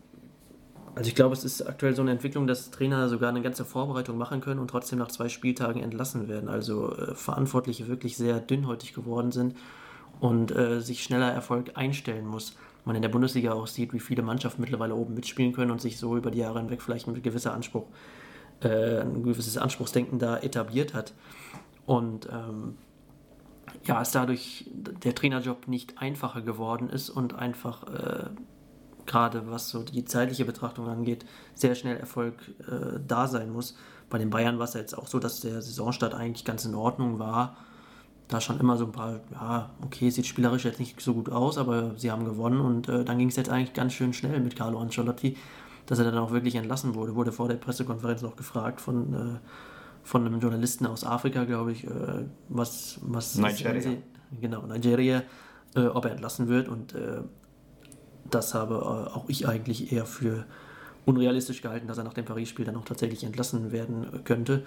also 0.95 1.07
ich 1.07 1.15
glaube, 1.15 1.33
es 1.33 1.43
ist 1.43 1.61
aktuell 1.63 1.95
so 1.95 2.01
eine 2.01 2.11
Entwicklung, 2.11 2.45
dass 2.45 2.69
Trainer 2.69 3.09
sogar 3.09 3.29
eine 3.29 3.41
ganze 3.41 3.65
Vorbereitung 3.65 4.17
machen 4.17 4.41
können 4.41 4.59
und 4.59 4.67
trotzdem 4.67 4.99
nach 4.99 5.07
zwei 5.07 5.27
Spieltagen 5.27 5.81
entlassen 5.81 6.27
werden. 6.27 6.49
Also 6.49 6.95
äh, 6.95 7.15
Verantwortliche 7.15 7.87
wirklich 7.87 8.15
sehr 8.15 8.39
dünnhäutig 8.39 8.93
geworden 8.93 9.31
sind 9.31 9.55
und 10.19 10.55
äh, 10.55 10.81
sich 10.81 11.03
schneller 11.03 11.31
Erfolg 11.31 11.71
einstellen 11.75 12.27
muss. 12.27 12.55
Man 12.85 12.95
in 12.95 13.01
der 13.01 13.09
Bundesliga 13.09 13.53
auch 13.53 13.67
sieht, 13.67 13.93
wie 13.93 13.99
viele 13.99 14.21
Mannschaften 14.21 14.61
mittlerweile 14.61 14.93
oben 14.93 15.15
mitspielen 15.15 15.53
können 15.53 15.71
und 15.71 15.81
sich 15.81 15.97
so 15.97 16.15
über 16.15 16.29
die 16.29 16.39
Jahre 16.39 16.59
hinweg 16.59 16.81
vielleicht 16.81 17.07
ein 17.07 17.21
gewisser 17.21 17.53
Anspruch, 17.53 17.85
äh, 18.61 18.99
ein 18.99 19.23
gewisses 19.23 19.57
Anspruchsdenken 19.57 20.19
da 20.19 20.37
etabliert 20.37 20.93
hat. 20.93 21.13
Und 21.85 22.27
ähm, 22.31 22.77
ja, 23.85 24.01
es 24.01 24.11
dadurch 24.11 24.69
der 24.73 25.15
Trainerjob 25.15 25.67
nicht 25.67 25.97
einfacher 25.97 26.41
geworden 26.41 26.89
ist 26.89 27.09
und 27.09 27.33
einfach 27.33 27.83
äh, 27.83 28.29
gerade 29.05 29.43
was 29.49 29.69
so 29.69 29.83
die 29.83 30.05
zeitliche 30.05 30.45
Betrachtung 30.45 30.87
angeht, 30.87 31.25
sehr 31.55 31.75
schnell 31.75 31.97
Erfolg 31.97 32.35
äh, 32.67 32.99
da 33.05 33.27
sein 33.27 33.51
muss. 33.51 33.75
Bei 34.09 34.17
den 34.17 34.29
Bayern 34.29 34.59
war 34.59 34.65
es 34.65 34.73
ja 34.73 34.79
jetzt 34.79 34.97
auch 34.97 35.07
so, 35.07 35.19
dass 35.19 35.41
der 35.41 35.61
Saisonstart 35.61 36.13
eigentlich 36.13 36.45
ganz 36.45 36.65
in 36.65 36.75
Ordnung 36.75 37.19
war. 37.19 37.57
Da 38.27 38.39
schon 38.39 38.59
immer 38.59 38.77
so 38.77 38.85
ein 38.85 38.91
paar, 38.91 39.19
ja, 39.31 39.71
okay, 39.83 40.09
sieht 40.09 40.25
spielerisch 40.25 40.65
jetzt 40.65 40.79
nicht 40.79 40.99
so 41.01 41.13
gut 41.13 41.29
aus, 41.29 41.57
aber 41.57 41.93
sie 41.97 42.11
haben 42.11 42.25
gewonnen 42.25 42.61
und 42.61 42.89
äh, 42.89 43.03
dann 43.03 43.17
ging 43.17 43.27
es 43.27 43.35
jetzt 43.35 43.49
eigentlich 43.49 43.73
ganz 43.73 43.93
schön 43.93 44.13
schnell 44.13 44.39
mit 44.39 44.55
Carlo 44.55 44.79
Ancelotti, 44.79 45.35
dass 45.85 45.99
er 45.99 46.05
dann 46.05 46.17
auch 46.17 46.31
wirklich 46.31 46.55
entlassen 46.55 46.95
wurde. 46.95 47.15
Wurde 47.15 47.31
vor 47.31 47.47
der 47.47 47.55
Pressekonferenz 47.55 48.21
noch 48.21 48.35
gefragt 48.35 48.81
von, 48.81 49.13
äh, 49.13 49.39
von 50.03 50.25
einem 50.25 50.39
Journalisten 50.39 50.85
aus 50.85 51.03
Afrika, 51.03 51.43
glaube 51.43 51.73
ich, 51.73 51.85
äh, 51.85 51.89
was, 52.49 52.99
was 53.01 53.35
Nigeria. 53.35 53.97
genau, 54.39 54.61
Nigeria, 54.65 55.23
äh, 55.75 55.87
ob 55.87 56.05
er 56.05 56.11
entlassen 56.11 56.47
wird 56.47 56.69
und 56.69 56.93
äh, 56.93 57.21
das 58.29 58.53
habe 58.53 58.75
äh, 58.75 59.13
auch 59.15 59.25
ich 59.27 59.47
eigentlich 59.47 59.91
eher 59.91 60.05
für 60.05 60.45
unrealistisch 61.05 61.61
gehalten, 61.61 61.87
dass 61.87 61.97
er 61.97 62.03
nach 62.03 62.13
dem 62.13 62.25
Paris-Spiel 62.25 62.65
dann 62.65 62.75
auch 62.75 62.85
tatsächlich 62.85 63.23
entlassen 63.23 63.71
werden 63.71 64.23
könnte. 64.23 64.65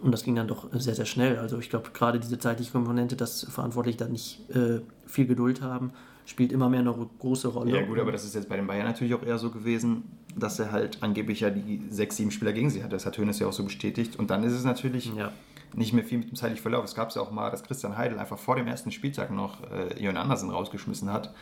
Und 0.00 0.12
das 0.12 0.22
ging 0.22 0.36
dann 0.36 0.46
doch 0.46 0.68
sehr, 0.72 0.94
sehr 0.94 1.06
schnell. 1.06 1.38
Also 1.38 1.58
ich 1.58 1.70
glaube, 1.70 1.90
gerade 1.92 2.20
diese 2.20 2.38
zeitliche 2.38 2.70
Komponente, 2.70 3.16
dass 3.16 3.44
Verantwortliche 3.50 3.98
da 3.98 4.06
nicht 4.06 4.48
äh, 4.50 4.80
viel 5.06 5.26
Geduld 5.26 5.60
haben, 5.60 5.92
spielt 6.24 6.52
immer 6.52 6.68
mehr 6.68 6.80
eine 6.80 6.94
große 7.18 7.48
Rolle. 7.48 7.74
Ja 7.74 7.84
gut, 7.84 7.98
aber 7.98 8.12
das 8.12 8.24
ist 8.24 8.34
jetzt 8.34 8.48
bei 8.48 8.56
den 8.56 8.66
Bayern 8.66 8.86
natürlich 8.86 9.14
auch 9.14 9.22
eher 9.22 9.38
so 9.38 9.50
gewesen, 9.50 10.04
dass 10.36 10.58
er 10.58 10.70
halt 10.70 10.98
angeblich 11.02 11.40
ja 11.40 11.50
die 11.50 11.82
sechs, 11.90 12.16
sieben 12.16 12.30
Spieler 12.30 12.52
gegen 12.52 12.70
sie 12.70 12.82
hatte. 12.82 12.94
Das 12.94 13.06
hat 13.06 13.16
Hönes 13.18 13.38
ja 13.38 13.48
auch 13.48 13.52
so 13.52 13.64
bestätigt. 13.64 14.16
Und 14.16 14.30
dann 14.30 14.44
ist 14.44 14.52
es 14.52 14.64
natürlich 14.64 15.12
ja. 15.16 15.32
nicht 15.74 15.94
mehr 15.94 16.04
viel 16.04 16.18
mit 16.18 16.30
dem 16.30 16.36
zeitlichen 16.36 16.62
Verlauf. 16.62 16.84
Es 16.84 16.94
gab 16.94 17.08
es 17.08 17.14
ja 17.14 17.22
auch 17.22 17.32
mal, 17.32 17.50
dass 17.50 17.64
Christian 17.64 17.96
Heidel 17.96 18.18
einfach 18.18 18.38
vor 18.38 18.56
dem 18.56 18.66
ersten 18.66 18.92
Spieltag 18.92 19.32
noch 19.32 19.62
äh, 19.72 20.00
Jörn 20.00 20.18
Andersen 20.18 20.50
rausgeschmissen 20.50 21.10
hat 21.10 21.34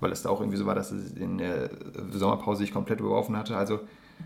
weil 0.00 0.12
es 0.12 0.22
da 0.22 0.30
auch 0.30 0.40
irgendwie 0.40 0.58
so 0.58 0.66
war, 0.66 0.74
dass 0.74 0.90
es 0.90 1.12
in 1.12 1.38
der 1.38 1.70
Sommerpause 2.10 2.60
sich 2.60 2.72
komplett 2.72 3.00
überworfen 3.00 3.36
hatte. 3.36 3.56
Also 3.56 3.80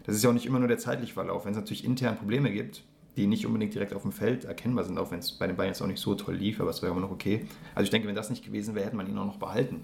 das 0.04 0.16
ist 0.16 0.22
ja 0.22 0.30
auch 0.30 0.34
nicht 0.34 0.46
immer 0.46 0.58
nur 0.58 0.68
der 0.68 0.78
zeitliche 0.78 1.14
Verlauf. 1.14 1.44
Wenn 1.44 1.52
es 1.52 1.58
natürlich 1.58 1.84
intern 1.84 2.16
Probleme 2.16 2.50
gibt, 2.50 2.82
die 3.16 3.26
nicht 3.26 3.46
unbedingt 3.46 3.74
direkt 3.74 3.94
auf 3.94 4.02
dem 4.02 4.12
Feld 4.12 4.44
erkennbar 4.44 4.84
sind, 4.84 4.98
auch 4.98 5.10
wenn 5.10 5.18
es 5.18 5.32
bei 5.32 5.46
den 5.46 5.56
Bayern 5.56 5.70
jetzt 5.70 5.82
auch 5.82 5.86
nicht 5.86 6.00
so 6.00 6.14
toll 6.14 6.34
lief, 6.34 6.60
aber 6.60 6.70
es 6.70 6.82
wäre 6.82 6.92
immer 6.92 7.00
noch 7.00 7.10
okay. 7.10 7.46
Also 7.74 7.84
ich 7.84 7.90
denke, 7.90 8.06
wenn 8.06 8.14
das 8.14 8.30
nicht 8.30 8.44
gewesen 8.44 8.74
wäre, 8.74 8.86
hätte 8.86 8.96
man 8.96 9.08
ihn 9.08 9.18
auch 9.18 9.26
noch 9.26 9.38
behalten. 9.38 9.82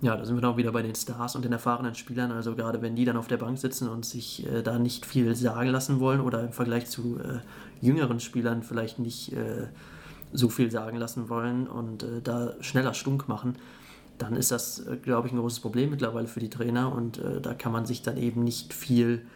Ja, 0.00 0.16
da 0.16 0.24
sind 0.24 0.36
wir 0.36 0.40
dann 0.40 0.54
auch 0.54 0.56
wieder 0.56 0.72
bei 0.72 0.82
den 0.82 0.96
Stars 0.96 1.36
und 1.36 1.44
den 1.44 1.52
erfahrenen 1.52 1.94
Spielern. 1.94 2.32
Also 2.32 2.56
gerade 2.56 2.82
wenn 2.82 2.96
die 2.96 3.04
dann 3.04 3.16
auf 3.16 3.28
der 3.28 3.36
Bank 3.36 3.58
sitzen 3.58 3.88
und 3.88 4.04
sich 4.04 4.44
äh, 4.46 4.62
da 4.62 4.78
nicht 4.78 5.06
viel 5.06 5.36
sagen 5.36 5.68
lassen 5.68 6.00
wollen 6.00 6.20
oder 6.20 6.42
im 6.42 6.52
Vergleich 6.52 6.86
zu 6.86 7.20
äh, 7.20 7.38
jüngeren 7.80 8.18
Spielern 8.18 8.64
vielleicht 8.64 8.98
nicht 8.98 9.32
äh, 9.32 9.68
so 10.32 10.48
viel 10.48 10.70
sagen 10.70 10.96
lassen 10.96 11.28
wollen 11.28 11.68
und 11.68 12.02
äh, 12.02 12.20
da 12.22 12.54
schneller 12.60 12.94
stunk 12.94 13.28
machen, 13.28 13.56
dann 14.18 14.36
ist 14.36 14.50
das, 14.50 14.86
äh, 14.86 14.96
glaube 14.96 15.28
ich, 15.28 15.34
ein 15.34 15.38
großes 15.38 15.60
Problem 15.60 15.90
mittlerweile 15.90 16.28
für 16.28 16.40
die 16.40 16.50
Trainer 16.50 16.94
und 16.94 17.18
äh, 17.18 17.40
da 17.40 17.54
kann 17.54 17.72
man 17.72 17.86
sich 17.86 18.02
dann 18.02 18.16
eben 18.16 18.44
nicht 18.44 18.72
viel, 18.72 19.26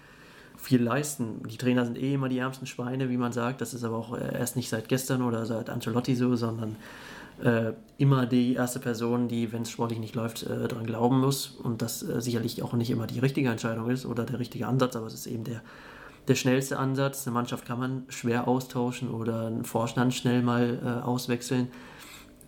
viel 0.57 0.83
leisten. 0.83 1.43
Die 1.49 1.57
Trainer 1.57 1.85
sind 1.85 1.99
eh 1.99 2.14
immer 2.14 2.29
die 2.29 2.39
ärmsten 2.39 2.66
Schweine, 2.66 3.11
wie 3.11 3.16
man 3.16 3.33
sagt. 3.33 3.61
Das 3.61 3.74
ist 3.74 3.85
aber 3.85 3.97
auch 3.97 4.16
äh, 4.16 4.39
erst 4.39 4.57
nicht 4.57 4.68
seit 4.68 4.89
gestern 4.89 5.22
oder 5.22 5.47
seit 5.47 5.70
Ancelotti 5.70 6.14
so, 6.14 6.37
sondern 6.37 6.77
äh, 7.43 7.72
immer 7.99 8.24
die 8.27 8.55
erste 8.55 8.79
Person, 8.79 9.29
die, 9.29 9.53
wenn 9.53 9.62
es 9.62 9.70
sportlich 9.70 9.99
nicht 9.99 10.14
läuft, 10.14 10.45
äh, 10.45 10.68
daran 10.68 10.87
glauben 10.87 11.20
muss 11.20 11.49
und 11.49 11.83
das 11.83 12.03
äh, 12.03 12.20
sicherlich 12.20 12.62
auch 12.62 12.72
nicht 12.72 12.91
immer 12.91 13.07
die 13.07 13.18
richtige 13.18 13.51
Entscheidung 13.51 13.91
ist 13.91 14.07
oder 14.07 14.24
der 14.24 14.39
richtige 14.39 14.66
Ansatz, 14.66 14.97
aber 14.97 15.07
es 15.07 15.14
ist 15.14 15.27
eben 15.27 15.45
der, 15.45 15.61
der 16.29 16.35
schnellste 16.35 16.79
Ansatz. 16.79 17.27
Eine 17.27 17.35
Mannschaft 17.35 17.66
kann 17.66 17.79
man 17.79 18.05
schwer 18.09 18.49
austauschen 18.49 19.11
oder 19.11 19.49
einen 19.49 19.64
Vorstand 19.64 20.14
schnell 20.14 20.43
mal 20.43 21.03
auswechseln. 21.05 21.68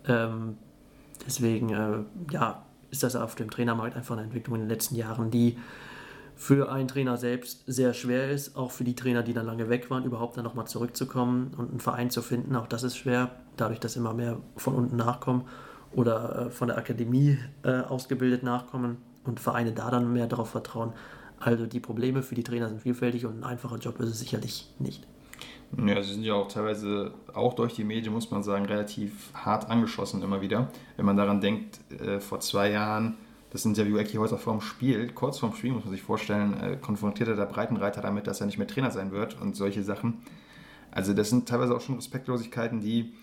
Ähm, 0.07 0.57
Deswegen 1.25 1.69
äh, 1.69 1.99
ja, 2.31 2.65
ist 2.91 3.03
das 3.03 3.15
auf 3.15 3.35
dem 3.35 3.49
Trainermarkt 3.49 3.95
einfach 3.95 4.15
eine 4.15 4.23
Entwicklung 4.25 4.55
in 4.55 4.61
den 4.61 4.69
letzten 4.69 4.95
Jahren, 4.95 5.31
die 5.31 5.57
für 6.35 6.71
einen 6.71 6.87
Trainer 6.87 7.17
selbst 7.17 7.63
sehr 7.67 7.93
schwer 7.93 8.31
ist, 8.31 8.55
auch 8.55 8.71
für 8.71 8.85
die 8.85 8.95
Trainer, 8.95 9.23
die 9.23 9.33
dann 9.33 9.45
lange 9.45 9.67
weg 9.67 9.89
waren, 9.89 10.05
überhaupt 10.05 10.37
dann 10.37 10.45
nochmal 10.45 10.67
zurückzukommen 10.67 11.53
und 11.57 11.69
einen 11.69 11.79
Verein 11.81 12.09
zu 12.09 12.21
finden. 12.21 12.55
Auch 12.55 12.67
das 12.67 12.83
ist 12.83 12.95
schwer, 12.95 13.31
dadurch, 13.57 13.81
dass 13.81 13.97
immer 13.97 14.13
mehr 14.13 14.37
von 14.55 14.73
unten 14.73 14.95
nachkommen 14.95 15.43
oder 15.91 16.47
äh, 16.47 16.49
von 16.49 16.69
der 16.69 16.77
Akademie 16.77 17.37
äh, 17.63 17.81
ausgebildet 17.81 18.43
nachkommen 18.43 18.97
und 19.25 19.41
Vereine 19.41 19.73
da 19.73 19.91
dann 19.91 20.13
mehr 20.13 20.27
darauf 20.27 20.49
vertrauen. 20.49 20.93
Also 21.39 21.65
die 21.65 21.81
Probleme 21.81 22.21
für 22.23 22.35
die 22.35 22.43
Trainer 22.43 22.69
sind 22.69 22.81
vielfältig 22.81 23.25
und 23.25 23.39
ein 23.39 23.43
einfacher 23.43 23.77
Job 23.77 23.99
ist 23.99 24.09
es 24.09 24.19
sicherlich 24.19 24.73
nicht. 24.79 25.07
Ja, 25.77 26.01
sie 26.01 26.13
sind 26.13 26.23
ja 26.23 26.33
auch 26.33 26.47
teilweise, 26.47 27.13
auch 27.33 27.53
durch 27.53 27.75
die 27.75 27.83
Medien, 27.83 28.13
muss 28.13 28.31
man 28.31 28.41
sagen, 28.41 28.65
relativ 28.65 29.31
hart 29.33 29.69
angeschossen 29.69 30.23
immer 30.23 30.41
wieder. 30.41 30.69
Wenn 30.97 31.05
man 31.05 31.15
daran 31.15 31.41
denkt, 31.41 31.79
äh, 32.01 32.19
vor 32.19 32.39
zwei 32.39 32.71
Jahren, 32.71 33.17
das 33.51 33.65
Interview 33.65 33.97
Ecki 33.97 34.17
Häuser 34.17 34.37
vorm 34.37 34.61
Spiel, 34.61 35.11
kurz 35.13 35.39
vorm 35.39 35.53
Spiel 35.53 35.71
muss 35.71 35.85
man 35.85 35.93
sich 35.93 36.01
vorstellen, 36.01 36.59
äh, 36.59 36.77
konfrontierte 36.77 37.35
der 37.35 37.45
Breitenreiter 37.45 38.01
damit, 38.01 38.27
dass 38.27 38.41
er 38.41 38.47
nicht 38.47 38.57
mehr 38.57 38.67
Trainer 38.67 38.91
sein 38.91 39.11
wird 39.11 39.39
und 39.39 39.55
solche 39.55 39.83
Sachen. 39.83 40.21
Also 40.91 41.13
das 41.13 41.29
sind 41.29 41.47
teilweise 41.47 41.75
auch 41.75 41.81
schon 41.81 41.95
Respektlosigkeiten, 41.95 42.81
die, 42.81 43.13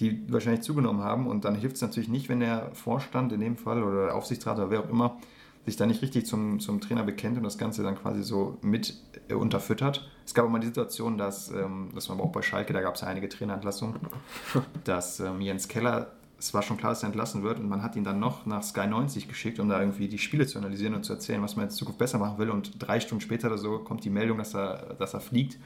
die 0.00 0.24
wahrscheinlich 0.28 0.62
zugenommen 0.62 1.02
haben. 1.02 1.28
Und 1.28 1.44
dann 1.44 1.54
hilft 1.54 1.76
es 1.76 1.82
natürlich 1.82 2.08
nicht, 2.08 2.28
wenn 2.28 2.40
der 2.40 2.70
Vorstand 2.74 3.32
in 3.32 3.40
dem 3.40 3.56
Fall 3.56 3.82
oder 3.82 4.06
der 4.06 4.16
Aufsichtsrat 4.16 4.58
oder 4.58 4.70
wer 4.70 4.80
auch 4.80 4.90
immer 4.90 5.18
sich 5.64 5.76
da 5.76 5.86
nicht 5.86 6.02
richtig 6.02 6.26
zum, 6.26 6.58
zum 6.58 6.80
Trainer 6.80 7.04
bekennt 7.04 7.36
und 7.36 7.44
das 7.44 7.56
Ganze 7.56 7.82
dann 7.82 7.96
quasi 7.96 8.22
so 8.22 8.58
mit 8.62 8.96
äh, 9.28 9.34
unterfüttert. 9.34 10.10
Es 10.26 10.34
gab 10.34 10.44
auch 10.44 10.50
mal 10.50 10.58
die 10.58 10.66
Situation, 10.66 11.18
dass, 11.18 11.50
ähm, 11.50 11.90
das 11.94 12.08
war 12.08 12.16
aber 12.16 12.24
auch 12.24 12.32
bei 12.32 12.42
Schalke, 12.42 12.72
da 12.72 12.80
gab 12.80 12.96
es 12.96 13.02
ja 13.02 13.08
einige 13.08 13.28
Trainerentlassungen, 13.28 14.00
dass 14.84 15.20
ähm, 15.20 15.40
Jens 15.40 15.68
Keller, 15.68 16.12
es 16.38 16.52
war 16.52 16.62
schon 16.62 16.78
klar, 16.78 16.90
dass 16.90 17.04
er 17.04 17.08
entlassen 17.08 17.44
wird 17.44 17.60
und 17.60 17.68
man 17.68 17.82
hat 17.82 17.94
ihn 17.94 18.02
dann 18.02 18.18
noch 18.18 18.44
nach 18.44 18.64
Sky 18.64 18.88
90 18.88 19.28
geschickt, 19.28 19.60
um 19.60 19.68
da 19.68 19.78
irgendwie 19.78 20.08
die 20.08 20.18
Spiele 20.18 20.46
zu 20.46 20.58
analysieren 20.58 20.94
und 20.94 21.04
zu 21.04 21.12
erzählen, 21.12 21.40
was 21.40 21.54
man 21.54 21.66
in 21.66 21.70
Zukunft 21.70 21.98
besser 21.98 22.18
machen 22.18 22.38
will 22.38 22.50
und 22.50 22.74
drei 22.80 22.98
Stunden 22.98 23.20
später 23.20 23.46
oder 23.46 23.58
so 23.58 23.78
kommt 23.78 24.04
die 24.04 24.10
Meldung, 24.10 24.38
dass 24.38 24.54
er, 24.54 24.94
dass 24.98 25.14
er 25.14 25.20
fliegt. 25.20 25.60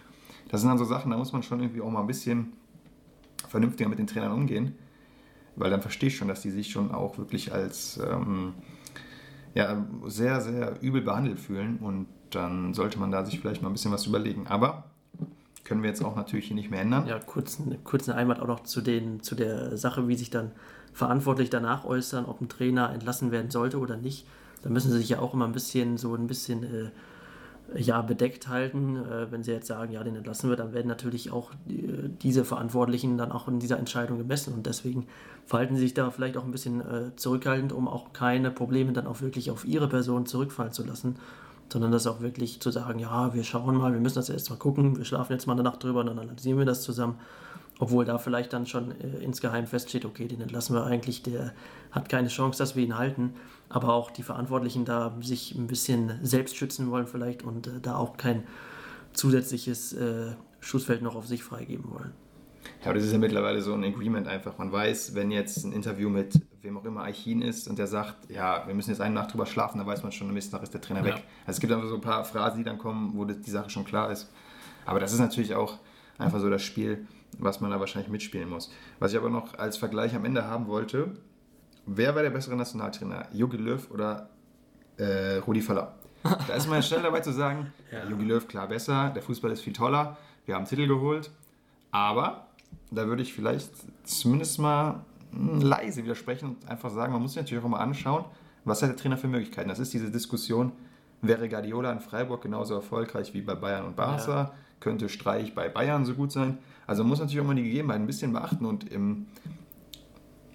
Das 0.49 0.61
sind 0.61 0.69
dann 0.69 0.79
so 0.79 0.85
Sachen, 0.85 1.11
da 1.11 1.17
muss 1.17 1.33
man 1.33 1.43
schon 1.43 1.61
irgendwie 1.61 1.81
auch 1.81 1.91
mal 1.91 2.01
ein 2.01 2.07
bisschen 2.07 2.53
vernünftiger 3.49 3.89
mit 3.89 3.99
den 3.99 4.07
Trainern 4.07 4.33
umgehen, 4.33 4.75
weil 5.57 5.71
dann 5.71 5.81
verstehe 5.81 6.09
ich 6.09 6.17
schon, 6.17 6.29
dass 6.29 6.43
die 6.43 6.51
sich 6.51 6.71
schon 6.71 6.91
auch 6.91 7.17
wirklich 7.17 7.55
als 7.55 7.99
ähm, 7.99 8.53
ja, 9.57 9.87
sehr, 10.05 10.43
sehr 10.43 10.81
übel 10.83 11.01
behandelt 11.01 11.41
fühlen 11.41 11.79
und 11.79 12.07
dann 12.31 12.75
sollte 12.75 13.01
man 13.01 13.11
da 13.11 13.25
sich 13.25 13.41
vielleicht 13.41 13.63
mal 13.63 13.71
ein 13.71 13.73
bisschen 13.73 13.91
was 13.91 14.07
überlegen. 14.07 14.47
Aber 14.47 14.85
können 15.65 15.83
wir 15.83 15.89
jetzt 15.89 16.05
auch 16.05 16.15
natürlich 16.15 16.47
hier 16.47 16.55
nicht 16.55 16.71
mehr 16.71 16.83
ändern. 16.83 17.07
Ja, 17.07 17.19
kurz, 17.19 17.59
kurz 17.83 18.07
eine 18.07 18.19
Einwand 18.19 18.41
auch 18.41 18.47
noch 18.47 18.65
zu, 18.65 18.83
den, 18.83 19.23
zu 19.23 19.35
der 19.35 19.79
Sache, 19.79 20.09
wie 20.09 20.15
sich 20.15 20.29
dann 20.29 20.53
verantwortlich 20.93 21.49
danach 21.49 21.87
äußern, 21.87 22.27
ob 22.27 22.43
ein 22.43 22.51
Trainer 22.51 22.93
entlassen 22.93 23.33
werden 23.33 23.51
sollte 23.51 23.79
oder 23.79 23.97
nicht. 23.97 24.27
Da 24.61 24.69
müssen 24.69 24.93
sie 24.93 24.99
sich 24.99 25.09
ja 25.09 25.21
auch 25.21 25.33
immer 25.33 25.47
ein 25.47 25.53
bisschen 25.53 25.97
so 25.97 26.15
ein 26.15 26.27
bisschen 26.27 26.63
äh, 26.63 26.91
ja, 27.75 28.01
bedeckt 28.03 28.49
halten. 28.49 28.97
Äh, 28.97 29.31
wenn 29.31 29.43
sie 29.43 29.53
jetzt 29.53 29.67
sagen, 29.67 29.93
ja, 29.93 30.03
den 30.05 30.17
entlassen 30.17 30.51
wir, 30.51 30.57
dann 30.57 30.73
werden 30.73 30.89
natürlich 30.89 31.33
auch 31.33 31.53
die, 31.67 32.11
diese 32.23 32.45
Verantwortlichen 32.45 33.19
dann 33.19 33.33
auch 33.33 33.49
in 33.49 33.59
dieser 33.59 33.79
Entscheidung 33.79 34.19
gemessen. 34.19 34.55
Und 34.55 34.67
deswegen 34.67 35.07
verhalten 35.45 35.77
sie 35.77 35.83
sich 35.83 35.95
da 35.95 36.11
vielleicht 36.11 36.37
auch 36.37 36.45
ein 36.45 36.53
bisschen 36.53 36.81
äh, 36.81 37.17
zurückhaltend, 37.17 37.73
um 37.73 37.89
auch 37.89 38.12
keine 38.12 38.51
Probleme 38.51 38.93
dann 38.93 39.07
auch 39.07 39.21
wirklich 39.21 39.51
auf 39.51 39.64
ihre 39.64 39.89
Person 39.89 40.27
zurückfallen 40.27 40.73
zu 40.73 40.85
lassen. 40.85 41.17
Sondern 41.69 41.91
das 41.91 42.07
auch 42.07 42.21
wirklich 42.21 42.61
zu 42.61 42.71
sagen, 42.71 43.01
ja, 43.01 43.35
wir 43.35 43.43
schauen 43.43 43.77
mal, 43.77 43.93
wir 43.93 44.01
müssen 44.01 44.14
das 44.14 44.31
erst 44.31 44.51
mal 44.51 44.57
gucken, 44.57 44.97
wir 44.97 45.05
schlafen 45.05 45.33
jetzt 45.33 45.47
mal 45.47 45.55
eine 45.55 45.64
Nacht 45.64 45.83
drüber 45.83 46.01
und 46.01 46.07
dann 46.07 46.19
analysieren 46.19 46.59
wir 46.59 46.64
das 46.64 46.83
zusammen. 46.83 47.17
Obwohl 47.79 48.05
da 48.05 48.19
vielleicht 48.19 48.53
dann 48.53 48.67
schon 48.67 48.93
äh, 48.93 49.23
insgeheim 49.23 49.67
feststeht, 49.67 50.05
okay, 50.05 50.29
den 50.29 50.41
entlassen 50.41 50.77
wir 50.77 50.85
eigentlich, 50.85 51.23
der 51.23 51.53
hat 51.91 52.09
keine 52.09 52.29
Chance, 52.29 52.59
dass 52.59 52.77
wir 52.77 52.85
ihn 52.85 52.97
halten 52.97 53.35
aber 53.69 53.93
auch 53.93 54.11
die 54.11 54.23
Verantwortlichen 54.23 54.85
da 54.85 55.17
sich 55.21 55.55
ein 55.55 55.67
bisschen 55.67 56.19
selbst 56.23 56.57
schützen 56.57 56.91
wollen 56.91 57.07
vielleicht 57.07 57.43
und 57.43 57.67
äh, 57.67 57.81
da 57.81 57.97
auch 57.97 58.17
kein 58.17 58.45
zusätzliches 59.12 59.93
äh, 59.95 60.33
Schussfeld 60.61 61.03
noch 61.03 61.17
auf 61.17 61.27
sich 61.27 61.43
freigeben 61.43 61.91
wollen. 61.91 62.12
Ja, 62.81 62.87
aber 62.87 62.95
das 62.95 63.05
ist 63.05 63.12
ja 63.12 63.19
mittlerweile 63.19 63.61
so 63.62 63.75
ein 63.75 63.85
Agreement 63.85 64.27
einfach. 64.27 64.59
Man 64.59 64.73
weiß, 64.73 65.14
wenn 65.14 65.31
jetzt 65.31 65.64
ein 65.64 65.73
Interview 65.73 66.09
mit 66.09 66.41
wem 66.62 66.77
auch 66.77 66.85
immer 66.85 67.03
Eichin 67.03 67.43
ist 67.43 67.69
und 67.69 67.79
der 67.79 67.87
sagt, 67.87 68.31
ja, 68.31 68.67
wir 68.67 68.75
müssen 68.75 68.91
jetzt 68.91 69.01
eine 69.01 69.14
Nacht 69.14 69.33
drüber 69.33 69.47
schlafen, 69.47 69.79
dann 69.79 69.87
weiß 69.87 70.03
man 70.03 70.12
schon, 70.12 70.29
am 70.29 70.35
nächsten 70.35 70.53
Tag 70.53 70.62
ist 70.62 70.75
der 70.75 70.81
Trainer 70.81 71.01
ja. 71.01 71.07
weg. 71.07 71.25
Also 71.47 71.57
es 71.57 71.61
gibt 71.61 71.73
einfach 71.73 71.89
so 71.89 71.95
ein 71.95 72.01
paar 72.01 72.25
Phrasen, 72.25 72.59
die 72.59 72.64
dann 72.64 72.79
kommen, 72.79 73.12
wo 73.14 73.25
die 73.25 73.51
Sache 73.51 73.71
schon 73.71 73.85
klar 73.85 74.11
ist. 74.11 74.31
Aber 74.85 75.01
das 75.01 75.12
ist 75.12 75.21
natürlich 75.21 75.55
auch 75.55 75.79
einfach 76.19 76.41
so 76.41 76.51
das 76.51 76.62
Spiel, 76.62 77.07
was 77.39 77.61
man 77.61 77.71
da 77.71 77.81
wahrscheinlich 77.81 78.11
mitspielen 78.11 78.49
muss. 78.49 78.71
Was 78.99 79.12
ich 79.12 79.19
aber 79.19 79.31
noch 79.31 79.59
als 79.59 79.77
Vergleich 79.77 80.14
am 80.14 80.25
Ende 80.25 80.45
haben 80.45 80.67
wollte, 80.67 81.14
wer 81.87 82.14
war 82.14 82.22
der 82.22 82.30
bessere 82.30 82.57
Nationaltrainer? 82.57 83.28
Jogi 83.32 83.57
Löw 83.57 83.91
oder 83.91 84.28
äh, 84.99 85.37
Rudi 85.37 85.62
Völler? 85.62 85.95
Da 86.22 86.55
ist 86.55 86.68
man 86.68 86.82
schnell 86.82 87.03
dabei 87.03 87.20
zu 87.20 87.32
sagen, 87.32 87.72
ja. 87.93 88.05
Jogi 88.09 88.24
Löw 88.24 88.47
klar 88.47 88.68
besser, 88.68 89.11
der 89.11 89.22
Fußball 89.22 89.53
ist 89.53 89.62
viel 89.62 89.72
toller, 89.72 90.16
wir 90.45 90.55
haben 90.55 90.64
Titel 90.64 90.87
geholt, 90.87 91.30
aber 91.91 92.49
da 92.91 93.07
würde 93.07 93.22
ich 93.22 93.32
vielleicht 93.32 93.70
zumindest 94.05 94.59
mal 94.59 95.05
hm, 95.32 95.61
leise 95.61 96.03
widersprechen 96.05 96.49
und 96.51 96.68
einfach 96.68 96.91
sagen, 96.91 97.12
man 97.12 97.22
muss 97.22 97.32
sich 97.32 97.43
natürlich 97.43 97.62
auch 97.62 97.68
mal 97.68 97.80
anschauen, 97.80 98.24
was 98.64 98.82
hat 98.82 98.91
der 98.91 98.97
Trainer 98.97 99.16
für 99.16 99.28
Möglichkeiten. 99.28 99.68
Das 99.68 99.78
ist 99.78 99.93
diese 99.93 100.11
Diskussion, 100.11 100.72
wäre 101.22 101.49
Guardiola 101.49 101.93
in 101.93 102.01
Freiburg 102.01 102.43
genauso 102.43 102.74
erfolgreich 102.74 103.32
wie 103.34 103.41
bei 103.41 103.55
Bayern 103.55 103.87
und 103.87 103.97
Barca, 103.97 104.32
ja. 104.32 104.53
könnte 104.80 105.09
Streich 105.09 105.55
bei 105.55 105.68
Bayern 105.68 106.05
so 106.05 106.14
gut 106.14 106.32
sein. 106.32 106.59
Also 106.87 107.03
man 107.03 107.11
muss 107.11 107.20
natürlich 107.20 107.41
auch 107.41 107.47
mal 107.47 107.55
die 107.55 107.64
Gegebenheiten 107.64 108.05
ein 108.05 108.07
bisschen 108.07 108.32
beachten 108.32 108.64
und 108.66 108.91
im 108.91 109.26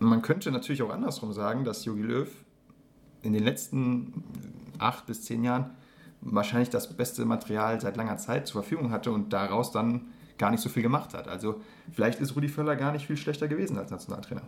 man 0.01 0.21
könnte 0.21 0.51
natürlich 0.51 0.81
auch 0.81 0.89
andersrum 0.89 1.33
sagen, 1.33 1.63
dass 1.63 1.85
Jogi 1.85 2.01
Löw 2.01 2.29
in 3.21 3.33
den 3.33 3.43
letzten 3.43 4.23
acht 4.79 5.05
bis 5.05 5.23
zehn 5.23 5.43
Jahren 5.43 5.71
wahrscheinlich 6.21 6.69
das 6.69 6.95
beste 6.95 7.25
Material 7.25 7.79
seit 7.79 7.97
langer 7.97 8.17
Zeit 8.17 8.47
zur 8.47 8.61
Verfügung 8.61 8.91
hatte 8.91 9.11
und 9.11 9.33
daraus 9.33 9.71
dann 9.71 10.07
gar 10.37 10.51
nicht 10.51 10.61
so 10.61 10.69
viel 10.69 10.83
gemacht 10.83 11.13
hat. 11.13 11.27
Also 11.27 11.61
vielleicht 11.91 12.19
ist 12.19 12.35
Rudi 12.35 12.47
Völler 12.47 12.75
gar 12.75 12.91
nicht 12.91 13.07
viel 13.07 13.17
schlechter 13.17 13.47
gewesen 13.47 13.77
als 13.77 13.91
Nationaltrainer. 13.91 14.43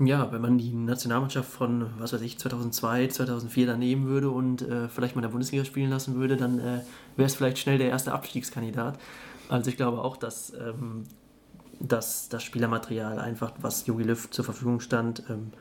Ja, 0.00 0.32
wenn 0.32 0.42
man 0.42 0.58
die 0.58 0.72
Nationalmannschaft 0.72 1.48
von, 1.48 1.90
was 1.98 2.12
weiß 2.12 2.20
ich, 2.22 2.38
2002, 2.38 3.08
2004 3.08 3.66
da 3.66 3.76
nehmen 3.76 4.06
würde 4.06 4.30
und 4.30 4.62
äh, 4.62 4.88
vielleicht 4.88 5.14
mal 5.14 5.20
in 5.20 5.28
der 5.28 5.32
Bundesliga 5.32 5.64
spielen 5.64 5.90
lassen 5.90 6.16
würde, 6.16 6.36
dann 6.36 6.58
äh, 6.58 6.80
wäre 7.16 7.26
es 7.26 7.36
vielleicht 7.36 7.58
schnell 7.58 7.78
der 7.78 7.90
erste 7.90 8.12
Abstiegskandidat. 8.12 8.98
Also 9.48 9.70
ich 9.70 9.76
glaube 9.76 10.02
auch, 10.02 10.16
dass 10.16 10.52
ähm, 10.54 11.04
dass 11.80 12.28
das 12.28 12.42
Spielermaterial 12.42 13.18
einfach, 13.18 13.52
was 13.60 13.86
Jogi 13.86 14.04
Löw 14.04 14.30
zur 14.30 14.44
Verfügung 14.44 14.80
stand, 14.80 15.22
ähm, 15.28 15.52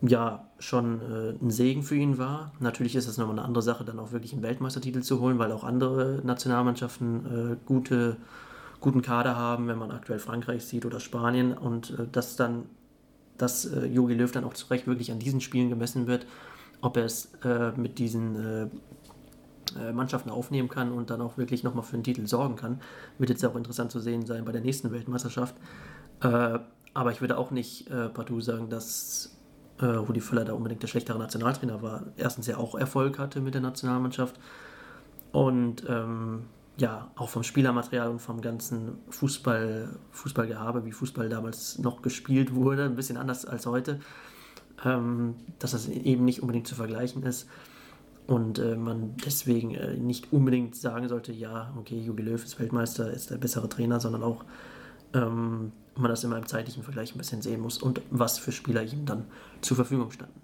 ja, 0.00 0.46
schon 0.58 1.00
äh, 1.00 1.30
ein 1.42 1.50
Segen 1.50 1.82
für 1.82 1.96
ihn 1.96 2.18
war. 2.18 2.52
Natürlich 2.60 2.94
ist 2.96 3.08
es 3.08 3.16
nochmal 3.16 3.38
eine 3.38 3.46
andere 3.46 3.62
Sache, 3.62 3.84
dann 3.84 3.98
auch 3.98 4.12
wirklich 4.12 4.32
einen 4.32 4.42
Weltmeistertitel 4.42 5.00
zu 5.00 5.20
holen, 5.20 5.38
weil 5.38 5.52
auch 5.52 5.64
andere 5.64 6.20
Nationalmannschaften 6.24 7.52
äh, 7.52 7.56
gute, 7.64 8.16
guten 8.80 9.02
Kader 9.02 9.36
haben, 9.36 9.66
wenn 9.68 9.78
man 9.78 9.90
aktuell 9.90 10.18
Frankreich 10.18 10.64
sieht 10.64 10.84
oder 10.84 11.00
Spanien 11.00 11.56
und 11.56 11.90
äh, 11.98 12.06
dass 12.10 12.36
dann, 12.36 12.66
dass 13.38 13.64
äh, 13.64 13.86
Jogi 13.86 14.14
Löw 14.14 14.30
dann 14.30 14.44
auch 14.44 14.54
zu 14.54 14.66
Recht 14.66 14.86
wirklich 14.86 15.10
an 15.10 15.18
diesen 15.18 15.40
Spielen 15.40 15.70
gemessen 15.70 16.06
wird, 16.06 16.26
ob 16.82 16.96
er 16.98 17.04
es 17.04 17.32
äh, 17.42 17.72
mit 17.76 17.98
diesen 17.98 18.36
äh, 18.36 18.66
Mannschaften 19.92 20.30
aufnehmen 20.30 20.68
kann 20.68 20.92
und 20.92 21.10
dann 21.10 21.20
auch 21.20 21.36
wirklich 21.38 21.64
nochmal 21.64 21.84
für 21.84 21.94
einen 21.94 22.04
Titel 22.04 22.26
sorgen 22.26 22.56
kann. 22.56 22.80
Wird 23.18 23.30
jetzt 23.30 23.44
auch 23.44 23.56
interessant 23.56 23.90
zu 23.90 24.00
sehen 24.00 24.26
sein 24.26 24.44
bei 24.44 24.52
der 24.52 24.60
nächsten 24.60 24.92
Weltmeisterschaft. 24.92 25.54
Äh, 26.20 26.58
aber 26.94 27.10
ich 27.10 27.20
würde 27.20 27.38
auch 27.38 27.50
nicht 27.50 27.90
äh, 27.90 28.08
partout 28.08 28.40
sagen, 28.40 28.68
dass 28.68 29.36
äh, 29.80 29.86
Rudi 29.86 30.20
Völler 30.20 30.44
da 30.44 30.52
unbedingt 30.52 30.82
der 30.82 30.88
schlechtere 30.88 31.18
Nationaltrainer 31.18 31.82
war. 31.82 32.04
Erstens 32.16 32.46
ja 32.46 32.56
auch 32.56 32.74
Erfolg 32.74 33.18
hatte 33.18 33.40
mit 33.40 33.54
der 33.54 33.60
Nationalmannschaft 33.60 34.38
und 35.32 35.84
ähm, 35.88 36.44
ja, 36.76 37.10
auch 37.16 37.28
vom 37.28 37.42
Spielermaterial 37.42 38.08
und 38.08 38.20
vom 38.20 38.40
ganzen 38.40 38.98
Fußball, 39.10 39.88
Fußballgehabe, 40.10 40.84
wie 40.84 40.92
Fußball 40.92 41.28
damals 41.28 41.78
noch 41.78 42.02
gespielt 42.02 42.54
wurde, 42.54 42.84
ein 42.84 42.96
bisschen 42.96 43.16
anders 43.16 43.44
als 43.44 43.66
heute, 43.66 44.00
ähm, 44.84 45.36
dass 45.58 45.70
das 45.72 45.88
eben 45.88 46.24
nicht 46.24 46.40
unbedingt 46.40 46.66
zu 46.66 46.74
vergleichen 46.74 47.22
ist. 47.22 47.48
Und 48.26 48.58
äh, 48.58 48.76
man 48.76 49.16
deswegen 49.24 49.74
äh, 49.74 49.94
nicht 49.96 50.32
unbedingt 50.32 50.76
sagen 50.76 51.08
sollte, 51.08 51.32
ja, 51.32 51.74
okay, 51.78 52.00
Jogi 52.00 52.22
Löw 52.22 52.42
ist 52.42 52.58
Weltmeister, 52.58 53.12
ist 53.12 53.30
der 53.30 53.36
bessere 53.36 53.68
Trainer, 53.68 54.00
sondern 54.00 54.22
auch 54.22 54.44
ähm, 55.12 55.72
man 55.96 56.10
das 56.10 56.24
immer 56.24 56.38
im 56.38 56.46
zeitlichen 56.46 56.82
Vergleich 56.82 57.14
ein 57.14 57.18
bisschen 57.18 57.42
sehen 57.42 57.60
muss 57.60 57.78
und 57.78 58.00
was 58.10 58.38
für 58.38 58.50
Spieler 58.52 58.82
ihm 58.82 59.04
dann 59.04 59.26
zur 59.60 59.76
Verfügung 59.76 60.10
standen. 60.10 60.40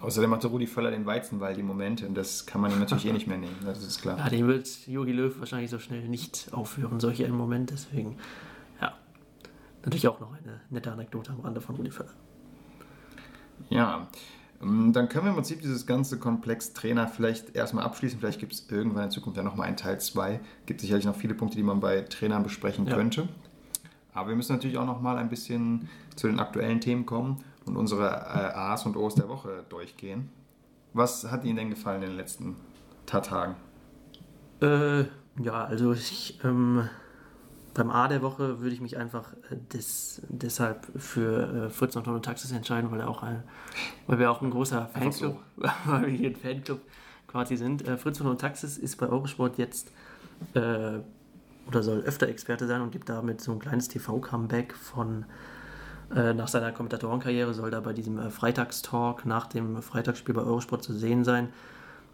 Außerdem 0.00 0.30
hatte 0.30 0.46
Rudi 0.46 0.66
Völler 0.66 0.90
den 0.90 1.04
Weizenwald 1.04 1.58
im 1.58 1.66
Moment 1.66 2.02
und 2.02 2.14
das 2.14 2.46
kann 2.46 2.62
man 2.62 2.72
ihm 2.72 2.78
natürlich 2.78 3.06
eh 3.06 3.12
nicht 3.12 3.26
mehr 3.26 3.36
nehmen, 3.36 3.56
das 3.64 3.82
ist 3.82 4.00
klar. 4.00 4.16
Ja, 4.16 4.30
den 4.30 4.46
wird 4.46 4.86
Jogi 4.86 5.12
Löw 5.12 5.38
wahrscheinlich 5.38 5.70
so 5.70 5.78
schnell 5.78 6.08
nicht 6.08 6.48
aufhören, 6.52 7.00
solche 7.00 7.24
im 7.24 7.36
Moment, 7.36 7.70
deswegen, 7.70 8.16
ja, 8.80 8.94
natürlich 9.82 10.08
auch 10.08 10.18
noch 10.20 10.32
eine 10.32 10.60
nette 10.70 10.90
Anekdote 10.90 11.32
am 11.32 11.40
Rande 11.40 11.60
von 11.60 11.74
Rudi 11.74 11.90
Völler. 11.90 12.14
Ja, 13.68 14.08
dann 14.60 15.08
können 15.08 15.24
wir 15.24 15.30
im 15.30 15.36
Prinzip 15.36 15.62
dieses 15.62 15.86
ganze 15.86 16.18
Komplex 16.18 16.74
Trainer 16.74 17.08
vielleicht 17.08 17.56
erstmal 17.56 17.84
abschließen. 17.84 18.18
Vielleicht 18.18 18.40
gibt 18.40 18.52
es 18.52 18.68
irgendwann 18.68 19.04
in 19.04 19.10
Zukunft 19.10 19.38
ja 19.38 19.42
nochmal 19.42 19.66
einen 19.66 19.78
Teil 19.78 19.98
2. 19.98 20.38
Gibt 20.66 20.82
sicherlich 20.82 21.06
noch 21.06 21.16
viele 21.16 21.34
Punkte, 21.34 21.56
die 21.56 21.62
man 21.62 21.80
bei 21.80 22.02
Trainern 22.02 22.42
besprechen 22.42 22.86
ja. 22.86 22.94
könnte. 22.94 23.28
Aber 24.12 24.28
wir 24.28 24.36
müssen 24.36 24.52
natürlich 24.52 24.76
auch 24.76 24.84
nochmal 24.84 25.16
ein 25.16 25.30
bisschen 25.30 25.88
zu 26.14 26.26
den 26.26 26.40
aktuellen 26.40 26.80
Themen 26.80 27.06
kommen 27.06 27.42
und 27.64 27.76
unsere 27.76 28.08
äh, 28.08 28.54
A's 28.54 28.84
und 28.84 28.96
O's 28.96 29.14
der 29.14 29.28
Woche 29.28 29.64
durchgehen. 29.70 30.28
Was 30.92 31.30
hat 31.30 31.44
Ihnen 31.44 31.56
denn 31.56 31.70
gefallen 31.70 32.02
in 32.02 32.10
den 32.10 32.16
letzten 32.16 32.56
Tagen? 33.06 33.56
Äh, 34.60 35.04
ja, 35.42 35.64
also 35.64 35.92
ich 35.92 36.38
ähm, 36.44 36.88
beim 37.74 37.90
A 37.90 38.08
der 38.08 38.22
Woche 38.22 38.60
würde 38.60 38.74
ich 38.74 38.80
mich 38.80 38.96
einfach 38.96 39.32
äh, 39.50 39.56
des, 39.72 40.22
deshalb 40.28 40.86
für 40.96 41.66
äh, 41.66 41.70
Fritz 41.70 41.96
und 41.96 42.04
Ton 42.04 42.14
und 42.14 42.24
Taxis 42.24 42.52
entscheiden, 42.52 42.90
weil, 42.90 43.00
er 43.00 43.08
auch 43.08 43.22
ein, 43.22 43.42
weil 44.06 44.18
wir 44.18 44.30
auch 44.30 44.42
ein 44.42 44.50
großer 44.50 44.86
Fanclub, 44.92 45.38
weil 45.84 46.06
wir 46.06 46.08
hier 46.08 46.30
ein 46.30 46.36
Fanclub 46.36 46.80
quasi 47.28 47.56
sind. 47.56 47.86
Äh, 47.86 47.96
Fritz 47.96 48.20
und 48.20 48.40
Taxis 48.40 48.78
ist 48.78 48.96
bei 48.96 49.08
Eurosport 49.08 49.58
jetzt 49.58 49.92
äh, 50.54 50.98
oder 51.68 51.82
soll 51.82 52.00
öfter 52.00 52.28
Experte 52.28 52.66
sein 52.66 52.80
und 52.80 52.90
gibt 52.90 53.08
damit 53.08 53.40
so 53.40 53.52
ein 53.52 53.60
kleines 53.60 53.88
TV-Comeback 53.88 54.74
von 54.74 55.24
äh, 56.14 56.34
nach 56.34 56.48
seiner 56.48 56.72
Kommentatorenkarriere 56.72 57.54
soll 57.54 57.70
da 57.70 57.80
bei 57.80 57.92
diesem 57.92 58.18
äh, 58.18 58.30
Freitagstalk 58.30 59.26
nach 59.26 59.46
dem 59.46 59.80
Freitagsspiel 59.80 60.34
bei 60.34 60.42
Eurosport 60.42 60.82
zu 60.82 60.92
sehen 60.92 61.24
sein. 61.24 61.50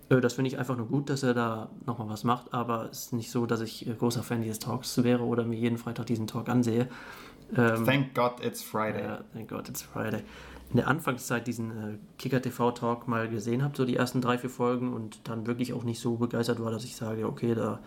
Äh, 0.09 0.21
das 0.21 0.35
finde 0.35 0.49
ich 0.49 0.59
einfach 0.59 0.77
nur 0.77 0.87
gut, 0.87 1.11
dass 1.11 1.23
er 1.23 1.35
da 1.35 1.71
nochmal 1.85 2.09
was 2.09 2.25
macht, 2.25 2.53
aber 2.53 2.89
es 2.91 3.07
ist 3.07 3.13
nicht 3.13 3.31
so, 3.31 3.47
dass 3.47 3.61
ich 3.61 3.87
äh, 3.87 3.95
großer 3.95 4.23
Fan 4.23 4.43
dieses 4.43 4.59
Talks 4.59 5.03
wäre 5.03 5.23
oder 5.23 5.45
mir 5.45 5.59
jeden 5.59 5.79
Freitag 5.79 6.07
diesen 6.07 6.27
Talk 6.27 6.49
ansehe. 6.49 6.89
Ähm, 7.57 7.85
thank 7.85 8.15
God 8.15 8.45
it's 8.45 8.63
Friday. 8.63 9.03
Ja, 9.03 9.25
thank 9.33 9.49
God 9.49 9.69
it's 9.69 9.83
Friday. 9.83 10.23
In 10.71 10.79
der 10.79 10.89
Anfangszeit 10.89 11.47
diesen 11.47 11.71
äh, 11.71 11.99
Kicker 12.19 12.43
TV 12.43 12.73
Talk 12.73 13.07
mal 13.07 13.29
gesehen 13.29 13.63
habe, 13.63 13.77
so 13.77 13.85
die 13.85 13.97
ersten 13.97 14.21
drei, 14.21 14.37
vier 14.39 14.51
Folgen 14.51 14.93
und 14.93 15.29
dann 15.29 15.47
wirklich 15.47 15.73
auch 15.73 15.85
nicht 15.85 16.01
so 16.01 16.17
begeistert 16.17 16.61
war, 16.61 16.71
dass 16.71 16.85
ich 16.85 16.97
sage, 16.97 17.27
okay, 17.27 17.55
da 17.55 17.81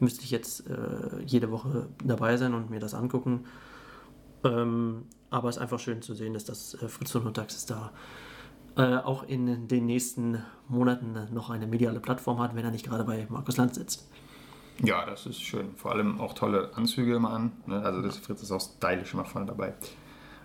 müsste 0.00 0.24
ich 0.24 0.30
jetzt 0.30 0.68
äh, 0.68 1.22
jede 1.24 1.50
Woche 1.50 1.88
dabei 2.04 2.36
sein 2.36 2.52
und 2.52 2.68
mir 2.68 2.80
das 2.80 2.92
angucken. 2.92 3.46
Ähm, 4.44 5.04
aber 5.30 5.48
es 5.48 5.56
ist 5.56 5.62
einfach 5.62 5.80
schön 5.80 6.02
zu 6.02 6.14
sehen, 6.14 6.34
dass 6.34 6.44
das 6.44 6.74
äh, 6.74 6.88
Fritz 6.88 7.14
und 7.14 7.32
Taxis 7.34 7.64
da 7.64 7.92
äh, 8.76 8.96
auch 8.96 9.22
in 9.22 9.68
den 9.68 9.86
nächsten 9.86 10.42
Monaten 10.68 11.16
noch 11.32 11.50
eine 11.50 11.66
mediale 11.66 12.00
Plattform 12.00 12.40
hat, 12.40 12.54
wenn 12.54 12.64
er 12.64 12.70
nicht 12.70 12.86
gerade 12.86 13.04
bei 13.04 13.26
Markus 13.28 13.56
Land 13.56 13.74
sitzt. 13.74 14.08
Ja, 14.82 15.06
das 15.06 15.24
ist 15.24 15.40
schön. 15.40 15.74
Vor 15.76 15.92
allem 15.92 16.20
auch 16.20 16.34
tolle 16.34 16.70
Anzüge 16.74 17.14
immer 17.14 17.30
an. 17.30 17.52
Ne? 17.66 17.80
Also 17.80 18.02
das 18.02 18.18
Fritz 18.18 18.42
ist 18.42 18.52
auch 18.52 18.60
stylisch 18.60 19.14
immer 19.14 19.24
vorne 19.24 19.46
dabei. 19.46 19.74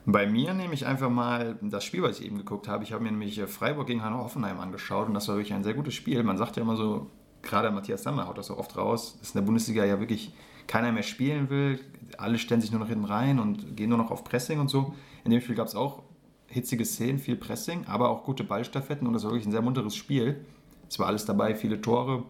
Bei 0.06 0.26
mir 0.26 0.54
nehme 0.54 0.74
ich 0.74 0.86
einfach 0.88 1.10
mal 1.10 1.58
das 1.62 1.84
Spiel, 1.84 2.02
was 2.02 2.20
ich 2.20 2.26
eben 2.26 2.38
geguckt 2.38 2.68
habe. 2.68 2.84
Ich 2.84 2.94
habe 2.94 3.04
mir 3.04 3.12
nämlich 3.12 3.42
Freiburg 3.44 3.88
gegen 3.88 4.02
Hannover 4.02 4.24
Hoffenheim 4.24 4.60
angeschaut 4.60 5.08
und 5.08 5.14
das 5.14 5.28
war 5.28 5.36
wirklich 5.36 5.54
ein 5.54 5.64
sehr 5.64 5.74
gutes 5.74 5.94
Spiel. 5.94 6.24
Man 6.24 6.38
sagt 6.38 6.56
ja 6.56 6.64
immer 6.64 6.76
so, 6.76 7.12
gerade 7.42 7.70
Matthias 7.70 8.04
Sammer 8.04 8.28
haut 8.28 8.38
das 8.38 8.48
so 8.48 8.58
oft 8.58 8.76
raus, 8.78 9.18
dass 9.20 9.32
in 9.32 9.40
der 9.40 9.46
Bundesliga 9.46 9.86
ja 9.86 10.00
wirklich 10.00 10.34
keiner 10.66 10.92
mehr 10.92 11.04
spielen 11.04 11.50
will. 11.50 11.80
Alle 12.18 12.38
stellen 12.38 12.62
sich 12.62 12.72
nur 12.72 12.80
noch 12.80 12.88
hinten 12.88 13.06
rein 13.06 13.40
und 13.40 13.76
gehen 13.76 13.90
nur 13.90 13.98
noch 13.98 14.10
auf 14.10 14.24
Pressing 14.24 14.60
und 14.60 14.70
so. 14.70 14.96
In 15.24 15.32
dem 15.32 15.42
Spiel 15.42 15.56
gab 15.56 15.68
es 15.68 15.76
auch 15.76 16.04
hitzige 16.52 16.86
Szenen, 16.86 17.20
viel 17.20 17.36
Pressing, 17.36 17.86
aber 17.88 18.10
auch 18.10 18.24
gute 18.24 18.43
Ballstaffetten 18.43 19.08
und 19.08 19.14
das 19.14 19.24
war 19.24 19.32
wirklich 19.32 19.47
ein 19.47 19.52
sehr 19.52 19.62
munteres 19.62 19.95
Spiel. 19.95 20.45
Es 20.89 20.99
war 20.99 21.08
alles 21.08 21.26
dabei, 21.26 21.56
viele 21.56 21.82
Tore, 21.82 22.24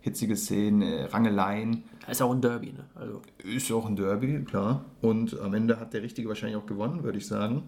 hitzige 0.00 0.36
Szenen, 0.36 0.82
äh, 0.82 1.04
Rangeleien. 1.04 1.84
Ist 2.10 2.22
auch 2.22 2.32
ein 2.32 2.40
Derby, 2.40 2.72
ne? 2.72 2.84
Also. 2.94 3.20
Ist 3.44 3.70
auch 3.70 3.86
ein 3.86 3.96
Derby, 3.96 4.44
klar. 4.44 4.84
Und 5.02 5.38
am 5.40 5.52
Ende 5.54 5.78
hat 5.78 5.92
der 5.92 6.02
Richtige 6.02 6.28
wahrscheinlich 6.28 6.56
auch 6.56 6.66
gewonnen, 6.66 7.02
würde 7.02 7.18
ich 7.18 7.26
sagen. 7.26 7.62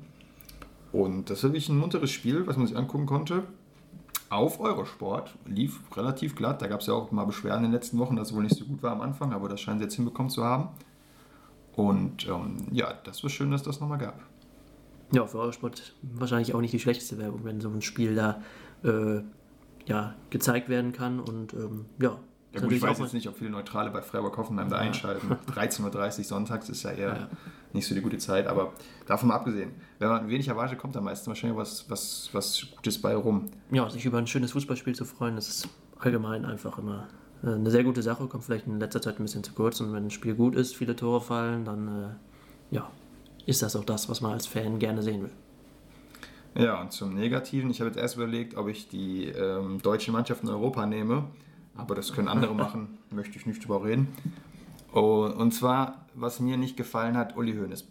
Und 0.93 1.31
das 1.31 1.45
war 1.45 1.51
wirklich 1.51 1.69
ein 1.69 1.79
munteres 1.79 2.11
Spiel, 2.11 2.47
was 2.47 2.57
man 2.57 2.67
sich 2.67 2.77
angucken 2.77 3.07
konnte. 3.07 3.45
Auf 4.31 4.61
Eurosport 4.61 5.37
lief 5.45 5.81
relativ 5.97 6.37
glatt. 6.37 6.63
Da 6.63 6.69
gab 6.69 6.81
es 6.81 6.87
ja 6.87 6.95
auch 6.95 7.11
mal 7.11 7.25
Beschwerden 7.25 7.65
in 7.65 7.71
den 7.71 7.75
letzten 7.75 7.99
Wochen, 7.99 8.17
dass 8.17 8.29
es 8.29 8.35
wohl 8.35 8.45
nicht 8.45 8.57
so 8.57 8.65
gut 8.65 8.83
war 8.83 8.93
am 8.93 9.01
Anfang, 9.01 9.33
aber 9.33 9.49
das 9.49 9.61
scheinen 9.61 9.79
sie 9.79 9.85
jetzt 9.85 9.97
hinbekommen 9.97 10.31
zu 10.31 10.45
haben. 10.45 10.69
Und 11.75 12.27
ähm, 12.29 12.57
ja, 12.71 12.95
das 13.05 13.23
war 13.23 13.31
schön, 13.31 13.51
dass 13.51 13.63
das 13.63 13.81
nochmal 13.81 13.99
gab. 13.99 14.21
Ja, 15.13 15.27
für 15.27 15.39
Eurosport 15.39 15.95
wahrscheinlich 16.03 16.55
auch 16.55 16.61
nicht 16.61 16.73
die 16.73 16.79
schlechteste 16.79 17.19
Werbung, 17.19 17.45
wenn 17.45 17.61
so 17.61 17.69
ein 17.69 17.83
Spiel 17.83 18.15
da 18.15 18.43
äh, 18.85 19.23
ja, 19.87 20.15
gezeigt 20.31 20.69
werden 20.69 20.93
kann. 20.93 21.21
Und 21.21 21.53
ähm, 21.55 21.87
ja, 22.01 22.19
ja 22.53 22.61
gut, 22.61 22.73
ich 22.73 22.83
weiß 22.83 22.99
jetzt 22.99 23.15
nicht, 23.15 23.29
ob 23.29 23.37
viele 23.37 23.51
Neutrale 23.51 23.91
bei 23.91 24.03
Freiburg 24.03 24.37
Hoffenheim 24.37 24.69
ja. 24.71 24.77
da 24.77 24.83
einschalten. 24.83 25.37
13.30 25.55 26.19
Uhr 26.19 26.25
sonntags 26.25 26.69
ist 26.69 26.83
ja 26.83 26.91
eher 26.91 27.09
ja. 27.09 27.29
nicht 27.73 27.87
so 27.87 27.95
die 27.95 28.01
gute 28.01 28.19
Zeit, 28.19 28.47
aber 28.47 28.73
davon 29.07 29.29
mal 29.29 29.37
abgesehen, 29.37 29.73
wenn 29.99 30.09
man 30.09 30.29
wenig 30.29 30.49
erwartet, 30.49 30.79
kommt 30.79 30.97
da 30.97 31.01
meistens 31.01 31.29
wahrscheinlich 31.29 31.59
was, 31.59 31.89
was, 31.89 32.29
was 32.33 32.67
Gutes 32.75 33.01
bei 33.01 33.15
rum. 33.15 33.47
Ja, 33.71 33.89
sich 33.89 34.05
über 34.05 34.19
ein 34.19 34.27
schönes 34.27 34.53
Fußballspiel 34.53 34.95
zu 34.95 35.05
freuen, 35.05 35.37
das 35.37 35.49
ist 35.49 35.69
allgemein 36.01 36.45
einfach 36.45 36.79
immer 36.79 37.07
äh, 37.45 37.51
eine 37.51 37.71
sehr 37.71 37.85
gute 37.85 38.03
Sache, 38.03 38.27
kommt 38.27 38.43
vielleicht 38.43 38.67
in 38.67 38.81
letzter 38.81 39.01
Zeit 39.01 39.21
ein 39.21 39.23
bisschen 39.23 39.45
zu 39.45 39.53
kurz 39.53 39.81
und 39.81 39.93
wenn 39.93 40.07
ein 40.07 40.11
Spiel 40.11 40.35
gut 40.35 40.57
ist, 40.57 40.75
viele 40.75 40.97
Tore 40.97 41.21
fallen, 41.21 41.65
dann 41.65 41.89
äh, 41.89 42.75
ja, 42.75 42.91
ist 43.47 43.63
das 43.63 43.77
auch 43.77 43.85
das, 43.85 44.09
was 44.09 44.21
man 44.21 44.33
als 44.33 44.47
Fan 44.47 44.79
gerne 44.79 45.03
sehen 45.03 45.23
will. 45.23 46.65
Ja, 46.65 46.81
und 46.81 46.93
zum 46.93 47.15
Negativen, 47.15 47.71
ich 47.71 47.81
habe 47.81 47.91
jetzt 47.91 47.99
erst 47.99 48.17
überlegt, 48.17 48.57
ob 48.57 48.69
ich 48.69 48.89
die 48.89 49.27
ähm, 49.27 49.81
deutsche 49.83 50.11
Mannschaft 50.11 50.43
in 50.43 50.49
Europa 50.49 50.85
nehme 50.87 51.27
aber 51.81 51.95
das 51.95 52.13
können 52.13 52.29
andere 52.29 52.55
machen, 52.67 52.99
möchte 53.11 53.37
ich 53.39 53.47
nicht 53.47 53.65
drüber 53.65 53.85
reden. 53.85 54.09
Und 54.93 55.55
zwar, 55.55 56.07
was 56.15 56.41
mir 56.41 56.57
nicht 56.57 56.77
gefallen 56.77 57.17
hat, 57.17 57.37
Uli 57.37 57.55
Hoeneß. 57.55 57.87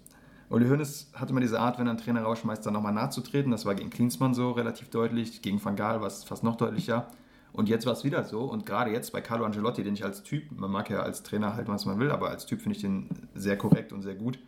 Uli 0.50 0.68
Hoeneß 0.68 1.12
hatte 1.14 1.32
immer 1.32 1.40
diese 1.40 1.60
Art, 1.60 1.80
wenn 1.80 1.88
er 1.88 1.92
einen 1.92 2.00
Trainer 2.00 2.24
rausschmeißt, 2.24 2.66
dann 2.66 2.74
nochmal 2.74 2.94
nachzutreten. 2.94 3.52
Das 3.52 3.66
war 3.66 3.76
gegen 3.76 3.90
Klinsmann 3.90 4.34
so 4.34 4.52
relativ 4.52 4.90
deutlich, 4.90 5.42
gegen 5.42 5.64
Van 5.64 5.76
Gaal 5.76 6.02
war 6.02 6.08
es 6.08 6.24
fast 6.24 6.44
noch 6.44 6.58
deutlicher. 6.58 7.08
Und 7.54 7.70
jetzt 7.70 7.86
war 7.86 7.94
es 7.94 8.04
wieder 8.04 8.24
so. 8.26 8.42
Und 8.42 8.66
gerade 8.66 8.92
jetzt 8.92 9.14
bei 9.14 9.22
Carlo 9.22 9.46
Angelotti, 9.46 9.84
den 9.84 9.94
ich 9.94 10.04
als 10.04 10.24
Typ, 10.24 10.52
man 10.52 10.72
mag 10.72 10.90
ja 10.90 11.00
als 11.00 11.24
Trainer 11.24 11.56
halten, 11.56 11.72
was 11.72 11.86
man 11.86 12.00
will, 12.00 12.12
aber 12.12 12.30
als 12.30 12.46
Typ 12.46 12.62
finde 12.62 12.76
ich 12.76 12.82
den 12.82 13.10
sehr 13.34 13.58
korrekt 13.58 13.94
und 13.94 14.02
sehr 14.02 14.16
gut. 14.16 14.40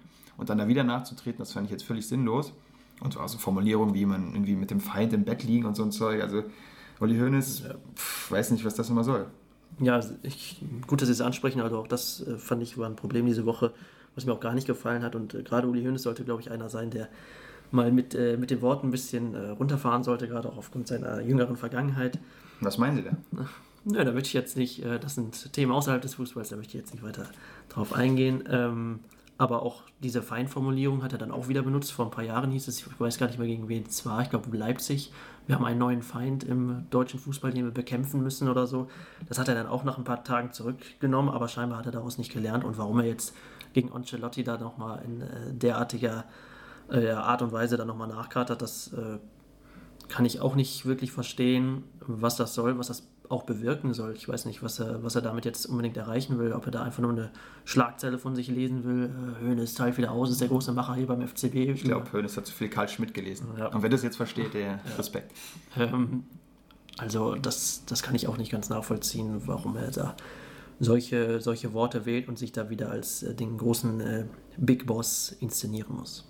Und 0.41 0.49
dann 0.49 0.57
da 0.57 0.67
wieder 0.67 0.83
nachzutreten, 0.83 1.37
das 1.37 1.53
fand 1.53 1.67
ich 1.67 1.71
jetzt 1.71 1.83
völlig 1.83 2.07
sinnlos. 2.07 2.51
Und 2.99 3.13
so 3.13 3.19
also 3.19 3.37
Formulierungen 3.37 3.93
wie 3.93 4.07
man 4.07 4.33
irgendwie 4.33 4.55
mit 4.55 4.71
dem 4.71 4.79
Feind 4.79 5.13
im 5.13 5.23
Bett 5.23 5.43
liegen 5.43 5.67
und 5.67 5.75
so 5.75 5.83
ein 5.83 5.91
Zeug. 5.91 6.19
Also 6.19 6.43
Olli 6.99 7.15
Hoeneß, 7.19 7.65
pf, 7.95 8.31
weiß 8.31 8.49
nicht, 8.49 8.65
was 8.65 8.73
das 8.73 8.89
immer 8.89 9.03
soll. 9.03 9.27
Ja, 9.79 9.99
ich, 10.23 10.59
gut, 10.87 10.99
dass 10.99 11.09
Sie 11.09 11.13
es 11.13 11.21
ansprechen, 11.21 11.61
also 11.61 11.77
auch 11.77 11.87
das 11.87 12.25
äh, 12.25 12.39
fand 12.39 12.63
ich 12.63 12.75
war 12.79 12.89
ein 12.89 12.95
Problem 12.95 13.27
diese 13.27 13.45
Woche, 13.45 13.71
was 14.15 14.25
mir 14.25 14.33
auch 14.33 14.39
gar 14.39 14.55
nicht 14.55 14.65
gefallen 14.65 15.03
hat. 15.03 15.15
Und 15.15 15.35
äh, 15.35 15.43
gerade 15.43 15.67
Uli 15.67 15.83
Hoeneß 15.83 16.01
sollte, 16.01 16.23
glaube 16.23 16.41
ich, 16.41 16.49
einer 16.49 16.69
sein, 16.69 16.89
der 16.89 17.07
mal 17.69 17.91
mit, 17.91 18.15
äh, 18.15 18.35
mit 18.35 18.49
den 18.49 18.63
Worten 18.63 18.87
ein 18.87 18.91
bisschen 18.91 19.35
äh, 19.35 19.49
runterfahren 19.49 20.03
sollte, 20.03 20.27
gerade 20.27 20.49
auch 20.49 20.57
aufgrund 20.57 20.87
seiner 20.87 21.21
jüngeren 21.21 21.55
Vergangenheit. 21.55 22.17
Was 22.61 22.79
meinen 22.79 22.97
Sie 22.97 23.03
denn? 23.03 23.17
Nö, 23.85 24.03
da 24.03 24.11
möchte 24.11 24.27
ich 24.27 24.33
jetzt 24.33 24.57
nicht, 24.57 24.83
äh, 24.83 24.97
das 24.97 25.13
sind 25.13 25.53
Themen 25.53 25.71
außerhalb 25.71 26.01
des 26.01 26.15
Fußballs, 26.15 26.49
da 26.49 26.55
möchte 26.55 26.77
ich 26.77 26.81
jetzt 26.81 26.95
nicht 26.95 27.03
weiter 27.03 27.27
drauf 27.69 27.93
eingehen. 27.93 28.43
Ähm, 28.49 29.01
aber 29.37 29.63
auch 29.63 29.83
diese 30.03 30.21
Feinformulierung 30.21 31.03
hat 31.03 31.13
er 31.13 31.17
dann 31.17 31.31
auch 31.31 31.47
wieder 31.47 31.63
benutzt. 31.63 31.91
Vor 31.91 32.05
ein 32.05 32.11
paar 32.11 32.23
Jahren 32.23 32.51
hieß 32.51 32.67
es, 32.67 32.79
ich 32.79 32.99
weiß 32.99 33.17
gar 33.17 33.27
nicht 33.27 33.39
mehr 33.39 33.47
gegen 33.47 33.67
wen 33.69 33.85
es 33.87 34.05
war, 34.05 34.21
ich 34.21 34.29
glaube 34.29 34.55
Leipzig. 34.55 35.11
Wir 35.47 35.55
haben 35.55 35.65
einen 35.65 35.79
neuen 35.79 36.03
Feind 36.03 36.43
im 36.43 36.85
deutschen 36.91 37.19
Fußball, 37.19 37.51
den 37.51 37.65
wir 37.65 37.71
bekämpfen 37.71 38.21
müssen 38.21 38.47
oder 38.47 38.67
so. 38.67 38.87
Das 39.27 39.39
hat 39.39 39.47
er 39.47 39.55
dann 39.55 39.67
auch 39.67 39.83
nach 39.83 39.97
ein 39.97 40.03
paar 40.03 40.23
Tagen 40.23 40.51
zurückgenommen, 40.51 41.29
aber 41.29 41.47
scheinbar 41.47 41.79
hat 41.79 41.87
er 41.87 41.91
daraus 41.91 42.17
nicht 42.17 42.31
gelernt. 42.31 42.63
Und 42.63 42.77
warum 42.77 42.99
er 42.99 43.07
jetzt 43.07 43.35
gegen 43.73 43.91
Ancelotti 43.91 44.43
da 44.43 44.57
nochmal 44.57 45.01
in 45.03 45.21
äh, 45.21 45.53
derartiger 45.53 46.25
äh, 46.89 47.09
Art 47.09 47.41
und 47.41 47.51
Weise 47.51 47.77
dann 47.77 47.87
nochmal 47.87 48.07
nachkratert, 48.07 48.61
das 48.61 48.93
äh, 48.93 49.17
kann 50.07 50.25
ich 50.25 50.41
auch 50.41 50.55
nicht 50.55 50.85
wirklich 50.85 51.11
verstehen, 51.11 51.83
was 52.01 52.35
das 52.35 52.53
soll, 52.53 52.77
was 52.77 52.87
das 52.87 53.07
auch 53.31 53.43
bewirken 53.43 53.93
soll. 53.93 54.13
Ich 54.15 54.27
weiß 54.27 54.45
nicht, 54.45 54.61
was 54.61 54.79
er, 54.79 55.03
was 55.03 55.15
er 55.15 55.21
damit 55.21 55.45
jetzt 55.45 55.65
unbedingt 55.65 55.97
erreichen 55.97 56.37
will, 56.39 56.53
ob 56.53 56.65
er 56.65 56.71
da 56.71 56.83
einfach 56.83 57.01
nur 57.01 57.11
eine 57.11 57.31
Schlagzeile 57.65 58.17
von 58.17 58.35
sich 58.35 58.47
lesen 58.47 58.83
will. 58.83 59.09
Äh, 59.09 59.45
Hönes 59.45 59.73
teilt 59.73 59.97
wieder 59.97 60.11
aus, 60.11 60.29
ist 60.29 60.41
der 60.41 60.47
große 60.47 60.71
Macher 60.73 60.95
hier 60.95 61.07
beim 61.07 61.25
FCB. 61.25 61.55
Ich 61.55 61.83
glaube, 61.83 62.11
Hönes 62.11 62.37
hat 62.37 62.45
zu 62.45 62.53
viel 62.53 62.69
Karl 62.69 62.89
Schmidt 62.89 63.13
gelesen. 63.13 63.47
Ja. 63.57 63.67
Und 63.67 63.83
wenn 63.83 63.91
das 63.91 64.03
jetzt 64.03 64.17
versteht, 64.17 64.53
der 64.53 64.61
ja. 64.61 64.79
Respekt. 64.97 65.31
Ähm, 65.77 66.23
also 66.97 67.35
das, 67.35 67.83
das 67.85 68.03
kann 68.03 68.15
ich 68.15 68.27
auch 68.27 68.37
nicht 68.37 68.51
ganz 68.51 68.69
nachvollziehen, 68.69 69.41
warum 69.45 69.75
er 69.75 69.91
da 69.91 70.15
solche, 70.79 71.39
solche 71.41 71.73
Worte 71.73 72.05
wählt 72.05 72.27
und 72.27 72.37
sich 72.37 72.51
da 72.51 72.69
wieder 72.69 72.91
als 72.91 73.23
äh, 73.23 73.33
den 73.33 73.57
großen 73.57 74.01
äh, 74.01 74.25
Big 74.57 74.85
Boss 74.85 75.35
inszenieren 75.39 75.95
muss. 75.95 76.27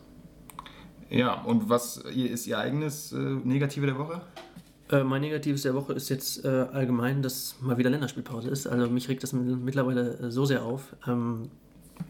Ja, 1.10 1.42
und 1.42 1.68
was 1.68 1.98
ist 1.98 2.48
Ihr 2.48 2.58
eigenes 2.58 3.12
äh, 3.12 3.18
Negative 3.18 3.86
der 3.86 3.98
Woche? 3.98 4.22
Äh, 4.92 5.04
mein 5.04 5.22
Negatives 5.22 5.62
der 5.62 5.74
Woche 5.74 5.94
ist 5.94 6.10
jetzt 6.10 6.44
äh, 6.44 6.68
allgemein, 6.72 7.22
dass 7.22 7.56
mal 7.62 7.78
wieder 7.78 7.90
Länderspielpause 7.90 8.50
ist. 8.50 8.68
Also 8.68 8.90
mich 8.90 9.08
regt 9.08 9.24
das 9.24 9.32
mittlerweile 9.34 10.20
äh, 10.20 10.32
so 10.32 10.46
sehr 10.46 10.64
auf. 10.64 10.96
Ähm, 11.08 11.50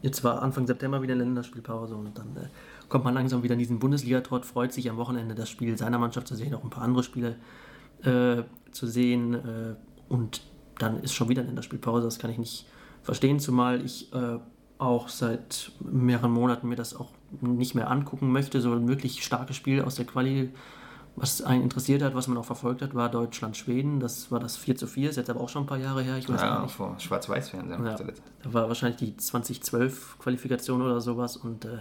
jetzt 0.01 0.23
war 0.23 0.41
Anfang 0.41 0.65
September 0.65 1.01
wieder 1.01 1.15
Länderspielpause 1.15 1.95
und 1.95 2.17
dann 2.17 2.35
äh, 2.35 2.47
kommt 2.89 3.05
man 3.05 3.13
langsam 3.13 3.43
wieder 3.43 3.53
in 3.53 3.59
diesen 3.59 3.79
Bundesliga-Trott, 3.79 4.45
freut 4.45 4.73
sich 4.73 4.89
am 4.89 4.97
Wochenende 4.97 5.35
das 5.35 5.49
Spiel 5.49 5.77
seiner 5.77 5.99
Mannschaft 5.99 6.27
zu 6.27 6.35
sehen, 6.35 6.55
auch 6.55 6.63
ein 6.63 6.71
paar 6.71 6.83
andere 6.83 7.03
Spiele 7.03 7.35
äh, 8.03 8.43
zu 8.71 8.87
sehen 8.87 9.37
und 10.07 10.41
dann 10.79 11.03
ist 11.03 11.13
schon 11.13 11.27
wieder 11.27 11.43
Länderspielpause. 11.43 12.05
Das 12.05 12.19
kann 12.19 12.31
ich 12.31 12.37
nicht 12.37 12.65
verstehen, 13.03 13.39
zumal 13.39 13.83
ich 13.83 14.09
auch 14.77 15.09
seit 15.09 15.73
mehreren 15.81 16.31
Monaten 16.31 16.69
mir 16.69 16.77
das 16.77 16.95
auch 16.95 17.11
nicht 17.41 17.75
mehr 17.75 17.91
angucken 17.91 18.31
möchte. 18.31 18.61
So 18.61 18.71
ein 18.73 18.87
wirklich 18.87 19.25
starkes 19.25 19.57
Spiel 19.57 19.81
aus 19.81 19.95
der 19.95 20.05
Quali 20.05 20.51
was 21.15 21.41
einen 21.41 21.63
interessiert 21.63 22.01
hat, 22.01 22.15
was 22.15 22.27
man 22.27 22.37
auch 22.37 22.45
verfolgt 22.45 22.81
hat, 22.81 22.95
war 22.95 23.09
Deutschland-Schweden. 23.09 23.99
Das 23.99 24.31
war 24.31 24.39
das 24.39 24.57
4 24.57 24.75
zu 24.75 24.87
4, 24.87 25.09
ist 25.09 25.15
jetzt 25.17 25.29
aber 25.29 25.41
auch 25.41 25.49
schon 25.49 25.63
ein 25.63 25.67
paar 25.67 25.77
Jahre 25.77 26.01
her. 26.01 26.17
Ich 26.17 26.29
weiß 26.29 26.41
ja, 26.41 26.61
nicht. 26.61 26.73
vor 26.73 26.97
Schwarz-Weiß-Fernsehen. 26.99 27.85
Ja, 27.85 27.95
da 27.95 28.53
war 28.53 28.67
wahrscheinlich 28.67 28.97
die 28.97 29.13
2012-Qualifikation 29.13 30.81
oder 30.81 31.01
sowas 31.01 31.37
und 31.37 31.65
äh, 31.65 31.79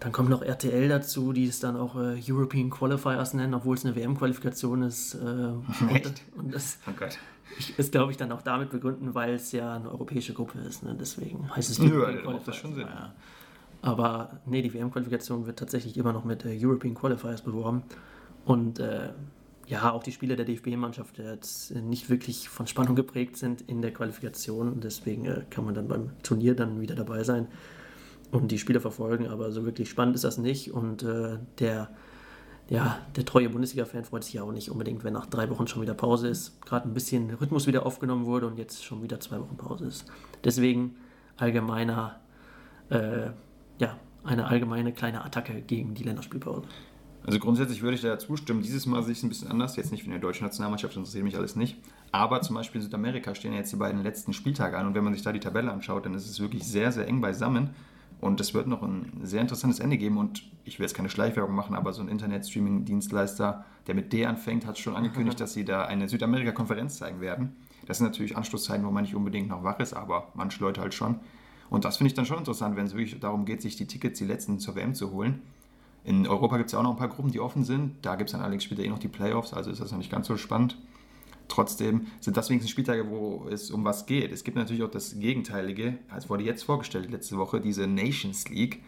dann 0.00 0.12
kommt 0.12 0.30
noch 0.30 0.42
RTL 0.42 0.88
dazu, 0.88 1.32
die 1.32 1.46
es 1.46 1.58
dann 1.58 1.76
auch 1.76 1.96
äh, 1.96 2.20
European 2.28 2.70
Qualifiers 2.70 3.34
nennen, 3.34 3.54
obwohl 3.54 3.76
es 3.76 3.84
eine 3.84 3.96
WM-Qualifikation 3.96 4.82
ist. 4.82 5.14
Äh, 5.14 5.18
und, 5.24 6.22
und, 6.36 6.54
das 6.54 6.78
oh 6.86 7.04
ist, 7.76 7.90
glaube 7.90 8.12
ich, 8.12 8.16
dann 8.16 8.30
auch 8.30 8.42
damit 8.42 8.70
begründen, 8.70 9.14
weil 9.14 9.34
es 9.34 9.50
ja 9.50 9.74
eine 9.74 9.90
europäische 9.90 10.34
Gruppe 10.34 10.60
ist. 10.60 10.84
Ne? 10.84 10.96
Deswegen 10.98 11.54
heißt 11.54 11.70
es 11.70 11.80
European 11.80 12.16
ja, 12.16 12.22
Qualifiers. 12.22 12.44
Das 12.44 12.56
schon 12.56 12.74
Sinn. 12.74 12.86
Ja. 12.86 13.12
Aber 13.82 14.40
nee, 14.46 14.62
die 14.62 14.72
WM-Qualifikation 14.72 15.46
wird 15.46 15.58
tatsächlich 15.58 15.96
immer 15.96 16.12
noch 16.12 16.24
mit 16.24 16.44
äh, 16.44 16.56
European 16.60 16.94
Qualifiers 16.94 17.42
beworben. 17.42 17.82
Und 18.48 18.78
äh, 18.78 19.10
ja, 19.66 19.92
auch 19.92 20.02
die 20.02 20.10
Spieler 20.10 20.34
der 20.34 20.46
DFB-Mannschaft 20.46 21.18
jetzt 21.18 21.74
nicht 21.74 22.08
wirklich 22.08 22.48
von 22.48 22.66
Spannung 22.66 22.96
geprägt 22.96 23.36
sind 23.36 23.60
in 23.60 23.82
der 23.82 23.92
Qualifikation. 23.92 24.80
Deswegen 24.80 25.26
äh, 25.26 25.42
kann 25.50 25.66
man 25.66 25.74
dann 25.74 25.86
beim 25.86 26.12
Turnier 26.22 26.56
dann 26.56 26.80
wieder 26.80 26.94
dabei 26.94 27.24
sein 27.24 27.48
und 28.30 28.50
die 28.50 28.58
Spiele 28.58 28.80
verfolgen. 28.80 29.28
Aber 29.28 29.52
so 29.52 29.66
wirklich 29.66 29.90
spannend 29.90 30.14
ist 30.14 30.24
das 30.24 30.38
nicht. 30.38 30.72
Und 30.72 31.02
äh, 31.02 31.36
der, 31.58 31.90
ja, 32.70 33.00
der 33.16 33.26
treue 33.26 33.50
Bundesliga-Fan 33.50 34.06
freut 34.06 34.24
sich 34.24 34.32
ja 34.32 34.44
auch 34.44 34.52
nicht 34.52 34.70
unbedingt, 34.70 35.04
wenn 35.04 35.12
nach 35.12 35.26
drei 35.26 35.50
Wochen 35.50 35.66
schon 35.66 35.82
wieder 35.82 35.92
Pause 35.92 36.28
ist. 36.28 36.58
Gerade 36.62 36.88
ein 36.88 36.94
bisschen 36.94 37.28
Rhythmus 37.34 37.66
wieder 37.66 37.84
aufgenommen 37.84 38.24
wurde 38.24 38.46
und 38.46 38.56
jetzt 38.56 38.82
schon 38.82 39.02
wieder 39.02 39.20
zwei 39.20 39.38
Wochen 39.40 39.58
Pause 39.58 39.84
ist. 39.84 40.06
Deswegen 40.42 40.96
allgemeiner, 41.36 42.18
äh, 42.88 43.26
ja, 43.78 43.98
eine 44.24 44.46
allgemeine 44.46 44.94
kleine 44.94 45.22
Attacke 45.22 45.60
gegen 45.60 45.92
die 45.92 46.04
Länderspielpause. 46.04 46.62
Also 47.28 47.40
grundsätzlich 47.40 47.82
würde 47.82 47.94
ich 47.94 48.00
da 48.00 48.18
zustimmen. 48.18 48.62
Dieses 48.62 48.86
Mal 48.86 49.02
sehe 49.02 49.12
ich 49.12 49.18
es 49.18 49.22
ein 49.22 49.28
bisschen 49.28 49.48
anders. 49.48 49.76
Jetzt 49.76 49.92
nicht 49.92 50.02
in 50.06 50.12
der 50.12 50.18
deutschen 50.18 50.44
Nationalmannschaft, 50.44 50.96
interessiert 50.96 51.24
mich 51.24 51.36
alles 51.36 51.56
nicht. 51.56 51.76
Aber 52.10 52.40
zum 52.40 52.56
Beispiel 52.56 52.80
in 52.80 52.84
Südamerika 52.86 53.34
stehen 53.34 53.52
ja 53.52 53.58
jetzt 53.58 53.70
die 53.70 53.76
beiden 53.76 54.02
letzten 54.02 54.32
Spieltage 54.32 54.78
an. 54.78 54.86
Und 54.86 54.94
wenn 54.94 55.04
man 55.04 55.12
sich 55.12 55.20
da 55.20 55.30
die 55.30 55.38
Tabelle 55.38 55.70
anschaut, 55.70 56.06
dann 56.06 56.14
ist 56.14 56.26
es 56.26 56.40
wirklich 56.40 56.64
sehr, 56.64 56.90
sehr 56.90 57.06
eng 57.06 57.20
beisammen. 57.20 57.68
Und 58.22 58.40
es 58.40 58.54
wird 58.54 58.66
noch 58.66 58.82
ein 58.82 59.12
sehr 59.24 59.42
interessantes 59.42 59.78
Ende 59.78 59.98
geben. 59.98 60.16
Und 60.16 60.42
ich 60.64 60.78
will 60.78 60.84
jetzt 60.84 60.94
keine 60.94 61.10
Schleichwerbung 61.10 61.54
machen, 61.54 61.76
aber 61.76 61.92
so 61.92 62.00
ein 62.00 62.08
Internet-Streaming-Dienstleister, 62.08 63.62
der 63.86 63.94
mit 63.94 64.10
D 64.10 64.24
anfängt, 64.24 64.64
hat 64.64 64.78
schon 64.78 64.96
angekündigt, 64.96 65.38
dass 65.42 65.52
sie 65.52 65.66
da 65.66 65.84
eine 65.84 66.08
Südamerika-Konferenz 66.08 66.96
zeigen 66.96 67.20
werden. 67.20 67.54
Das 67.84 67.98
sind 67.98 68.06
natürlich 68.06 68.38
Anschlusszeiten, 68.38 68.86
wo 68.86 68.90
man 68.90 69.02
nicht 69.02 69.14
unbedingt 69.14 69.50
noch 69.50 69.64
wach 69.64 69.80
ist, 69.80 69.92
aber 69.92 70.28
manche 70.32 70.60
Leute 70.60 70.80
halt 70.80 70.94
schon. 70.94 71.20
Und 71.68 71.84
das 71.84 71.98
finde 71.98 72.08
ich 72.08 72.14
dann 72.14 72.24
schon 72.24 72.38
interessant, 72.38 72.74
wenn 72.76 72.86
es 72.86 72.94
wirklich 72.94 73.20
darum 73.20 73.44
geht, 73.44 73.60
sich 73.60 73.76
die 73.76 73.86
Tickets, 73.86 74.18
die 74.18 74.24
letzten 74.24 74.58
zur 74.58 74.76
WM 74.76 74.94
zu 74.94 75.10
holen. 75.10 75.42
In 76.08 76.26
Europa 76.26 76.56
gibt 76.56 76.68
es 76.68 76.72
ja 76.72 76.78
auch 76.78 76.84
noch 76.84 76.92
ein 76.92 76.96
paar 76.96 77.08
Gruppen, 77.08 77.32
die 77.32 77.38
offen 77.38 77.64
sind. 77.64 77.96
Da 78.00 78.16
gibt 78.16 78.30
es 78.30 78.32
dann 78.32 78.40
allerdings 78.40 78.64
später 78.64 78.82
eh 78.82 78.88
noch 78.88 78.98
die 78.98 79.08
Playoffs, 79.08 79.52
also 79.52 79.70
ist 79.70 79.78
das 79.78 79.90
noch 79.90 79.98
nicht 79.98 80.10
ganz 80.10 80.26
so 80.26 80.38
spannend. 80.38 80.78
Trotzdem 81.48 82.06
sind 82.20 82.38
das 82.38 82.48
wenigstens 82.48 82.70
Spieltage, 82.70 83.10
wo 83.10 83.46
es 83.50 83.70
um 83.70 83.84
was 83.84 84.06
geht. 84.06 84.32
Es 84.32 84.42
gibt 84.42 84.56
natürlich 84.56 84.82
auch 84.82 84.90
das 84.90 85.18
Gegenteilige, 85.20 85.98
als 86.08 86.30
wurde 86.30 86.44
jetzt 86.44 86.62
vorgestellt 86.62 87.10
letzte 87.10 87.36
Woche, 87.36 87.60
diese 87.60 87.86
Nations 87.86 88.48
League, 88.48 88.82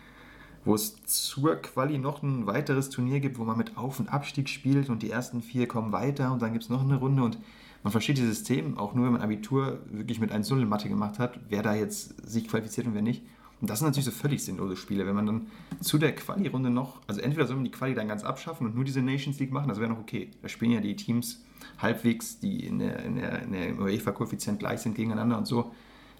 wo 0.64 0.74
es 0.74 1.04
zur 1.04 1.56
Quali 1.56 1.98
noch 1.98 2.22
ein 2.22 2.46
weiteres 2.46 2.88
Turnier 2.88 3.20
gibt, 3.20 3.38
wo 3.38 3.44
man 3.44 3.58
mit 3.58 3.76
Auf- 3.76 4.00
und 4.00 4.08
Abstieg 4.08 4.48
spielt 4.48 4.88
und 4.88 5.02
die 5.02 5.10
ersten 5.10 5.42
vier 5.42 5.68
kommen 5.68 5.92
weiter 5.92 6.32
und 6.32 6.40
dann 6.40 6.52
gibt 6.52 6.64
es 6.64 6.70
noch 6.70 6.80
eine 6.80 6.96
Runde 6.96 7.22
und 7.22 7.36
man 7.82 7.92
versteht 7.92 8.16
dieses 8.16 8.38
System 8.38 8.78
auch 8.78 8.94
nur, 8.94 9.04
wenn 9.04 9.12
man 9.12 9.22
Abitur 9.22 9.80
wirklich 9.90 10.20
mit 10.20 10.32
1 10.32 10.48
0 10.48 10.64
Mathe 10.64 10.88
gemacht 10.88 11.18
hat, 11.18 11.38
wer 11.50 11.62
da 11.62 11.74
jetzt 11.74 12.26
sich 12.26 12.48
qualifiziert 12.48 12.86
und 12.86 12.94
wer 12.94 13.02
nicht. 13.02 13.22
Und 13.60 13.68
das 13.68 13.78
sind 13.78 13.88
natürlich 13.88 14.06
so 14.06 14.10
völlig 14.10 14.42
sinnlose 14.42 14.76
Spiele, 14.76 15.06
wenn 15.06 15.14
man 15.14 15.26
dann 15.26 15.46
zu 15.80 15.98
der 15.98 16.14
Quali-Runde 16.14 16.70
noch, 16.70 17.00
also 17.06 17.20
entweder 17.20 17.46
soll 17.46 17.56
man 17.56 17.64
die 17.64 17.70
Quali 17.70 17.94
dann 17.94 18.08
ganz 18.08 18.24
abschaffen 18.24 18.66
und 18.66 18.74
nur 18.74 18.84
diese 18.84 19.02
Nations 19.02 19.38
League 19.38 19.52
machen, 19.52 19.68
das 19.68 19.78
wäre 19.78 19.90
noch 19.90 19.98
okay. 19.98 20.30
Da 20.40 20.48
spielen 20.48 20.72
ja 20.72 20.80
die 20.80 20.96
Teams 20.96 21.44
halbwegs, 21.78 22.40
die 22.40 22.66
in 22.66 22.78
der, 22.78 23.04
in 23.04 23.16
der, 23.16 23.42
in 23.42 23.52
der 23.52 23.78
UEFA-Koeffizient 23.78 24.58
gleich 24.58 24.80
sind 24.80 24.94
gegeneinander 24.94 25.36
und 25.36 25.46
so. 25.46 25.72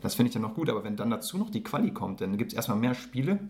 Das 0.02 0.14
finde 0.14 0.28
ich 0.28 0.34
dann 0.34 0.42
noch 0.42 0.54
gut, 0.54 0.68
aber 0.68 0.84
wenn 0.84 0.96
dann 0.96 1.10
dazu 1.10 1.38
noch 1.38 1.50
die 1.50 1.62
Quali 1.62 1.92
kommt, 1.92 2.20
dann 2.20 2.36
gibt 2.36 2.52
es 2.52 2.56
erstmal 2.56 2.78
mehr 2.78 2.94
Spiele 2.94 3.40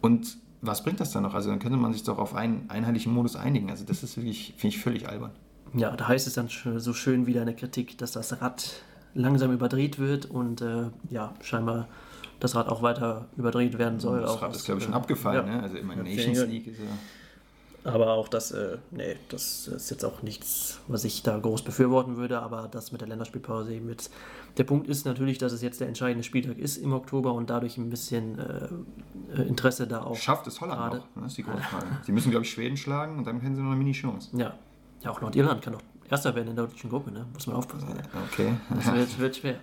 und 0.00 0.38
was 0.62 0.82
bringt 0.82 1.00
das 1.00 1.12
dann 1.12 1.22
noch? 1.22 1.34
Also 1.34 1.50
dann 1.50 1.58
könnte 1.58 1.76
man 1.76 1.92
sich 1.92 2.02
doch 2.02 2.18
auf 2.18 2.34
einen 2.34 2.68
einheitlichen 2.70 3.12
Modus 3.12 3.36
einigen. 3.36 3.70
Also 3.70 3.84
das 3.84 4.02
ist 4.02 4.16
wirklich, 4.16 4.54
finde 4.56 4.76
ich, 4.76 4.82
völlig 4.82 5.08
albern. 5.08 5.32
Ja, 5.74 5.94
da 5.94 6.08
heißt 6.08 6.26
es 6.26 6.32
dann 6.32 6.48
so 6.48 6.92
schön 6.92 7.26
wieder 7.26 7.40
in 7.40 7.46
der 7.46 7.56
Kritik, 7.56 7.98
dass 7.98 8.12
das 8.12 8.40
Rad 8.40 8.82
langsam 9.14 9.52
überdreht 9.52 9.98
wird 9.98 10.26
und 10.26 10.60
äh, 10.60 10.90
ja, 11.10 11.34
scheinbar 11.42 11.88
das 12.40 12.54
Rad 12.54 12.68
auch 12.68 12.82
weiter 12.82 13.26
überdreht 13.36 13.78
werden 13.78 14.00
soll. 14.00 14.20
Das 14.20 14.40
Rad 14.42 14.54
ist, 14.54 14.64
glaube 14.64 14.80
ich, 14.80 14.84
schon 14.84 14.94
abgefallen. 14.94 15.46
Ja. 15.46 15.56
Ne? 15.56 15.62
Also 15.62 15.76
immer 15.76 15.96
Nations 15.96 16.46
League 16.46 16.66
ist 16.66 16.78
ja. 16.78 16.86
Aber 17.90 18.14
auch 18.14 18.26
das, 18.26 18.50
äh, 18.50 18.78
nee, 18.90 19.14
das 19.28 19.68
ist 19.68 19.90
jetzt 19.90 20.04
auch 20.04 20.22
nichts, 20.22 20.80
was 20.88 21.04
ich 21.04 21.22
da 21.22 21.38
groß 21.38 21.62
befürworten 21.62 22.16
würde, 22.16 22.40
aber 22.40 22.66
das 22.68 22.90
mit 22.90 23.00
der 23.00 23.06
Länderspielpause 23.06 23.74
eben 23.74 23.88
jetzt. 23.88 24.12
Der 24.56 24.64
Punkt 24.64 24.88
ist 24.88 25.06
natürlich, 25.06 25.38
dass 25.38 25.52
es 25.52 25.62
jetzt 25.62 25.80
der 25.80 25.86
entscheidende 25.86 26.24
Spieltag 26.24 26.58
ist 26.58 26.78
im 26.78 26.92
Oktober 26.92 27.32
und 27.32 27.48
dadurch 27.48 27.76
ein 27.78 27.88
bisschen 27.88 28.40
äh, 28.40 29.42
Interesse 29.42 29.86
da 29.86 30.02
auch. 30.02 30.16
Schafft 30.16 30.48
es 30.48 30.60
Holland 30.60 30.80
gerade. 30.80 30.96
noch? 30.96 31.06
Das 31.14 31.26
ist 31.26 31.38
die 31.38 31.44
große 31.44 31.62
Frage. 31.62 31.86
Sie 32.02 32.10
müssen, 32.10 32.32
glaube 32.32 32.44
ich, 32.44 32.50
Schweden 32.50 32.76
schlagen 32.76 33.18
und 33.18 33.24
dann 33.24 33.40
können 33.40 33.54
sie 33.54 33.62
noch 33.62 33.70
eine 33.70 33.78
Mini-Chance. 33.78 34.36
Ja. 34.36 34.54
Ja, 35.04 35.10
auch 35.12 35.20
Nordirland 35.20 35.62
kann 35.62 35.74
doch 35.74 35.82
Erster 36.10 36.34
werden 36.34 36.48
in 36.48 36.56
der 36.56 36.66
deutschen 36.66 36.90
Gruppe, 36.90 37.10
ne? 37.10 37.26
Muss 37.32 37.46
man 37.46 37.56
aufpassen. 37.56 37.88
Okay. 38.32 38.52
Das 38.70 38.92
wird, 38.92 39.18
wird 39.18 39.36
schwer. 39.36 39.56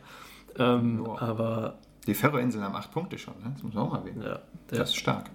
Ähm, 0.58 1.06
aber 1.06 1.76
die 2.08 2.14
Färöerinseln 2.14 2.64
haben 2.64 2.76
acht 2.76 2.92
Punkte 2.92 3.18
schon, 3.18 3.36
ne? 3.40 3.52
das 3.54 3.64
muss 3.64 3.74
man 3.74 3.84
auch 3.84 3.92
mal 3.92 4.00
erwähnen. 4.00 4.22
Ja, 4.22 4.40
das 4.68 4.90
ist 4.90 4.96
stark. 4.96 5.30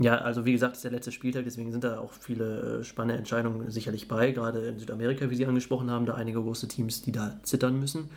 Ja, 0.00 0.18
also 0.18 0.44
wie 0.44 0.52
gesagt, 0.52 0.72
es 0.72 0.78
ist 0.78 0.84
der 0.84 0.92
letzte 0.92 1.10
Spieltag, 1.10 1.44
deswegen 1.44 1.72
sind 1.72 1.82
da 1.82 1.98
auch 1.98 2.12
viele 2.12 2.80
äh, 2.80 2.84
spannende 2.84 3.18
Entscheidungen 3.18 3.68
sicherlich 3.70 4.06
bei, 4.06 4.30
gerade 4.30 4.60
in 4.68 4.78
Südamerika, 4.78 5.28
wie 5.28 5.34
Sie 5.34 5.44
angesprochen 5.44 5.90
haben, 5.90 6.06
da 6.06 6.14
einige 6.14 6.40
große 6.40 6.68
Teams, 6.68 7.02
die 7.02 7.10
da 7.10 7.40
zittern 7.42 7.80
müssen. 7.80 8.08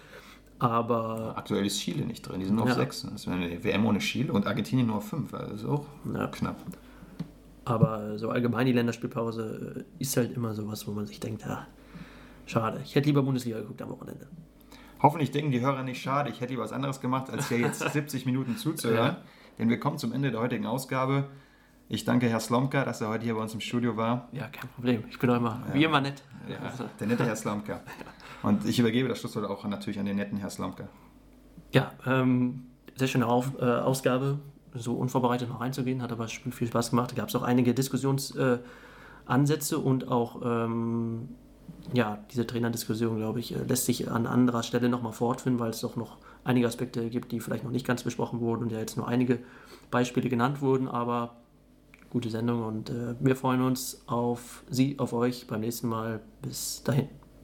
Aber. 0.60 1.34
Aktuell 1.36 1.66
ist 1.66 1.80
Chile 1.80 2.06
nicht 2.06 2.22
drin, 2.22 2.40
die 2.40 2.46
sind 2.46 2.56
nur 2.56 2.66
ja. 2.66 2.74
auf 2.74 2.78
sechs. 2.78 3.02
Das 3.02 3.26
wäre 3.26 3.38
eine 3.38 3.64
WM 3.64 3.84
ohne 3.88 3.98
Chile 3.98 4.32
und 4.32 4.46
Argentinien 4.46 4.88
nur 4.88 4.98
auf 4.98 5.10
fünf, 5.10 5.34
also 5.34 5.56
ist 5.56 5.66
auch 5.66 5.86
ja. 6.14 6.28
knapp. 6.28 6.64
Aber 7.66 8.20
so 8.20 8.30
allgemein 8.30 8.68
die 8.68 8.74
Länderspielpause 8.74 9.86
äh, 9.88 10.02
ist 10.02 10.16
halt 10.18 10.36
immer 10.36 10.54
sowas, 10.54 10.88
wo 10.88 10.92
man 10.92 11.08
sich 11.08 11.20
denkt, 11.20 11.42
ja, 11.42 11.66
schade. 12.46 12.80
Ich 12.86 12.94
hätte 12.94 13.08
lieber 13.08 13.24
Bundesliga 13.24 13.60
geguckt 13.60 13.82
am 13.82 13.90
Wochenende. 13.90 14.28
Hoffentlich 15.02 15.32
denken 15.32 15.52
die 15.52 15.62
Hörer 15.62 15.84
nicht, 15.84 16.02
schade, 16.02 16.30
ich 16.30 16.42
hätte 16.42 16.58
was 16.58 16.72
anderes 16.72 17.02
gemacht, 17.02 17.30
als 17.30 17.50
hier 17.50 17.60
jetzt 17.60 17.80
70 17.94 18.26
Minuten 18.26 18.58
zuzuhören. 18.58 19.16
Ja. 19.16 19.22
Denn 19.58 19.70
wir 19.70 19.80
kommen 19.80 19.98
zum 19.98 20.14
Ende 20.14 20.32
der 20.32 20.40
heutigen 20.40 20.66
Ausgabe. 20.66 21.26
Ich 21.90 22.06
danke 22.06 22.30
Herr 22.30 22.40
Slomka, 22.40 22.86
dass 22.86 23.02
er 23.02 23.10
heute 23.10 23.26
hier 23.26 23.36
bei 23.36 23.42
uns 23.42 23.54
im 23.54 23.60
Studio 23.60 23.98
war. 23.98 24.30
Ja, 24.32 24.48
kein 24.48 24.70
Problem. 24.70 25.04
Ich 25.10 25.20
bin 25.20 25.30
auch 25.30 25.36
immer, 25.36 25.62
ja. 25.68 25.74
wie 25.74 25.84
immer 25.84 26.00
nett. 26.00 26.24
Ja, 26.48 26.72
der 27.00 27.08
nette 27.08 27.26
Herr 27.26 27.36
Slomka. 27.36 27.82
Und 28.44 28.66
ich 28.66 28.80
übergebe 28.80 29.10
das 29.10 29.20
Schlusswort 29.20 29.50
auch 29.50 29.66
natürlich 29.66 30.00
an 30.00 30.06
den 30.06 30.16
netten 30.16 30.38
Herr 30.38 30.50
Slomka. 30.50 30.88
Ja, 31.74 31.92
ähm, 32.06 32.68
sehr 32.96 33.08
schöne 33.08 33.28
Auf, 33.28 33.60
äh, 33.60 33.66
Ausgabe. 33.66 34.40
So 34.74 34.94
unvorbereitet 34.94 35.50
noch 35.50 35.60
reinzugehen, 35.60 36.02
hat 36.02 36.14
aber 36.14 36.30
viel 36.30 36.68
Spaß 36.68 36.92
gemacht. 36.92 37.12
Da 37.12 37.16
gab 37.16 37.28
es 37.28 37.36
auch 37.36 37.44
einige 37.44 37.74
Diskussionsansätze 37.74 39.76
äh, 39.76 39.78
und 39.78 40.08
auch 40.08 40.42
ähm, 40.46 41.28
ja, 41.94 42.24
diese 42.32 42.46
Trainerdiskussion, 42.48 43.18
glaube 43.18 43.40
ich, 43.40 43.56
äh, 43.56 43.64
lässt 43.64 43.86
sich 43.86 44.10
an 44.10 44.28
anderer 44.28 44.64
Stelle 44.64 44.90
nochmal 44.90 45.14
fortführen, 45.14 45.60
weil 45.60 45.72
es 45.72 45.82
doch 45.82 45.96
noch 45.96 46.18
einige 46.44 46.68
Aspekte 46.68 47.10
gibt, 47.10 47.32
die 47.32 47.40
vielleicht 47.40 47.64
noch 47.64 47.72
nicht 47.72 47.86
ganz 47.86 48.04
besprochen 48.04 48.40
wurden 48.40 48.64
und 48.64 48.72
ja 48.72 48.80
jetzt 48.80 48.98
nur 48.98 49.08
einige 49.08 49.40
Beispiele 49.90 50.30
genannt 50.30 50.62
wurden, 50.62 50.88
aber 50.88 51.36
gute 52.10 52.30
Sendung 52.30 52.64
und 52.64 52.90
äh, 52.90 53.16
wir 53.20 53.36
freuen 53.36 53.62
uns 53.62 54.02
auf 54.08 54.64
Sie, 54.70 55.00
auf 55.00 55.14
euch 55.14 55.48
beim 55.48 55.62
nächsten 55.62 55.88
Mal. 55.88 56.22
Bis 56.42 56.84
dahin. 56.84 57.21